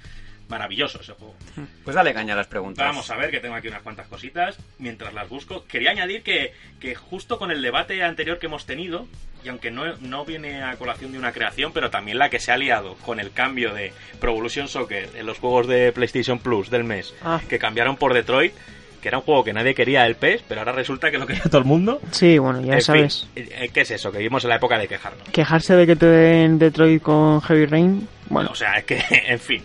maravilloso 0.53 1.01
ese 1.01 1.13
juego. 1.13 1.35
Pues 1.83 1.95
dale 1.95 2.13
caña 2.13 2.33
a 2.33 2.37
las 2.37 2.47
preguntas. 2.47 2.85
Vamos 2.85 3.09
a 3.11 3.15
ver, 3.17 3.31
que 3.31 3.39
tengo 3.39 3.55
aquí 3.55 3.67
unas 3.67 3.81
cuantas 3.81 4.07
cositas 4.07 4.57
mientras 4.79 5.13
las 5.13 5.27
busco. 5.27 5.65
Quería 5.65 5.91
añadir 5.91 6.23
que, 6.23 6.53
que 6.79 6.95
justo 6.95 7.37
con 7.37 7.51
el 7.51 7.61
debate 7.61 8.01
anterior 8.03 8.39
que 8.39 8.45
hemos 8.47 8.65
tenido, 8.65 9.07
y 9.43 9.49
aunque 9.49 9.71
no, 9.71 9.97
no 9.97 10.23
viene 10.25 10.63
a 10.63 10.75
colación 10.77 11.11
de 11.11 11.17
una 11.17 11.31
creación, 11.33 11.71
pero 11.73 11.89
también 11.89 12.17
la 12.17 12.29
que 12.29 12.39
se 12.39 12.51
ha 12.51 12.57
liado 12.57 12.95
con 13.05 13.19
el 13.19 13.31
cambio 13.31 13.73
de 13.73 13.91
Pro 14.19 14.31
Evolution 14.31 14.67
Soccer 14.67 15.09
en 15.15 15.25
los 15.25 15.39
juegos 15.39 15.67
de 15.67 15.91
PlayStation 15.91 16.39
Plus 16.39 16.69
del 16.69 16.83
mes, 16.83 17.13
Ah. 17.23 17.41
que 17.49 17.59
cambiaron 17.59 17.97
por 17.97 18.13
Detroit, 18.13 18.53
que 19.01 19.09
era 19.09 19.17
un 19.17 19.25
juego 19.25 19.43
que 19.43 19.51
nadie 19.51 19.75
quería 19.75 20.05
el 20.05 20.15
PES, 20.15 20.43
pero 20.47 20.61
ahora 20.61 20.71
resulta 20.71 21.11
que 21.11 21.17
lo 21.17 21.27
quería 21.27 21.43
todo 21.43 21.57
el 21.57 21.65
mundo. 21.65 21.99
Sí, 22.11 22.37
bueno, 22.37 22.61
ya 22.61 22.75
En 22.75 22.81
sabes. 22.81 23.27
fin, 23.33 23.49
eh, 23.51 23.69
¿Qué 23.73 23.81
es 23.81 23.91
eso? 23.91 24.13
Que 24.13 24.19
vivimos 24.19 24.45
en 24.45 24.49
la 24.51 24.55
época 24.55 24.77
de 24.77 24.87
quejarnos. 24.87 25.27
Quejarse 25.27 25.75
de 25.75 25.85
que 25.85 25.97
te 25.97 26.05
den 26.05 26.57
Detroit 26.57 27.01
con 27.03 27.41
Heavy 27.41 27.65
Rain. 27.65 28.07
Bueno, 28.29 28.51
O 28.51 28.55
sea, 28.55 28.75
es 28.75 28.85
que, 28.85 29.03
en 29.27 29.39
fin. 29.41 29.61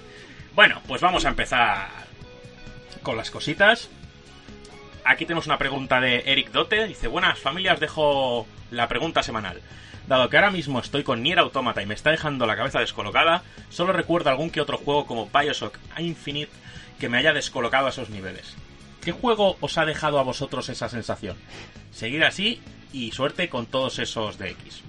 Bueno, 0.58 0.82
pues 0.88 1.00
vamos 1.00 1.24
a 1.24 1.28
empezar 1.28 1.88
con 3.04 3.16
las 3.16 3.30
cositas. 3.30 3.88
Aquí 5.04 5.24
tenemos 5.24 5.46
una 5.46 5.56
pregunta 5.56 6.00
de 6.00 6.24
Eric 6.26 6.50
Dote. 6.50 6.88
Dice, 6.88 7.06
buenas 7.06 7.38
familias, 7.38 7.78
dejo 7.78 8.44
la 8.72 8.88
pregunta 8.88 9.22
semanal. 9.22 9.62
Dado 10.08 10.28
que 10.28 10.36
ahora 10.36 10.50
mismo 10.50 10.80
estoy 10.80 11.04
con 11.04 11.22
Nier 11.22 11.38
Automata 11.38 11.80
y 11.80 11.86
me 11.86 11.94
está 11.94 12.10
dejando 12.10 12.44
la 12.44 12.56
cabeza 12.56 12.80
descolocada, 12.80 13.44
solo 13.68 13.92
recuerdo 13.92 14.30
algún 14.30 14.50
que 14.50 14.60
otro 14.60 14.78
juego 14.78 15.06
como 15.06 15.30
Bioshock 15.30 15.78
Infinite 15.96 16.50
que 16.98 17.08
me 17.08 17.18
haya 17.18 17.32
descolocado 17.32 17.86
a 17.86 17.90
esos 17.90 18.10
niveles. 18.10 18.56
¿Qué 19.00 19.12
juego 19.12 19.58
os 19.60 19.78
ha 19.78 19.86
dejado 19.86 20.18
a 20.18 20.24
vosotros 20.24 20.68
esa 20.70 20.88
sensación? 20.88 21.36
Seguid 21.92 22.22
así 22.22 22.60
y 22.92 23.12
suerte 23.12 23.48
con 23.48 23.66
todos 23.66 24.00
esos 24.00 24.38
DX. 24.38 24.82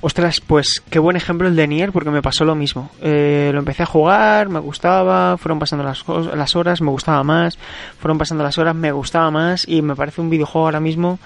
Ostras, 0.00 0.40
pues 0.40 0.82
qué 0.90 0.98
buen 0.98 1.16
ejemplo 1.16 1.48
el 1.48 1.56
de 1.56 1.66
Nier 1.66 1.92
porque 1.92 2.10
me 2.10 2.22
pasó 2.22 2.44
lo 2.44 2.54
mismo. 2.54 2.90
Eh, 3.00 3.50
lo 3.52 3.58
empecé 3.58 3.82
a 3.82 3.86
jugar, 3.86 4.48
me 4.48 4.60
gustaba, 4.60 5.36
fueron 5.36 5.58
pasando 5.58 5.84
las, 5.84 6.04
las 6.34 6.56
horas, 6.56 6.80
me 6.80 6.90
gustaba 6.90 7.22
más, 7.22 7.58
fueron 7.98 8.18
pasando 8.18 8.44
las 8.44 8.58
horas, 8.58 8.74
me 8.74 8.92
gustaba 8.92 9.30
más 9.30 9.66
y 9.68 9.82
me 9.82 9.96
parece 9.96 10.20
un 10.20 10.30
videojuego 10.30 10.66
ahora 10.66 10.80
mismo 10.80 11.18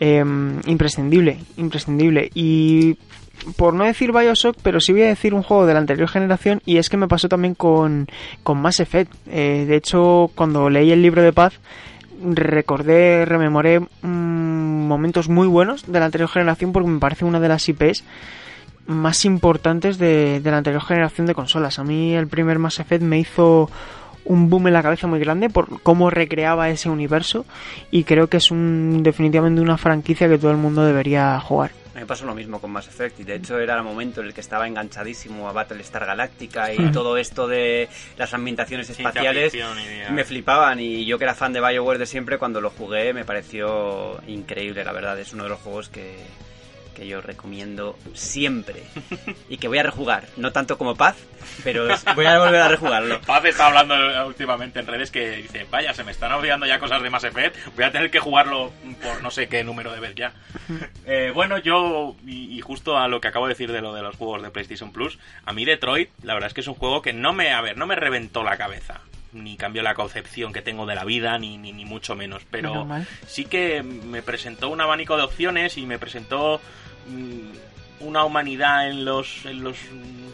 eh, 0.00 0.24
imprescindible, 0.66 1.38
imprescindible. 1.56 2.30
Y 2.34 2.96
por 3.56 3.74
no 3.74 3.84
decir 3.84 4.12
Bioshock, 4.12 4.56
pero 4.62 4.80
sí 4.80 4.92
voy 4.92 5.02
a 5.02 5.08
decir 5.08 5.34
un 5.34 5.42
juego 5.42 5.66
de 5.66 5.74
la 5.74 5.80
anterior 5.80 6.08
generación 6.08 6.60
y 6.64 6.76
es 6.76 6.88
que 6.88 6.96
me 6.96 7.08
pasó 7.08 7.28
también 7.28 7.54
con, 7.54 8.06
con 8.42 8.60
Mass 8.60 8.80
Effect. 8.80 9.12
Eh, 9.28 9.64
de 9.66 9.76
hecho, 9.76 10.30
cuando 10.34 10.70
leí 10.70 10.90
el 10.92 11.02
libro 11.02 11.22
de 11.22 11.32
paz, 11.32 11.60
recordé, 12.22 13.24
rememoré 13.24 13.80
mm, 13.80 14.39
momentos 14.90 15.28
muy 15.28 15.46
buenos 15.46 15.90
de 15.90 15.98
la 16.00 16.06
anterior 16.06 16.28
generación 16.28 16.72
porque 16.72 16.90
me 16.90 16.98
parece 16.98 17.24
una 17.24 17.40
de 17.40 17.48
las 17.48 17.66
IPs 17.68 18.04
más 18.86 19.24
importantes 19.24 19.98
de, 19.98 20.42
la 20.44 20.58
anterior 20.58 20.82
generación 20.82 21.26
de 21.26 21.34
consolas. 21.34 21.78
A 21.78 21.84
mí 21.84 22.12
el 22.12 22.26
primer 22.26 22.58
Mass 22.58 22.80
Effect 22.80 23.02
me 23.02 23.20
hizo 23.20 23.70
un 24.24 24.50
boom 24.50 24.66
en 24.66 24.74
la 24.74 24.82
cabeza 24.82 25.06
muy 25.06 25.20
grande 25.20 25.48
por 25.48 25.80
cómo 25.82 26.10
recreaba 26.10 26.68
ese 26.68 26.90
universo 26.90 27.46
y 27.90 28.04
creo 28.04 28.26
que 28.26 28.36
es 28.36 28.50
un 28.50 29.02
definitivamente 29.02 29.62
una 29.62 29.78
franquicia 29.78 30.28
que 30.28 30.38
todo 30.38 30.50
el 30.50 30.56
mundo 30.56 30.84
debería 30.84 31.38
jugar. 31.40 31.70
Me 32.00 32.06
pasó 32.06 32.24
lo 32.24 32.34
mismo 32.34 32.62
con 32.62 32.70
Mass 32.70 32.88
Effect 32.88 33.20
y 33.20 33.24
de 33.24 33.34
hecho 33.34 33.58
era 33.58 33.76
el 33.76 33.82
momento 33.82 34.22
en 34.22 34.28
el 34.28 34.32
que 34.32 34.40
estaba 34.40 34.66
enganchadísimo 34.66 35.50
a 35.50 35.52
Battlestar 35.52 36.06
Galactica 36.06 36.72
y 36.72 36.90
todo 36.92 37.18
esto 37.18 37.46
de 37.46 37.90
las 38.16 38.32
ambientaciones 38.32 38.88
espaciales 38.88 39.52
me 40.10 40.24
flipaban 40.24 40.80
y 40.80 41.04
yo 41.04 41.18
que 41.18 41.24
era 41.24 41.34
fan 41.34 41.52
de 41.52 41.60
BioWare 41.60 41.98
de 41.98 42.06
siempre 42.06 42.38
cuando 42.38 42.62
lo 42.62 42.70
jugué 42.70 43.12
me 43.12 43.26
pareció 43.26 44.18
increíble 44.26 44.82
la 44.82 44.92
verdad 44.92 45.20
es 45.20 45.34
uno 45.34 45.42
de 45.42 45.50
los 45.50 45.60
juegos 45.60 45.90
que, 45.90 46.16
que 46.94 47.06
yo 47.06 47.20
recomiendo 47.20 47.98
siempre 48.14 48.82
y 49.48 49.58
que 49.58 49.68
voy 49.68 49.78
a 49.78 49.82
rejugar 49.82 50.24
no 50.36 50.52
tanto 50.52 50.78
como 50.78 50.94
Paz 50.94 51.16
pero 51.64 51.88
voy 52.14 52.26
a 52.26 52.38
volver 52.38 52.60
a 52.60 52.68
rejugarlo 52.68 53.20
Paz 53.22 53.44
está 53.44 53.66
hablando 53.66 53.94
últimamente 54.26 54.80
en 54.80 54.86
redes 54.86 55.10
que 55.10 55.36
dice, 55.36 55.66
vaya, 55.70 55.94
se 55.94 56.04
me 56.04 56.12
están 56.12 56.32
olvidando 56.32 56.66
ya 56.66 56.78
cosas 56.78 57.02
de 57.02 57.10
Mass 57.10 57.24
Effect, 57.24 57.56
voy 57.74 57.84
a 57.84 57.90
tener 57.90 58.10
que 58.10 58.18
jugarlo 58.18 58.72
por 59.02 59.22
no 59.22 59.30
sé 59.30 59.48
qué 59.48 59.64
número 59.64 59.92
de 59.92 60.00
vez 60.00 60.14
ya. 60.14 60.32
Eh, 61.06 61.32
bueno, 61.34 61.58
yo, 61.58 62.14
y, 62.24 62.56
y 62.56 62.60
justo 62.60 62.96
a 62.96 63.08
lo 63.08 63.20
que 63.20 63.26
acabo 63.26 63.46
de 63.46 63.54
decir 63.54 63.72
de 63.72 63.80
lo 63.80 63.92
de 63.92 64.02
los 64.02 64.14
juegos 64.16 64.42
de 64.42 64.50
PlayStation 64.50 64.92
Plus, 64.92 65.18
a 65.44 65.52
mí 65.52 65.64
Detroit, 65.64 66.10
la 66.22 66.34
verdad 66.34 66.48
es 66.48 66.54
que 66.54 66.60
es 66.60 66.68
un 66.68 66.74
juego 66.74 67.02
que 67.02 67.12
no 67.12 67.32
me, 67.32 67.52
a 67.52 67.60
ver, 67.60 67.76
no 67.76 67.86
me 67.86 67.96
reventó 67.96 68.44
la 68.44 68.56
cabeza. 68.56 69.00
Ni 69.32 69.56
cambió 69.56 69.82
la 69.82 69.94
concepción 69.94 70.52
que 70.52 70.62
tengo 70.62 70.86
de 70.86 70.94
la 70.94 71.04
vida, 71.04 71.38
ni, 71.38 71.56
ni, 71.56 71.72
ni 71.72 71.84
mucho 71.84 72.16
menos. 72.16 72.42
Pero 72.50 72.86
sí 73.26 73.44
que 73.44 73.82
me 73.82 74.22
presentó 74.22 74.68
un 74.70 74.80
abanico 74.80 75.16
de 75.16 75.22
opciones 75.22 75.76
y 75.76 75.86
me 75.86 75.98
presentó 75.98 76.60
mm, 77.08 78.06
una 78.06 78.24
humanidad 78.24 78.88
en 78.88 79.04
los, 79.04 79.44
en 79.44 79.62
los 79.62 79.76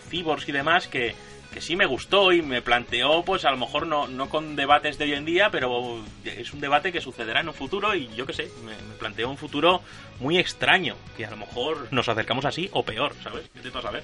cyborgs 0.08 0.48
y 0.48 0.52
demás 0.52 0.88
que, 0.88 1.14
que 1.52 1.60
sí 1.60 1.74
me 1.74 1.86
gustó 1.86 2.32
y 2.32 2.42
me 2.42 2.62
planteó, 2.62 3.22
pues 3.24 3.44
a 3.44 3.50
lo 3.50 3.56
mejor 3.56 3.86
no, 3.86 4.06
no 4.08 4.28
con 4.28 4.56
debates 4.56 4.98
de 4.98 5.06
hoy 5.06 5.14
en 5.14 5.24
día, 5.24 5.50
pero 5.50 6.04
es 6.24 6.52
un 6.52 6.60
debate 6.60 6.92
que 6.92 7.00
sucederá 7.00 7.40
en 7.40 7.48
un 7.48 7.54
futuro 7.54 7.94
y 7.94 8.08
yo 8.14 8.26
qué 8.26 8.32
sé, 8.32 8.50
me, 8.64 8.72
me 8.72 8.94
planteó 8.98 9.30
un 9.30 9.38
futuro 9.38 9.80
muy 10.20 10.38
extraño, 10.38 10.96
que 11.16 11.24
a 11.24 11.30
lo 11.30 11.38
mejor 11.38 11.88
nos 11.90 12.08
acercamos 12.08 12.44
así 12.44 12.68
o 12.72 12.82
peor, 12.82 13.14
¿sabes? 13.22 13.48
A 13.74 13.82
saber. 13.82 14.02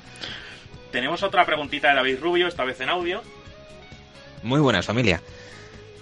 Tenemos 0.90 1.22
otra 1.22 1.44
preguntita 1.44 1.90
de 1.90 1.96
David 1.96 2.20
Rubio, 2.20 2.48
esta 2.48 2.64
vez 2.64 2.80
en 2.80 2.88
audio. 2.88 3.22
Muy 4.42 4.60
buenas, 4.60 4.86
familia. 4.86 5.22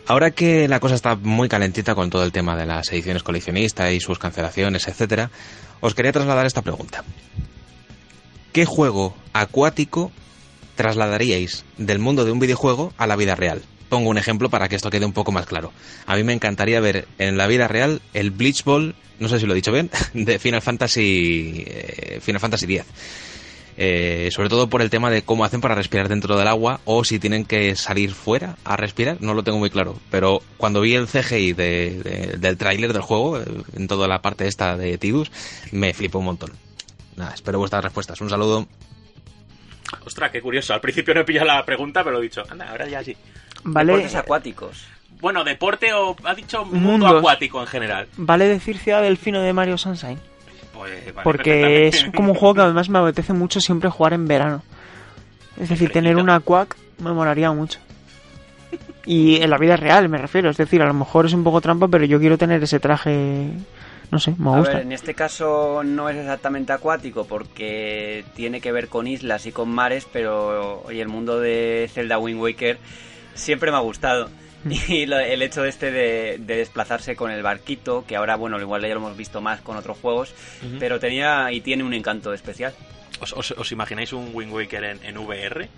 Ahora 0.06 0.30
que 0.30 0.66
la 0.66 0.80
cosa 0.80 0.94
está 0.94 1.14
muy 1.14 1.48
calentita 1.48 1.94
con 1.94 2.10
todo 2.10 2.24
el 2.24 2.32
tema 2.32 2.56
de 2.56 2.66
las 2.66 2.90
ediciones 2.90 3.22
coleccionistas 3.22 3.92
y 3.92 4.00
sus 4.00 4.18
cancelaciones, 4.18 4.88
etcétera, 4.88 5.30
os 5.80 5.94
quería 5.94 6.12
trasladar 6.12 6.46
esta 6.46 6.62
pregunta. 6.62 7.04
¿Qué 8.52 8.64
juego 8.64 9.14
acuático 9.32 10.10
trasladaríais 10.74 11.64
del 11.76 11.98
mundo 11.98 12.24
de 12.24 12.32
un 12.32 12.40
videojuego 12.40 12.92
a 12.96 13.06
la 13.06 13.16
vida 13.16 13.36
real? 13.36 13.62
Pongo 13.88 14.08
un 14.08 14.18
ejemplo 14.18 14.50
para 14.50 14.68
que 14.68 14.76
esto 14.76 14.90
quede 14.90 15.04
un 15.04 15.12
poco 15.12 15.32
más 15.32 15.46
claro. 15.46 15.72
A 16.06 16.16
mí 16.16 16.24
me 16.24 16.32
encantaría 16.32 16.80
ver 16.80 17.06
en 17.18 17.36
la 17.36 17.46
vida 17.46 17.68
real 17.68 18.00
el 18.14 18.30
Bleach 18.30 18.64
Ball, 18.64 18.94
no 19.18 19.28
sé 19.28 19.38
si 19.38 19.46
lo 19.46 19.52
he 19.52 19.56
dicho 19.56 19.72
bien, 19.72 19.90
de 20.14 20.38
Final 20.38 20.62
Fantasy 20.62 21.64
eh, 21.66 22.18
Final 22.22 22.40
Fantasy 22.40 22.64
X. 22.64 22.84
Eh, 23.76 24.28
sobre 24.32 24.48
todo 24.48 24.68
por 24.68 24.82
el 24.82 24.90
tema 24.90 25.10
de 25.10 25.22
cómo 25.22 25.44
hacen 25.44 25.60
para 25.60 25.74
respirar 25.74 26.08
dentro 26.08 26.36
del 26.36 26.48
agua 26.48 26.80
o 26.84 27.04
si 27.04 27.18
tienen 27.18 27.44
que 27.44 27.74
salir 27.76 28.12
fuera 28.12 28.56
a 28.64 28.76
respirar, 28.76 29.16
no 29.20 29.32
lo 29.34 29.42
tengo 29.42 29.58
muy 29.58 29.70
claro. 29.70 29.96
Pero 30.10 30.42
cuando 30.58 30.80
vi 30.82 30.94
el 30.94 31.06
CGI 31.06 31.52
de, 31.54 32.00
de, 32.02 32.36
del 32.38 32.56
tráiler 32.58 32.92
del 32.92 33.02
juego, 33.02 33.38
eh, 33.40 33.44
en 33.76 33.88
toda 33.88 34.06
la 34.08 34.20
parte 34.20 34.46
esta 34.46 34.76
de 34.76 34.98
Tidus, 34.98 35.30
me 35.72 35.94
flipó 35.94 36.18
un 36.18 36.26
montón. 36.26 36.52
Nada, 37.16 37.32
espero 37.34 37.58
vuestras 37.58 37.82
respuestas. 37.84 38.20
Un 38.20 38.28
saludo. 38.30 38.66
Ostras, 40.04 40.30
qué 40.30 40.40
curioso. 40.40 40.72
Al 40.74 40.80
principio 40.80 41.14
no 41.14 41.20
he 41.20 41.24
pillado 41.24 41.46
la 41.46 41.64
pregunta, 41.64 42.02
pero 42.04 42.14
lo 42.16 42.20
he 42.20 42.24
dicho. 42.24 42.42
Anda, 42.48 42.70
ahora 42.70 42.88
ya 42.88 43.02
sí. 43.02 43.16
Vale, 43.64 43.92
Deportes 43.92 44.14
acuáticos. 44.14 44.84
Bueno, 45.20 45.44
deporte 45.44 45.92
o 45.92 46.16
ha 46.24 46.34
dicho 46.34 46.64
mundo 46.64 46.78
Mundos. 47.06 47.18
acuático 47.18 47.60
en 47.60 47.66
general. 47.66 48.08
vale 48.16 48.46
decir 48.46 48.78
Ciudad 48.78 49.02
del 49.02 49.18
Fino 49.18 49.42
de 49.42 49.52
Mario 49.52 49.76
Sunshine. 49.76 50.18
Pues, 50.80 51.14
vale, 51.14 51.24
Porque 51.24 51.86
es 51.88 52.06
como 52.16 52.32
un 52.32 52.38
juego 52.38 52.54
que 52.54 52.60
además 52.62 52.88
me 52.88 52.98
apetece 52.98 53.32
mucho 53.32 53.60
siempre 53.60 53.90
jugar 53.90 54.14
en 54.14 54.26
verano. 54.26 54.62
Es 55.60 55.68
decir, 55.68 55.90
tener 55.92 56.16
una 56.16 56.40
quack 56.40 56.76
me 56.98 57.12
molaría 57.12 57.52
mucho. 57.52 57.78
Y 59.04 59.42
en 59.42 59.50
la 59.50 59.58
vida 59.58 59.76
real 59.76 60.08
me 60.08 60.18
refiero, 60.18 60.50
es 60.50 60.56
decir, 60.56 60.80
a 60.82 60.86
lo 60.86 60.94
mejor 60.94 61.26
es 61.26 61.32
un 61.32 61.44
poco 61.44 61.60
trampa, 61.60 61.88
pero 61.88 62.04
yo 62.04 62.18
quiero 62.20 62.38
tener 62.38 62.62
ese 62.62 62.80
traje, 62.80 63.48
no 64.10 64.18
sé, 64.18 64.34
me 64.38 64.50
A 64.50 64.58
gusta. 64.58 64.74
ver, 64.74 64.82
en 64.82 64.92
este 64.92 65.14
caso 65.14 65.82
no 65.84 66.08
es 66.08 66.16
exactamente 66.16 66.72
acuático 66.72 67.26
porque 67.26 68.24
tiene 68.34 68.60
que 68.60 68.72
ver 68.72 68.88
con 68.88 69.06
islas 69.06 69.46
y 69.46 69.52
con 69.52 69.68
mares, 69.70 70.06
pero 70.10 70.82
oye, 70.84 71.00
el 71.02 71.08
mundo 71.08 71.40
de 71.40 71.90
Zelda 71.92 72.18
Wind 72.18 72.40
Waker 72.40 72.78
siempre 73.34 73.70
me 73.70 73.78
ha 73.78 73.80
gustado. 73.80 74.28
Y 74.88 75.06
lo- 75.06 75.18
el 75.18 75.42
hecho 75.42 75.62
de 75.62 75.68
este 75.68 75.90
de, 75.90 76.36
de 76.38 76.56
desplazarse 76.56 77.16
con 77.16 77.30
el 77.30 77.42
barquito, 77.42 78.04
que 78.06 78.16
ahora, 78.16 78.36
bueno, 78.36 78.60
igual 78.60 78.82
ya 78.82 78.88
lo 78.88 78.96
hemos 78.96 79.16
visto 79.16 79.40
más 79.40 79.60
con 79.60 79.76
otros 79.76 79.98
juegos, 79.98 80.34
Ujú. 80.66 80.76
pero 80.78 80.98
tenía 81.00 81.50
y 81.52 81.60
tiene 81.60 81.82
un 81.84 81.94
encanto 81.94 82.32
especial. 82.34 82.74
¿Os, 83.20 83.32
os- 83.32 83.52
os 83.52 83.72
imagináis 83.72 84.12
un 84.12 84.30
Wind 84.32 84.52
Waker 84.52 84.84
en, 84.84 85.04
en 85.04 85.18
VR? 85.18 85.68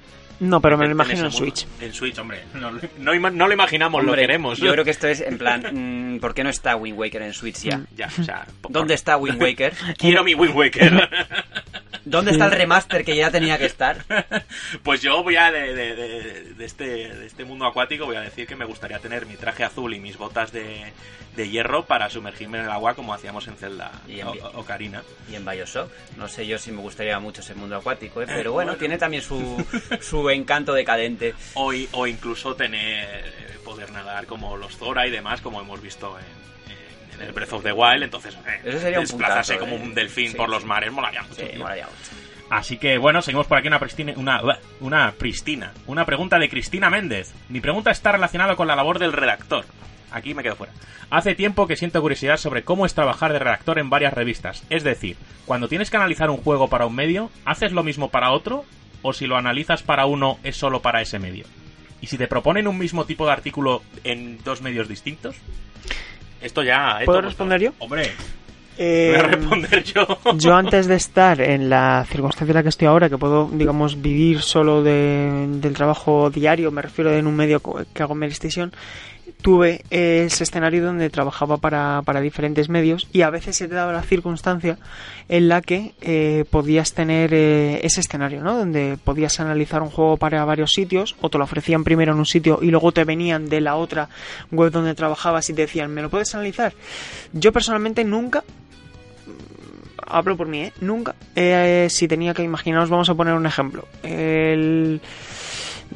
No, 0.41 0.61
pero 0.61 0.77
me 0.77 0.85
lo 0.87 0.91
En- 0.91 0.97
imagino 0.97 1.27
en. 1.27 1.31
Switch. 1.33 1.67
En 1.81 1.93
Switch, 1.93 2.19
hombre. 2.19 2.41
No, 2.55 2.73
lo- 2.73 2.81
no 2.99 3.31
no 3.31 3.47
lo 3.47 3.53
imaginamos, 3.53 4.03
lo 4.03 4.11
Hombre, 4.11 4.23
queremos. 4.23 4.59
Yo 4.59 4.73
creo 4.73 4.85
que 4.85 4.91
esto 4.91 5.07
es 5.07 5.21
en 5.21 5.39
plan, 5.39 5.63
mm, 6.17 6.19
¿por 6.21 6.35
qué 6.35 6.43
no 6.43 6.51
está 6.51 6.75
Wind 6.77 6.99
Waker 6.99 7.23
en 7.23 7.33
Switch 7.33 7.63
ya? 7.63 7.81
Ya, 7.97 8.09
o 8.19 8.23
sea, 8.25 8.47
por- 8.61 8.73
¿Dónde 8.73 8.95
está 8.95 9.17
Wind 9.17 9.41
Waker? 9.41 9.73
Quiero 9.99 10.25
mi 10.25 10.35
Wind 10.35 10.55
Waker. 10.57 11.09
¿Dónde 12.05 12.33
está 12.33 12.47
el 12.47 12.53
remaster 12.53 13.05
que 13.05 13.17
ya 13.17 13.31
tenía 13.31 13.59
que 13.59 13.67
estar? 13.67 14.05
pues 14.83 15.01
yo 15.03 15.23
voy 15.23 15.37
a, 15.37 15.51
de, 15.53 15.75
de- 15.75 15.95
de- 15.95 16.55
de 16.55 16.65
este, 16.65 16.85
de 17.15 17.27
este 17.27 17.45
mundo 17.45 17.67
acuático, 17.67 18.07
voy 18.07 18.17
a 18.17 18.21
decir 18.21 18.47
que 18.47 18.57
me 18.57 18.65
gustaría 18.65 18.99
tener 18.99 19.27
mi 19.27 19.35
traje 19.37 19.65
azul 19.65 19.95
y 19.95 20.01
mis 20.01 20.17
botas 20.17 20.53
de, 20.53 20.93
de 21.37 21.49
hierro 21.49 21.85
para 21.85 22.11
sumergirme 22.11 22.59
en 22.59 22.65
el 22.65 22.71
agua 22.71 22.95
como 22.95 23.15
hacíamos 23.15 23.47
en 23.49 23.57
Zelda 23.57 23.93
Y 24.09 24.21
en 24.21 24.29
o, 24.29 24.33
Ocarina. 24.55 25.03
Y 25.31 25.35
en 25.37 25.45
Bioshock. 25.45 25.91
No 26.17 26.29
sé 26.29 26.47
yo 26.47 26.59
si 26.59 26.73
me 26.73 26.81
gustaría 26.83 27.19
mucho 27.21 27.41
ese 27.41 27.55
mundo 27.55 27.77
acuático, 27.77 28.21
¿eh? 28.21 28.25
Eh, 28.25 28.33
pero 28.35 28.53
bueno, 28.53 28.73
bueno. 28.73 28.79
tiene 28.79 28.99
también 28.99 29.23
su, 29.23 29.65
su 30.01 30.29
encanto 30.31 30.73
decadente. 30.75 31.35
O, 31.55 31.73
o 31.93 32.07
incluso 32.07 32.55
tener 32.57 33.05
eh, 33.25 33.59
poder 33.65 33.91
nadar 33.93 34.27
como 34.27 34.57
los 34.57 34.77
Zora 34.77 35.07
y 35.07 35.11
demás, 35.11 35.41
como 35.41 35.61
hemos 35.61 35.81
visto 35.81 36.19
en 36.19 36.52
el 37.23 37.33
Breath 37.33 37.53
of 37.53 37.63
the 37.63 37.73
Wild. 37.73 38.03
Entonces, 38.03 38.35
eh, 38.47 38.61
Eso 38.65 38.79
sería 38.81 38.99
un 38.99 39.05
desplazarse 39.05 39.55
puntazo, 39.55 39.71
como 39.73 39.83
eh. 39.83 39.89
un 39.89 39.95
delfín 39.95 40.31
Sí, 40.31 40.37
por 40.37 40.49
los 40.49 40.65
mares 40.65 40.93
molaría 40.93 41.23
mucho. 41.23 41.35
Sí, 41.35 41.47
tío. 41.47 41.59
molaría 41.61 41.85
mucho. 41.85 42.23
Así 42.51 42.77
que 42.77 42.99
bueno, 42.99 43.23
seguimos 43.23 43.47
por 43.47 43.57
aquí 43.57 43.69
una 43.69 43.79
pristina, 43.79 44.13
una, 44.17 44.41
una 44.81 45.13
pristina, 45.13 45.73
una 45.87 46.05
pregunta 46.05 46.39
de 46.39 46.51
Cristina 46.51 46.91
Méndez. 46.91 47.33
Mi 47.49 47.61
pregunta 47.61 47.91
está 47.91 48.13
relacionada 48.13 48.57
con 48.57 48.67
la 48.67 48.77
labor 48.77 48.99
del 48.99 49.13
redactor. 49.13 49.65
Aquí 50.11 50.35
me 50.35 50.43
quedo 50.43 50.57
fuera. 50.57 50.73
Hace 51.09 51.35
tiempo 51.35 51.67
que 51.67 51.77
siento 51.77 52.01
curiosidad 52.03 52.37
sobre 52.37 52.63
cómo 52.63 52.85
es 52.85 52.95
trabajar 52.95 53.33
de 53.33 53.39
redactor 53.39 53.79
en 53.79 53.89
varias 53.89 54.13
revistas. 54.13 54.65
Es 54.69 54.85
decir, 54.85 55.17
cuando 55.47 55.69
tienes 55.69 55.91
que 55.91 55.97
analizar 55.97 56.29
un 56.29 56.37
juego 56.37 56.69
para 56.69 56.85
un 56.85 56.95
medio, 56.95 57.31
¿haces 57.47 57.73
lo 57.73 57.83
mismo 57.83 58.11
para 58.11 58.33
otro? 58.33 58.67
¿O 59.01 59.15
si 59.15 59.27
lo 59.27 59.37
analizas 59.37 59.83
para 59.83 60.05
uno, 60.05 60.39
es 60.43 60.57
solo 60.57 60.83
para 60.83 61.01
ese 61.01 61.19
medio? 61.19 61.47
¿Y 62.03 62.09
si 62.09 62.19
te 62.19 62.29
proponen 62.29 62.69
un 62.69 62.79
mismo 62.79 63.07
tipo 63.07 63.25
de 63.27 63.33
artículo 63.33 63.83
en 64.05 64.43
dos 64.45 64.61
medios 64.61 64.89
distintos? 64.89 65.37
Esto 66.43 66.63
ya... 66.63 66.99
eh, 67.01 67.05
¿Puedo 67.05 67.21
todo- 67.21 67.29
responder 67.29 67.61
yo? 67.61 67.73
Hombre, 67.79 68.11
Eh, 68.79 69.13
voy 69.15 69.21
a 69.21 69.23
responder 69.29 69.85
yo. 69.85 70.07
Yo 70.39 70.55
antes 70.55 70.87
de 70.87 70.95
estar 70.95 71.41
en 71.43 71.69
la 71.69 72.07
circunstancia 72.09 72.53
en 72.53 72.57
la 72.57 72.63
que 72.63 72.71
estoy 72.71 72.89
ahora, 72.89 73.11
que 73.11 73.19
puedo, 73.19 73.49
digamos, 73.53 74.01
vivir 74.01 74.41
solo 74.41 74.83
de- 74.83 75.47
del 75.61 75.75
trabajo 75.75 76.31
diario, 76.31 76.71
me 76.71 76.81
refiero 76.83 77.13
en 77.13 77.27
un 77.27 77.37
medio 77.37 77.61
que 77.93 78.03
hago 78.03 78.15
en 78.15 78.21
PlayStation, 78.21 78.73
tuve 79.43 79.85
ese 79.91 80.45
escenario 80.45 80.85
donde 80.85 81.11
trabajaba 81.11 81.59
para, 81.59 82.03
para 82.05 82.21
diferentes 82.21 82.69
medios 82.69 83.09
y 83.13 83.23
a 83.23 83.31
veces 83.31 83.57
se 83.57 83.69
te 83.69 83.75
daba 83.75 83.93
la 83.93 84.03
circunstancia 84.03 84.79
en 85.29 85.49
la 85.49 85.61
que 85.61 85.95
eh, 86.01 86.45
podías 86.51 86.95
tener 86.95 87.35
eh, 87.35 87.81
ese 87.85 88.01
escenario, 88.01 88.43
¿no? 88.43 88.57
Donde 88.57 88.99
podías 89.03 89.41
analizar 89.41 89.83
un 89.83 89.91
juego 89.91 90.17
para 90.17 90.45
varios 90.45 90.73
sitios 90.73 91.17
o 91.21 91.29
te 91.29 91.39
lo 91.39 91.45
ofrecían 91.45 91.85
primero 91.85 92.13
en 92.13 92.19
un 92.19 92.27
sitio 92.27 92.61
y 92.63 92.71
luego 92.71 92.93
te 92.93 93.05
venían 93.05 93.49
de 93.49 93.61
la 93.61 93.77
otra 93.77 94.09
web 94.51 94.73
donde 94.73 94.95
trabajabas 94.95 95.49
y 95.51 95.55
te 95.55 95.63
decían, 95.63 95.93
¿me 95.93 96.03
lo 96.03 96.09
puedes 96.09 96.35
analizar? 96.35 96.73
Yo 97.33 97.53
personalmente 97.53 98.05
nunca 98.05 98.45
hablo 100.07 100.37
por 100.37 100.47
mí, 100.47 100.63
¿eh? 100.63 100.73
Nunca. 100.81 101.15
Eh, 101.35 101.89
si 101.91 102.07
tenía 102.07 102.35
que 102.35 102.43
imaginaros, 102.43 102.91
vamos 102.91 103.09
a 103.09 103.15
poner 103.15 103.35
un 103.35 103.47
ejemplo. 103.47 103.87
El. 104.03 105.01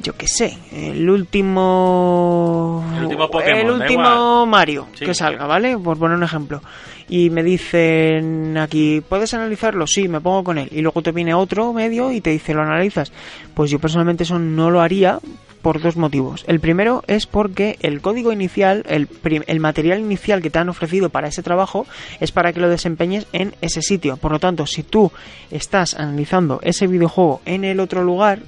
Yo 0.01 0.13
qué 0.15 0.27
sé, 0.27 0.57
el 0.71 1.09
último. 1.09 2.83
El 2.97 3.03
último 3.05 3.29
Pokémon, 3.29 3.59
El 3.59 3.67
da 3.67 3.73
último 3.73 4.03
igual. 4.03 4.47
Mario 4.47 4.87
Sí. 4.93 5.05
que 5.05 5.13
salga, 5.13 5.45
¿vale? 5.45 5.77
Por 5.77 5.97
poner 5.97 6.17
un 6.17 6.23
ejemplo. 6.23 6.61
Y 7.09 7.29
me 7.29 7.41
dicen 7.43 8.57
aquí, 8.57 9.01
¿puedes 9.07 9.33
analizarlo? 9.33 9.87
Sí, 9.87 10.07
me 10.07 10.19
pongo 10.21 10.43
con 10.43 10.57
él. 10.57 10.67
Y 10.71 10.81
luego 10.81 11.01
te 11.01 11.11
viene 11.11 11.33
otro 11.33 11.71
medio 11.73 12.11
y 12.11 12.21
te 12.21 12.31
dice, 12.31 12.53
¿lo 12.53 12.61
analizas? 12.61 13.11
Pues 13.53 13.71
yo 13.71 13.79
personalmente 13.79 14.23
eso 14.23 14.39
no 14.39 14.69
lo 14.71 14.81
haría 14.81 15.19
por 15.61 15.81
dos 15.81 15.97
motivos. 15.97 16.43
El 16.47 16.59
primero 16.59 17.03
es 17.07 17.25
porque 17.25 17.77
el 17.81 18.01
código 18.01 18.31
inicial, 18.31 18.83
el, 18.87 19.07
el 19.47 19.59
material 19.59 19.99
inicial 19.99 20.41
que 20.41 20.49
te 20.49 20.59
han 20.59 20.69
ofrecido 20.69 21.09
para 21.09 21.27
ese 21.29 21.43
trabajo 21.43 21.85
es 22.19 22.31
para 22.31 22.53
que 22.53 22.59
lo 22.59 22.69
desempeñes 22.69 23.25
en 23.33 23.55
ese 23.61 23.81
sitio. 23.81 24.17
Por 24.17 24.31
lo 24.31 24.39
tanto, 24.39 24.65
si 24.65 24.83
tú 24.83 25.11
estás 25.49 25.95
analizando 25.95 26.59
ese 26.61 26.87
videojuego 26.87 27.41
en 27.45 27.63
el 27.63 27.79
otro 27.79 28.03
lugar, 28.03 28.39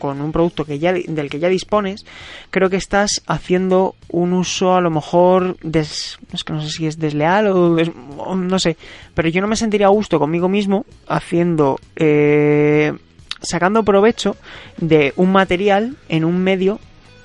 con 0.00 0.20
un 0.20 0.32
producto 0.32 0.64
que 0.64 0.80
ya 0.80 0.92
del 0.92 1.30
que 1.30 1.38
ya 1.38 1.48
dispones, 1.48 2.04
creo 2.50 2.68
que 2.68 2.76
estás 2.76 3.22
haciendo 3.28 3.94
un 4.08 4.32
uso 4.32 4.74
a 4.74 4.80
lo 4.80 4.90
mejor 4.90 5.56
des, 5.62 6.18
es 6.32 6.42
que 6.42 6.52
no 6.52 6.60
sé 6.60 6.70
si 6.70 6.86
es 6.88 6.98
desleal 6.98 7.46
o, 7.46 8.34
no 8.34 8.58
sé, 8.58 8.76
pero 9.14 9.28
yo 9.28 9.40
no 9.40 9.46
me 9.46 9.54
sentiría 9.54 9.86
a 9.86 9.90
gusto 9.90 10.18
conmigo 10.18 10.48
mismo 10.48 10.84
haciendo 11.06 11.78
eh, 11.94 12.92
sacando 13.42 13.84
provecho 13.84 14.36
de 14.78 15.12
un 15.16 15.30
material 15.30 15.96
en 16.08 16.24
un 16.24 16.42
medio 16.42 16.80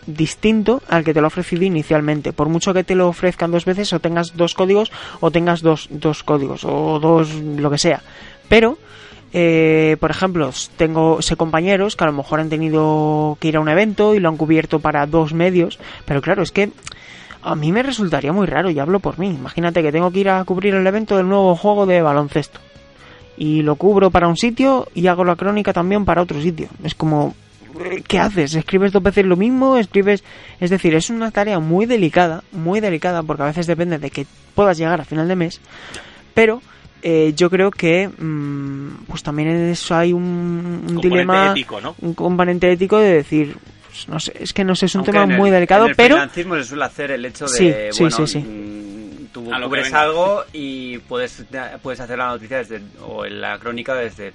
distinto 0.08 0.84
al 0.88 1.04
que 1.04 1.14
te 1.14 1.22
lo 1.22 1.28
ha 1.28 1.34
ofrecido 1.34 1.64
inicialmente. 1.64 2.34
Por 2.34 2.50
mucho 2.50 2.74
que 2.74 2.84
te 2.84 2.96
lo 2.96 3.08
ofrezcan 3.08 3.52
dos 3.52 3.66
veces 3.66 3.92
o 3.94 4.00
tengas 4.00 4.36
dos 4.36 4.54
códigos 4.54 4.92
o 5.20 5.32
tengas 5.32 5.62
dos, 5.62 5.88
dos 5.90 6.24
códigos 6.24 6.64
o 6.64 7.00
dos 7.00 7.34
lo 7.34 7.72
que 7.72 7.78
sea. 7.78 8.04
Pero 8.48 8.78
eh, 9.38 9.98
por 10.00 10.12
ejemplo, 10.12 10.50
tengo 10.78 11.22
sé 11.22 11.36
compañeros 11.36 11.98
que 11.98 12.06
a 12.06 12.08
lo 12.08 12.14
mejor 12.14 12.40
han 12.40 12.48
tenido 12.48 13.38
que 13.42 13.50
ir 13.50 13.58
a 13.58 13.60
un 13.60 13.68
evento 13.68 14.16
y 14.16 14.22
lo 14.22 14.30
han 14.30 14.38
cubierto 14.38 14.80
para 14.80 15.06
dos 15.08 15.34
medios, 15.34 15.78
pero 16.06 16.22
claro, 16.22 16.42
es 16.42 16.54
que 16.54 16.72
a 17.42 17.54
mí 17.54 17.74
me 17.74 17.84
resultaría 17.84 18.32
muy 18.32 18.48
raro 18.48 18.70
y 18.70 18.80
hablo 18.80 19.02
por 19.02 19.20
mí. 19.20 19.28
Imagínate 19.28 19.84
que 19.84 19.92
tengo 19.92 20.10
que 20.10 20.22
ir 20.22 20.30
a 20.30 20.42
cubrir 20.46 20.74
el 20.74 20.88
evento 20.88 21.18
del 21.18 21.28
nuevo 21.28 21.54
juego 21.58 21.86
de 21.86 22.02
baloncesto 22.02 22.62
y 23.36 23.62
lo 23.62 23.76
cubro 23.76 24.10
para 24.10 24.30
un 24.30 24.38
sitio 24.38 24.88
y 24.96 25.08
hago 25.08 25.26
la 25.26 25.36
crónica 25.36 25.74
también 25.74 26.06
para 26.06 26.22
otro 26.22 26.42
sitio. 26.42 26.70
Es 26.82 26.96
como 26.96 27.36
¿qué 28.08 28.20
haces? 28.20 28.56
¿Escribes 28.56 28.94
dos 28.94 29.04
veces 29.04 29.26
lo 29.26 29.36
mismo? 29.36 29.76
¿Escribes...? 29.76 30.24
Es 30.62 30.70
decir, 30.70 30.96
es 30.96 31.10
una 31.10 31.32
tarea 31.32 31.60
muy 31.60 31.86
delicada, 31.86 32.46
muy 32.54 32.80
delicada, 32.80 33.22
porque 33.22 33.44
a 33.44 33.48
veces 33.48 33.68
depende 33.68 33.98
de 33.98 34.12
que 34.12 34.26
puedas 34.56 34.78
llegar 34.78 35.02
a 35.02 35.04
final 35.04 35.28
de 35.28 35.36
mes, 35.36 35.60
pero 36.34 36.62
eh, 37.08 37.34
yo 37.36 37.52
creo 37.52 37.70
que 37.70 38.08
mm, 38.10 39.06
pues 39.08 39.22
también 39.22 39.50
en 39.50 39.70
eso 39.70 39.96
hay 39.96 40.12
un, 40.12 40.24
un 40.24 40.80
Componente 40.96 41.08
dilema, 41.10 41.52
ético, 41.52 41.80
¿no? 41.80 41.96
un 42.02 42.14
componente 42.16 42.72
ético 42.72 42.98
de 42.98 43.14
decir, 43.18 43.56
pues, 43.88 44.08
no 44.10 44.20
sé, 44.20 44.34
es 44.40 44.54
que 44.54 44.64
no 44.64 44.74
sé, 44.76 44.88
es 44.88 44.96
un 44.96 45.00
Aunque 45.02 45.12
tema 45.12 45.24
en 45.26 45.32
el- 45.34 45.38
muy 45.38 45.52
delicado, 45.52 45.84
en 45.86 45.92
el 45.92 45.96
pero 45.96 46.16
freelancismo 46.16 46.56
se 46.56 46.64
suele 46.64 46.84
hacer 46.86 47.12
el 47.12 47.24
hecho 47.26 47.46
de, 47.46 47.52
Sí, 47.58 47.74
sí, 47.92 48.04
bueno, 48.04 48.18
sí, 48.18 48.28
sí. 48.28 48.40
mm, 48.40 49.26
tú 49.32 49.44
cubres 49.64 49.94
algo 49.94 50.44
y 50.52 50.98
puedes, 50.98 51.46
puedes 51.84 52.00
hacer 52.00 52.18
la 52.18 52.28
noticia 52.30 52.58
desde, 52.58 52.82
o 53.06 53.24
la 53.26 53.60
crónica 53.60 53.94
desde 53.94 54.34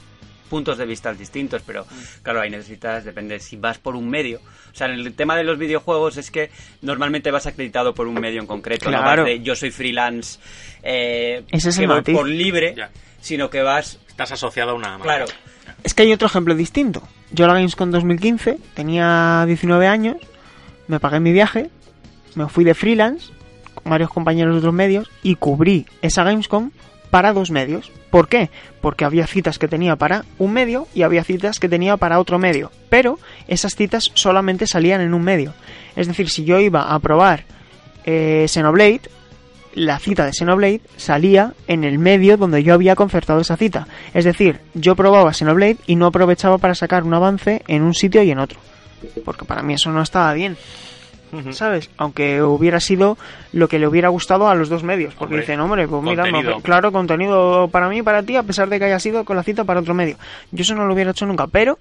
puntos 0.50 0.76
de 0.76 0.84
vista 0.84 1.14
distintos, 1.14 1.62
pero 1.64 1.84
Mm. 1.84 2.22
claro, 2.22 2.40
ahí 2.42 2.50
necesitas, 2.50 3.04
depende 3.04 3.40
si 3.40 3.56
vas 3.56 3.78
por 3.78 3.96
un 3.96 4.10
medio. 4.10 4.40
O 4.70 4.74
sea, 4.74 4.88
en 4.88 4.94
el 5.00 5.14
tema 5.14 5.34
de 5.36 5.44
los 5.44 5.56
videojuegos 5.58 6.18
es 6.18 6.30
que 6.30 6.50
normalmente 6.82 7.30
vas 7.30 7.46
acreditado 7.46 7.94
por 7.94 8.06
un 8.06 8.14
medio 8.20 8.40
en 8.40 8.46
concreto, 8.46 8.90
no 8.90 8.98
Claro. 8.98 9.22
vas 9.22 9.30
de 9.30 9.40
yo 9.40 9.54
soy 9.56 9.70
freelance, 9.70 10.38
eh, 10.82 11.44
Ese 11.50 11.70
es 11.70 11.78
que 11.78 11.86
voy 11.86 12.02
por 12.02 12.28
libre, 12.28 12.74
Ya. 12.76 12.90
sino 13.20 13.48
que 13.48 13.62
vas, 13.62 13.98
Estás 14.08 14.32
asociado 14.32 14.72
a 14.72 14.74
una 14.74 14.88
marca. 14.98 15.04
claro, 15.04 15.24
es 15.82 15.94
que 15.94 16.02
hay 16.02 16.12
otro 16.12 16.26
ejemplo 16.26 16.54
distinto. 16.54 17.02
Yo 17.32 17.46
la 17.46 17.54
Gamescom 17.54 17.90
2015 17.90 18.58
tenía 18.74 19.44
19 19.46 19.86
años, 19.86 20.16
me 20.88 21.00
pagué 21.00 21.20
mi 21.20 21.32
viaje, 21.32 21.70
me 22.34 22.48
fui 22.48 22.64
de 22.64 22.74
freelance 22.74 23.30
con 23.74 23.88
varios 23.90 24.10
compañeros 24.10 24.52
de 24.54 24.58
otros 24.58 24.74
medios 24.74 25.10
y 25.22 25.36
cubrí 25.36 25.86
esa 26.02 26.22
Gamescom 26.24 26.70
para 27.10 27.32
dos 27.32 27.50
medios. 27.50 27.92
¿Por 28.10 28.28
qué? 28.28 28.50
Porque 28.80 29.04
había 29.04 29.26
citas 29.26 29.58
que 29.58 29.68
tenía 29.68 29.96
para 29.96 30.24
un 30.38 30.52
medio 30.52 30.86
y 30.94 31.02
había 31.02 31.24
citas 31.24 31.60
que 31.60 31.68
tenía 31.68 31.96
para 31.96 32.18
otro 32.18 32.38
medio. 32.38 32.70
Pero 32.88 33.18
esas 33.48 33.74
citas 33.74 34.10
solamente 34.14 34.66
salían 34.66 35.00
en 35.00 35.14
un 35.14 35.22
medio. 35.22 35.52
Es 35.96 36.06
decir, 36.06 36.30
si 36.30 36.44
yo 36.44 36.58
iba 36.60 36.94
a 36.94 36.98
probar 37.00 37.44
eh, 38.04 38.46
Xenoblade, 38.48 39.02
la 39.74 39.98
cita 39.98 40.24
de 40.24 40.32
Xenoblade 40.32 40.80
salía 40.96 41.54
en 41.68 41.84
el 41.84 41.98
medio 41.98 42.36
donde 42.36 42.62
yo 42.62 42.74
había 42.74 42.96
concertado 42.96 43.40
esa 43.40 43.56
cita. 43.56 43.86
Es 44.14 44.24
decir, 44.24 44.60
yo 44.74 44.96
probaba 44.96 45.32
Xenoblade 45.32 45.78
y 45.86 45.96
no 45.96 46.06
aprovechaba 46.06 46.58
para 46.58 46.74
sacar 46.74 47.04
un 47.04 47.14
avance 47.14 47.62
en 47.68 47.82
un 47.82 47.94
sitio 47.94 48.22
y 48.22 48.30
en 48.30 48.38
otro. 48.38 48.58
Porque 49.24 49.44
para 49.44 49.62
mí 49.62 49.74
eso 49.74 49.90
no 49.90 50.02
estaba 50.02 50.32
bien, 50.34 50.56
¿sabes? 51.52 51.90
Aunque 51.96 52.42
hubiera 52.42 52.80
sido 52.80 53.18
lo 53.52 53.68
que 53.68 53.78
le 53.78 53.86
hubiera 53.86 54.08
gustado 54.08 54.48
a 54.48 54.54
los 54.54 54.68
dos 54.68 54.82
medios. 54.82 55.14
Porque 55.14 55.34
Hombre, 55.34 55.40
dicen, 55.40 55.60
hombre, 55.60 55.88
pues 55.88 56.02
mira, 56.02 56.30
no, 56.30 56.60
claro, 56.60 56.92
contenido 56.92 57.68
para 57.68 57.88
mí 57.88 57.98
y 57.98 58.02
para 58.02 58.22
ti, 58.22 58.36
a 58.36 58.42
pesar 58.42 58.68
de 58.68 58.78
que 58.78 58.86
haya 58.86 58.98
sido 58.98 59.24
con 59.24 59.36
la 59.36 59.42
cita 59.42 59.64
para 59.64 59.80
otro 59.80 59.94
medio. 59.94 60.16
Yo 60.52 60.62
eso 60.62 60.74
no 60.74 60.86
lo 60.86 60.94
hubiera 60.94 61.10
hecho 61.10 61.26
nunca, 61.26 61.46
pero 61.46 61.78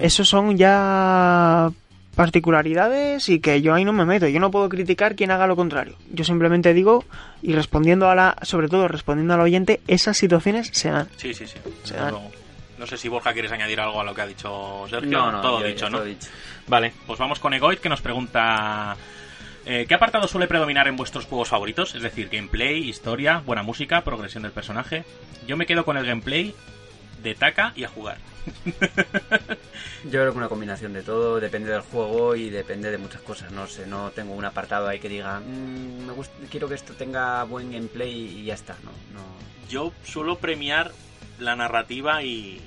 esos 0.00 0.28
son 0.28 0.56
ya 0.56 1.70
particularidades 2.14 3.28
y 3.28 3.40
que 3.40 3.60
yo 3.60 3.74
ahí 3.74 3.84
no 3.84 3.92
me 3.92 4.04
meto. 4.04 4.26
Yo 4.26 4.40
no 4.40 4.50
puedo 4.50 4.68
criticar 4.68 5.14
quien 5.14 5.30
haga 5.30 5.46
lo 5.46 5.54
contrario. 5.54 5.96
Yo 6.10 6.24
simplemente 6.24 6.72
digo, 6.74 7.04
y 7.42 7.52
respondiendo 7.52 8.08
a 8.08 8.14
la, 8.14 8.36
sobre 8.42 8.68
todo 8.68 8.88
respondiendo 8.88 9.34
al 9.34 9.40
oyente, 9.40 9.80
esas 9.86 10.16
situaciones 10.16 10.70
se 10.72 10.90
dan. 10.90 11.08
Sí, 11.16 11.34
sí, 11.34 11.46
sí. 11.46 11.58
Se 11.84 11.94
dan. 11.94 12.12
luego. 12.12 12.45
No 12.78 12.86
sé 12.86 12.96
si 12.96 13.08
Borja 13.08 13.32
quieres 13.32 13.52
añadir 13.52 13.80
algo 13.80 14.00
a 14.00 14.04
lo 14.04 14.14
que 14.14 14.20
ha 14.22 14.26
dicho 14.26 14.84
Sergio. 14.90 15.10
no, 15.10 15.32
no, 15.32 15.40
todo 15.40 15.60
yo- 15.60 15.66
dicho, 15.66 15.86
yo 15.86 15.90
¿no? 15.90 15.96
todo 15.98 16.06
dicho. 16.06 16.28
Vale, 16.66 16.92
pues 17.06 17.18
vamos 17.18 17.38
con 17.40 17.54
Egoid 17.54 17.78
que 17.78 17.88
nos 17.88 18.00
pregunta 18.02 18.96
eh, 19.64 19.84
¿qué 19.88 19.94
apartado 19.94 20.28
suele 20.28 20.46
predominar 20.46 20.86
en 20.88 20.96
vuestros 20.96 21.24
juegos 21.26 21.48
favoritos? 21.48 21.94
Es 21.94 22.02
decir, 22.02 22.28
gameplay, 22.30 22.88
historia, 22.88 23.42
buena 23.44 23.62
música, 23.62 24.02
progresión 24.04 24.42
del 24.44 24.52
personaje. 24.52 25.04
Yo 25.46 25.56
me 25.56 25.66
quedo 25.66 25.84
con 25.84 25.96
el 25.96 26.06
gameplay 26.06 26.54
de 27.22 27.34
taca 27.34 27.72
y 27.74 27.82
a 27.84 27.88
jugar. 27.88 28.18
Yo 30.04 30.10
creo 30.10 30.30
que 30.32 30.38
una 30.38 30.48
combinación 30.48 30.92
de 30.92 31.02
todo, 31.02 31.40
depende 31.40 31.70
del 31.72 31.80
juego 31.80 32.36
y 32.36 32.50
depende 32.50 32.90
de 32.90 32.98
muchas 32.98 33.20
cosas. 33.22 33.50
No 33.50 33.66
sé, 33.66 33.86
no 33.86 34.10
tengo 34.10 34.34
un 34.34 34.44
apartado 34.44 34.86
ahí 34.88 35.00
que 35.00 35.08
diga, 35.08 35.40
"Mm, 35.40 36.06
me 36.06 36.12
gusta, 36.12 36.32
quiero 36.50 36.68
que 36.68 36.74
esto 36.74 36.92
tenga 36.94 37.42
buen 37.44 37.72
gameplay 37.72 38.12
y 38.40 38.44
ya 38.44 38.54
está. 38.54 38.76
No, 38.84 38.90
no. 39.18 39.26
Yo 39.68 39.92
suelo 40.04 40.38
premiar 40.38 40.92
la 41.38 41.56
narrativa 41.56 42.22
y, 42.22 42.60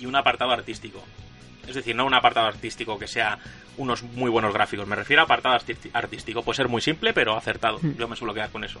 y 0.00 0.06
un 0.06 0.16
apartado 0.16 0.52
artístico. 0.52 1.02
Es 1.66 1.74
decir, 1.74 1.96
no 1.96 2.04
un 2.04 2.14
apartado 2.14 2.46
artístico 2.46 2.98
que 2.98 3.06
sea 3.08 3.38
unos 3.76 4.02
muy 4.02 4.30
buenos 4.30 4.52
gráficos. 4.52 4.86
Me 4.86 4.96
refiero 4.96 5.22
a 5.22 5.24
apartado 5.24 5.58
artístico. 5.94 6.42
Puede 6.42 6.56
ser 6.56 6.68
muy 6.68 6.82
simple, 6.82 7.12
pero 7.12 7.36
acertado. 7.36 7.78
Hmm. 7.80 7.94
Yo 7.98 8.06
me 8.06 8.16
suelo 8.16 8.34
quedar 8.34 8.50
con 8.50 8.64
eso. 8.64 8.80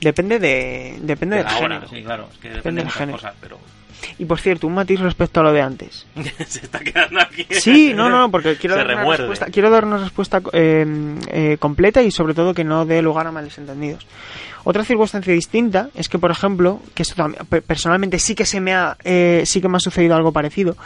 Depende 0.00 0.38
de 0.38 0.96
depende 1.00 1.36
De 1.36 1.42
del 1.44 1.52
la 1.52 1.58
hora, 1.58 1.74
género. 1.80 1.88
sí, 1.88 2.02
claro. 2.02 2.28
Es 2.32 2.38
que 2.38 2.48
Depende 2.48 2.56
depende 2.56 2.80
de 2.80 2.84
muchas 2.84 2.98
género. 2.98 3.18
cosas, 3.18 3.34
pero 3.40 3.58
Y 4.18 4.24
por 4.24 4.38
cierto, 4.40 4.66
un 4.66 4.74
matiz 4.74 5.00
respecto 5.00 5.40
a 5.40 5.42
lo 5.42 5.52
de 5.52 5.60
antes. 5.60 6.06
se 6.46 6.60
está 6.60 6.78
quedando 6.80 7.20
aquí. 7.20 7.46
Sí, 7.50 7.92
no, 7.94 8.08
no, 8.08 8.30
porque 8.30 8.56
quiero 8.56 8.76
dar, 8.76 8.86
una 8.86 9.16
respuesta, 9.16 9.46
quiero 9.46 9.70
dar 9.70 9.84
una 9.84 9.98
respuesta 9.98 10.40
eh, 10.52 10.86
eh, 11.30 11.56
completa 11.60 12.00
y 12.02 12.10
sobre 12.10 12.32
todo 12.34 12.54
que 12.54 12.64
no 12.64 12.86
dé 12.86 13.02
lugar 13.02 13.26
a 13.26 13.32
males 13.32 13.58
entendidos. 13.58 14.06
Otra 14.64 14.84
circunstancia 14.84 15.32
distinta 15.32 15.90
es 15.94 16.08
que, 16.08 16.18
por 16.18 16.30
ejemplo, 16.30 16.80
que 16.94 17.02
esto 17.02 17.14
también- 17.14 17.46
pe- 17.46 17.62
personalmente 17.62 18.18
sí 18.18 18.34
que 18.34 18.44
se 18.44 18.60
me 18.60 18.74
ha, 18.74 18.96
eh, 19.04 19.42
sí 19.46 19.60
que 19.60 19.68
me 19.68 19.76
ha 19.76 19.80
sucedido 19.80 20.14
algo 20.14 20.32
parecido, 20.32 20.76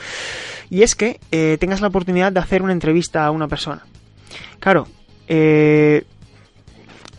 y 0.70 0.82
es 0.82 0.94
que 0.94 1.18
eh, 1.30 1.56
tengas 1.60 1.80
la 1.80 1.88
oportunidad 1.88 2.32
de 2.32 2.40
hacer 2.40 2.62
una 2.62 2.72
entrevista 2.72 3.24
a 3.26 3.30
una 3.30 3.48
persona. 3.48 3.82
Claro, 4.60 4.86
eh, 5.28 6.04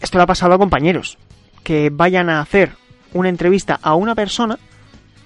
esto 0.01 0.17
le 0.17 0.23
ha 0.23 0.27
pasado 0.27 0.53
a 0.53 0.57
compañeros 0.57 1.17
que 1.63 1.89
vayan 1.91 2.29
a 2.29 2.41
hacer 2.41 2.71
una 3.13 3.29
entrevista 3.29 3.79
a 3.81 3.95
una 3.95 4.15
persona 4.15 4.57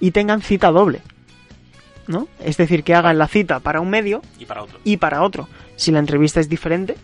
y 0.00 0.10
tengan 0.10 0.42
cita 0.42 0.70
doble. 0.70 1.00
¿No? 2.06 2.26
Es 2.42 2.56
decir, 2.56 2.84
que 2.84 2.94
hagan 2.94 3.18
la 3.18 3.28
cita 3.28 3.60
para 3.60 3.80
un 3.82 3.90
medio 3.90 4.22
Y 4.38 4.46
para 4.46 4.62
otro, 4.62 4.78
y 4.82 4.96
para 4.96 5.22
otro. 5.22 5.46
Si 5.76 5.92
la 5.92 5.98
entrevista 5.98 6.40
es 6.40 6.48
diferente, 6.48 6.96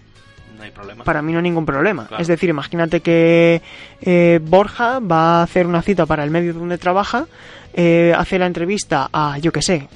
no 0.57 0.63
hay 0.63 0.71
problema. 0.71 1.05
para 1.05 1.23
mí 1.23 1.33
no 1.33 1.39
hay 1.39 1.43
ningún 1.45 1.67
problema. 1.67 2.07
Claro. 2.07 2.21
Es 2.23 2.29
decir, 2.29 2.49
imagínate 2.51 3.01
que 3.01 3.61
eh, 4.01 4.41
Borja 4.43 4.99
va 5.01 5.41
a 5.41 5.43
hacer 5.43 5.67
una 5.67 5.83
cita 5.83 6.07
para 6.07 6.25
el 6.25 6.31
medio 6.31 6.55
donde 6.55 6.79
trabaja, 6.79 7.27
eh, 7.73 8.13
hace 8.17 8.39
la 8.39 8.47
entrevista 8.47 9.09
a, 9.13 9.39
yo 9.39 9.51
que 9.53 9.63
sé, 9.63 9.89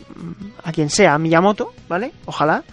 a 0.65 0.73
quien 0.73 0.91
sea, 0.91 1.15
a 1.15 1.19
Miyamoto, 1.19 1.73
¿vale? 1.89 2.13
Ojalá. 2.25 2.65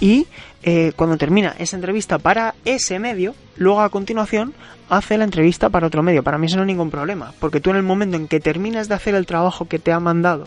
Y 0.00 0.26
eh, 0.62 0.92
cuando 0.96 1.16
termina 1.16 1.54
esa 1.58 1.76
entrevista 1.76 2.18
para 2.18 2.54
ese 2.64 2.98
medio, 2.98 3.34
luego 3.56 3.80
a 3.80 3.88
continuación 3.90 4.54
hace 4.88 5.18
la 5.18 5.24
entrevista 5.24 5.68
para 5.68 5.86
otro 5.86 6.02
medio. 6.02 6.22
Para 6.22 6.38
mí 6.38 6.46
eso 6.46 6.56
no 6.56 6.62
hay 6.62 6.66
ningún 6.68 6.90
problema, 6.90 7.32
porque 7.40 7.60
tú 7.60 7.70
en 7.70 7.76
el 7.76 7.82
momento 7.82 8.16
en 8.16 8.28
que 8.28 8.40
terminas 8.40 8.88
de 8.88 8.94
hacer 8.94 9.14
el 9.14 9.26
trabajo 9.26 9.66
que 9.68 9.78
te 9.78 9.92
ha 9.92 10.00
mandado 10.00 10.46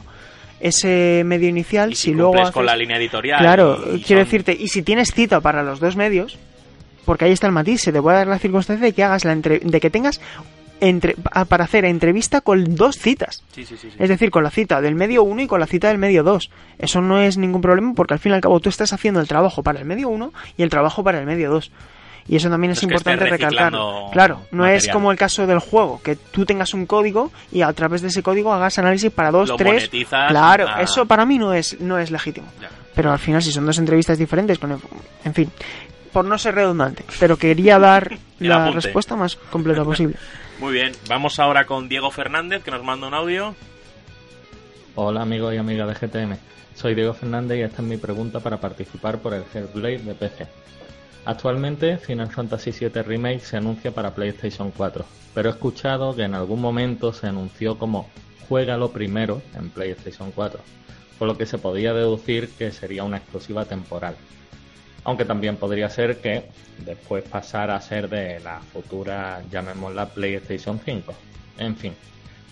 ese 0.60 1.24
medio 1.26 1.48
inicial, 1.48 1.92
Y 1.92 1.96
si, 1.96 2.02
si 2.10 2.14
luego 2.14 2.40
haces... 2.42 2.52
con 2.52 2.66
la 2.66 2.76
línea 2.76 2.98
editorial. 2.98 3.40
Claro, 3.40 3.78
quiero 3.84 4.00
son- 4.02 4.18
decirte, 4.18 4.58
y 4.60 4.68
si 4.68 4.82
tienes 4.84 5.12
cita 5.14 5.40
para 5.42 5.64
los 5.64 5.80
dos 5.80 5.96
medios, 5.96 6.38
porque 7.10 7.26
ahí 7.26 7.32
está 7.32 7.48
el 7.48 7.54
matiz, 7.54 7.82
se 7.82 7.92
te 7.92 8.00
puede 8.04 8.18
dar 8.18 8.28
la 8.28 8.38
circunstancia 8.38 8.86
de 8.86 8.94
que 8.94 9.04
hagas 9.04 9.26
la 9.26 9.32
entre- 9.32 9.58
de 9.64 9.80
que 9.82 9.90
tengas 9.90 10.22
entre, 10.80 11.16
para 11.48 11.64
hacer 11.64 11.84
entrevista 11.86 12.42
con 12.42 12.76
dos 12.76 12.98
citas. 13.00 13.42
Sí, 13.52 13.66
sí, 13.66 13.78
sí. 13.78 13.90
sí. 13.90 13.98
Es 13.98 14.10
decir, 14.10 14.30
con 14.30 14.44
la 14.44 14.52
cita 14.52 14.80
del 14.80 14.94
medio 14.94 15.24
1 15.24 15.42
y 15.42 15.48
con 15.48 15.60
la 15.60 15.66
cita 15.66 15.88
del 15.88 15.98
medio 15.98 16.22
2. 16.22 16.52
Eso 16.78 17.02
no 17.02 17.20
es 17.20 17.36
ningún 17.40 17.62
problema 17.62 17.94
porque 17.96 18.14
al 18.14 18.20
fin 18.20 18.32
y 18.34 18.36
al 18.36 18.42
cabo 18.42 18.60
tú 18.60 18.70
estás 18.70 18.94
haciendo 18.94 19.20
el 19.20 19.28
trabajo 19.28 19.64
para 19.64 19.80
el 19.80 19.86
medio 19.86 20.08
1 20.10 20.32
y 20.56 20.62
el 20.62 20.70
trabajo 20.70 21.04
para 21.04 21.20
el 21.20 21.26
medio 21.26 21.50
2. 21.50 21.72
Y 22.28 22.36
eso 22.36 22.48
también 22.48 22.74
es 22.74 22.84
importante 22.84 23.26
recalcar. 23.26 23.72
Claro, 24.12 24.42
no 24.52 24.68
es 24.68 24.84
como 24.94 25.12
el 25.12 25.18
caso 25.18 25.48
del 25.48 25.58
juego, 25.58 26.00
que 26.04 26.16
tú 26.16 26.46
tengas 26.46 26.76
un 26.76 26.86
código 26.86 27.32
y 27.52 27.64
a 27.64 27.74
través 27.74 28.04
de 28.04 28.10
ese 28.10 28.22
código 28.22 28.54
hagas 28.54 28.78
análisis 28.78 29.10
para 29.10 29.32
dos, 29.32 29.50
Lo 29.50 29.56
tres. 29.56 29.90
Claro, 30.30 30.68
a- 30.70 30.84
eso 30.84 31.08
para 31.08 31.26
mí 31.26 31.40
no 31.40 31.54
es, 31.56 31.82
no 31.82 31.98
es 31.98 32.12
legítimo. 32.12 32.46
Ya. 32.62 32.70
Pero 32.94 33.12
al 33.12 33.18
final, 33.18 33.42
si 33.42 33.52
son 33.52 33.66
dos 33.66 33.80
entrevistas 33.80 34.18
diferentes, 34.20 34.60
con 34.60 34.80
en 35.26 35.34
fin, 35.34 35.50
por 36.12 36.26
no 36.26 36.38
ser 36.38 36.56
redundante, 36.56 37.04
pero 37.20 37.38
quería 37.38 37.80
dar 37.80 38.18
la 38.40 38.64
apunte. 38.64 38.82
respuesta 38.82 39.16
más 39.16 39.36
completa 39.36 39.84
posible. 39.84 40.16
Muy 40.60 40.74
bien, 40.74 40.92
vamos 41.08 41.40
ahora 41.40 41.66
con 41.66 41.88
Diego 41.88 42.12
Fernández, 42.12 42.64
que 42.64 42.72
nos 42.72 42.84
manda 42.84 43.08
un 43.08 43.14
audio. 43.14 43.56
Hola 44.96 45.22
amigos 45.22 45.54
y 45.54 45.58
amigas 45.58 45.88
de 45.88 46.08
GTM, 46.08 46.38
soy 46.76 46.96
Diego 46.96 47.14
Fernández 47.14 47.60
y 47.60 47.62
esta 47.62 47.82
es 47.82 47.88
mi 47.88 47.98
pregunta 47.98 48.40
para 48.42 48.58
participar 48.58 49.20
por 49.20 49.34
el 49.34 49.44
Hellblade 49.54 50.00
de 50.00 50.14
PC. 50.16 50.48
Actualmente 51.26 51.98
Final 51.98 52.30
Fantasy 52.32 52.72
VII 52.72 53.02
Remake 53.04 53.40
se 53.42 53.58
anuncia 53.58 53.92
para 53.92 54.14
PlayStation 54.16 54.72
4, 54.72 55.06
pero 55.34 55.50
he 55.50 55.52
escuchado 55.52 56.16
que 56.16 56.24
en 56.24 56.34
algún 56.34 56.60
momento 56.60 57.14
se 57.14 57.28
anunció 57.28 57.78
como 57.78 58.10
Juégalo 58.48 58.92
primero 58.92 59.42
en 59.56 59.70
PlayStation 59.70 60.32
4, 60.32 60.60
por 61.20 61.28
lo 61.28 61.38
que 61.38 61.46
se 61.46 61.58
podía 61.60 61.94
deducir 61.94 62.50
que 62.58 62.72
sería 62.72 63.04
una 63.04 63.18
exclusiva 63.18 63.66
temporal. 63.66 64.16
Aunque 65.04 65.26
también 65.26 65.58
podría 65.58 65.90
ser 65.90 66.18
que 66.20 66.44
después 66.86 67.24
pasara 67.24 67.76
a 67.76 67.82
ser 67.82 68.10
de 68.10 68.40
la 68.42 68.60
futura, 68.60 69.42
llamémosla 69.50 70.10
PlayStation 70.10 70.80
5. 70.84 71.14
En 71.58 71.76
fin, 71.76 71.94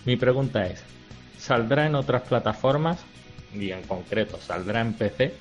mi 0.04 0.16
pregunta 0.16 0.66
es, 0.66 0.82
¿saldrá 1.38 1.86
en 1.86 1.94
otras 1.94 2.22
plataformas? 2.22 3.04
Y 3.52 3.70
en 3.70 3.82
concreto, 3.82 4.38
¿saldrá 4.38 4.80
en 4.80 4.94
PC? 4.94 5.34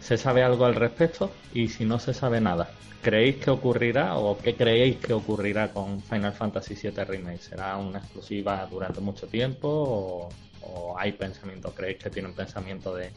¿Se 0.00 0.16
sabe 0.16 0.42
algo 0.42 0.64
al 0.64 0.74
respecto? 0.74 1.30
Y 1.54 1.68
si 1.68 1.84
no 1.84 1.98
se 1.98 2.12
sabe 2.12 2.40
nada, 2.40 2.70
¿creéis 3.02 3.36
que 3.36 3.50
ocurrirá 3.50 4.16
o 4.16 4.36
qué 4.36 4.56
creéis 4.56 4.96
que 4.96 5.12
ocurrirá 5.12 5.72
con 5.72 6.02
Final 6.02 6.32
Fantasy 6.32 6.74
VII 6.74 7.04
Remake? 7.04 7.40
¿Será 7.40 7.76
una 7.76 7.98
exclusiva 8.00 8.66
durante 8.68 9.00
mucho 9.00 9.28
tiempo 9.28 10.28
o, 10.62 10.98
hay 10.98 11.12
pensamiento? 11.12 11.72
¿Creéis 11.72 11.98
que 11.98 12.10
tienen 12.10 12.34
pensamiento 12.34 12.94
de, 12.94 13.10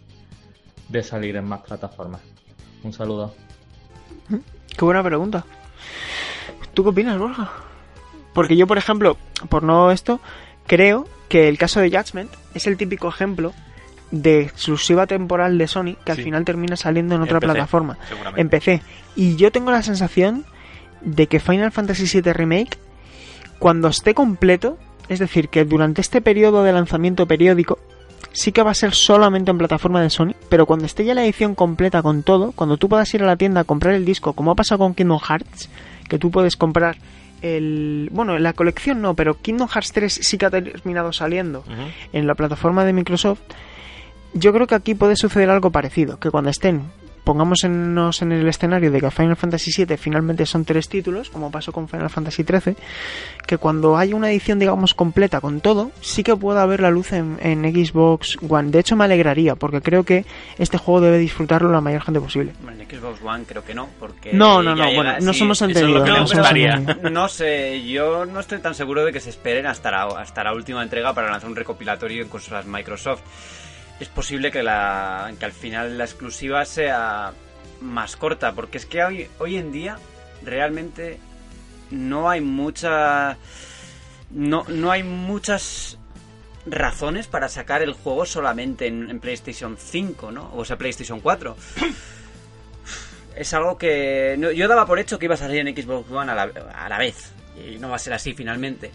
de 0.90 1.04
salir 1.04 1.36
en 1.36 1.46
más 1.46 1.62
plataformas? 1.62 2.22
Un 2.86 2.94
saludo. 2.94 3.34
Qué 4.78 4.86
buena 4.86 5.04
pregunta. 5.04 5.44
¿Tú 6.74 6.84
qué 6.84 6.90
opinas, 6.90 7.18
Borja? 7.18 7.50
Porque 8.34 8.56
yo, 8.58 8.68
por 8.68 8.78
ejemplo, 8.78 9.18
por 9.50 9.64
no 9.64 9.90
esto, 9.92 10.20
creo 10.68 11.08
que 11.30 11.48
el 11.50 11.58
caso 11.58 11.80
de 11.80 11.90
Judgment 11.90 12.30
es 12.54 12.68
el 12.68 12.78
típico 12.78 13.08
ejemplo 13.08 13.54
de 14.12 14.42
exclusiva 14.42 15.08
temporal 15.08 15.58
de 15.58 15.68
Sony 15.68 15.96
que 16.06 16.12
al 16.12 16.18
Sí. 16.18 16.24
final 16.26 16.46
termina 16.46 16.76
saliendo 16.76 17.16
en 17.16 17.22
otra 17.24 17.38
En 17.38 17.42
PC, 17.42 17.52
plataforma. 17.54 17.98
PC. 18.50 18.82
Y 19.16 19.36
yo 19.36 19.52
tengo 19.52 19.72
la 19.72 19.82
sensación 19.82 20.46
de 21.02 21.28
que 21.28 21.40
Final 21.40 21.72
Fantasy 21.72 22.22
VII 22.22 22.34
Remake, 22.34 22.78
cuando 23.58 23.88
esté 23.88 24.14
completo, 24.14 24.78
es 25.10 25.20
decir, 25.20 25.50
que 25.50 25.66
durante 25.66 26.02
este 26.02 26.22
periodo 26.22 26.64
de 26.64 26.74
lanzamiento 26.74 27.26
periódico, 27.26 27.80
sí 28.32 28.52
que 28.52 28.64
va 28.64 28.72
a 28.72 28.76
ser 28.76 28.94
solamente 28.94 29.52
en 29.52 29.58
plataforma 29.58 30.02
de 30.02 30.10
Sony, 30.10 30.34
pero 30.50 30.66
cuando 30.66 30.86
esté 30.86 31.06
ya 31.06 31.14
la 31.14 31.24
edición 31.24 31.56
completa 31.56 32.02
con 32.02 32.24
todo, 32.24 32.52
cuando 32.52 32.78
tú 32.78 32.90
puedas 32.90 33.14
ir 33.14 33.24
a 33.24 33.26
la 33.26 33.38
tienda 33.38 33.62
a 33.62 33.64
comprar 33.64 33.94
el 33.94 34.06
disco, 34.06 34.34
como 34.34 34.52
ha 34.52 34.56
pasado 34.56 34.80
con 34.80 34.94
Kingdom 34.94 35.20
Hearts, 35.20 35.70
que 36.10 36.20
tú 36.20 36.32
puedes 36.32 36.56
comprar 36.58 36.98
el... 37.42 38.10
Bueno, 38.12 38.38
la 38.38 38.54
colección 38.54 39.02
no, 39.02 39.14
pero 39.14 39.42
Kingdom 39.42 39.68
Hearts 39.68 39.94
3 39.94 40.20
sí 40.22 40.38
que 40.38 40.46
ha 40.46 40.52
terminado 40.52 41.14
saliendo 41.14 41.64
en 42.12 42.28
la 42.28 42.36
plataforma 42.36 42.84
de 42.84 42.94
Microsoft, 42.94 43.40
yo 44.34 44.52
creo 44.52 44.68
que 44.68 44.76
aquí 44.76 44.96
puede 44.96 45.16
suceder 45.16 45.50
algo 45.50 45.72
parecido, 45.72 46.20
que 46.20 46.30
cuando 46.30 46.50
estén, 46.50 46.84
pongámonos 47.26 47.64
en 48.22 48.32
el 48.32 48.48
escenario 48.48 48.92
de 48.92 49.02
que 49.02 49.12
Final 49.12 49.36
Fantasy 49.36 49.86
VII 49.86 49.98
finalmente 49.98 50.46
son 50.46 50.64
tres 50.64 50.88
títulos, 50.88 51.30
como 51.30 51.52
pasó 51.52 51.74
con 51.74 51.90
Final 51.90 52.10
Fantasy 52.10 52.44
XIII, 52.44 52.76
que 53.46 53.58
cuando 53.58 53.98
haya 53.98 54.16
una 54.16 54.32
edición, 54.32 54.60
digamos, 54.60 54.94
completa 54.94 55.42
con 55.42 55.60
todo, 55.60 55.92
sí 56.00 56.24
que 56.24 56.36
pueda 56.36 56.66
ver 56.66 56.80
la 56.80 56.92
luz 56.92 57.12
en, 57.12 57.38
en 57.42 57.64
Xbox 57.64 58.38
One. 58.48 58.72
De 58.72 58.80
hecho, 58.80 58.96
me 58.96 59.06
alegraría, 59.06 59.56
porque 59.56 59.82
creo 59.82 60.04
que 60.04 60.26
este 60.58 60.78
juego 60.78 61.02
debe 61.02 61.18
disfrutarlo 61.18 61.70
la 61.72 61.82
mayor 61.82 62.04
gente 62.04 62.22
posible. 62.22 62.54
Bueno, 62.64 62.82
en 62.82 62.90
Xbox 62.90 63.22
One 63.22 63.44
creo 63.46 63.66
que 63.66 63.74
no, 63.74 63.90
porque... 64.00 64.32
No, 64.32 64.62
no, 64.62 64.76
no, 64.76 64.94
bueno, 64.94 65.16
no 65.20 65.34
somos 65.34 65.62
no 65.62 65.68
entendidos. 65.68 66.34
No 67.12 67.28
sé, 67.28 67.84
yo 67.86 68.26
no 68.26 68.40
estoy 68.40 68.60
tan 68.60 68.76
seguro 68.76 69.04
de 69.04 69.12
que 69.12 69.20
se 69.20 69.32
esperen 69.32 69.66
hasta 69.66 69.92
la, 69.92 70.04
hasta 70.20 70.44
la 70.44 70.54
última 70.54 70.84
entrega 70.84 71.14
para 71.14 71.32
lanzar 71.32 71.50
un 71.50 71.56
recopilatorio 71.56 72.22
en 72.22 72.30
consolas 72.30 72.66
Microsoft. 72.66 73.22
Es 74.00 74.10
posible 74.10 74.52
que, 74.52 74.62
la, 74.62 75.34
que 75.40 75.46
al 75.46 75.52
final 75.54 75.98
la 75.98 76.04
exclusiva 76.04 76.66
sea 76.66 77.34
más 77.82 78.16
corta, 78.18 78.52
porque 78.54 78.78
es 78.78 78.86
que 78.86 79.04
hoy, 79.04 79.28
hoy 79.40 79.58
en 79.58 79.72
día 79.72 79.98
realmente 80.44 81.20
no 81.92 82.30
hay 82.30 82.42
mucha... 82.42 83.38
No, 84.32 84.66
no 84.68 84.92
hay 84.92 85.04
muchas 85.04 85.98
razones 86.66 87.28
para 87.28 87.48
sacar 87.48 87.84
el 87.84 87.94
juego 87.94 88.26
solamente 88.26 88.88
en, 88.88 89.10
en 89.10 89.20
PlayStation 89.20 89.78
5, 89.78 90.32
¿no? 90.32 90.52
O 90.56 90.66
sea, 90.66 90.78
PlayStation 90.78 91.22
4 91.22 91.56
es 93.36 93.54
algo 93.54 93.78
que 93.78 94.36
no- 94.38 94.52
yo 94.52 94.68
daba 94.68 94.86
por 94.86 95.00
hecho 95.00 95.20
que 95.20 95.26
iba 95.26 95.36
a 95.36 95.38
salir 95.38 95.66
en 95.66 95.76
Xbox 95.76 96.10
One 96.12 96.32
a 96.32 96.36
la, 96.36 96.44
a 96.74 96.90
la 96.90 96.98
vez 96.98 97.32
y 97.56 97.78
no 97.78 97.90
va 97.90 97.96
a 97.98 98.00
ser 98.00 98.14
así 98.14 98.34
finalmente. 98.34 98.92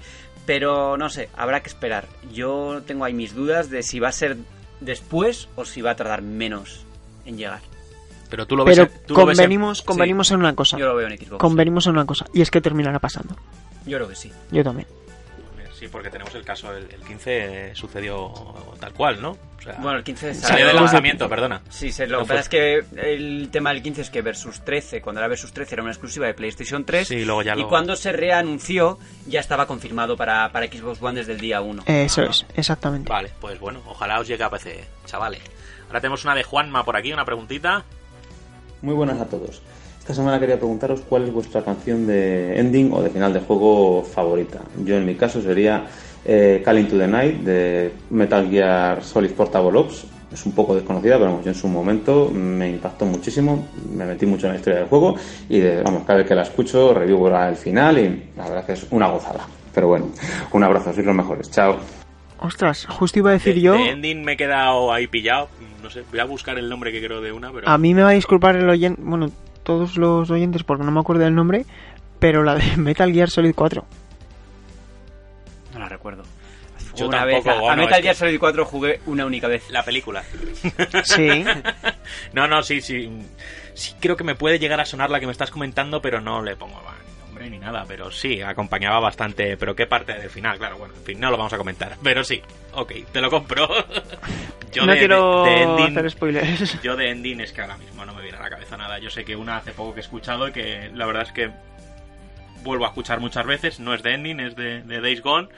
Pero 0.47 0.97
no 0.97 1.09
sé 1.11 1.29
habrá 1.37 1.61
que 1.63 1.69
esperar. 1.69 2.07
Yo 2.33 2.83
tengo 2.87 3.05
ahí 3.05 3.13
mis 3.15 3.35
dudas 3.35 3.71
de 3.71 3.83
si 3.83 4.01
va 4.01 4.09
a 4.09 4.13
ser 4.13 4.37
después 4.81 5.49
o 5.57 5.65
si 5.65 5.83
va 5.83 5.93
a 5.93 5.97
tardar 5.97 6.23
menos 6.23 6.81
en 7.27 7.37
llegar 7.37 7.61
Pero 8.31 8.47
tú 8.47 8.57
lo 8.57 8.65
ves. 8.65 8.79
Pero 8.79 8.91
tú 9.07 9.15
lo 9.15 9.27
ves 9.27 9.39
en- 9.39 9.43
convenimos, 9.45 9.79
sí. 9.79 9.85
convenimos 9.85 10.31
en 10.31 10.39
una 10.39 10.55
cosa. 10.55 10.79
yo 10.79 10.87
lo 10.87 10.97
veo 10.97 11.09
en 11.09 11.19
Xbox 11.19 11.39
Convenimos 11.39 11.87
en 11.87 11.93
una 11.93 12.07
cosa, 12.07 12.27
y 12.33 12.41
es 12.43 12.51
que 12.51 12.61
terminará 12.61 12.99
pasando. 12.99 13.37
yo 13.87 13.97
creo 13.99 14.09
que 14.09 14.15
sí 14.17 14.31
Yo 14.51 14.63
también. 14.65 14.87
Sí, 15.81 15.89
porque 15.89 16.11
tenemos 16.11 16.35
el 16.35 16.45
caso, 16.45 16.77
el, 16.77 16.85
el 16.93 17.01
15 17.03 17.71
sucedió 17.75 18.31
tal 18.79 18.93
cual, 18.93 19.23
¿no? 19.23 19.31
O 19.31 19.63
sea, 19.63 19.77
bueno 19.81 19.97
el 19.97 20.05
15 20.05 20.35
salió 20.35 20.47
salió 20.49 20.67
del 20.67 20.75
de- 20.77 20.81
lanzamiento, 20.83 21.27
perdona. 21.27 21.63
Sí, 21.71 21.91
se- 21.91 22.07
lo 22.07 22.19
No 22.19 22.25
que 22.25 22.27
fue- 22.27 22.37
pasa 22.37 22.41
es 22.43 22.49
que 22.51 22.85
el 23.15 23.49
tema 23.51 23.73
del 23.73 23.83
15 23.83 24.03
es 24.03 24.11
que 24.11 24.21
Versus 24.21 24.61
13, 24.63 25.01
cuando 25.01 25.21
era 25.23 25.29
Versus 25.29 25.53
13 25.55 25.75
era 25.77 25.83
una 25.83 25.93
exclusiva 25.93 26.27
de 26.27 26.35
PlayStation 26.35 26.85
3 26.85 27.09
Sí, 27.09 27.25
luego 27.25 27.41
ya 27.41 27.55
y 27.57 27.61
lo- 27.61 27.69
cuando 27.71 27.97
se 27.97 28.13
reanunció 28.13 28.99
ya 29.27 29.41
estaba 29.41 29.67
confirmado 29.67 30.19
para, 30.19 30.53
para 30.53 30.67
Xbox 30.67 31.01
One 31.03 31.19
desde 31.21 31.33
el 31.33 31.41
día 31.41 31.63
1. 31.63 31.83
Eso 31.87 32.21
Ah. 32.21 32.27
es, 32.29 32.45
exactamente. 32.55 33.09
Vale, 33.11 33.31
pues 33.41 33.59
bueno, 33.59 33.81
ojalá 33.87 34.21
os 34.21 34.29
llegue 34.29 34.45
a 34.45 34.51
PC, 34.51 34.85
chavales. 35.07 35.41
Ahora 35.87 36.03
tenemos 36.03 36.23
una 36.27 36.35
de 36.35 36.43
Juanma 36.43 36.85
por 36.85 36.95
aquí, 36.95 37.11
una 37.11 37.25
preguntita. 37.25 37.85
Muy 38.83 38.93
buenas 38.95 39.19
a 39.19 39.25
todos. 39.25 39.63
Esta 40.11 40.23
semana 40.23 40.41
quería 40.41 40.57
preguntaros 40.57 41.03
cuál 41.09 41.23
es 41.29 41.33
vuestra 41.33 41.63
canción 41.63 42.05
de 42.05 42.59
ending 42.59 42.93
o 42.93 43.01
de 43.01 43.11
final 43.11 43.33
de 43.33 43.39
juego 43.39 44.03
favorita. 44.03 44.59
Yo 44.85 44.97
en 44.97 45.07
mi 45.07 45.15
caso 45.15 45.41
sería 45.41 45.85
eh, 46.25 46.61
Call 46.65 46.81
into 46.81 46.99
the 46.99 47.07
Night 47.07 47.37
de 47.43 47.93
Metal 48.11 48.51
Gear 48.51 49.05
Solid 49.05 49.31
Portable 49.31 49.79
Ops. 49.79 50.07
Es 50.33 50.45
un 50.47 50.51
poco 50.53 50.75
desconocida, 50.75 51.15
pero 51.17 51.27
vamos, 51.31 51.45
yo 51.45 51.53
en 51.53 51.55
su 51.57 51.69
momento 51.69 52.29
me 52.35 52.71
impactó 52.71 53.07
muchísimo, 53.07 53.69
me 53.97 54.05
metí 54.05 54.27
mucho 54.27 54.47
en 54.49 54.55
la 54.55 54.59
historia 54.59 54.81
del 54.81 54.89
juego 54.89 55.15
y 55.49 55.61
de- 55.61 55.81
vamos, 55.85 56.03
cada 56.05 56.19
vez 56.19 56.27
que 56.27 56.35
la 56.35 56.43
escucho 56.43 56.93
revivo 56.93 57.29
el 57.29 57.55
final 57.55 57.97
y 57.99 58.31
la 58.37 58.43
verdad 58.49 58.59
es 58.61 58.65
que 58.67 58.73
es 58.73 58.87
una 58.91 59.07
gozada. 59.07 59.47
Pero 59.73 59.87
bueno, 59.87 60.07
un 60.53 60.65
abrazo, 60.65 60.93
sois 60.93 61.07
los 61.07 61.15
mejores. 61.15 61.49
Chao. 61.53 61.77
Ostras, 62.41 62.85
justo 62.87 63.21
iba 63.21 63.31
a 63.31 63.35
decir 63.35 63.55
de, 63.55 63.61
yo. 63.61 63.75
de 63.75 63.91
ending 63.91 64.25
me 64.25 64.33
he 64.33 64.37
quedado 64.37 64.93
ahí 64.93 65.07
pillado. 65.07 65.49
No 65.85 65.89
sé, 65.89 66.03
voy 66.11 66.19
a 66.19 66.25
buscar 66.25 66.59
el 66.59 66.69
nombre 66.69 66.91
que 66.91 67.01
creo 67.01 67.21
de 67.21 67.31
una, 67.31 67.53
pero. 67.53 67.69
A 67.69 67.79
mí 67.79 67.95
me 67.95 68.03
va 68.03 68.09
a 68.09 68.13
disculpar 68.13 68.57
el 68.57 68.69
oyente, 68.69 69.01
bueno, 69.05 69.31
todos 69.71 69.97
los 69.97 70.31
oyentes 70.31 70.65
porque 70.65 70.85
no 70.85 70.91
me 70.91 70.99
acuerdo 71.01 71.23
del 71.25 71.35
nombre, 71.35 71.65
pero 72.19 72.43
la 72.43 72.55
de 72.57 72.77
Metal 72.77 73.13
Gear 73.13 73.31
Solid 73.31 73.55
4. 73.55 73.85
No 75.75 75.79
la 75.79 75.89
recuerdo. 75.89 76.25
Yo 76.97 77.07
una 77.07 77.19
tampoco, 77.19 77.49
vez, 77.61 77.71
a- 77.71 77.77
Metal 77.77 78.03
Gear 78.03 78.17
Solid 78.17 78.39
4 78.41 78.65
jugué 78.65 79.01
una 79.07 79.25
única 79.27 79.47
vez. 79.47 79.71
La 79.71 79.85
película. 79.85 80.23
Sí. 81.05 81.45
No, 82.33 82.49
no, 82.49 82.63
sí, 82.65 82.81
sí. 82.81 83.09
Sí, 83.75 83.95
creo 84.01 84.17
que 84.17 84.25
me 84.25 84.35
puede 84.35 84.59
llegar 84.59 84.81
a 84.81 84.85
sonar 84.85 85.11
la 85.11 85.21
que 85.21 85.27
me 85.27 85.33
estás 85.33 85.51
comentando, 85.53 86.03
pero 86.03 86.21
no 86.21 86.43
le 86.43 86.57
pongo 86.57 86.81
nombre 87.41 87.51
ni 87.51 87.59
nada. 87.65 87.85
Pero 87.87 88.11
sí, 88.11 88.41
acompañaba 88.43 89.01
bastante. 89.01 89.57
Pero 89.57 89.75
qué 89.75 89.87
parte 89.87 90.13
del 90.15 90.31
final, 90.31 90.59
claro, 90.59 90.79
bueno, 90.79 90.95
en 90.95 91.03
fin, 91.05 91.21
no 91.21 91.31
lo 91.31 91.37
vamos 91.37 91.53
a 91.53 91.59
comentar. 91.59 91.97
Pero 92.03 92.23
sí, 92.25 92.43
ok, 92.73 92.93
te 93.13 93.21
lo 93.21 93.31
compro. 93.31 93.69
Yo 94.73 94.87
no 94.87 94.93
de- 94.93 94.99
quiero 94.99 95.45
de- 95.45 95.51
de 95.51 95.63
ending- 95.65 95.91
hacer 95.99 96.11
spoilers. 96.11 96.83
Yo 96.83 96.97
de 96.97 97.11
Ending 97.11 97.41
es 97.41 97.53
que 97.53 97.61
ahora 97.63 97.77
mismo 97.77 98.05
no 98.05 98.15
me 98.15 98.23
viene 98.23 98.39
a 98.39 98.43
la 98.43 98.51
cabeza 98.51 98.77
nada. 98.77 98.99
Yo 98.99 99.11
sé 99.11 99.25
que 99.25 99.35
una 99.37 99.57
hace 99.57 99.73
poco 99.73 99.95
que 99.95 100.01
he 100.01 100.03
escuchado 100.03 100.49
y 100.49 100.53
que 100.53 100.91
la 100.95 101.07
verdad 101.07 101.23
es 101.25 101.33
que 101.33 101.51
vuelvo 102.63 102.85
a 102.85 102.89
escuchar 102.89 103.21
muchas 103.21 103.47
veces. 103.47 103.81
No 103.81 103.95
es 103.95 104.03
de 104.03 104.15
Ending, 104.15 104.41
es 104.41 104.55
de, 104.57 104.83
de 104.83 105.01
Days 105.01 105.23
Gone. 105.23 105.49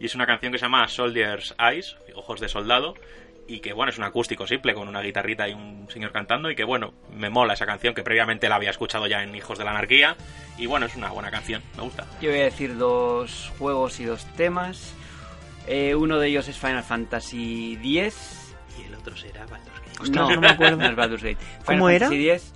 Y 0.00 0.06
es 0.06 0.14
una 0.14 0.26
canción 0.26 0.52
que 0.52 0.58
se 0.58 0.64
llama 0.64 0.88
Soldier's 0.88 1.54
Eyes, 1.58 1.96
Ojos 2.14 2.40
de 2.40 2.48
Soldado. 2.48 2.94
Y 3.48 3.60
que 3.60 3.72
bueno, 3.72 3.90
es 3.90 3.98
un 3.98 4.04
acústico 4.04 4.46
simple 4.46 4.72
con 4.72 4.88
una 4.88 5.00
guitarrita 5.02 5.48
y 5.48 5.52
un 5.52 5.88
señor 5.90 6.12
cantando. 6.12 6.50
Y 6.50 6.54
que 6.54 6.64
bueno, 6.64 6.94
me 7.14 7.28
mola 7.28 7.54
esa 7.54 7.66
canción 7.66 7.94
que 7.94 8.02
previamente 8.02 8.48
la 8.48 8.56
había 8.56 8.70
escuchado 8.70 9.06
ya 9.06 9.22
en 9.22 9.34
Hijos 9.34 9.58
de 9.58 9.64
la 9.64 9.70
Anarquía. 9.72 10.16
Y 10.58 10.66
bueno, 10.66 10.86
es 10.86 10.96
una 10.96 11.10
buena 11.10 11.30
canción, 11.30 11.62
me 11.76 11.82
gusta. 11.82 12.06
Yo 12.20 12.30
voy 12.30 12.40
a 12.40 12.44
decir 12.44 12.76
dos 12.76 13.52
juegos 13.58 14.00
y 14.00 14.04
dos 14.04 14.24
temas. 14.36 14.94
Eh, 15.66 15.94
uno 15.94 16.18
de 16.18 16.28
ellos 16.28 16.48
es 16.48 16.56
Final 16.58 16.82
Fantasy 16.82 17.78
X. 17.82 18.54
Y 18.78 18.84
el 18.86 18.94
otro 18.94 19.16
será 19.16 19.44
Baldur's 19.46 19.80
Gate. 19.80 20.02
Ostras, 20.02 20.28
no 20.30 20.40
me 20.40 20.48
acuerdo. 20.48 20.76
no 20.76 20.86
es 20.86 20.96
Baldur's 20.96 21.22
Gate. 21.22 21.38
¿Cómo 21.64 21.88
Final 21.88 21.94
era? 21.94 22.06
Fantasy 22.06 22.30
X. 22.30 22.52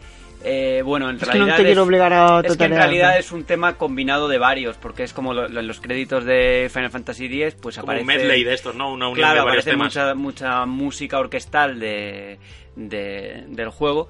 eh, 0.48 0.82
bueno, 0.82 1.10
en 1.10 1.16
Es 1.16 1.22
que 1.24 1.26
realidad 1.26 1.48
no 1.48 1.56
te 1.56 1.64
quiero 1.64 1.82
obligar 1.82 2.12
a 2.12 2.40
es 2.44 2.56
que 2.56 2.64
en 2.64 2.70
realidad 2.74 3.14
¿no? 3.14 3.18
es 3.18 3.32
un 3.32 3.44
tema 3.44 3.76
combinado 3.76 4.28
de 4.28 4.38
varios, 4.38 4.76
porque 4.76 5.02
es 5.02 5.12
como 5.12 5.34
lo- 5.34 5.48
lo- 5.48 5.60
en 5.60 5.66
los 5.66 5.80
créditos 5.80 6.24
de 6.24 6.70
Final 6.72 6.90
Fantasy 6.90 7.26
X, 7.26 7.56
pues 7.60 7.76
Como 7.78 7.90
aparece 7.92 8.02
un 8.02 8.06
medley 8.06 8.44
de 8.44 8.54
estos, 8.54 8.74
¿no? 8.76 8.92
Una 8.92 9.06
unión 9.08 9.14
claro, 9.16 9.40
de 9.40 9.44
varios 9.44 9.64
aparece 9.64 9.70
temas. 9.70 9.86
mucha, 9.88 10.14
mucha 10.14 10.66
música 10.66 11.18
orquestal 11.18 11.78
de, 11.80 12.38
de- 12.76 13.44
del 13.48 13.68
juego. 13.70 14.08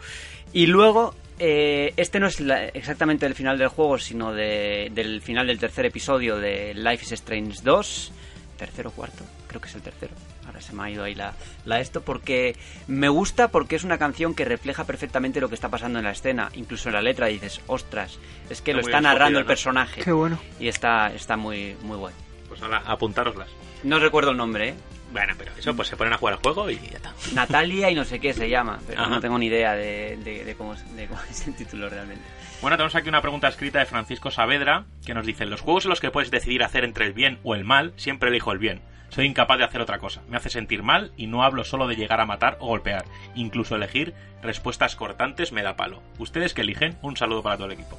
Y 0.52 0.66
luego, 0.66 1.14
eh, 1.38 1.92
este 1.96 2.20
no 2.20 2.26
es 2.26 2.40
la- 2.40 2.66
exactamente 2.66 3.24
el 3.26 3.34
final 3.34 3.56
del 3.58 3.68
juego, 3.68 3.98
sino 3.98 4.32
de- 4.32 4.90
del 4.92 5.22
final 5.22 5.46
del 5.46 5.58
tercer 5.58 5.86
episodio 5.86 6.36
de 6.36 6.74
Life 6.74 7.04
is 7.04 7.12
Strange 7.12 7.60
2. 7.64 8.12
Tercero 8.58 8.90
o 8.90 8.92
cuarto, 8.92 9.24
creo 9.48 9.60
que 9.60 9.68
es 9.68 9.74
el 9.74 9.82
tercero. 9.82 10.12
Ahora 10.47 10.60
se 10.60 10.73
me 10.73 10.82
ha 10.85 10.90
ido 10.90 11.05
ahí 11.05 11.14
la, 11.14 11.35
la 11.64 11.81
esto, 11.81 12.02
porque 12.02 12.56
me 12.86 13.09
gusta 13.09 13.48
porque 13.48 13.77
es 13.77 13.85
una 13.85 13.98
canción 13.98 14.35
que 14.35 14.44
refleja 14.44 14.85
perfectamente 14.85 15.40
lo 15.40 15.48
que 15.48 15.55
está 15.56 15.68
pasando 15.68 15.98
en 15.98 16.05
la 16.05 16.12
escena. 16.12 16.51
Incluso 16.55 16.89
en 16.89 16.94
la 16.94 17.02
letra 17.02 17.27
dices, 17.27 17.60
ostras, 17.66 18.18
es 18.51 18.62
que 18.62 18.70
Está 18.70 18.73
lo 18.73 18.81
está 18.81 19.01
narrando 19.01 19.39
escogido, 19.39 19.39
el 19.40 19.44
¿no? 19.44 19.48
personaje. 19.48 20.02
Qué 20.02 20.12
bueno. 20.12 20.39
Y 20.60 20.68
está, 20.68 21.12
está 21.14 21.36
muy, 21.36 21.77
muy 21.82 21.97
guay. 21.97 22.14
Pues 22.48 22.62
ahora, 22.62 22.82
apuntároslas. 22.86 23.48
No 23.82 23.98
recuerdo 23.98 24.31
el 24.31 24.36
nombre, 24.36 24.68
¿eh? 24.70 24.74
Bueno, 25.12 25.35
pero 25.39 25.52
eso, 25.56 25.74
pues 25.74 25.86
se 25.89 25.97
ponen 25.97 26.12
a 26.12 26.18
jugar 26.18 26.35
al 26.35 26.40
juego 26.40 26.68
y 26.68 26.77
ya 26.78 26.97
está. 26.97 27.14
Natalia 27.32 27.90
y 27.90 27.94
no 27.94 28.05
sé 28.05 28.18
qué 28.18 28.32
se 28.35 28.48
llama, 28.48 28.78
pero 28.86 29.02
Ajá. 29.02 29.10
no 29.10 29.20
tengo 29.20 29.39
ni 29.39 29.47
idea 29.47 29.74
de, 29.74 30.16
de- 30.23 30.44
de 30.44 30.55
cómo, 30.56 30.74
es- 30.74 30.97
de 30.97 31.06
cómo 31.06 31.20
es 31.31 31.47
el 31.47 31.55
título 31.55 31.89
realmente. 31.89 32.24
Bueno, 32.60 32.77
tenemos 32.77 32.94
aquí 32.97 33.09
una 33.09 33.20
pregunta 33.20 33.48
escrita 33.48 33.78
de 33.78 33.86
Francisco 33.86 34.31
Saavedra 34.31 34.85
que 35.05 35.14
nos 35.14 35.24
dice: 35.24 35.44
En 35.44 35.51
los 35.51 35.60
juegos 35.60 35.85
en 35.85 35.90
los 35.90 36.01
que 36.01 36.10
puedes 36.10 36.31
decidir 36.32 36.62
hacer 36.64 36.85
entre 36.85 37.06
el 37.06 37.12
bien 37.12 37.39
o 37.44 37.55
el 37.55 37.64
mal, 37.64 37.93
siempre 37.97 38.31
elijo 38.31 38.51
el 38.52 38.59
bien. 38.59 38.81
Soy 39.16 39.24
incapaz 39.24 39.56
de 39.56 39.64
hacer 39.64 39.80
otra 39.80 39.98
cosa. 39.98 40.20
Me 40.28 40.36
hace 40.36 40.51
sentir 40.51 40.82
mal 40.82 41.10
y 41.16 41.26
no 41.26 41.43
hablo 41.43 41.64
solo 41.64 41.88
de 41.88 41.97
llegar 41.97 42.20
a 42.20 42.26
matar 42.26 42.59
o 42.60 42.66
golpear. 42.66 43.06
Incluso 43.34 43.74
elegir 43.74 44.12
respuestas 44.43 44.94
cortantes 44.94 45.52
me 45.52 45.62
da 45.62 45.74
palo. 45.74 46.02
¿Ustedes 46.18 46.52
que 46.52 46.60
eligen? 46.60 46.98
Un 47.01 47.16
saludo 47.16 47.43
para 47.43 47.56
todo 47.56 47.66
el 47.68 47.72
equipo. 47.72 47.98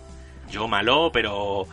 Yo 0.52 0.68
malo, 0.68 1.10
pero 1.12 1.66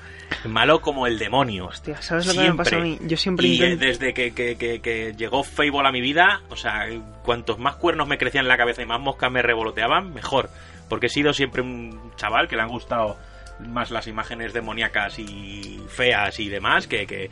malo 0.46 0.80
como 0.80 1.06
el 1.06 1.18
demonio. 1.18 1.66
Hostia, 1.66 2.00
¿sabes 2.00 2.26
lo 2.26 2.32
que 2.32 2.48
me 2.48 2.54
pasa 2.56 2.76
a 2.76 2.80
mí? 2.80 2.98
Yo 3.02 3.18
siempre 3.18 3.46
y 3.46 3.50
eh, 3.50 3.54
intento... 3.72 3.84
desde 3.84 4.14
que, 4.14 4.32
que- 4.32 4.56
que- 4.56 4.80
que 4.80 5.12
llegó 5.14 5.44
Fable 5.44 5.86
a 5.86 5.92
mi 5.92 6.00
vida, 6.00 6.40
o 6.48 6.56
sea, 6.56 6.86
cuantos 7.22 7.58
más 7.58 7.76
cuernos 7.76 8.08
me 8.08 8.16
crecían 8.16 8.46
en 8.46 8.48
la 8.48 8.56
cabeza 8.56 8.80
y 8.82 8.86
más 8.86 8.98
moscas 8.98 9.30
me 9.30 9.42
revoloteaban, 9.42 10.14
mejor. 10.14 10.48
Porque 10.88 11.06
he 11.06 11.10
sido 11.10 11.34
siempre 11.34 11.60
un 11.60 12.12
chaval 12.16 12.48
que 12.48 12.56
le 12.56 12.62
han 12.62 12.68
gustado 12.68 13.18
más 13.60 13.92
las 13.92 14.08
imágenes 14.08 14.52
demoníacas 14.52 15.20
y 15.20 15.80
feas 15.88 16.40
y 16.40 16.48
demás 16.48 16.88
que, 16.88 17.06
que 17.06 17.30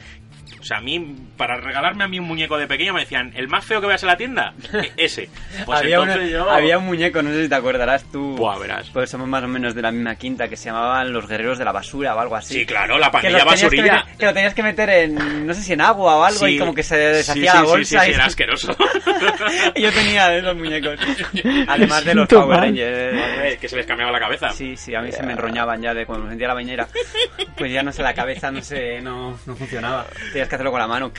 O 0.62 0.64
sea, 0.64 0.76
a 0.76 0.80
mí, 0.80 1.16
para 1.36 1.56
regalarme 1.56 2.05
a 2.05 2.09
mí 2.09 2.20
un 2.20 2.24
muñeco 2.26 2.56
de 2.56 2.68
pequeño, 2.68 2.94
me 2.94 3.01
decían, 3.01 3.32
¿el 3.34 3.48
más 3.48 3.64
feo 3.64 3.80
que 3.80 3.89
veas 3.89 4.01
en 4.05 4.06
la 4.06 4.16
tienda? 4.16 4.55
E- 4.72 4.93
Ese. 5.05 5.28
Pues 5.66 5.80
había, 5.80 5.97
entonces 5.97 6.18
una- 6.22 6.30
yo... 6.30 6.48
había 6.51 6.78
un 6.78 6.86
muñeco, 6.86 7.20
no 7.20 7.30
sé 7.30 7.43
si 7.43 7.48
te 7.48 7.55
acordarás 7.56 8.05
tú. 8.12 8.36
Buah, 8.36 8.59
verás. 8.60 8.89
Pues 8.90 9.10
somos 9.10 9.26
más 9.26 9.43
o 9.43 9.48
menos 9.48 9.74
de 9.74 9.82
la 9.82 9.90
misma 9.90 10.14
quinta, 10.14 10.47
que 10.47 10.56
se 10.56 10.66
llamaban 10.66 11.12
los 11.12 11.26
guerreros 11.26 11.59
de 11.59 11.64
la 11.64 11.72
basura 11.72 12.14
o 12.14 12.20
algo 12.20 12.36
así. 12.36 12.55
Sí, 12.60 12.64
claro, 12.66 12.97
la 12.97 13.10
pandilla 13.10 13.39
que, 13.40 13.44
basurilla. 13.44 13.82
meter- 14.05 14.16
que 14.18 14.26
lo 14.26 14.34
tenías 14.34 14.55
que 14.55 14.62
meter 14.62 14.89
en, 14.90 15.47
no 15.48 15.52
sé 15.52 15.62
si 15.62 15.72
en 15.72 15.80
agua 15.80 16.16
o 16.18 16.24
algo, 16.24 16.47
Sí. 16.47 16.55
y 16.55 16.59
como 16.60 16.72
que 16.74 16.84
se 16.84 16.97
deshacía 16.97 17.51
Sí, 17.52 17.59
la 17.59 17.64
sí, 17.64 17.66
bolsa. 17.70 18.01
Sí, 18.01 18.06
sí, 18.06 18.10
y 18.12 18.14
era 18.14 18.24
asqueroso. 18.26 18.76
y 19.74 19.82
yo 19.82 19.93
tenía 19.93 20.28
de 20.28 20.39
esos 20.39 20.56
muñecos. 20.56 20.97
Además 21.66 22.05
de 22.05 22.14
los 22.14 22.28
Power 22.28 22.47
mal. 22.48 22.60
Rangers. 22.60 23.59
que 23.59 23.68
se 23.68 23.74
les 23.76 23.86
cambiaba 23.86 24.12
la 24.12 24.20
cabeza. 24.20 24.51
Sí, 24.52 24.76
sí, 24.76 24.94
a 24.94 25.01
mí 25.02 25.10
se 25.10 25.24
me 25.24 25.32
enroñaban 25.32 25.82
ya 25.82 25.93
de 25.93 26.06
cuando 26.06 26.24
me 26.26 26.30
sentía 26.30 26.47
la 26.47 26.55
bañera. 26.55 26.86
Pues 27.56 27.72
ya 27.72 27.82
no 27.82 27.90
sé, 27.93 28.02
la 28.02 28.14
cabeza 28.14 28.51
no 28.52 28.62
sé, 28.62 29.01
no, 29.01 29.36
no 29.44 29.56
funcionaba. 29.56 30.06
Tenías 30.32 30.48
que 30.52 30.56
hacerlo 30.56 30.70
con 30.70 30.80
la 30.80 30.86
mano. 30.86 31.10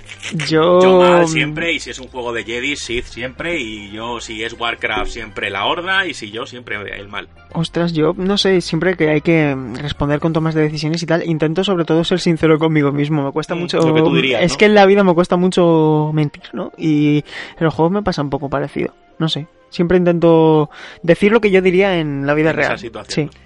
Yo... 0.47 0.80
Yo 0.81 0.99
mal 0.99 1.27
siempre, 1.27 1.73
y 1.73 1.80
si 1.80 1.89
es 1.89 1.99
un 1.99 2.07
juego 2.07 2.31
de 2.34 2.43
Jedi, 2.43 2.76
Sith 2.76 3.05
siempre, 3.05 3.60
y 3.60 3.91
yo 3.91 4.19
si 4.19 4.43
es 4.43 4.53
Warcraft 4.60 5.11
siempre 5.11 5.49
la 5.49 5.65
horda, 5.65 6.05
y 6.05 6.14
si 6.14 6.31
yo 6.31 6.45
siempre 6.45 6.76
el 6.95 7.07
mal. 7.07 7.27
Ostras, 7.53 7.93
yo 7.93 8.14
no 8.18 8.38
sé, 8.38 8.61
siempre 8.61 8.95
que 8.95 9.10
hay 9.10 9.22
que 9.22 9.55
responder 9.81 10.19
con 10.19 10.34
tomas 10.34 10.53
de 10.55 10.61
decisiones 10.61 11.01
y 11.03 11.05
tal, 11.05 11.23
intento 11.27 11.64
sobre 11.64 11.85
todo 11.85 12.03
ser 12.03 12.19
sincero 12.19 12.57
conmigo 12.60 12.91
mismo. 12.91 13.23
Me 13.23 13.31
cuesta 13.31 13.55
Mm, 13.55 13.60
mucho. 13.60 13.77
lo 13.80 13.93
que 13.93 14.01
tú 14.01 14.15
dirías, 14.15 14.41
es 14.43 14.51
¿no? 14.53 14.57
que 14.57 14.65
en 14.65 14.76
la 14.76 14.85
vida 14.85 15.03
me 15.03 15.14
cuesta 15.14 15.35
mucho 15.35 16.11
mentir, 16.14 16.43
¿no? 16.53 16.72
Y 16.77 17.18
en 17.57 17.64
los 17.65 17.73
juegos 17.73 17.91
me 17.91 18.01
pasa 18.03 18.22
un 18.22 18.30
poco 18.30 18.49
parecido. 18.49 18.93
No 19.19 19.30
sé. 19.30 19.47
Siempre 19.69 19.97
intento 19.97 20.69
decir 21.01 21.31
lo 21.31 21.41
que 21.41 21.49
yo 21.49 21.61
diría 21.61 21.97
en 21.99 22.27
la 22.27 22.34
vida 22.35 22.51
En 22.51 22.60
esa 22.60 22.68
real. 22.69 22.80
situación, 22.80 23.30
Sí. 23.31 23.38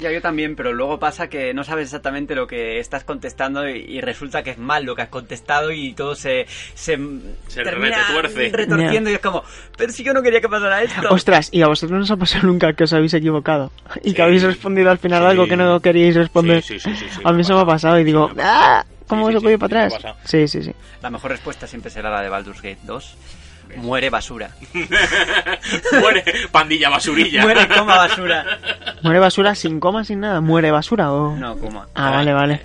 Ya 0.00 0.10
yo 0.10 0.20
también, 0.22 0.56
pero 0.56 0.72
luego 0.72 0.98
pasa 0.98 1.28
que 1.28 1.52
no 1.52 1.62
sabes 1.62 1.84
exactamente 1.88 2.34
lo 2.34 2.46
que 2.46 2.78
estás 2.78 3.04
contestando 3.04 3.68
y, 3.68 3.78
y 3.80 4.00
resulta 4.00 4.42
que 4.42 4.50
es 4.50 4.58
mal 4.58 4.84
lo 4.84 4.96
que 4.96 5.02
has 5.02 5.08
contestado 5.08 5.70
y 5.72 5.92
todo 5.92 6.14
se, 6.14 6.46
se, 6.74 6.98
Se 7.48 7.62
termina 7.62 8.06
retuerce. 8.08 8.48
retorciendo 8.52 9.10
y 9.10 9.14
es 9.14 9.20
como, 9.20 9.42
pero 9.76 9.92
si 9.92 10.02
yo 10.02 10.12
no 10.14 10.22
quería 10.22 10.40
que 10.40 10.48
pasara 10.48 10.82
esto. 10.82 11.08
Ostras, 11.10 11.50
¿y 11.52 11.62
a 11.62 11.66
vosotros 11.68 11.98
no 11.98 12.04
os 12.04 12.10
ha 12.10 12.16
pasado 12.16 12.46
nunca 12.46 12.72
que 12.72 12.84
os 12.84 12.92
habéis 12.92 13.12
equivocado? 13.14 13.70
Y 14.02 14.14
que 14.14 14.22
habéis 14.22 14.42
respondido 14.42 14.90
al 14.90 14.98
final 14.98 15.20
Sí. 15.22 15.28
algo 15.28 15.46
que 15.46 15.56
no 15.56 15.80
queríais 15.80 16.14
responder. 16.16 16.62
Sí, 16.62 16.80
sí, 16.80 16.90
sí, 16.94 17.04
sí, 17.04 17.06
sí, 17.16 17.20
a 17.22 17.30
mí 17.30 17.36
me 17.36 17.42
eso 17.42 17.52
ha 17.52 17.56
me 17.56 17.62
ha 17.62 17.66
pasado 17.66 17.98
y 18.00 18.04
digo. 18.04 18.30
¡ah! 18.38 18.84
¿Cómo 19.06 19.26
Sí, 19.26 19.32
se 19.32 19.38
sí, 19.38 19.42
puede 19.42 19.54
ir 19.54 19.58
sí, 19.58 19.68
para 19.68 19.86
atrás? 19.86 20.16
Sí, 20.24 20.46
sí, 20.48 20.62
sí. 20.62 20.72
La 21.02 21.10
mejor 21.10 21.32
respuesta 21.32 21.66
siempre 21.66 21.90
será 21.90 22.10
la 22.10 22.22
de 22.22 22.28
Baldur's 22.28 22.62
Gate 22.62 22.78
2. 22.84 23.16
Muere 23.76 24.10
basura. 24.10 24.50
Muere 26.00 26.24
pandilla 26.50 26.88
basurilla. 26.90 27.42
Muere 27.42 27.68
coma 27.68 27.96
basura. 27.96 28.44
¿Muere 29.02 29.18
basura 29.18 29.54
sin 29.54 29.80
coma, 29.80 30.04
sin 30.04 30.20
nada? 30.20 30.40
¿Muere 30.40 30.70
basura 30.70 31.12
o...? 31.12 31.36
No, 31.36 31.58
coma. 31.58 31.88
Ah, 31.94 32.10
vale, 32.10 32.32
vale. 32.32 32.60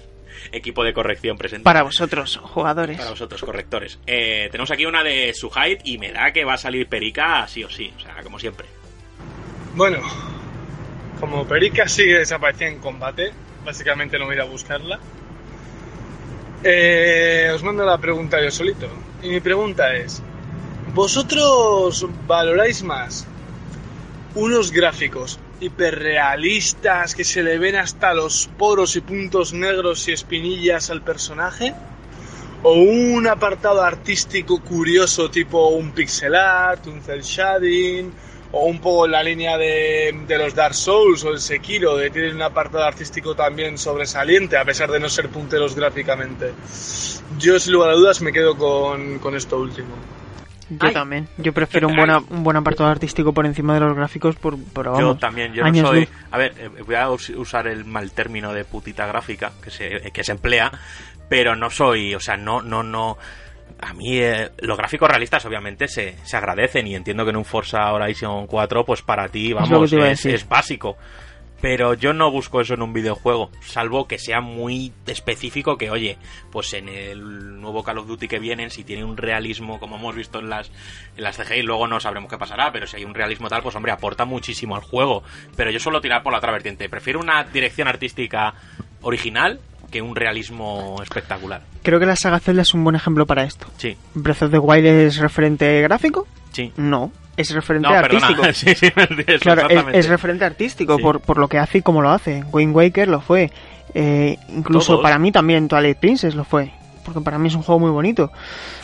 Equipo 0.52 0.84
de 0.84 0.92
corrección 0.92 1.36
presente. 1.36 1.64
Para 1.64 1.82
vosotros, 1.82 2.38
jugadores. 2.42 2.96
Para 2.98 3.10
vosotros, 3.10 3.42
correctores. 3.42 3.98
Eh, 4.06 4.48
tenemos 4.50 4.70
aquí 4.70 4.86
una 4.86 5.02
de 5.02 5.34
Suhait 5.34 5.80
y 5.84 5.98
me 5.98 6.12
da 6.12 6.32
que 6.32 6.44
va 6.44 6.54
a 6.54 6.58
salir 6.58 6.88
Perica 6.88 7.46
sí 7.48 7.64
o 7.64 7.70
sí. 7.70 7.92
O 7.96 8.00
sea, 8.00 8.22
como 8.22 8.38
siempre. 8.38 8.66
Bueno, 9.74 10.00
como 11.20 11.46
Perica 11.46 11.88
sigue 11.88 12.18
desaparecida 12.18 12.68
en 12.68 12.78
combate, 12.78 13.32
básicamente 13.64 14.18
no 14.18 14.24
voy 14.26 14.34
a 14.34 14.36
ir 14.36 14.42
a 14.42 14.44
buscarla. 14.44 14.98
Eh, 16.64 17.50
os 17.54 17.62
mando 17.62 17.84
la 17.84 17.98
pregunta 17.98 18.42
yo 18.42 18.50
solito. 18.50 18.88
Y 19.22 19.28
mi 19.30 19.40
pregunta 19.40 19.94
es: 19.94 20.22
¿Vosotros 20.96 22.06
valoráis 22.26 22.82
más 22.82 23.26
unos 24.34 24.72
gráficos 24.72 25.38
hiperrealistas 25.60 27.14
que 27.14 27.22
se 27.22 27.42
le 27.42 27.58
ven 27.58 27.76
hasta 27.76 28.14
los 28.14 28.48
poros 28.56 28.96
y 28.96 29.02
puntos 29.02 29.52
negros 29.52 30.08
y 30.08 30.12
espinillas 30.12 30.88
al 30.88 31.02
personaje? 31.02 31.74
¿O 32.62 32.72
un 32.72 33.26
apartado 33.26 33.82
artístico 33.82 34.62
curioso 34.62 35.30
tipo 35.30 35.68
un 35.68 35.90
pixel 35.90 36.34
art, 36.34 36.86
un 36.86 37.02
cel 37.02 37.20
shading, 37.20 38.10
o 38.52 38.64
un 38.64 38.80
poco 38.80 39.04
en 39.04 39.12
la 39.12 39.22
línea 39.22 39.58
de, 39.58 40.18
de 40.26 40.38
los 40.38 40.54
Dark 40.54 40.74
Souls 40.74 41.22
o 41.24 41.28
el 41.28 41.40
Sekiro, 41.40 41.94
de 41.98 42.08
tienen 42.08 42.36
un 42.36 42.42
apartado 42.42 42.84
artístico 42.84 43.34
también 43.34 43.76
sobresaliente, 43.76 44.56
a 44.56 44.64
pesar 44.64 44.90
de 44.90 44.98
no 44.98 45.10
ser 45.10 45.28
punteros 45.28 45.74
gráficamente. 45.74 46.54
Yo, 47.38 47.60
sin 47.60 47.74
lugar 47.74 47.90
a 47.90 47.94
dudas, 47.96 48.22
me 48.22 48.32
quedo 48.32 48.56
con, 48.56 49.18
con 49.18 49.36
esto 49.36 49.58
último. 49.58 49.94
Yo 50.68 50.78
Ay. 50.88 50.92
también. 50.92 51.28
Yo 51.38 51.52
prefiero 51.52 51.86
un 51.88 51.94
buen, 51.96 52.10
a- 52.10 52.18
un 52.18 52.42
buen 52.42 52.56
apartado 52.56 52.90
artístico 52.90 53.32
por 53.32 53.46
encima 53.46 53.74
de 53.74 53.80
los 53.80 53.94
gráficos 53.94 54.34
por, 54.36 54.58
por 54.72 54.86
Yo 54.86 54.92
vamos, 54.92 55.18
también, 55.20 55.52
yo 55.52 55.62
no 55.64 55.72
soy. 55.86 56.00
luz. 56.00 56.08
A 56.32 56.38
ver, 56.38 56.54
eh, 56.58 56.68
voy 56.84 56.94
a 56.96 57.08
us- 57.10 57.30
usar 57.30 57.68
el 57.68 57.84
mal 57.84 58.10
término 58.10 58.52
de 58.52 58.64
putita 58.64 59.06
gráfica 59.06 59.52
que 59.62 59.70
se, 59.70 60.10
que 60.12 60.24
se 60.24 60.32
emplea, 60.32 60.72
pero 61.28 61.54
no 61.54 61.70
soy, 61.70 62.14
o 62.14 62.20
sea, 62.20 62.36
no, 62.36 62.62
no, 62.62 62.82
no. 62.82 63.16
A 63.80 63.92
mí 63.92 64.18
eh, 64.18 64.50
los 64.58 64.76
gráficos 64.78 65.08
realistas 65.08 65.44
obviamente 65.44 65.86
se, 65.86 66.16
se 66.24 66.36
agradecen 66.36 66.86
y 66.86 66.94
entiendo 66.94 67.24
que 67.24 67.30
en 67.30 67.36
un 67.36 67.44
Forza 67.44 67.92
Horizon 67.92 68.46
4, 68.46 68.84
pues 68.84 69.02
para 69.02 69.28
ti, 69.28 69.52
vamos, 69.52 69.92
es 69.92 70.48
básico. 70.48 70.96
Pero 71.60 71.94
yo 71.94 72.12
no 72.12 72.30
busco 72.30 72.60
eso 72.60 72.74
en 72.74 72.82
un 72.82 72.92
videojuego, 72.92 73.50
salvo 73.60 74.06
que 74.06 74.18
sea 74.18 74.40
muy 74.40 74.92
específico 75.06 75.78
que, 75.78 75.90
oye, 75.90 76.18
pues 76.50 76.74
en 76.74 76.88
el 76.88 77.60
nuevo 77.60 77.82
Call 77.82 77.98
of 77.98 78.06
Duty 78.06 78.28
que 78.28 78.38
vienen, 78.38 78.70
si 78.70 78.84
tiene 78.84 79.04
un 79.04 79.16
realismo, 79.16 79.80
como 79.80 79.96
hemos 79.96 80.14
visto 80.14 80.38
en 80.38 80.50
las, 80.50 80.70
en 81.16 81.22
las 81.24 81.36
CGI, 81.38 81.62
luego 81.62 81.86
no 81.88 81.98
sabremos 81.98 82.30
qué 82.30 82.36
pasará, 82.36 82.72
pero 82.72 82.86
si 82.86 82.96
hay 82.96 83.04
un 83.04 83.14
realismo 83.14 83.48
tal, 83.48 83.62
pues 83.62 83.74
hombre, 83.74 83.90
aporta 83.92 84.24
muchísimo 84.26 84.76
al 84.76 84.82
juego. 84.82 85.22
Pero 85.56 85.70
yo 85.70 85.78
suelo 85.80 86.00
tirar 86.00 86.22
por 86.22 86.32
la 86.32 86.38
otra 86.38 86.52
vertiente, 86.52 86.88
prefiero 86.88 87.20
una 87.20 87.44
dirección 87.44 87.88
artística 87.88 88.54
original 89.00 89.60
que 89.90 90.02
un 90.02 90.16
realismo 90.16 90.96
espectacular. 91.02 91.62
Creo 91.82 91.98
que 92.00 92.06
la 92.06 92.16
saga 92.16 92.40
Zelda 92.40 92.62
es 92.62 92.74
un 92.74 92.84
buen 92.84 92.96
ejemplo 92.96 93.24
para 93.24 93.44
esto. 93.44 93.66
Sí, 93.78 93.96
¿Breath 94.14 94.42
of 94.42 94.50
the 94.50 94.58
Wild 94.58 94.86
es 94.86 95.18
referente 95.18 95.80
gráfico? 95.82 96.26
sí. 96.52 96.72
No, 96.76 97.12
es 97.36 97.50
referente 97.54 97.88
No, 97.88 97.94
artístico. 97.94 98.42
perdona, 98.42 98.52
sí, 98.54 98.74
sí, 98.74 98.86
eso, 99.26 99.40
Claro, 99.40 99.68
es, 99.92 100.08
referente 100.08 100.44
artístico 100.44 100.96
Sí. 100.96 101.02
por, 101.02 101.20
por 101.20 101.38
lo 101.38 101.48
que 101.48 101.58
hace 101.58 101.78
y 101.78 101.82
cómo 101.82 102.02
lo 102.02 102.10
hace. 102.10 102.44
Wind 102.52 102.74
Waker 102.74 103.08
lo 103.08 103.20
fue. 103.20 103.50
Eh, 103.94 104.36
incluso 104.48 104.92
Todos. 104.94 105.02
para 105.02 105.18
mí 105.18 105.32
también 105.32 105.68
Twilight 105.68 105.98
Princess 105.98 106.34
lo 106.34 106.44
fue. 106.44 106.70
Porque 107.04 107.20
para 107.20 107.38
mí 107.38 107.48
es 107.48 107.54
un 107.54 107.62
juego 107.62 107.78
muy 107.78 107.90
bonito. 107.90 108.32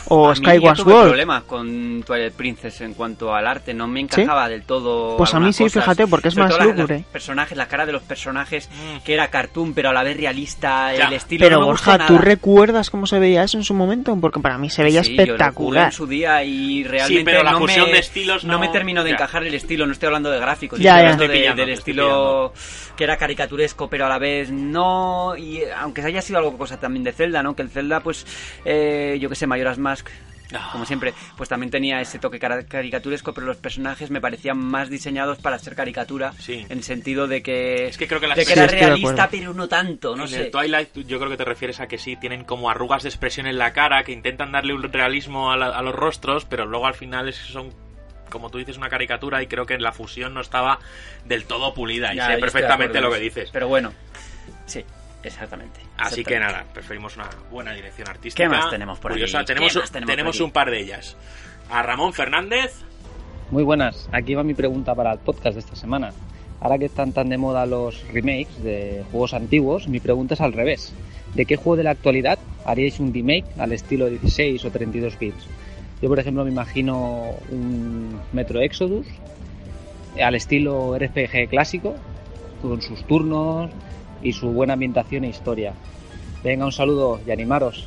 O 0.08 0.26
A 0.26 0.30
mí 0.30 0.36
Skyward 0.36 0.76
yo 0.78 0.84
tuve 0.84 0.92
Sword. 0.94 1.06
problemas 1.08 1.42
con 1.44 2.02
Twilight 2.06 2.34
Princess 2.34 2.80
en 2.80 2.94
cuanto 2.94 3.34
al 3.34 3.46
arte, 3.46 3.72
no 3.74 3.86
me 3.86 4.00
encajaba 4.00 4.48
del 4.48 4.62
todo. 4.64 5.16
Pues 5.16 5.32
a 5.34 5.40
mí 5.40 5.52
sí, 5.52 5.64
cosas. 5.64 5.82
fíjate, 5.84 6.06
porque 6.06 6.28
es 6.28 6.34
Sobre 6.34 6.48
más 6.48 6.64
lúgubre. 6.64 6.98
Los 6.98 7.06
personajes, 7.06 7.56
la 7.56 7.66
cara 7.68 7.86
de 7.86 7.92
los 7.92 8.02
personajes, 8.02 8.68
Mm. 8.68 9.04
que 9.04 9.14
era 9.14 9.28
cartoon, 9.28 9.74
pero 9.74 9.90
a 9.90 9.92
la 9.92 10.02
vez 10.02 10.16
realista, 10.16 10.94
Ya. 10.94 11.06
el 11.06 11.12
estilo. 11.14 11.46
Pero 11.46 11.60
no 11.60 11.66
Borja, 11.66 11.98
¿tú 12.06 12.14
nada. 12.14 12.24
recuerdas 12.24 12.90
cómo 12.90 13.06
se 13.06 13.18
veía 13.18 13.42
eso 13.44 13.56
en 13.58 13.64
su 13.64 13.74
momento? 13.74 14.16
Porque 14.20 14.40
para 14.40 14.58
mí 14.58 14.70
se 14.70 14.82
veía 14.82 15.02
Sí, 15.04 15.14
yo 15.16 15.22
espectacular. 15.22 15.86
en 15.86 15.92
su 15.92 16.06
día 16.06 16.42
y 16.44 16.84
realmente 16.84 17.24
pero 17.24 17.42
la 17.42 17.52
no, 17.52 17.58
fusión 17.60 17.86
me, 17.86 17.92
de 17.92 17.98
estilos 17.98 18.44
no- 18.44 18.58
me 18.58 18.68
terminó 18.68 19.02
de 19.04 19.10
Ya. 19.10 19.14
encajar 19.16 19.44
el 19.44 19.54
estilo, 19.54 19.86
no 19.86 19.92
estoy 19.92 20.06
hablando 20.06 20.30
de 20.30 20.38
gráficos, 20.40 20.78
Ya, 20.78 20.90
estoy 20.90 20.98
ya. 20.98 20.98
hablando 21.12 21.24
Estoy 21.24 21.36
de- 21.36 21.42
pillando, 21.42 21.62
del 21.62 21.70
estilo 21.70 22.52
que 22.96 23.04
era 23.04 23.16
caricaturesco, 23.16 23.88
pero 23.88 24.06
a 24.06 24.08
la 24.08 24.18
vez 24.18 24.50
no, 24.50 25.34
y 25.36 25.62
aunque 25.80 26.02
haya 26.02 26.20
sido 26.22 26.38
algo 26.38 26.56
cosa 26.58 26.78
también 26.78 27.04
de 27.04 27.12
Zelda, 27.12 27.42
¿no? 27.42 27.54
Que 27.56 27.62
el 27.62 27.70
Zelda, 27.70 28.00
pues, 28.00 28.26
eh, 28.64 29.18
yo 29.20 29.28
que 29.28 29.34
sé, 29.34 29.46
Mayoras 29.46 29.78
Mask, 29.78 29.91
Como 30.70 30.84
siempre, 30.84 31.14
pues 31.38 31.48
también 31.48 31.70
tenía 31.70 32.02
ese 32.02 32.18
toque 32.18 32.38
caricaturesco, 32.38 33.32
pero 33.32 33.46
los 33.46 33.56
personajes 33.56 34.10
me 34.10 34.20
parecían 34.20 34.58
más 34.58 34.90
diseñados 34.90 35.38
para 35.38 35.58
ser 35.58 35.74
caricatura, 35.74 36.34
Sí. 36.38 36.66
en 36.68 36.82
sentido 36.82 37.26
de 37.26 37.42
que, 37.42 37.86
Es 37.86 37.96
que 37.96 38.06
creo 38.06 38.20
que 38.20 38.26
las 38.26 38.36
de 38.36 38.44
que 38.44 38.52
Sí, 38.52 38.58
era 38.58 38.66
realista, 38.66 39.30
pero 39.30 39.54
no 39.54 39.66
tanto, 39.66 40.14
no 40.14 40.24
en 40.24 40.28
sé. 40.28 40.42
el 40.42 40.50
Twilight 40.50 40.90
yo 41.06 41.18
creo 41.18 41.30
que 41.30 41.38
te 41.38 41.46
refieres 41.46 41.80
a 41.80 41.86
que 41.88 41.96
sí, 41.96 42.16
tienen 42.16 42.44
como 42.44 42.68
arrugas 42.68 43.02
de 43.02 43.08
expresión 43.08 43.46
en 43.46 43.56
la 43.56 43.72
cara 43.72 44.04
que 44.04 44.12
intentan 44.12 44.52
darle 44.52 44.74
un 44.74 44.82
realismo 44.82 45.52
a, 45.52 45.56
la- 45.56 45.68
a 45.70 45.80
los 45.80 45.94
rostros, 45.94 46.44
pero 46.44 46.66
luego 46.66 46.86
al 46.86 46.94
final 46.94 47.30
es- 47.30 47.36
son, 47.36 47.70
como 48.28 48.50
tú 48.50 48.58
dices, 48.58 48.76
una 48.76 48.90
caricatura 48.90 49.42
y 49.42 49.46
creo 49.46 49.64
que 49.64 49.78
la 49.78 49.92
fusión 49.92 50.34
no 50.34 50.42
estaba 50.42 50.80
del 51.24 51.46
todo 51.46 51.72
pulida 51.72 52.12
y 52.12 52.20
sé 52.20 52.36
perfectamente 52.36 53.00
lo 53.00 53.08
en 53.08 53.14
que 53.14 53.20
dices. 53.20 53.48
Pero 53.50 53.68
bueno, 53.68 53.94
sí, 54.66 54.84
exactamente. 55.22 55.80
Así 55.96 56.24
que 56.24 56.38
nada, 56.38 56.64
preferimos 56.72 57.16
una 57.16 57.28
buena 57.50 57.72
dirección 57.72 58.08
artística. 58.08 58.42
¿Qué 58.44 58.48
más 58.48 58.70
tenemos 58.70 58.98
por 58.98 59.12
curiosa. 59.12 59.38
aquí? 59.40 59.46
Tenemos, 59.48 59.72
¿Qué 59.72 59.78
más 59.80 59.90
tenemos 59.90 60.10
tenemos 60.10 60.36
por 60.36 60.42
aquí? 60.42 60.44
un 60.44 60.50
par 60.52 60.70
de 60.70 60.80
ellas. 60.80 61.16
A 61.70 61.82
Ramón 61.82 62.12
Fernández. 62.12 62.74
Muy 63.50 63.62
buenas, 63.62 64.08
aquí 64.12 64.34
va 64.34 64.42
mi 64.42 64.54
pregunta 64.54 64.94
para 64.94 65.12
el 65.12 65.18
podcast 65.18 65.54
de 65.54 65.60
esta 65.60 65.76
semana. 65.76 66.12
Ahora 66.60 66.78
que 66.78 66.84
están 66.86 67.12
tan 67.12 67.28
de 67.28 67.38
moda 67.38 67.66
los 67.66 68.02
remakes 68.12 68.62
de 68.62 69.04
juegos 69.10 69.34
antiguos, 69.34 69.88
mi 69.88 70.00
pregunta 70.00 70.34
es 70.34 70.40
al 70.40 70.52
revés. 70.52 70.94
¿De 71.34 71.44
qué 71.44 71.56
juego 71.56 71.76
de 71.76 71.82
la 71.84 71.90
actualidad 71.90 72.38
haríais 72.64 73.00
un 73.00 73.12
remake 73.12 73.44
al 73.58 73.72
estilo 73.72 74.06
16 74.08 74.64
o 74.64 74.70
32 74.70 75.18
bits? 75.18 75.46
Yo, 76.00 76.08
por 76.08 76.18
ejemplo, 76.18 76.44
me 76.44 76.50
imagino 76.50 77.30
un 77.50 78.20
Metro 78.32 78.60
Exodus 78.60 79.06
al 80.22 80.34
estilo 80.34 80.96
RPG 80.98 81.48
clásico, 81.48 81.94
con 82.60 82.80
sus 82.82 83.04
turnos 83.06 83.70
y 84.22 84.32
su 84.32 84.48
buena 84.50 84.74
ambientación 84.74 85.24
e 85.24 85.28
historia. 85.28 85.74
Venga, 86.44 86.64
un 86.64 86.72
saludo 86.72 87.20
y 87.26 87.30
animaros. 87.30 87.86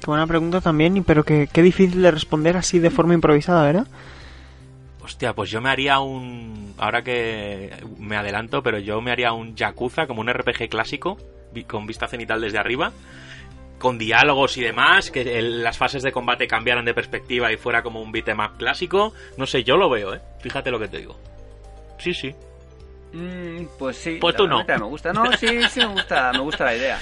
Qué 0.00 0.06
buena 0.06 0.26
pregunta 0.26 0.60
también, 0.60 1.02
pero 1.04 1.24
que, 1.24 1.48
qué 1.52 1.62
difícil 1.62 2.02
de 2.02 2.10
responder 2.10 2.56
así 2.56 2.78
de 2.78 2.90
forma 2.90 3.14
improvisada, 3.14 3.62
¿verdad? 3.64 3.86
Hostia, 5.02 5.34
pues 5.34 5.50
yo 5.50 5.60
me 5.60 5.68
haría 5.70 6.00
un. 6.00 6.74
Ahora 6.78 7.02
que 7.02 7.70
me 7.98 8.16
adelanto, 8.16 8.62
pero 8.62 8.78
yo 8.78 9.00
me 9.00 9.10
haría 9.12 9.32
un 9.32 9.54
Yakuza 9.54 10.06
como 10.06 10.20
un 10.22 10.28
RPG 10.28 10.68
clásico, 10.70 11.18
con 11.68 11.86
vista 11.86 12.08
cenital 12.08 12.40
desde 12.40 12.58
arriba, 12.58 12.90
con 13.78 13.98
diálogos 13.98 14.56
y 14.56 14.62
demás, 14.62 15.10
que 15.10 15.20
el- 15.38 15.62
las 15.62 15.76
fases 15.76 16.02
de 16.02 16.10
combate 16.12 16.46
cambiaran 16.48 16.84
de 16.86 16.94
perspectiva 16.94 17.52
y 17.52 17.56
fuera 17.58 17.82
como 17.82 18.00
un 18.00 18.12
beat'em 18.12 18.40
up 18.40 18.56
clásico. 18.58 19.12
No 19.36 19.46
sé, 19.46 19.62
yo 19.62 19.76
lo 19.76 19.90
veo, 19.90 20.14
¿eh? 20.14 20.20
Fíjate 20.40 20.70
lo 20.70 20.78
que 20.80 20.88
te 20.88 20.98
digo. 20.98 21.16
Sí, 21.98 22.12
sí. 22.14 22.34
Mm, 23.14 23.66
pues 23.78 23.96
sí. 23.96 24.18
Pues 24.20 24.34
tú 24.36 24.46
no. 24.48 24.64
Me 24.66 24.76
gusta, 24.78 25.12
no, 25.12 25.30
sí, 25.36 25.46
sí 25.70 25.80
me 25.80 25.86
gusta, 25.86 26.32
me 26.32 26.40
gusta 26.40 26.64
la 26.64 26.76
idea. 26.76 26.98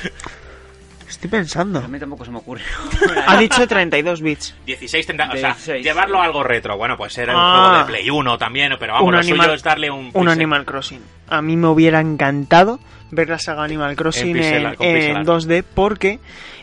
Estoy 1.09 1.29
pensando. 1.31 1.79
A 1.81 1.89
mí 1.89 1.99
tampoco 1.99 2.25
se 2.25 2.31
me 2.31 2.39
ocurre. 2.39 2.63
Ha 3.27 3.37
dicho 3.39 3.67
32 3.67 4.21
bits. 4.23 4.55
16 4.67 5.07
tendrá, 5.07 5.29
o 5.29 5.37
sea, 5.37 5.49
16, 5.55 5.85
llevarlo 5.85 6.21
a 6.21 6.25
algo 6.25 6.43
retro. 6.43 6.77
Bueno, 6.77 6.97
pues 6.97 7.17
era 7.19 7.35
un 7.35 7.41
Ah. 7.43 7.57
juego 7.69 7.79
de 7.79 7.85
Play 7.85 8.11
1 8.11 8.39
también, 8.39 8.73
pero 8.79 8.95
vamos, 8.95 9.09
Un 9.09 9.13
lo 9.15 9.21
Animal- 9.21 9.45
suyo 9.47 9.55
es 9.55 9.63
darle 9.63 9.91
un... 9.91 10.07
Un 10.07 10.13
pixel. 10.13 10.29
Animal 10.29 10.65
Crossing. 10.65 11.01
A 11.29 11.43
mí 11.43 11.57
me 11.57 11.69
hubiera 11.69 12.01
encantado 12.01 12.79
ver 13.11 13.29
la 13.29 13.39
saga 13.39 13.63
Animal 13.65 13.95
Crossing 13.97 14.37
en, 14.37 14.45
en 14.81 15.17
art. 15.17 15.27
2D 15.29 15.65
porque 15.75 16.19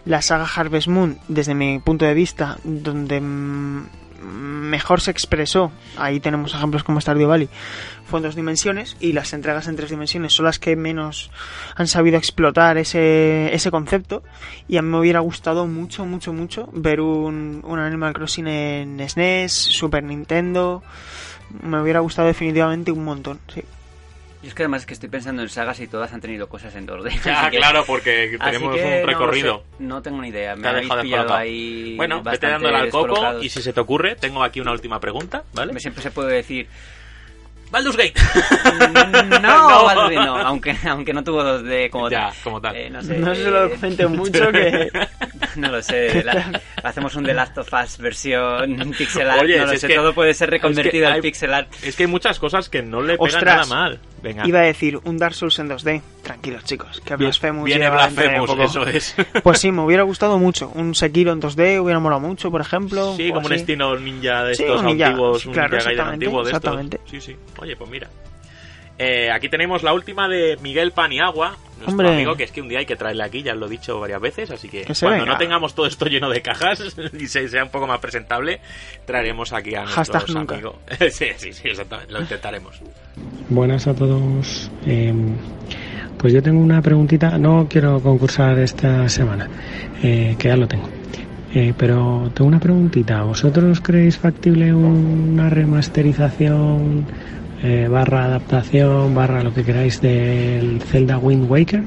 la 0.05 0.21
saga 0.23 0.45
Harvest 0.45 0.87
Moon, 0.87 1.19
desde 1.27 1.53
mi 1.53 1.77
punto 1.79 2.05
de 2.05 2.13
vista, 2.15 2.57
donde 2.63 3.21
mm, 3.21 3.87
mejor 4.21 5.01
se 5.01 5.11
expresó, 5.11 5.71
ahí 5.97 6.19
tenemos 6.19 6.53
ejemplos 6.53 6.83
como 6.83 7.01
Stardew 7.01 7.27
Valley, 7.27 7.49
fue 8.05 8.19
en 8.19 8.23
dos 8.23 8.35
dimensiones 8.35 8.97
y 8.99 9.13
las 9.13 9.33
entregas 9.33 9.67
en 9.67 9.75
tres 9.75 9.91
dimensiones 9.91 10.33
son 10.33 10.45
las 10.45 10.59
que 10.59 10.75
menos 10.75 11.31
han 11.75 11.87
sabido 11.87 12.17
explotar 12.17 12.77
ese, 12.77 13.53
ese 13.53 13.69
concepto. 13.71 14.23
Y 14.67 14.77
a 14.77 14.81
mí 14.81 14.89
me 14.89 14.99
hubiera 14.99 15.19
gustado 15.19 15.67
mucho, 15.67 16.05
mucho, 16.05 16.33
mucho 16.33 16.69
ver 16.73 17.01
un, 17.01 17.61
un 17.63 17.79
Animal 17.79 18.13
Crossing 18.13 18.47
en 18.47 19.09
SNES, 19.09 19.51
Super 19.51 20.03
Nintendo, 20.03 20.81
me 21.61 21.81
hubiera 21.81 21.99
gustado 21.99 22.27
definitivamente 22.27 22.91
un 22.91 23.03
montón, 23.03 23.39
sí. 23.53 23.63
Y 24.41 24.47
es 24.47 24.53
que 24.53 24.63
además 24.63 24.81
es 24.83 24.85
que 24.85 24.93
estoy 24.93 25.09
pensando 25.09 25.41
en 25.41 25.49
sagas 25.49 25.81
y 25.81 25.87
todas 25.87 26.13
han 26.13 26.21
tenido 26.21 26.47
cosas 26.47 26.73
en 26.75 26.87
2D. 26.87 27.09
Ya, 27.25 27.41
así 27.41 27.51
que- 27.51 27.57
claro, 27.57 27.83
porque 27.85 28.37
tenemos 28.41 28.73
que 28.75 28.99
un 29.01 29.07
recorrido. 29.07 29.63
sé, 29.77 29.83
No, 29.83 30.01
tengo 30.01 30.21
ni 30.21 30.29
idea. 30.29 30.55
Me 30.55 30.65
ha 30.67 30.71
habéis 30.71 30.89
dejado 31.03 31.33
ahí. 31.35 31.95
Bueno, 31.97 32.23
vete 32.23 32.47
dándole 32.47 32.77
al 32.77 32.89
coco 32.89 33.41
y 33.41 33.49
si 33.49 33.61
se 33.61 33.73
te 33.73 33.79
ocurre, 33.81 34.15
tengo 34.15 34.41
aquí 34.43 34.61
una 34.61 34.71
última 34.71 34.99
pregunta, 35.01 35.43
¿vale? 35.53 35.77
Siempre 35.79 36.01
se 36.01 36.11
puede 36.11 36.33
decir. 36.35 36.67
Baldur's 37.71 37.97
Gate. 37.97 38.13
No, 39.41 39.69
No. 39.69 39.83
Baldur's 39.85 40.09
Gate 40.09 40.25
no, 40.25 40.37
aunque, 40.37 40.75
aunque 40.89 41.13
no 41.13 41.23
tuvo 41.23 41.43
2D 41.43 41.89
como 41.91 42.09
Ya, 42.09 42.29
tal. 42.29 42.33
como 42.43 42.61
tal. 42.61 42.75
Eh, 42.75 42.89
no 42.89 43.01
sé. 43.03 43.17
No 43.17 43.35
se 43.35 43.51
lo 43.51 43.65
eh, 43.65 43.75
cuenten 43.79 44.11
mucho 44.13 44.51
que... 44.51 44.89
No 45.55 45.69
lo 45.69 45.81
sé. 45.81 46.23
la- 46.23 46.61
hacemos 46.83 47.15
un 47.15 47.25
The 47.25 47.33
Last 47.33 47.57
of 47.57 47.69
Us 47.73 47.97
versión 47.97 48.93
pixel 48.97 49.29
art. 49.29 49.41
Oye, 49.43 49.57
no 49.59 49.65
lo 49.65 49.77
sé, 49.77 49.87
que- 49.87 49.95
todo 49.95 50.13
puede 50.13 50.33
ser 50.33 50.49
reconvertido 50.49 50.93
es 50.95 51.01
que 51.01 51.07
al 51.07 51.13
hay- 51.13 51.21
pixel 51.21 51.53
art. 51.53 51.67
Es 51.83 51.95
que 51.95 52.03
hay 52.03 52.07
muchas 52.07 52.39
cosas 52.39 52.69
que 52.69 52.81
no 52.81 53.01
le 53.01 53.17
pegan 53.17 53.35
Ostras. 53.35 53.69
nada 53.69 53.83
mal. 53.83 53.99
Venga. 54.21 54.47
Iba 54.47 54.59
a 54.59 54.63
decir 54.63 54.99
un 55.03 55.17
Dark 55.17 55.33
Souls 55.33 55.57
en 55.59 55.69
2D. 55.69 56.01
Tranquilos, 56.23 56.63
chicos, 56.65 57.01
que 57.01 57.15
Blasphemous 57.15 57.65
Viene 57.65 57.89
Blasphemous, 57.89 58.49
eso 58.59 58.85
es. 58.85 59.15
Pues 59.43 59.59
sí, 59.59 59.71
me 59.71 59.81
hubiera 59.81 60.03
gustado 60.03 60.37
mucho. 60.37 60.69
Un 60.75 60.93
Sekiro 60.95 61.31
en 61.31 61.41
2D 61.41 61.81
hubiera 61.81 61.99
molado 61.99 62.21
mucho, 62.21 62.51
por 62.51 62.61
ejemplo. 62.61 63.15
Sí, 63.15 63.31
como 63.31 63.45
un 63.47 63.53
estilo 63.53 63.97
ninja 63.99 64.43
de 64.43 64.55
Sí, 64.55 64.63
estos 64.63 64.81
un 64.81 64.87
ninja, 64.87 65.07
antiguos, 65.07 65.41
sí, 65.41 65.47
un 65.47 65.53
claro, 65.53 65.69
Ninja 65.69 65.77
exactamente, 65.89 66.13
antiguo 66.25 66.43
de 66.43 66.51
estos. 66.51 66.57
exactamente. 66.63 66.99
Sí, 67.05 67.21
sí. 67.21 67.35
Oye, 67.57 67.75
pues 67.75 67.89
mira. 67.89 68.09
Eh, 68.97 69.31
aquí 69.31 69.47
tenemos 69.47 69.81
la 69.83 69.93
última 69.93 70.27
de 70.27 70.57
Miguel 70.61 70.91
Paniagua, 70.91 71.55
nuestro 71.79 71.91
Hombre. 71.91 72.13
amigo, 72.13 72.35
que 72.35 72.43
es 72.43 72.51
que 72.51 72.61
un 72.61 72.69
día 72.69 72.79
hay 72.79 72.85
que 72.85 72.95
traerle 72.95 73.23
aquí, 73.23 73.41
ya 73.43 73.55
lo 73.55 73.65
he 73.65 73.69
dicho 73.69 73.99
varias 73.99 74.21
veces, 74.21 74.51
así 74.51 74.69
que, 74.69 74.81
Que 74.81 74.93
cuando 74.93 75.19
venga. 75.21 75.33
no 75.33 75.37
tengamos 75.37 75.73
todo 75.73 75.85
esto 75.85 76.05
lleno 76.05 76.29
de 76.29 76.41
cajas 76.41 76.95
y 77.19 77.27
se, 77.27 77.47
sea 77.47 77.63
un 77.63 77.69
poco 77.69 77.87
más 77.87 77.99
presentable, 77.99 78.59
traeremos 79.05 79.53
aquí 79.53 79.75
a 79.75 79.85
nunca. 80.33 80.55
amigos. 80.55 80.75
sí, 81.11 81.27
sí, 81.37 81.53
sí, 81.53 81.67
exactamente, 81.69 82.13
lo 82.13 82.21
intentaremos. 82.21 82.81
Buenas 83.49 83.87
a 83.87 83.93
todos. 83.95 84.69
Eh, 84.85 85.13
pues 86.17 86.33
yo 86.33 86.43
tengo 86.43 86.59
una 86.59 86.81
preguntita. 86.81 87.37
No 87.37 87.67
quiero 87.69 88.01
concursar 88.01 88.59
esta 88.59 89.07
semana, 89.09 89.47
eh, 90.03 90.35
que 90.37 90.49
ya 90.49 90.57
lo 90.57 90.67
tengo. 90.67 90.89
Eh, 91.55 91.73
pero 91.77 92.29
tengo 92.33 92.47
una 92.47 92.59
preguntita. 92.59 93.23
¿Vosotros 93.23 93.79
creéis 93.81 94.17
factible 94.17 94.73
una 94.73 95.49
remasterización 95.49 97.05
eh, 97.63 97.87
barra 97.89 98.25
adaptación 98.25 99.13
barra 99.13 99.43
lo 99.43 99.53
que 99.53 99.63
queráis 99.63 100.01
del 100.01 100.81
Zelda 100.81 101.17
Wind 101.17 101.49
Waker? 101.49 101.83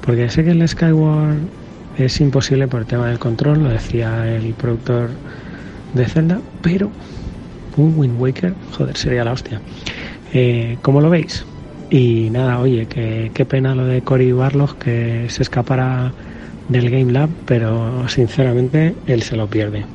Porque 0.00 0.28
sé 0.30 0.44
que 0.44 0.50
el 0.50 0.66
Skyward 0.68 1.38
es 1.98 2.20
imposible 2.20 2.68
por 2.68 2.80
el 2.80 2.86
tema 2.86 3.08
del 3.08 3.18
control, 3.18 3.62
lo 3.64 3.70
decía 3.70 4.28
el 4.36 4.54
productor 4.54 5.10
de 5.94 6.06
Zelda, 6.06 6.40
pero 6.60 6.90
un 7.76 7.98
Wind 7.98 8.20
Waker, 8.20 8.54
joder, 8.72 8.96
sería 8.96 9.24
la 9.24 9.32
hostia. 9.32 9.60
Eh, 10.32 10.78
¿Cómo 10.82 11.00
lo 11.00 11.10
veis? 11.10 11.44
Y 11.90 12.30
nada, 12.30 12.58
oye, 12.60 12.86
que, 12.86 13.30
qué 13.32 13.44
pena 13.44 13.74
lo 13.74 13.86
de 13.86 14.02
Cory 14.02 14.32
Barlog 14.32 14.76
que 14.78 15.26
se 15.28 15.42
escapara 15.42 16.12
del 16.68 16.90
Game 16.90 17.12
Lab, 17.12 17.30
pero 17.44 18.08
sinceramente 18.08 18.94
él 19.06 19.22
se 19.22 19.36
lo 19.36 19.48
pierde. 19.48 19.86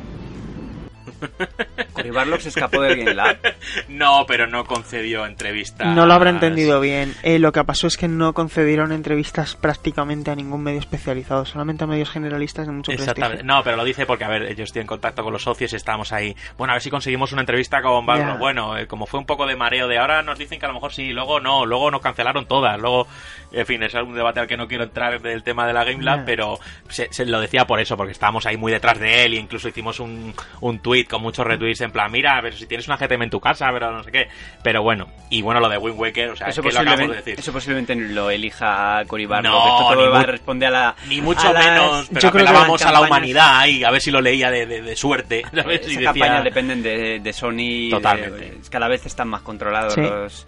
Cory 2.02 2.12
Barlog 2.12 2.42
se 2.42 2.50
escapó 2.50 2.82
del 2.82 2.98
Game 2.98 3.14
Lab. 3.14 3.38
No, 3.88 4.26
pero 4.28 4.48
no 4.48 4.66
concedió 4.66 5.26
entrevistas. 5.26 5.96
No 5.96 6.06
lo 6.06 6.14
habrá 6.14 6.30
entendido 6.30 6.80
bien. 6.80 7.14
Eh, 7.24 7.40
lo 7.40 7.52
que 7.52 7.64
pasó 7.64 7.88
es 7.88 7.98
que 7.98 8.08
no 8.08 8.34
concedieron 8.34 8.92
entrevistas 8.92 9.56
prácticamente 9.56 10.32
a 10.32 10.36
ningún 10.36 10.64
medio 10.64 10.80
especializado, 10.80 11.46
solamente 11.46 11.84
a 11.84 11.88
medios 11.88 12.10
generalistas 12.10 12.68
de 12.68 12.74
mucho 12.74 12.92
Exactamente. 12.92 13.38
prestigio. 13.38 13.56
No, 13.56 13.64
pero 13.64 13.78
lo 13.78 13.84
dice 13.84 14.06
porque, 14.06 14.24
a 14.24 14.30
ver, 14.30 14.56
yo 14.56 14.64
estoy 14.64 14.82
en 14.82 14.88
contacto 14.88 15.24
con 15.24 15.34
los 15.34 15.44
socios 15.44 15.74
y 15.74 15.76
estábamos 15.76 16.12
ahí. 16.12 16.36
Bueno, 16.58 16.74
a 16.74 16.76
ver 16.76 16.82
si 16.82 16.90
conseguimos 16.90 17.32
una 17.32 17.42
entrevista 17.42 17.82
con 17.82 18.06
Barlo. 18.06 18.34
Ya. 18.34 18.38
Bueno, 18.38 18.78
eh, 18.78 18.88
como 18.88 19.06
fue 19.06 19.20
un 19.20 19.26
poco 19.26 19.46
de 19.46 19.56
mareo 19.56 19.88
de 19.88 19.98
ahora, 19.98 20.22
nos 20.24 20.38
dicen 20.38 20.60
que 20.60 20.66
a 20.66 20.70
lo 20.70 20.76
mejor 20.76 20.94
sí, 20.94 21.12
luego 21.12 21.40
no, 21.40 21.66
luego 21.66 21.92
nos 21.92 22.02
cancelaron 22.02 22.46
todas. 22.46 22.80
Luego, 22.80 23.08
en 23.52 23.66
fin, 23.66 23.84
es 23.84 23.94
algún 23.96 24.16
debate 24.16 24.40
al 24.40 24.48
que 24.48 24.58
no 24.58 24.68
quiero 24.68 24.84
entrar 24.86 25.22
del 25.22 25.44
tema 25.44 25.68
de 25.68 25.74
la 25.74 25.84
Game 25.84 26.04
Lab, 26.04 26.24
pero 26.26 26.60
se, 26.90 27.08
se 27.12 27.26
lo 27.26 27.40
decía 27.40 27.66
por 27.66 27.80
eso, 27.80 27.98
porque 27.98 28.12
estábamos 28.14 28.46
ahí 28.46 28.58
muy 28.58 28.72
detrás 28.72 29.00
de 29.00 29.26
él 29.26 29.34
y 29.34 29.38
incluso 29.38 29.68
hicimos 29.68 30.00
un, 30.00 30.34
un 30.62 30.80
tweet 30.80 31.06
con 31.06 31.22
muchos 31.22 31.46
retweets 31.46 31.82
en 31.82 31.92
plan, 31.92 32.12
mira, 32.12 32.38
a 32.38 32.42
ver 32.42 32.54
si 32.54 32.66
tienes 32.66 32.88
una 32.88 32.98
GTM 32.98 33.24
en 33.24 33.30
tu 33.30 33.40
casa, 33.40 33.70
pero 33.74 33.92
no 33.92 34.04
sé 34.04 34.12
qué. 34.12 34.28
Pero 34.64 34.84
bueno, 34.84 35.08
y 35.30 35.42
bueno, 35.42 35.60
lo 35.60 35.70
de 35.70 35.78
Wind 35.78 36.00
Waker, 36.00 36.30
o 36.30 36.36
sea, 36.36 36.48
Eso 36.48 36.62
es 36.62 36.68
que 36.68 36.74
lo 36.74 36.80
acabamos 36.80 37.00
de 37.00 37.06
posiblemente, 37.08 37.30
decir. 37.32 37.40
eso 37.40 37.52
posiblemente 37.54 37.96
lo 37.96 38.30
elija 38.32 39.04
Cory. 39.08 39.28
No, 39.28 39.36
Esto 39.38 39.94
todo 39.96 40.12
va 40.12 40.18
a 40.18 40.22
mu- 40.22 40.26
responder 40.28 40.68
a 40.70 40.72
la. 40.72 40.96
Ni 41.08 41.22
mucho 41.22 41.48
a 41.48 41.54
las- 41.54 41.66
menos, 41.66 42.08
pero 42.10 42.22
Yo 42.22 42.32
creo 42.32 42.44
que 42.46 42.50
apelábamos 42.50 42.82
las 42.82 42.90
a 42.90 42.94
la 42.94 43.02
humanidad 43.02 43.60
ahí, 43.60 43.84
a 43.84 43.92
ver 43.92 44.02
si 44.02 44.12
lo 44.12 44.22
leía 44.22 44.50
de, 44.52 44.66
de- 44.66 44.82
de 44.82 44.96
suerte. 44.96 45.44
Y 45.54 45.60
Esas 45.60 45.88
decía- 45.88 46.04
campañas 46.06 46.44
dependen 46.44 46.84
de, 46.84 47.20
de 47.20 47.34
Sony. 47.34 47.52
y 47.60 47.86
de- 47.90 47.96
Totalmente. 47.96 48.58
cada 48.70 48.88
vez 48.88 49.06
están 49.06 49.28
más 49.28 49.42
controlados 49.42 49.94
Sí. 49.94 50.02
los, 50.02 50.46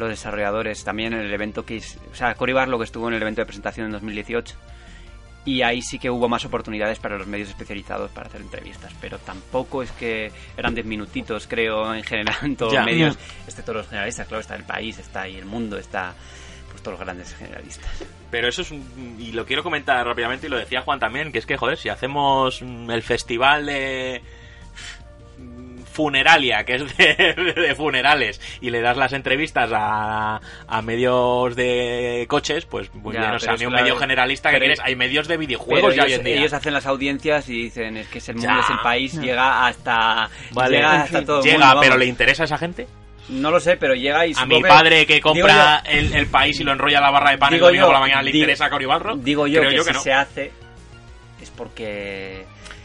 los 0.00 0.08
desarrolladores. 0.08 0.82
También 0.84 1.12
en 1.12 1.20
el 1.20 1.32
evento 1.32 1.64
que. 1.64 1.76
es- 1.76 1.98
O 2.10 2.14
sea, 2.14 2.34
Cory 2.34 2.52
Barlog 2.52 2.82
estuvo 2.82 3.06
en 3.08 3.14
el 3.14 3.22
evento 3.22 3.40
de 3.42 3.46
presentación 3.46 3.86
en 3.86 3.92
2018. 3.92 4.56
Y 5.46 5.62
ahí 5.62 5.80
sí 5.80 5.98
que 5.98 6.10
hubo 6.10 6.28
más 6.28 6.44
oportunidades 6.44 6.98
para 6.98 7.16
los 7.16 7.26
medios 7.26 7.48
especializados 7.48 8.10
para 8.10 8.26
hacer 8.28 8.42
entrevistas. 8.42 8.92
Pero 9.00 9.16
tampoco 9.18 9.82
es 9.82 9.90
que 9.92 10.30
eran 10.56 10.74
10 10.74 10.86
minutitos, 10.86 11.46
creo, 11.46 11.94
en 11.94 12.02
general, 12.04 12.36
en 12.42 12.56
todos 12.56 12.72
Ya. 12.74 12.80
los 12.80 12.86
medios. 12.86 13.18
Excepto 13.46 13.72
los 13.72 13.88
generalistas, 13.88 14.26
claro, 14.28 14.40
está 14.42 14.54
el 14.56 14.64
país, 14.64 14.98
está 14.98 15.22
ahí 15.22 15.36
el 15.36 15.46
mundo, 15.46 15.78
está. 15.78 16.14
Pues 16.70 16.82
todos 16.82 16.98
los 16.98 17.04
grandes 17.06 17.34
generalistas. 17.34 17.90
Pero 18.30 18.48
eso 18.48 18.62
es 18.62 18.70
un... 18.70 19.16
Y 19.18 19.32
lo 19.32 19.44
quiero 19.44 19.62
comentar 19.64 20.06
rápidamente 20.06 20.46
y 20.46 20.50
lo 20.50 20.56
decía 20.58 20.82
Juan 20.82 21.00
también, 21.00 21.32
que 21.32 21.38
es 21.38 21.46
que, 21.46 21.56
joder, 21.56 21.76
si 21.78 21.88
hacemos 21.88 22.62
mm, 22.62 22.90
el 22.90 23.02
festival 23.02 23.66
de... 23.66 24.22
Funeralia, 25.92 26.64
que 26.64 26.76
es 26.76 26.96
de, 26.96 27.34
de 27.56 27.74
funerales, 27.74 28.40
y 28.60 28.70
le 28.70 28.80
das 28.80 28.96
las 28.96 29.12
entrevistas 29.12 29.70
a, 29.74 30.40
a 30.68 30.82
medios 30.82 31.56
de 31.56 32.26
coches, 32.28 32.64
pues 32.66 32.94
muy 32.94 33.14
Ya, 33.14 33.20
bien. 33.20 33.32
O 33.34 33.38
sea, 33.38 33.52
a 33.52 33.56
mí 33.56 33.62
es 33.62 33.66
un 33.68 33.74
medio 33.74 33.96
generalista 33.96 34.50
que 34.50 34.58
quieres, 34.58 34.80
hay 34.80 34.96
medios 34.96 35.28
de 35.28 35.36
videojuegos 35.36 35.94
ya 35.94 36.02
hoy 36.04 36.08
ellos, 36.10 36.18
en 36.20 36.24
día. 36.24 36.36
ellos 36.36 36.52
hacen 36.52 36.72
las 36.74 36.86
audiencias 36.86 37.48
y 37.48 37.62
dicen 37.64 37.96
es 37.96 38.08
que 38.08 38.18
es 38.18 38.28
el 38.28 38.36
mundo, 38.36 38.50
Ya. 38.54 38.60
es 38.60 38.70
el 38.70 38.78
país, 38.78 39.20
llega 39.20 39.66
hasta, 39.66 40.30
Vale. 40.52 40.76
llega 40.76 41.02
hasta 41.02 41.24
todo 41.24 41.38
el 41.40 41.44
Llega, 41.44 41.66
mundo, 41.66 41.80
pero. 41.80 41.96
¿le 41.98 42.06
interesa 42.06 42.44
a 42.44 42.46
esa 42.46 42.58
gente? 42.58 42.86
No 43.28 43.50
lo 43.50 43.60
sé, 43.60 43.76
pero 43.76 43.94
llega 43.94 44.26
y 44.26 44.32
A 44.36 44.44
mi 44.46 44.60
padre 44.60 45.06
que 45.06 45.20
compra 45.20 45.82
yo- 45.84 45.90
el, 45.92 46.14
el 46.14 46.26
país 46.26 46.58
y 46.58 46.64
lo 46.64 46.72
enrolla 46.72 46.98
en 46.98 47.04
la 47.04 47.10
barra 47.10 47.30
de 47.30 47.38
pan 47.38 47.48
el 47.52 47.58
digo 47.58 47.66
domingo 47.66 47.82
yo- 47.82 47.86
por 47.88 47.94
la 47.94 48.00
mañana, 48.00 48.22
¿le 48.22 48.32
digo- 48.32 48.42
interesa 48.44 48.64
a 48.66 48.70
Cory 48.70 48.86
Barlog? 48.86 49.18
Digo 49.20 49.46
yo 49.46 49.60
Creo 49.60 49.70
que 49.70 49.76
yo 49.76 49.82
si 49.84 49.88
que 49.90 49.94
no. 49.94 50.00
se 50.02 50.12
hace 50.12 50.52
es 51.40 51.50
porque 51.50 52.44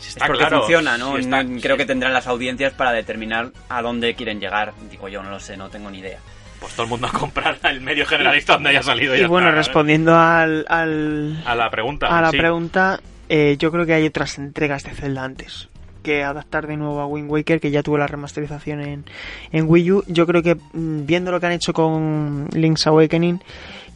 está 0.10 0.26
es 0.26 0.28
porque 0.28 0.40
claro, 0.42 0.60
funciona, 0.60 0.98
¿no? 0.98 1.14
sí 1.16 1.22
está- 1.22 1.44
No- 1.44 1.62
Creo 1.62 1.78
que 1.78 1.86
tendrán 1.86 2.14
las 2.14 2.28
audiencias 2.28 2.74
para 2.74 2.92
determinar 2.92 3.52
a 3.70 3.82
dónde 3.82 4.14
quieren 4.16 4.40
llegar. 4.40 4.74
Digo 4.90 5.08
yo, 5.08 5.22
no 5.24 5.30
lo 5.30 5.40
sé, 5.40 5.58
no 5.58 5.70
tengo 5.70 5.90
ni 5.92 6.00
idea. 6.00 6.20
Pues 6.60 6.74
todo 6.74 6.84
el 6.84 6.90
mundo 6.90 7.08
a 7.08 7.12
comprar 7.12 7.58
el 7.64 7.82
medio 7.82 8.06
generalista 8.06 8.54
donde 8.54 8.70
haya 8.70 8.82
salido. 8.84 9.16
Y 9.16 9.20
ya 9.22 9.28
bueno, 9.28 9.48
está, 9.48 9.56
¿vale? 9.56 9.68
respondiendo 9.68 10.16
al, 10.18 10.66
al- 10.70 11.44
A 11.46 11.54
la 11.56 11.70
pregunta. 11.70 12.08
a 12.08 12.22
la 12.22 12.32
sí. 12.32 12.38
pregunta, 12.38 13.00
eh, 13.30 13.56
yo 13.60 13.72
creo 13.72 13.86
que 13.86 13.94
hay 13.94 14.06
otras 14.06 14.38
entregas 14.38 14.84
de 14.84 14.92
Zelda 14.92 15.24
antes 15.24 15.70
que 16.02 16.24
adaptar 16.24 16.68
de 16.68 16.78
nuevo 16.78 17.02
a 17.02 17.08
Wind 17.08 17.30
Waker, 17.32 17.60
que 17.60 17.72
ya 17.72 17.82
tuvo 17.82 17.98
la 17.98 18.06
remasterización 18.06 18.80
en, 18.82 19.06
en 19.52 19.66
Wii 19.68 19.92
U. 19.92 20.04
Yo 20.08 20.28
creo 20.28 20.44
que 20.44 20.54
mm, 20.56 21.06
viendo 21.08 21.32
lo 21.32 21.40
que 21.40 21.48
han 21.48 21.52
hecho 21.52 21.74
con 21.74 22.48
Link's 22.54 22.86
Awakening, 22.86 23.42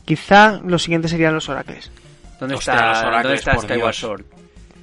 quizá 0.05 0.59
lo 0.65 0.79
siguiente 0.79 1.07
serían 1.07 1.33
los 1.35 1.47
Oracles. 1.49 1.91
¿Dónde 2.39 2.55
Hostia, 2.55 2.73
está, 2.73 2.87
los 2.89 2.97
Oracles, 3.03 3.23
¿dónde 3.23 3.35
está 3.35 3.51
Skyward 3.59 3.75
Dios. 3.77 3.97
Sword? 3.97 4.25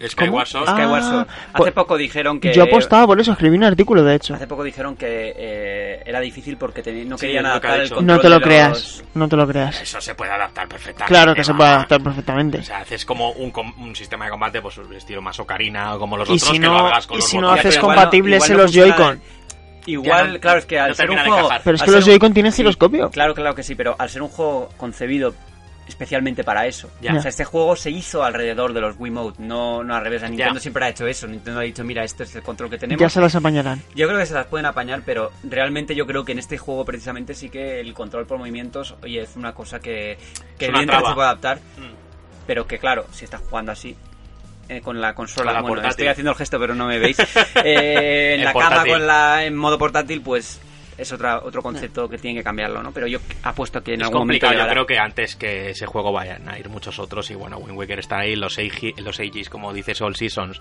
Skyward 0.09 0.47
Sword. 0.47 0.69
Skyward 0.69 1.03
Ah, 1.03 1.11
Sword. 1.11 1.27
pues- 1.27 1.67
Hace 1.69 1.73
poco 1.73 1.97
dijeron 1.97 2.39
que... 2.41 2.53
Yo 2.53 2.65
apostaba 2.65 3.07
por 3.07 3.21
eso, 3.21 3.33
escribí 3.33 3.57
un 3.57 3.65
artículo 3.65 4.03
de 4.05 4.15
hecho. 4.17 4.35
Hace 4.35 4.47
poco 4.47 4.63
dijeron 4.65 4.97
que 4.97 5.33
eh, 5.37 6.03
era 6.05 6.21
difícil 6.21 6.57
porque 6.57 6.83
no 7.07 7.17
Sí, 7.19 7.27
querían 7.27 7.47
adaptar 7.47 7.81
el 7.81 7.89
control 7.89 8.07
No 8.07 8.19
te 8.21 8.29
lo 8.29 8.35
de 8.35 8.41
los- 8.41 8.47
creas, 8.47 9.05
no 9.15 9.29
te 9.29 9.37
lo 9.37 9.47
creas. 9.47 9.81
Eso 9.81 10.01
se 10.01 10.15
puede 10.15 10.33
adaptar 10.33 10.69
perfectamente. 10.69 11.07
Claro 11.13 11.35
que 11.35 11.45
se 11.45 11.55
puede 11.55 11.71
adaptar 11.71 12.03
perfectamente. 12.03 12.59
O 12.59 12.63
sea, 12.63 12.79
haces 12.79 13.05
como 13.05 13.31
un, 13.33 13.51
com- 13.51 13.73
un 13.79 13.97
sistema 13.97 14.27
de 14.27 14.31
combate, 14.33 14.61
pues 14.61 14.79
estilo 14.97 15.23
más 15.23 15.39
ocarina 15.41 15.95
o 15.95 15.99
como 15.99 16.17
los 16.17 16.29
Y 16.29 16.33
otros, 16.35 16.49
si 16.51 16.59
que 16.59 16.67
lo 16.67 16.73
no, 16.73 16.87
hagas 16.87 17.07
con 17.07 17.17
y 17.17 17.21
los 17.21 17.29
si 17.31 17.37
no 17.39 17.43
botones. 17.49 17.65
haces 17.65 17.77
igual 17.79 17.97
compatibles 17.97 18.37
igual 18.37 18.51
en 18.51 18.57
no 18.57 18.63
los 18.63 18.73
Joy-Con. 18.73 19.21
Igual, 19.87 20.33
no- 20.35 20.41
claro, 20.41 20.59
es 20.59 20.67
que 20.67 20.79
al 20.81 20.89
no 20.91 20.95
ser 20.97 21.11
un 21.11 21.19
juego... 21.19 21.49
Pero 21.65 21.77
es 21.77 21.83
que 21.83 21.91
los 21.93 22.05
Joy-Con 22.05 22.35
tienen 22.35 22.53
sí, 22.53 22.57
giroscopio. 22.59 23.09
Claro, 23.11 23.35
claro 23.35 23.55
que 23.55 23.63
sí, 23.63 23.75
pero 23.77 23.95
al 23.99 24.11
ser 24.11 24.23
un 24.23 24.29
juego 24.29 24.69
concebido 24.77 25.33
especialmente 25.87 26.43
para 26.45 26.67
eso. 26.67 26.91
Ya. 27.01 27.15
O 27.15 27.21
sea, 27.21 27.29
este 27.29 27.45
juego 27.45 27.77
se 27.77 27.91
hizo 27.91 28.25
alrededor 28.25 28.73
de 28.73 28.81
los 28.81 28.97
Wiimote, 28.99 29.43
no, 29.43 29.83
no 29.85 29.95
al 29.95 30.03
revés. 30.03 30.23
Nintendo 30.23 30.55
Ya. 30.55 30.61
siempre 30.61 30.85
ha 30.85 30.89
hecho 30.89 31.07
eso. 31.07 31.27
Nintendo 31.27 31.61
ha 31.61 31.63
dicho, 31.63 31.85
mira, 31.85 32.03
este 32.05 32.25
es 32.25 32.35
el 32.37 32.43
control 32.43 32.71
que 32.71 32.79
tenemos. 32.79 33.01
Ya 33.01 33.09
se 33.09 33.21
las 33.21 33.35
apañarán. 33.35 33.83
Yo 33.95 34.07
creo 34.09 34.19
que 34.19 34.27
se 34.27 34.35
las 34.35 34.47
pueden 34.47 34.67
apañar, 34.67 35.03
pero 35.07 35.33
realmente 35.45 35.95
yo 35.95 36.07
creo 36.07 36.25
que 36.25 36.33
en 36.33 36.39
este 36.39 36.59
juego 36.59 36.85
precisamente 36.85 37.35
sí 37.35 37.49
que 37.51 37.81
el 37.81 37.95
control 37.95 38.27
por 38.27 38.39
movimientos, 38.39 38.95
oye, 39.03 39.21
es 39.23 39.37
una 39.37 39.55
cosa 39.55 39.79
que, 39.81 40.19
que 40.59 40.67
evidentemente 40.67 41.09
se 41.09 41.15
puede 41.15 41.27
adaptar, 41.29 41.59
Mm. 41.77 41.95
pero 42.47 42.67
que 42.67 42.79
claro, 42.79 43.07
si 43.13 43.25
estás 43.25 43.41
jugando 43.49 43.73
así 43.73 43.97
eh, 44.69 44.81
con 44.81 45.01
la 45.01 45.15
consola, 45.15 45.47
Con 45.47 45.55
la 45.55 45.61
bueno, 45.61 45.75
portátil. 45.77 45.91
estoy 45.91 46.07
haciendo 46.09 46.31
el 46.33 46.37
gesto 46.39 46.59
pero 46.59 46.75
no 46.75 46.87
me 46.89 46.99
veis, 46.99 47.17
eh, 47.65 48.35
en 48.39 48.45
la 48.45 48.53
cama 48.53 48.85
con 48.85 49.07
la 49.07 49.45
en 49.45 49.55
modo 49.57 49.79
portátil, 49.79 50.21
pues 50.23 50.61
es 50.99 51.13
otra, 51.13 51.41
otro 51.45 51.63
concepto 51.63 52.09
que 52.09 52.19
tiene 52.19 52.39
que 52.41 52.45
cambiarlo, 52.45 52.83
¿no? 52.83 52.93
Pero 52.93 53.07
yo 53.07 53.19
apuesto 53.43 53.83
que 53.83 53.95
en 53.95 54.01
Es 54.01 54.07
algún 54.07 54.21
momento 54.21 54.47
complicado, 54.47 54.53
yo 54.53 54.59
llegará. 54.59 54.73
creo 54.73 54.87
que 54.87 54.99
antes 54.99 55.37
que 55.37 55.71
ese 55.71 55.87
juego 55.87 56.13
vayan 56.13 56.49
a 56.49 56.59
ir 56.59 56.69
muchos 56.69 56.99
otros 56.99 57.31
y 57.31 57.35
bueno, 57.35 57.59
Wind 57.59 57.77
Waker 57.79 57.99
está 57.99 58.19
ahí, 58.21 58.37
los 58.37 58.59
Eiji- 58.59 58.97
los 58.99 59.19
Aegis, 59.21 59.49
como 59.51 59.73
dices, 59.73 60.01
All 60.01 60.17
Seasons 60.17 60.61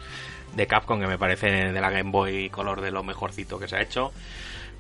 de 0.55 0.67
Capcom, 0.67 0.99
que 0.99 1.07
me 1.07 1.17
parece 1.17 1.47
de 1.71 1.81
la 1.81 1.89
Game 1.89 2.11
Boy 2.11 2.49
Color 2.49 2.81
de 2.81 2.91
lo 2.91 3.03
mejorcito 3.03 3.59
que 3.59 3.67
se 3.67 3.77
ha 3.77 3.81
hecho. 3.81 4.11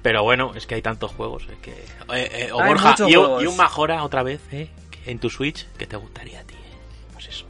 Pero 0.01 0.23
bueno, 0.23 0.51
es 0.55 0.67
que 0.67 0.75
hay 0.75 0.81
tantos 0.81 1.11
juegos. 1.11 1.47
Es 1.51 1.57
que, 1.59 1.71
eh, 1.71 2.29
eh, 2.31 2.49
o 2.51 2.63
Borja, 2.63 2.95
y, 2.99 3.15
un- 3.15 3.23
juegos. 3.25 3.43
y 3.43 3.47
un 3.47 3.57
Majora 3.57 4.03
otra 4.03 4.21
vez, 4.23 4.39
¿eh? 4.51 4.69
En 5.07 5.19
tu 5.19 5.29
Switch, 5.29 5.65
que 5.77 5.87
te 5.87 5.95
gustaría 5.97 6.39
a 6.41 6.43
ti. 6.43 6.55
Pues 7.25 7.35
eso. 7.37 7.45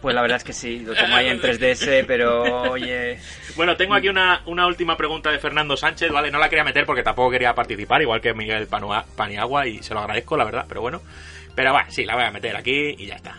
Pues 0.00 0.14
la 0.14 0.22
verdad 0.22 0.36
es 0.36 0.44
que 0.44 0.52
sí, 0.52 0.80
lo 0.80 0.94
tengo 0.94 1.14
ahí 1.16 1.28
en 1.28 1.40
3DS, 1.40 2.04
pero 2.06 2.70
oye... 2.70 3.18
Bueno, 3.56 3.76
tengo 3.76 3.94
aquí 3.94 4.08
una, 4.08 4.42
una 4.46 4.66
última 4.66 4.96
pregunta 4.96 5.30
de 5.30 5.38
Fernando 5.38 5.76
Sánchez, 5.76 6.10
¿vale? 6.12 6.30
No 6.30 6.38
la 6.38 6.48
quería 6.48 6.64
meter 6.64 6.86
porque 6.86 7.02
tampoco 7.02 7.30
quería 7.30 7.54
participar, 7.54 8.00
igual 8.02 8.20
que 8.20 8.32
Miguel 8.34 8.68
Panua- 8.68 9.04
Paniagua, 9.16 9.66
y 9.66 9.82
se 9.82 9.94
lo 9.94 10.00
agradezco, 10.00 10.36
la 10.36 10.44
verdad, 10.44 10.66
pero 10.68 10.80
bueno. 10.82 11.00
Pero 11.54 11.72
bueno, 11.72 11.90
sí, 11.90 12.04
la 12.04 12.14
voy 12.14 12.24
a 12.24 12.30
meter 12.30 12.56
aquí 12.56 12.94
y 12.96 13.06
ya 13.06 13.16
está. 13.16 13.36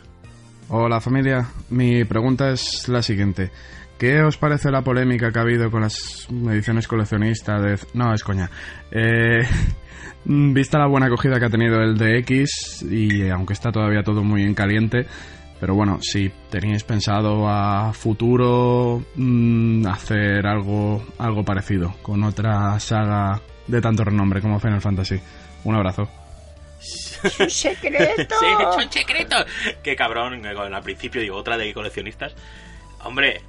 Hola 0.68 1.00
familia, 1.00 1.48
mi 1.70 2.04
pregunta 2.04 2.52
es 2.52 2.88
la 2.90 3.02
siguiente. 3.02 3.52
¿Qué 3.98 4.22
os 4.22 4.38
parece 4.38 4.70
la 4.72 4.82
polémica 4.82 5.32
que 5.32 5.40
ha 5.40 5.42
habido 5.42 5.72
con 5.72 5.82
las 5.82 6.28
ediciones 6.30 6.88
coleccionistas 6.88 7.62
de... 7.62 7.78
No, 7.94 8.14
es 8.14 8.24
coña. 8.24 8.50
Eh, 8.92 9.42
vista 10.30 10.78
la 10.78 10.86
buena 10.88 11.08
acogida 11.08 11.40
que 11.40 11.46
ha 11.46 11.50
tenido 11.50 11.82
el 11.82 11.98
DX 11.98 12.84
y 12.84 13.24
eh, 13.24 13.32
aunque 13.32 13.54
está 13.54 13.72
todavía 13.72 14.04
todo 14.04 14.24
muy 14.24 14.44
en 14.44 14.54
caliente, 14.54 15.08
pero 15.60 15.74
bueno, 15.74 16.00
si 16.02 16.32
teníais 16.50 16.84
pensado 16.84 17.50
a 17.50 17.92
futuro 17.94 19.04
mm, 19.16 19.88
hacer 19.88 20.46
algo, 20.46 21.04
algo 21.18 21.44
parecido 21.44 21.96
con 22.04 22.24
otra 22.24 22.80
saga 22.80 23.42
de 23.66 23.82
tanto 23.82 24.04
renombre 24.04 24.42
como 24.42 24.60
Final 24.60 24.82
Fantasy. 24.82 25.20
Un 25.64 25.76
abrazo. 25.76 26.08
¡Un 27.40 27.50
secreto! 27.50 28.36
Sí, 28.40 28.46
son 28.80 28.92
secretos. 28.92 29.46
Qué 29.84 29.96
cabrón, 29.96 30.46
al 30.46 30.84
principio 30.84 31.22
digo, 31.22 31.36
otra 31.38 31.58
de 31.58 31.74
coleccionistas. 31.74 32.36
Hombre, 33.04 33.42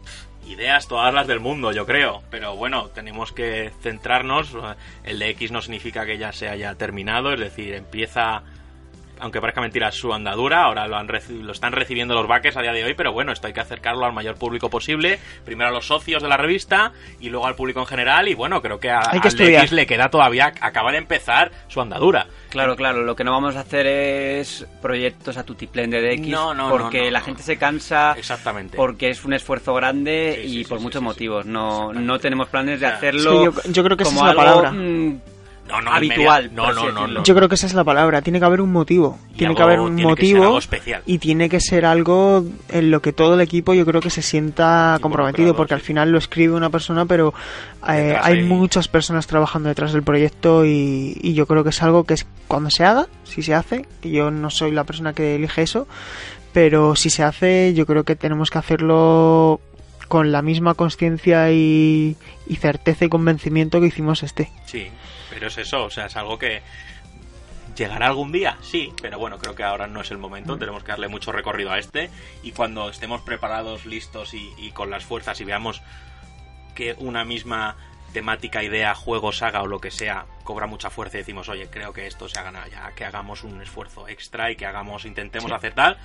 ideas 0.51 0.89
todas 0.89 1.15
las 1.15 1.27
del 1.27 1.41
mundo, 1.41 1.73
yo 1.73 1.87
creo. 1.87 2.23
Pero 2.31 2.57
bueno, 2.57 2.89
tenemos 2.89 3.33
que 3.33 3.71
centrarnos. 3.83 4.53
El 5.05 5.19
de 5.19 5.31
X 5.31 5.53
no 5.53 5.63
significa 5.63 6.05
que 6.05 6.19
ya 6.19 6.33
se 6.33 6.49
haya 6.49 6.75
terminado, 6.75 7.33
es 7.33 7.41
decir, 7.41 7.75
empieza, 7.75 8.43
aunque 9.21 9.41
parezca 9.41 9.61
mentira, 9.61 9.91
su 9.93 10.13
andadura. 10.13 10.65
Ahora 10.65 10.87
lo, 10.89 10.97
han 10.97 11.09
lo 11.43 11.53
están 11.53 11.73
recibiendo 11.73 12.15
los 12.15 12.27
backers 12.27 12.57
a 12.57 12.63
día 12.63 12.73
de 12.73 12.85
hoy, 12.85 12.95
pero 12.95 13.13
bueno, 13.13 13.33
esto 13.33 13.47
hay 13.47 13.53
que 13.53 13.61
acercarlo 13.61 14.05
al 14.07 14.13
mayor 14.13 14.37
público 14.37 14.69
posible. 14.71 15.19
Primero 15.45 15.71
a 15.71 15.73
los 15.73 15.87
socios 15.87 16.23
de 16.23 16.29
la 16.29 16.37
revista 16.37 16.93
y 17.21 17.29
luego 17.29 17.47
al 17.47 17.55
público 17.55 17.81
en 17.81 17.87
general. 17.87 18.29
Y 18.29 18.35
bueno, 18.35 18.61
creo 18.63 18.79
que 18.81 18.91
a, 18.91 19.01
Hay 19.11 19.21
que 19.21 19.29
al 19.29 19.69
le 19.71 19.87
queda 19.87 20.09
todavía, 20.09 20.53
acaba 20.61 20.93
de 20.93 20.99
empezar 20.99 21.51
su 21.69 21.81
andadura. 21.81 22.27
Claro, 22.51 22.75
claro, 22.77 23.03
lo 23.03 23.15
que 23.15 23.23
no 23.25 23.31
vamos 23.33 23.57
a 23.57 23.61
hacer 23.61 23.87
es 23.87 24.67
proyectos 24.83 25.37
a 25.37 25.45
tutiplén 25.45 25.91
de 25.91 26.01
DX 26.03 26.29
No, 26.29 26.53
no, 26.55 26.69
porque 26.71 26.99
no, 26.99 27.05
no, 27.05 27.11
la 27.13 27.19
no. 27.21 27.25
gente 27.27 27.43
se 27.43 27.57
cansa 27.57 28.15
Exactamente. 28.19 28.77
porque 28.77 29.11
es 29.11 29.25
un 29.25 29.33
esfuerzo 29.35 29.73
grande 29.75 30.41
Sí, 30.43 30.49
sí, 30.49 30.59
y 30.61 30.65
sí, 30.65 30.69
por 30.69 30.79
sí, 30.79 30.85
muchos 30.85 30.99
sí, 31.01 31.05
sí. 31.05 31.09
motivos. 31.09 31.47
No, 31.47 31.93
no 31.93 32.19
tenemos 32.19 32.49
planes 32.49 32.81
de 32.81 32.87
hacerlo 32.87 33.45
yo- 33.45 33.63
yo 33.71 33.85
creo 33.85 33.97
que 33.97 34.03
esa 34.03 34.11
como 34.15 34.29
es 34.29 34.35
la 34.35 34.43
algo, 34.43 34.63
palabra. 34.63 34.73
mm, 34.73 35.21
No, 35.71 35.81
no, 35.81 35.93
habitual, 35.93 36.51
No, 36.55 36.73
no, 36.73 37.07
no. 37.07 37.23
Yo 37.23 37.35
creo 37.35 37.49
que 37.49 37.55
esa 37.55 37.67
es 37.67 37.75
la 37.75 37.85
palabra. 37.85 38.23
Tiene 38.23 38.39
que 38.39 38.45
haber 38.45 38.61
un 38.61 38.73
motivo. 38.73 39.19
Y 39.33 39.39
tiene 39.39 39.55
que 39.55 39.63
haber 39.63 39.81
un 39.81 39.97
tiene 39.97 40.15
que 40.15 40.27
ser 40.27 40.35
motivo 40.35 40.45
algo 40.45 40.59
especial. 40.59 41.03
y 41.07 41.19
tiene 41.19 41.49
que 41.49 41.61
ser 41.61 41.87
algo 41.87 42.45
en 42.69 42.91
lo 42.91 43.01
que 43.03 43.13
todo 43.13 43.35
el 43.35 43.41
equipo 43.41 43.73
yo 43.75 43.87
creo 43.87 44.01
que 44.01 44.11
se 44.11 44.23
sienta 44.23 44.99
comprometido 45.01 45.55
porque 45.57 45.75
al 45.75 45.81
final 45.81 46.11
lo 46.11 46.19
escribe 46.19 46.55
una 46.55 46.71
persona 46.71 47.07
pero 47.07 47.33
eh, 47.89 48.17
hay- 48.21 48.43
muchas 48.43 48.89
personas 48.89 49.27
trabajando 49.27 49.69
detrás 49.69 49.93
del 49.93 50.03
proyecto 50.03 50.65
y, 50.67 51.17
y 51.23 51.35
yo 51.35 51.47
creo 51.47 51.63
que 51.65 51.71
es 51.71 51.83
algo 51.83 52.05
que 52.05 52.15
es 52.15 52.27
cuando 52.49 52.69
se 52.71 52.85
haga, 52.85 53.07
si 53.25 53.43
se 53.43 53.55
hace, 53.55 53.87
que 54.03 54.11
yo 54.11 54.31
no 54.31 54.51
soy 54.51 54.73
la 54.73 54.85
persona 54.85 55.13
que 55.13 55.37
elige 55.37 55.63
eso, 55.63 55.87
pero 56.53 56.97
si 56.97 57.11
se 57.11 57.23
hace 57.23 57.73
yo 57.75 57.87
creo 57.87 58.05
que 58.05 58.17
tenemos 58.17 58.51
que 58.51 58.59
hacerlo 58.59 59.61
con 60.09 60.33
la 60.33 60.43
misma 60.43 60.75
conciencia 60.75 61.53
y, 61.53 62.17
y 62.49 62.57
certeza 62.57 63.05
y 63.05 63.09
convencimiento 63.09 63.81
que 63.81 63.87
hicimos 63.87 64.23
este. 64.25 64.51
Sí, 64.67 64.89
pero 65.31 65.47
es 65.47 65.57
eso, 65.57 65.85
o 65.85 65.91
sea, 65.91 66.07
es 66.07 66.17
algo 66.17 66.39
que 66.39 66.63
llegará 67.77 68.09
algún 68.09 68.33
día, 68.33 68.59
sí, 68.61 68.93
pero 69.01 69.19
bueno, 69.19 69.39
creo 69.39 69.55
que 69.55 69.63
ahora 69.63 69.87
no 69.87 70.01
es 70.01 70.11
el 70.11 70.19
momento, 70.19 70.59
tenemos 70.59 70.83
que 70.83 70.91
darle 70.91 71.09
mucho 71.09 71.33
recorrido 71.33 71.71
a 71.71 71.79
este 71.79 72.11
y 72.43 72.53
cuando 72.53 72.91
estemos 72.91 73.23
preparados, 73.23 73.87
listos 73.87 74.35
y, 74.35 74.53
y 74.59 74.73
con 74.73 74.91
las 74.91 75.05
fuerzas 75.05 75.41
y 75.41 75.45
veamos 75.45 75.83
que 76.75 76.95
una 76.99 77.25
misma 77.25 77.77
temática, 78.13 78.63
idea, 78.63 78.95
juego, 78.95 79.33
saga 79.33 79.63
o 79.63 79.67
lo 79.67 79.81
que 79.81 79.91
sea 79.91 80.27
cobra 80.45 80.67
mucha 80.67 80.91
fuerza 80.91 81.17
y 81.17 81.21
decimos, 81.21 81.49
oye, 81.49 81.69
creo 81.71 81.93
que 81.93 82.07
esto 82.07 82.29
se 82.29 82.39
ha 82.39 82.43
ganado 82.43 82.69
ya, 82.69 82.93
que 82.93 83.05
hagamos 83.05 83.45
un 83.45 83.61
esfuerzo 83.63 84.09
extra 84.09 84.51
y 84.51 84.57
que 84.57 84.67
hagamos, 84.67 85.05
intentemos 85.05 85.53
hacer 85.53 85.75
tal, 85.75 85.97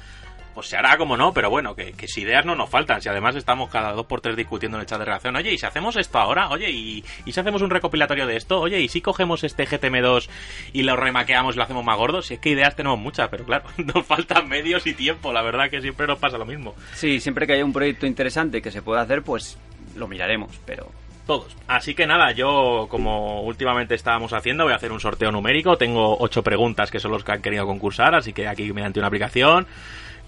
pues 0.56 0.68
se 0.68 0.77
hará 0.77 0.98
como 0.98 1.18
no, 1.18 1.34
pero 1.34 1.49
bueno, 1.49 1.76
que, 1.76 1.91
que 1.91 2.07
si 2.07 2.22
ideas 2.22 2.45
no 2.45 2.56
nos 2.56 2.69
faltan, 2.69 3.02
si 3.02 3.10
además 3.10 3.36
estamos 3.36 3.69
cada 3.69 3.91
dos 3.91 4.06
por 4.06 4.22
tres 4.22 4.38
discutiendo 4.38 4.77
en 4.77 4.82
el 4.82 4.88
chat 4.88 4.98
de 4.98 5.06
reacción, 5.06 5.36
oye, 5.36 5.53
y 5.53 5.57
si 5.57 5.65
hacemos 5.65 5.98
esto 5.98 6.18
ahora, 6.18 6.49
oye, 6.49 6.72
y, 6.72 7.03
y 7.26 7.32
si 7.34 7.40
hacemos 7.40 7.61
un 7.61 7.69
recopilatorio 7.69 8.26
de 8.26 8.38
esto, 8.38 8.61
oye, 8.61 8.80
y 8.80 8.88
si 8.88 9.02
cogemos 9.02 9.44
este 9.44 9.68
GTM2 9.68 10.30
y 10.73 10.84
lo 10.84 10.95
remaqueamos 10.95 11.56
y 11.56 11.57
lo 11.57 11.64
hacemos 11.64 11.84
más 11.84 11.98
gordo, 11.98 12.22
si 12.22 12.36
es 12.36 12.40
que 12.40 12.49
ideas 12.49 12.76
tenemos 12.76 12.98
muchas, 12.98 13.27
pero 13.30 13.44
claro, 13.44 13.65
nos 13.77 14.06
faltan 14.06 14.48
medios 14.48 14.88
y 14.88 14.94
tiempo, 14.94 15.34
la 15.34 15.41
verdad 15.41 15.69
que 15.69 15.82
siempre 15.82 16.07
nos 16.07 16.18
pasa 16.19 16.38
lo 16.38 16.45
mismo. 16.45 16.73
Sí, 16.94 17.19
siempre 17.19 17.45
que 17.45 17.53
haya 17.53 17.65
un 17.65 17.73
proyecto 17.73 18.06
interesante 18.07 18.61
que 18.61 18.72
se 18.72 18.82
pueda 18.82 19.02
hacer, 19.02 19.22
pues 19.23 19.57
lo 19.95 20.07
miraremos, 20.07 20.52
pero 20.65 20.90
Todos. 21.26 21.56
Así 21.68 21.95
que 21.95 22.06
nada, 22.06 22.32
yo 22.34 22.86
como 22.88 23.41
últimamente 23.41 23.95
estábamos 23.95 24.32
haciendo, 24.32 24.64
voy 24.64 24.73
a 24.73 24.76
hacer 24.76 24.91
un 24.91 24.99
sorteo 24.99 25.32
numérico. 25.32 25.76
Tengo 25.76 26.18
ocho 26.19 26.44
preguntas 26.44 26.91
que 26.91 26.99
son 26.99 27.11
los 27.11 27.23
que 27.23 27.32
han 27.32 27.41
querido 27.41 27.65
concursar, 27.65 28.14
así 28.14 28.32
que 28.32 28.48
aquí 28.48 28.72
mediante 28.72 28.99
una 28.99 29.07
aplicación, 29.07 29.65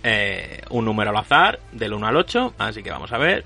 eh, 0.03 0.61
un 0.69 0.85
número 0.85 1.09
al 1.11 1.17
azar, 1.17 1.59
del 1.71 1.93
1 1.93 2.07
al 2.07 2.15
8. 2.17 2.53
Así 2.57 2.83
que 2.83 2.91
vamos 2.91 3.11
a 3.11 3.17
ver. 3.17 3.45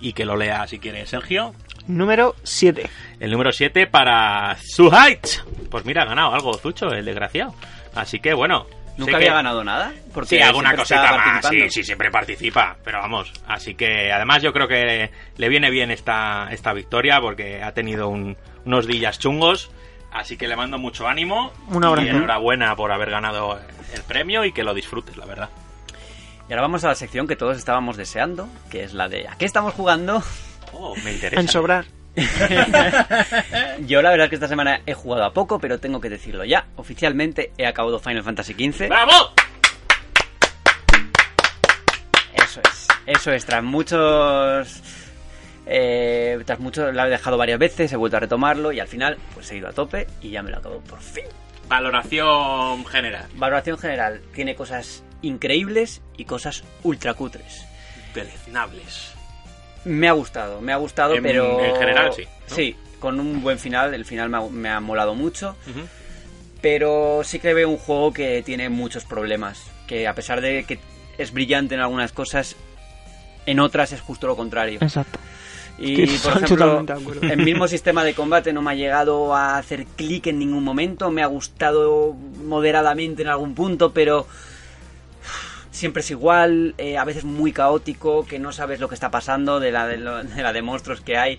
Y 0.00 0.12
que 0.12 0.24
lo 0.24 0.36
lea 0.36 0.66
si 0.66 0.78
quiere 0.78 1.06
Sergio. 1.06 1.54
Número 1.86 2.34
7. 2.42 2.88
El 3.20 3.30
número 3.30 3.52
7 3.52 3.86
para 3.86 4.56
Suhait. 4.62 5.26
Pues 5.70 5.84
mira, 5.84 6.02
ha 6.02 6.06
ganado 6.06 6.32
algo 6.34 6.54
Zucho, 6.58 6.88
el 6.92 7.04
desgraciado. 7.04 7.54
Así 7.94 8.20
que 8.20 8.32
bueno. 8.34 8.66
nunca 8.96 9.16
había 9.16 9.28
que- 9.28 9.34
ganado 9.34 9.64
nada. 9.64 9.92
Porque 10.12 10.36
Sí, 10.36 10.40
alguna 10.42 10.70
siempre 10.70 10.82
cosita 10.96 11.16
más. 11.42 11.72
Sí, 11.72 11.82
siempre 11.84 12.10
participa. 12.10 12.76
Pero 12.84 13.00
vamos, 13.00 13.32
así 13.46 13.74
que 13.74 14.12
además 14.12 14.42
yo 14.42 14.52
creo 14.52 14.68
que 14.68 15.10
le 15.36 15.48
viene 15.48 15.70
bien 15.70 15.90
esta, 15.90 16.48
esta 16.52 16.72
victoria 16.72 17.20
porque 17.20 17.62
ha 17.62 17.72
tenido 17.72 18.08
un- 18.08 18.36
unos 18.64 18.86
días 18.86 19.18
chungos. 19.18 19.70
Así 20.12 20.36
que 20.36 20.46
le 20.48 20.54
mando 20.56 20.78
mucho 20.78 21.08
ánimo. 21.08 21.52
Un 21.68 21.84
abrazo. 21.84 22.06
Y 22.06 22.10
enhorabuena 22.10 22.76
por 22.76 22.92
haber 22.92 23.10
ganado 23.10 23.58
el 23.92 24.02
premio 24.04 24.44
y 24.44 24.52
que 24.52 24.62
lo 24.62 24.72
disfrutes, 24.72 25.16
la 25.16 25.26
verdad. 25.26 25.50
Y 26.48 26.52
ahora 26.52 26.62
vamos 26.62 26.84
a 26.84 26.88
la 26.88 26.94
sección 26.94 27.26
que 27.26 27.36
todos 27.36 27.56
estábamos 27.56 27.96
deseando, 27.96 28.48
que 28.70 28.84
es 28.84 28.92
la 28.92 29.08
de 29.08 29.26
¿a 29.28 29.36
qué 29.36 29.46
estamos 29.46 29.72
jugando? 29.74 30.22
Oh, 30.72 30.94
me 31.04 31.12
interesa. 31.12 31.40
En 31.40 31.48
sobrar. 31.48 31.86
Yo 33.86 34.02
la 34.02 34.10
verdad 34.10 34.26
es 34.26 34.28
que 34.30 34.36
esta 34.36 34.48
semana 34.48 34.80
he 34.86 34.94
jugado 34.94 35.24
a 35.24 35.32
poco, 35.32 35.58
pero 35.58 35.78
tengo 35.80 36.00
que 36.00 36.10
decirlo 36.10 36.44
ya. 36.44 36.66
Oficialmente 36.76 37.52
he 37.56 37.66
acabado 37.66 37.98
Final 37.98 38.22
Fantasy 38.22 38.52
XV. 38.52 38.88
¡Bravo! 38.88 39.12
Eso 42.34 42.60
es, 42.62 42.88
eso 43.06 43.32
es. 43.32 43.46
Tras 43.46 43.62
muchos... 43.64 44.82
eh, 45.66 46.38
tras 46.44 46.60
mucho, 46.60 46.92
la 46.92 47.06
he 47.06 47.10
dejado 47.10 47.38
varias 47.38 47.58
veces, 47.58 47.92
he 47.92 47.96
vuelto 47.96 48.18
a 48.18 48.20
retomarlo 48.20 48.70
y 48.70 48.80
al 48.80 48.88
final 48.88 49.16
pues 49.32 49.50
he 49.50 49.56
ido 49.56 49.68
a 49.68 49.72
tope 49.72 50.06
y 50.20 50.30
ya 50.30 50.42
me 50.42 50.50
lo 50.50 50.58
acabo 50.58 50.80
por 50.80 51.00
fin. 51.00 51.24
Valoración 51.68 52.84
general. 52.84 53.26
Valoración 53.36 53.78
general, 53.78 54.20
tiene 54.34 54.54
cosas 54.54 55.02
increíbles 55.26 56.00
y 56.16 56.24
cosas 56.24 56.62
ultra 56.82 57.14
cutres. 57.14 57.64
deleznables. 58.14 59.12
Me 59.84 60.08
ha 60.08 60.12
gustado, 60.12 60.60
me 60.60 60.72
ha 60.72 60.76
gustado, 60.76 61.14
En- 61.14 61.22
pero... 61.22 61.60
en 61.60 61.74
general, 61.76 62.12
sí, 62.14 62.22
¿no? 62.48 62.56
Sí, 62.56 62.76
con 63.00 63.20
un 63.20 63.42
buen 63.42 63.58
final, 63.58 63.92
el 63.92 64.04
final 64.04 64.28
me 64.30 64.38
ha, 64.38 64.40
me 64.42 64.68
ha 64.70 64.80
molado 64.80 65.14
mucho, 65.14 65.56
pero 66.60 67.20
sí 67.24 67.38
que 67.38 67.52
veo 67.52 67.68
un 67.68 67.76
juego 67.76 68.12
que 68.12 68.42
tiene 68.42 68.68
muchos 68.68 69.04
problemas, 69.04 69.62
que 69.86 70.08
a 70.08 70.14
pesar 70.14 70.40
de 70.40 70.64
que 70.64 70.78
es 71.18 71.32
brillante 71.32 71.74
en 71.74 71.80
algunas 71.82 72.12
cosas, 72.12 72.56
en 73.46 73.60
otras 73.60 73.92
es 73.92 74.00
justo 74.00 74.26
lo 74.26 74.36
contrario. 74.36 74.78
Exacto. 74.80 75.18
Y 75.76 76.06
por 76.18 76.36
ejemplo, 76.42 76.84
el 77.22 77.38
mismo 77.44 77.66
sistema 77.66 78.04
de 78.04 78.14
combate 78.14 78.52
no 78.52 78.62
me 78.62 78.70
ha 78.70 78.74
llegado 78.74 79.34
a 79.34 79.58
hacer 79.58 79.84
clic 79.96 80.28
en 80.28 80.38
ningún 80.38 80.62
momento, 80.62 81.10
me 81.10 81.22
ha 81.22 81.26
gustado 81.26 82.14
moderadamente 82.44 83.22
en 83.22 83.28
algún 83.28 83.54
punto, 83.56 83.92
pero 83.92 84.26
siempre 85.74 86.00
es 86.00 86.10
igual, 86.10 86.74
eh, 86.78 86.96
a 86.98 87.04
veces 87.04 87.24
muy 87.24 87.52
caótico, 87.52 88.24
que 88.26 88.38
no 88.38 88.52
sabes 88.52 88.80
lo 88.80 88.88
que 88.88 88.94
está 88.94 89.10
pasando 89.10 89.60
de 89.60 89.72
la 89.72 89.86
de, 89.86 89.98
lo- 89.98 90.22
de 90.24 90.42
la 90.42 90.52
de 90.52 90.62
monstruos 90.62 91.00
que 91.00 91.16
hay. 91.18 91.38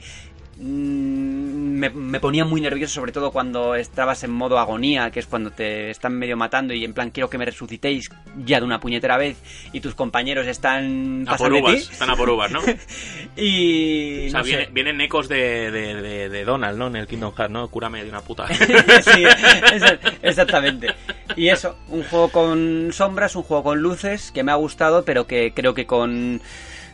Mm, 0.57 1.75
Me, 1.75 1.89
me 1.89 2.19
ponía 2.21 2.45
muy 2.45 2.61
nervioso, 2.61 2.93
sobre 2.95 3.11
todo 3.11 3.31
cuando 3.31 3.75
estabas 3.75 4.23
en 4.23 4.31
modo 4.31 4.57
agonía, 4.57 5.11
que 5.11 5.19
es 5.19 5.25
cuando 5.25 5.51
te 5.51 5.89
están 5.89 6.13
medio 6.13 6.37
matando 6.37 6.73
y 6.73 6.85
en 6.85 6.93
plan 6.93 7.11
quiero 7.11 7.29
que 7.29 7.37
me 7.37 7.43
resucitéis 7.45 8.09
ya 8.45 8.59
de 8.59 8.65
una 8.65 8.79
puñetera 8.79 9.17
vez 9.17 9.37
y 9.73 9.81
tus 9.81 9.93
compañeros 9.93 10.47
están 10.47 11.25
A 11.27 11.35
por 11.35 11.51
uvas, 11.51 11.89
están 11.91 12.09
a 12.09 12.15
por 12.15 12.29
uvas, 12.29 12.51
¿no? 12.51 12.61
Y 13.35 14.27
O 14.27 14.29
sea, 14.29 14.39
no 14.39 14.45
viene- 14.45 14.69
vienen 14.71 15.01
ecos 15.01 15.27
de, 15.27 15.69
de, 15.71 16.01
de- 16.01 16.29
de 16.29 16.45
Donald, 16.45 16.77
¿no? 16.77 16.87
En 16.87 16.95
el 16.95 17.07
Kingdom 17.07 17.33
Hearts, 17.35 17.51
¿no? 17.51 17.67
Cúrame 17.67 18.03
de 18.03 18.09
una 18.09 18.21
puta. 18.21 18.47
sí, 18.53 19.23
exa- 19.25 19.99
exactamente. 20.21 20.87
Y 21.35 21.49
eso, 21.49 21.77
un 21.89 22.03
juego 22.03 22.29
con 22.29 22.89
sombras, 22.93 23.35
un 23.35 23.43
juego 23.43 23.63
con 23.63 23.79
luces, 23.81 24.31
que 24.31 24.43
me 24.43 24.53
ha 24.53 24.55
gustado, 24.55 25.03
pero 25.03 25.27
que 25.27 25.51
creo 25.53 25.73
que 25.73 25.85
con 25.85 26.41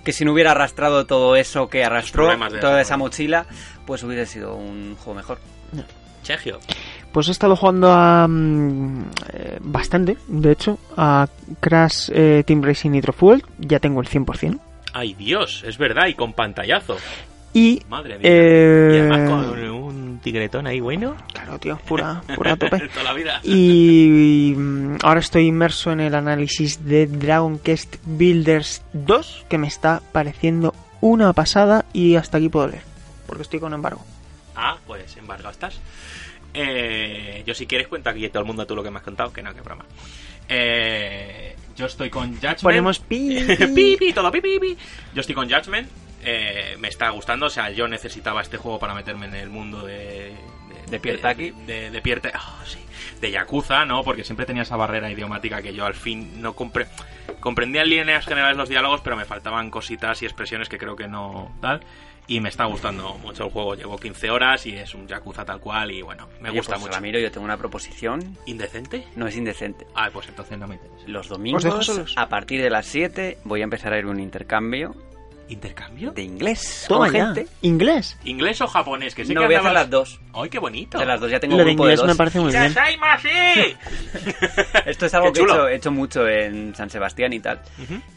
que 0.04 0.14
si 0.14 0.26
no 0.26 0.34
hubiera 0.34 0.52
arrastrado 0.52 1.06
todo 1.06 1.36
eso 1.36 1.70
que 1.70 1.84
arrastró, 1.84 2.30
toda 2.60 2.82
esa 2.82 2.98
mochila, 2.98 3.46
pues 3.86 4.04
hubiese 4.04 4.26
sido 4.26 4.56
un 4.56 4.96
juego 4.96 5.16
mejor. 5.16 5.40
Sergio. 6.24 6.60
Pues 7.12 7.28
he 7.28 7.32
estado 7.32 7.56
jugando 7.56 7.92
a 7.92 8.28
eh, 9.34 9.58
bastante, 9.60 10.18
de 10.28 10.52
hecho, 10.52 10.78
a 10.96 11.28
Crash 11.60 12.10
eh, 12.14 12.44
Team 12.46 12.62
Racing 12.62 12.92
Nitro 12.92 13.12
Fuel. 13.12 13.44
Ya 13.58 13.80
tengo 13.80 14.02
el 14.02 14.08
100%. 14.08 14.60
Ay, 14.94 15.14
Dios, 15.14 15.64
es 15.66 15.78
verdad, 15.78 16.08
y 16.08 16.14
con 16.14 16.34
pantallazo. 16.34 16.98
Y, 17.54 17.82
Madre 17.90 18.18
mía. 18.18 18.22
eh, 18.24 18.92
Y 18.94 19.00
además 19.00 19.30
con 19.30 19.70
un 19.70 20.20
tigretón 20.24 20.68
ahí 20.68 20.80
bueno. 20.80 21.16
Claro, 21.34 21.60
tío, 21.60 21.78
pura, 21.80 22.22
pura 22.36 22.56
tope. 22.56 22.80
Toda 22.94 23.04
la 23.04 23.14
vida. 23.14 23.42
Y 23.44 24.56
ahora 25.04 25.20
estoy 25.20 25.48
inmerso 25.48 25.92
en 25.92 26.00
el 26.00 26.16
análisis 26.16 26.86
de 26.86 27.08
Dragon 27.08 27.60
Quest 27.60 27.98
Builders 28.06 28.84
2, 28.94 29.46
que 29.50 29.58
me 29.58 29.68
está 29.68 30.02
pareciendo 30.12 30.74
una 31.02 31.34
pasada 31.34 31.86
y 31.94 32.16
hasta 32.16 32.38
aquí 32.38 32.48
puedo 32.50 32.68
leer, 32.68 32.84
porque 33.26 33.42
estoy 33.44 33.60
con 33.60 33.74
embargo. 33.74 34.06
Ah, 34.56 34.78
pues 34.88 35.18
embargado 35.18 35.52
estás. 35.52 35.80
Eh, 36.54 37.44
yo 37.46 37.54
si 37.54 37.66
quieres 37.66 37.88
cuenta 37.88 38.10
aquí 38.12 38.28
todo 38.30 38.42
el 38.42 38.48
mundo 38.48 38.66
tú 38.68 38.76
lo 38.76 38.84
que 38.84 38.92
me 38.92 38.98
has 38.98 39.04
contado, 39.04 39.32
que 39.34 39.42
no, 39.42 39.54
que 39.54 39.62
broma. 39.62 39.86
Eh, 40.48 41.56
yo 41.78 41.86
estoy 41.86 42.10
con 42.10 42.34
Judgment. 42.36 42.62
Ponemos 42.62 43.00
pi, 43.00 43.40
pi, 43.74 43.96
pi, 44.00 44.14
todo 44.14 44.32
pi, 44.32 44.42
pi, 44.42 44.60
pi. 44.60 44.78
Yo 45.16 45.22
estoy 45.22 45.34
con 45.34 45.50
Judgment. 45.50 45.88
Eh, 46.24 46.76
me 46.80 46.88
está 46.88 47.10
gustando, 47.10 47.48
o 47.48 47.50
sea, 47.50 47.70
yo 47.72 47.88
necesitaba 47.88 48.42
este 48.42 48.58
juego 48.58 48.80
para 48.80 48.94
meterme 48.94 49.28
en 49.28 49.36
el 49.36 49.50
mundo 49.50 49.86
de... 49.86 50.34
De 50.90 51.00
Pierre 51.00 51.20
Taki. 51.20 51.52
De, 51.66 51.90
de 51.90 52.02
Pierre 52.02 52.22
Ta- 52.22 52.32
ah, 52.34 52.64
sí, 52.66 52.80
de 53.22 53.32
Yakuza, 53.32 53.86
¿no? 53.86 54.04
Porque 54.04 54.24
siempre 54.26 54.46
tenía 54.46 54.64
esa 54.64 54.76
barrera 54.76 55.10
idiomática 55.10 55.62
que 55.62 55.74
yo 55.74 55.86
al 55.86 55.94
fin 55.94 56.42
no 56.42 56.54
compre... 56.54 56.88
comprendía 57.40 57.84
en 57.84 57.90
líneas 57.90 58.26
generales 58.26 58.58
los 58.58 58.68
diálogos, 58.68 59.00
pero 59.02 59.16
me 59.16 59.24
faltaban 59.26 59.70
cositas 59.70 60.22
y 60.22 60.26
expresiones 60.26 60.68
que 60.68 60.78
creo 60.78 60.96
que 60.96 61.08
no 61.08 61.52
tal. 61.62 61.82
Y 62.28 62.40
me 62.40 62.50
está 62.50 62.66
gustando 62.66 63.16
mucho 63.16 63.46
el 63.46 63.52
juego. 63.52 63.76
Llevo 63.76 63.98
15 63.98 64.30
horas 64.30 64.66
y 64.66 64.76
es 64.76 64.94
un 64.94 65.08
Yakuza 65.08 65.44
tal 65.44 65.60
cual 65.60 65.92
y 65.92 66.02
bueno, 66.02 66.28
me 66.40 66.50
Oye, 66.50 66.60
gusta 66.60 66.74
pues, 66.76 66.84
mucho. 66.84 66.94
Ramiro, 66.94 67.20
yo 67.20 67.32
tengo 67.32 67.44
una 67.46 67.58
proposición. 67.58 68.38
¿Indecente? 68.46 69.06
No 69.16 69.28
es 69.28 69.36
indecente. 69.36 69.88
Ah, 69.96 70.10
pues 70.12 70.28
entonces 70.30 70.58
no 70.58 70.68
me 70.68 70.76
interesa. 70.76 71.04
Los 71.08 71.32
Os 71.32 71.64
dejo 71.64 71.84
domingos, 71.84 72.14
a 72.16 72.30
partir 72.30 72.62
de 72.62 72.70
las 72.70 72.86
7, 72.86 73.40
voy 73.44 73.62
a 73.62 73.64
empezar 73.64 73.94
a 73.94 74.00
ir 74.00 74.06
a 74.06 74.10
un 74.10 74.20
intercambio 74.20 74.96
¿Intercambio? 75.52 76.12
de 76.12 76.24
inglés 76.24 76.86
Toma 76.88 77.08
con 77.08 77.16
ya. 77.16 77.26
gente. 77.26 77.48
¿Inglés? 77.62 78.18
¿Inglés 78.24 78.62
o 78.62 78.68
japonés? 78.68 79.14
Que 79.14 79.26
sé 79.26 79.34
No 79.34 79.42
que 79.42 79.48
voy 79.48 79.56
a 79.56 79.60
hacer 79.60 79.72
andabas- 79.72 79.84
las 79.84 79.90
dos. 79.90 80.20
¡Ay, 80.34 80.50
qué 80.50 80.60
bonito! 80.60 80.98
De 80.98 81.06
las 81.06 81.20
dos 81.20 81.30
ya 81.30 81.40
tengo 81.40 81.58
Lo 81.58 81.64
un 81.64 81.68
de 81.68 81.74
grupo 81.74 81.86
de 81.88 81.94
inglés 81.94 82.00
dos. 82.00 82.08
me 82.08 82.16
parece 82.16 82.40
muy 82.40 82.52
bien. 82.52 82.74
Esto 84.86 85.06
es 85.06 85.14
algo 85.14 85.32
que 85.34 85.42
he 85.42 85.44
hecho, 85.44 85.68
he 85.68 85.76
hecho 85.76 85.92
mucho 85.92 86.28
en 86.28 86.74
San 86.76 86.90
Sebastián 86.90 87.34
y 87.34 87.40
tal. 87.40 87.60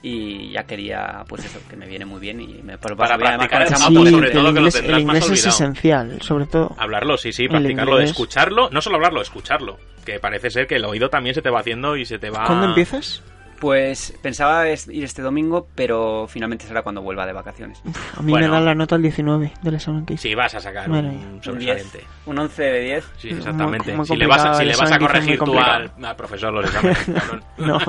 Y 0.02 0.52
ya 0.52 0.64
quería, 0.64 1.24
pues 1.28 1.44
eso, 1.44 1.58
que 1.68 1.76
me 1.76 1.86
viene 1.86 2.04
muy 2.04 2.20
bien. 2.20 2.40
Y 2.40 2.62
me 2.62 2.78
Para 2.78 2.94
además 3.14 3.36
practicar 3.36 3.62
el 3.62 3.68
esa 3.68 3.78
mapa, 3.78 3.90
moto. 3.90 4.10
sobre 4.10 4.30
todo 4.30 4.48
el 4.48 4.54
que 4.54 4.60
lo 4.60 4.60
inglés, 4.60 4.74
tendrás 4.74 4.98
el 5.00 5.06
más 5.06 5.16
inglés 5.16 5.24
es 5.24 5.30
olvidado. 5.46 5.54
esencial, 5.54 6.22
sobre 6.22 6.46
todo. 6.46 6.74
Hablarlo, 6.78 7.16
sí, 7.16 7.32
sí, 7.32 7.48
practicarlo, 7.48 8.00
escucharlo. 8.00 8.70
No 8.70 8.80
solo 8.80 8.96
hablarlo, 8.96 9.22
escucharlo. 9.22 9.78
Que 10.04 10.18
parece 10.20 10.50
ser 10.50 10.66
que 10.66 10.76
el 10.76 10.84
oído 10.84 11.08
también 11.10 11.34
se 11.34 11.42
te 11.42 11.50
va 11.50 11.60
haciendo 11.60 11.96
y 11.96 12.04
se 12.04 12.18
te 12.18 12.30
va... 12.30 12.44
¿Cuándo 12.46 12.66
empiezas? 12.66 13.22
Pues 13.64 14.12
pensaba 14.20 14.68
ir 14.68 15.04
este 15.04 15.22
domingo, 15.22 15.66
pero 15.74 16.26
finalmente 16.28 16.66
será 16.66 16.82
cuando 16.82 17.00
vuelva 17.00 17.24
de 17.24 17.32
vacaciones. 17.32 17.80
A 18.14 18.20
mí 18.20 18.30
Bueno. 18.30 18.48
me 18.48 18.52
dan 18.52 18.64
la 18.66 18.74
nota 18.74 18.94
al 18.96 19.00
19 19.02 19.52
del 19.62 19.74
examen 19.74 20.04
que 20.04 20.14
hice. 20.14 20.28
Sí, 20.28 20.34
vas 20.34 20.54
a 20.54 20.60
sacar 20.60 20.86
Bueno, 20.86 21.08
un 21.08 21.14
Un 21.16 21.32
10, 21.32 21.44
sobresaliente. 21.44 22.04
un 22.26 22.38
11 22.38 22.62
de 22.62 22.80
10. 22.80 23.04
Sí, 23.16 23.28
Muy- 23.30 23.38
exactamente. 23.38 23.96
muy 23.96 24.06
si 24.06 24.16
le 24.16 24.26
vas 24.26 24.44
a, 24.44 24.54
si 24.54 24.64
le 24.66 24.72
el 24.72 24.76
vas 24.78 24.92
a 24.92 24.98
corregir 24.98 25.38
muy 25.40 25.46
tú 25.50 25.58
al, 25.58 25.90
al 26.02 26.16
profesor 26.16 26.52
los 26.52 26.66
exámenes, 26.66 26.98
cabrón. 27.14 27.44
No. 27.56 27.78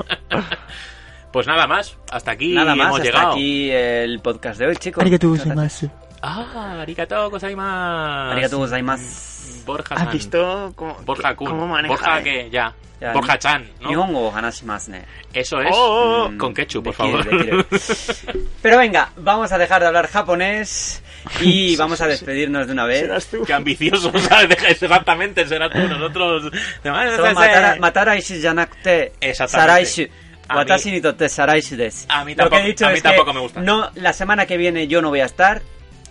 Pues 1.32 1.46
nada 1.46 1.66
más, 1.66 1.98
hasta 2.10 2.30
aquí 2.30 2.54
Nada 2.54 2.74
más, 2.74 2.86
hemos 2.86 3.00
hasta 3.00 3.04
llegado. 3.04 3.32
aquí 3.32 3.70
el 3.70 4.20
podcast 4.20 4.58
de 4.58 4.66
hoy, 4.68 4.76
chicos. 4.76 5.02
Arigatou 5.02 5.28
gozaimasu. 5.32 5.90
Ah, 6.22 6.78
arigato 6.80 7.28
gozaimasu. 7.28 8.32
Arigatou 8.32 8.60
gozaimasu. 8.60 9.04
Borja 9.66 9.94
¿Has 9.94 10.04
San. 10.04 10.12
visto 10.12 10.72
cómo, 10.76 10.94
Borja 11.04 11.34
Kun. 11.36 11.48
cómo 11.50 11.66
maneja? 11.66 11.92
Borja 11.94 12.20
eh? 12.20 12.22
que 12.22 12.50
ya. 12.50 12.72
Ya, 12.98 13.12
Borja 13.12 13.38
Chan, 13.38 13.68
¿no? 13.82 13.90
Nihongo 13.90 14.32
hanashimasu 14.34 14.90
ne. 14.92 15.04
Eso 15.34 15.60
es. 15.60 15.68
Oh, 15.70 16.30
Mm, 16.30 16.38
Con 16.38 16.54
ketchup, 16.54 16.84
por 16.84 16.92
de 16.94 16.96
favor. 16.96 17.28
kire, 17.28 17.56
de 17.56 17.64
kire. 18.24 18.44
Pero 18.62 18.78
venga, 18.78 19.10
vamos 19.18 19.52
a 19.52 19.58
dejar 19.58 19.82
de 19.82 19.88
hablar 19.88 20.06
japonés 20.08 21.02
y 21.42 21.76
vamos 21.76 22.00
a 22.00 22.06
despedirnos 22.06 22.66
de 22.66 22.72
una 22.72 22.86
vez. 22.86 23.00
Serás 23.02 23.26
tú. 23.26 23.42
Qué 23.44 23.52
ambicioso, 23.52 24.10
¿sabes? 24.18 24.56
Exactamente, 24.66 25.46
será 25.46 25.68
tú. 25.68 25.76
Nosotros. 25.78 26.50
Matara, 26.84 27.76
mataraishi 27.78 28.40
janakute 28.40 29.12
Exactamente. 29.20 29.70
saraishi. 29.84 30.10
A 30.48 30.54
mí- 30.54 30.58
Watashi 30.60 30.90
ni 30.92 31.00
totte 31.02 31.24
desu. 31.24 32.06
A 32.08 32.24
mí 32.24 32.32
Lo 32.34 32.44
que 32.44 32.50
tampoco- 32.50 32.56
he 32.62 32.66
dicho 32.66 32.86
a 32.86 32.90
mí 32.90 32.96
es 32.96 33.02
tampoco 33.02 33.26
que 33.26 33.32
me 33.34 33.40
gusta. 33.40 33.60
No, 33.60 33.90
la 33.96 34.12
semana 34.12 34.46
que 34.46 34.56
viene 34.56 34.86
yo 34.86 35.02
no 35.02 35.08
voy 35.10 35.20
a 35.20 35.24
estar. 35.26 35.60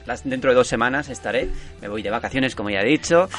Las- 0.06 0.24
dentro 0.28 0.52
de 0.52 0.56
dos 0.56 0.68
semanas 0.68 1.10
estaré. 1.10 1.50
Me 1.82 1.88
voy 1.88 2.02
de 2.02 2.10
vacaciones, 2.10 2.56
como 2.56 2.70
ya 2.70 2.82
he 2.82 2.86
dicho. 2.86 3.30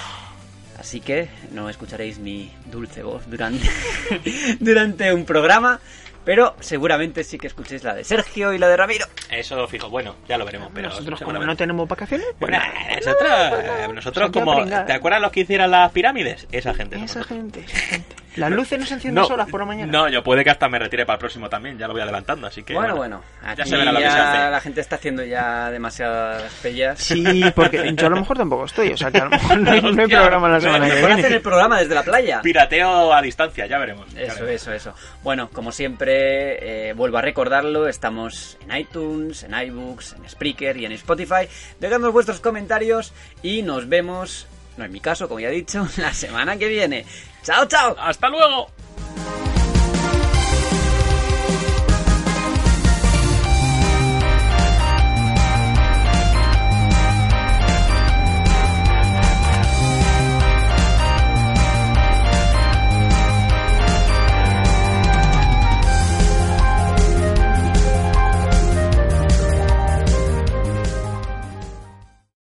Así 0.79 1.01
que 1.01 1.29
no 1.53 1.71
escucharéis 1.71 2.19
mi 2.19 2.53
dulce 2.71 3.03
voz 3.03 3.29
durante, 3.31 3.67
durante 4.61 5.13
un 5.13 5.25
programa. 5.25 5.81
Pero 6.25 6.57
seguramente 6.59 7.23
sí 7.23 7.39
que 7.39 7.47
escuchéis 7.47 7.85
la 7.85 7.95
de 7.95 8.03
Sergio 8.03 8.53
y 8.53 8.59
la 8.59 8.67
de 8.67 8.77
Ramiro. 8.77 9.07
Eso 9.31 9.67
fijo, 9.69 9.89
bueno, 9.89 10.17
ya 10.29 10.37
lo 10.37 10.45
veremos. 10.45 10.71
Pero 10.75 10.89
Nosotros 10.89 11.21
como 11.21 11.39
no 11.39 11.57
tenemos 11.57 11.87
vacaciones, 11.89 12.27
pues 12.37 12.51
Nah, 12.51 12.59
nada. 12.59 12.97
nosotros, 12.97 13.31
eh, 13.63 13.89
nosotros 13.95 14.29
a 14.29 14.33
como... 14.33 14.65
¿Te 14.65 14.93
acuerdas 14.93 15.23
los 15.23 15.31
que 15.31 15.41
hicieran 15.41 15.71
las 15.71 15.93
pirámides? 15.93 16.49
Esa 16.51 16.75
gente. 16.75 16.97
Esa 17.01 17.23
gente, 17.23 17.61
esa 17.61 17.77
gente. 17.79 18.17
Las 18.37 18.51
luces 18.51 18.79
no 18.79 18.87
se 18.87 18.95
encienden 18.95 19.15
nosotros. 19.17 19.37
solas 19.39 19.51
por 19.51 19.61
la 19.61 19.67
mañana. 19.67 19.93
No, 19.93 20.09
yo 20.09 20.23
puede 20.23 20.45
que 20.45 20.51
hasta 20.51 20.69
me 20.69 20.79
retire 20.79 21.05
para 21.07 21.15
el 21.15 21.21
próximo 21.21 21.49
también, 21.49 21.79
ya 21.79 21.87
lo 21.87 21.93
voy 21.95 22.03
adelantando, 22.03 22.47
así 22.47 22.63
que... 22.63 22.75
bueno, 22.75 22.97
bueno. 22.97 23.23
Aquí 23.43 23.59
ya 23.59 23.67
se 23.67 23.77
verá 23.77 23.93
lo 23.93 23.99
que 23.99 24.11
se 24.11 24.19
hace. 24.19 24.51
la 24.51 24.61
gente 24.61 24.81
está 24.81 24.97
haciendo 24.97 25.25
ya 25.25 25.71
demasiadas 25.71 26.43
pellas. 26.63 26.99
Sí, 26.99 27.25
porque 27.55 27.93
yo 27.95 28.07
a 28.07 28.11
lo 28.11 28.17
mejor 28.17 28.37
tampoco 28.37 28.65
estoy, 28.67 28.93
o 28.93 28.97
sea 28.97 29.11
que 29.11 29.19
a 29.19 29.25
lo 29.25 29.31
mejor 29.31 29.59
no 29.59 29.71
hay, 29.71 29.81
no 29.83 30.09
programa 30.09 30.49
la 30.49 30.61
semana 30.61 30.87
que 30.87 30.95
Mejor 30.95 31.11
hacer 31.11 31.23
viene. 31.23 31.37
el 31.37 31.43
programa 31.43 31.79
desde 31.81 31.95
la 31.95 32.03
playa. 32.03 32.41
Pirateo 32.43 33.13
a 33.15 33.23
distancia, 33.23 33.67
ya 33.67 33.79
veremos. 33.79 34.13
ya 34.13 34.23
Eso, 34.23 34.41
veremos. 34.45 34.51
eso, 34.63 34.73
eso. 34.73 34.95
Bueno, 35.23 35.49
como 35.53 35.73
siempre, 35.73 36.91
eh, 36.91 36.93
vuelvo 36.93 37.19
a 37.19 37.23
recordarlo, 37.23 37.89
estamos 37.89 38.57
en 38.69 38.77
iTunes, 38.77 39.43
en 39.43 39.55
iBooks, 39.55 40.15
en 40.15 40.29
Spreaker 40.29 40.77
y 40.77 40.87
en 40.87 40.93
Spotify. 40.93 41.49
Dejadnos 41.81 42.13
vuestros 42.13 42.41
comentarios 42.41 43.13
y 43.43 43.63
nos 43.63 43.89
vemos, 43.89 44.47
no 44.77 44.85
en 44.85 44.93
mi 44.93 45.01
caso, 45.01 45.29
como 45.29 45.41
ya 45.41 45.49
he 45.49 45.53
dicho, 45.53 45.87
la 45.97 46.13
semana 46.13 46.57
que 46.57 46.69
viene. 46.69 47.05
¡Chao, 47.47 47.65
chao! 47.67 47.95
¡Hasta 48.01 48.29
luego! 48.29 48.67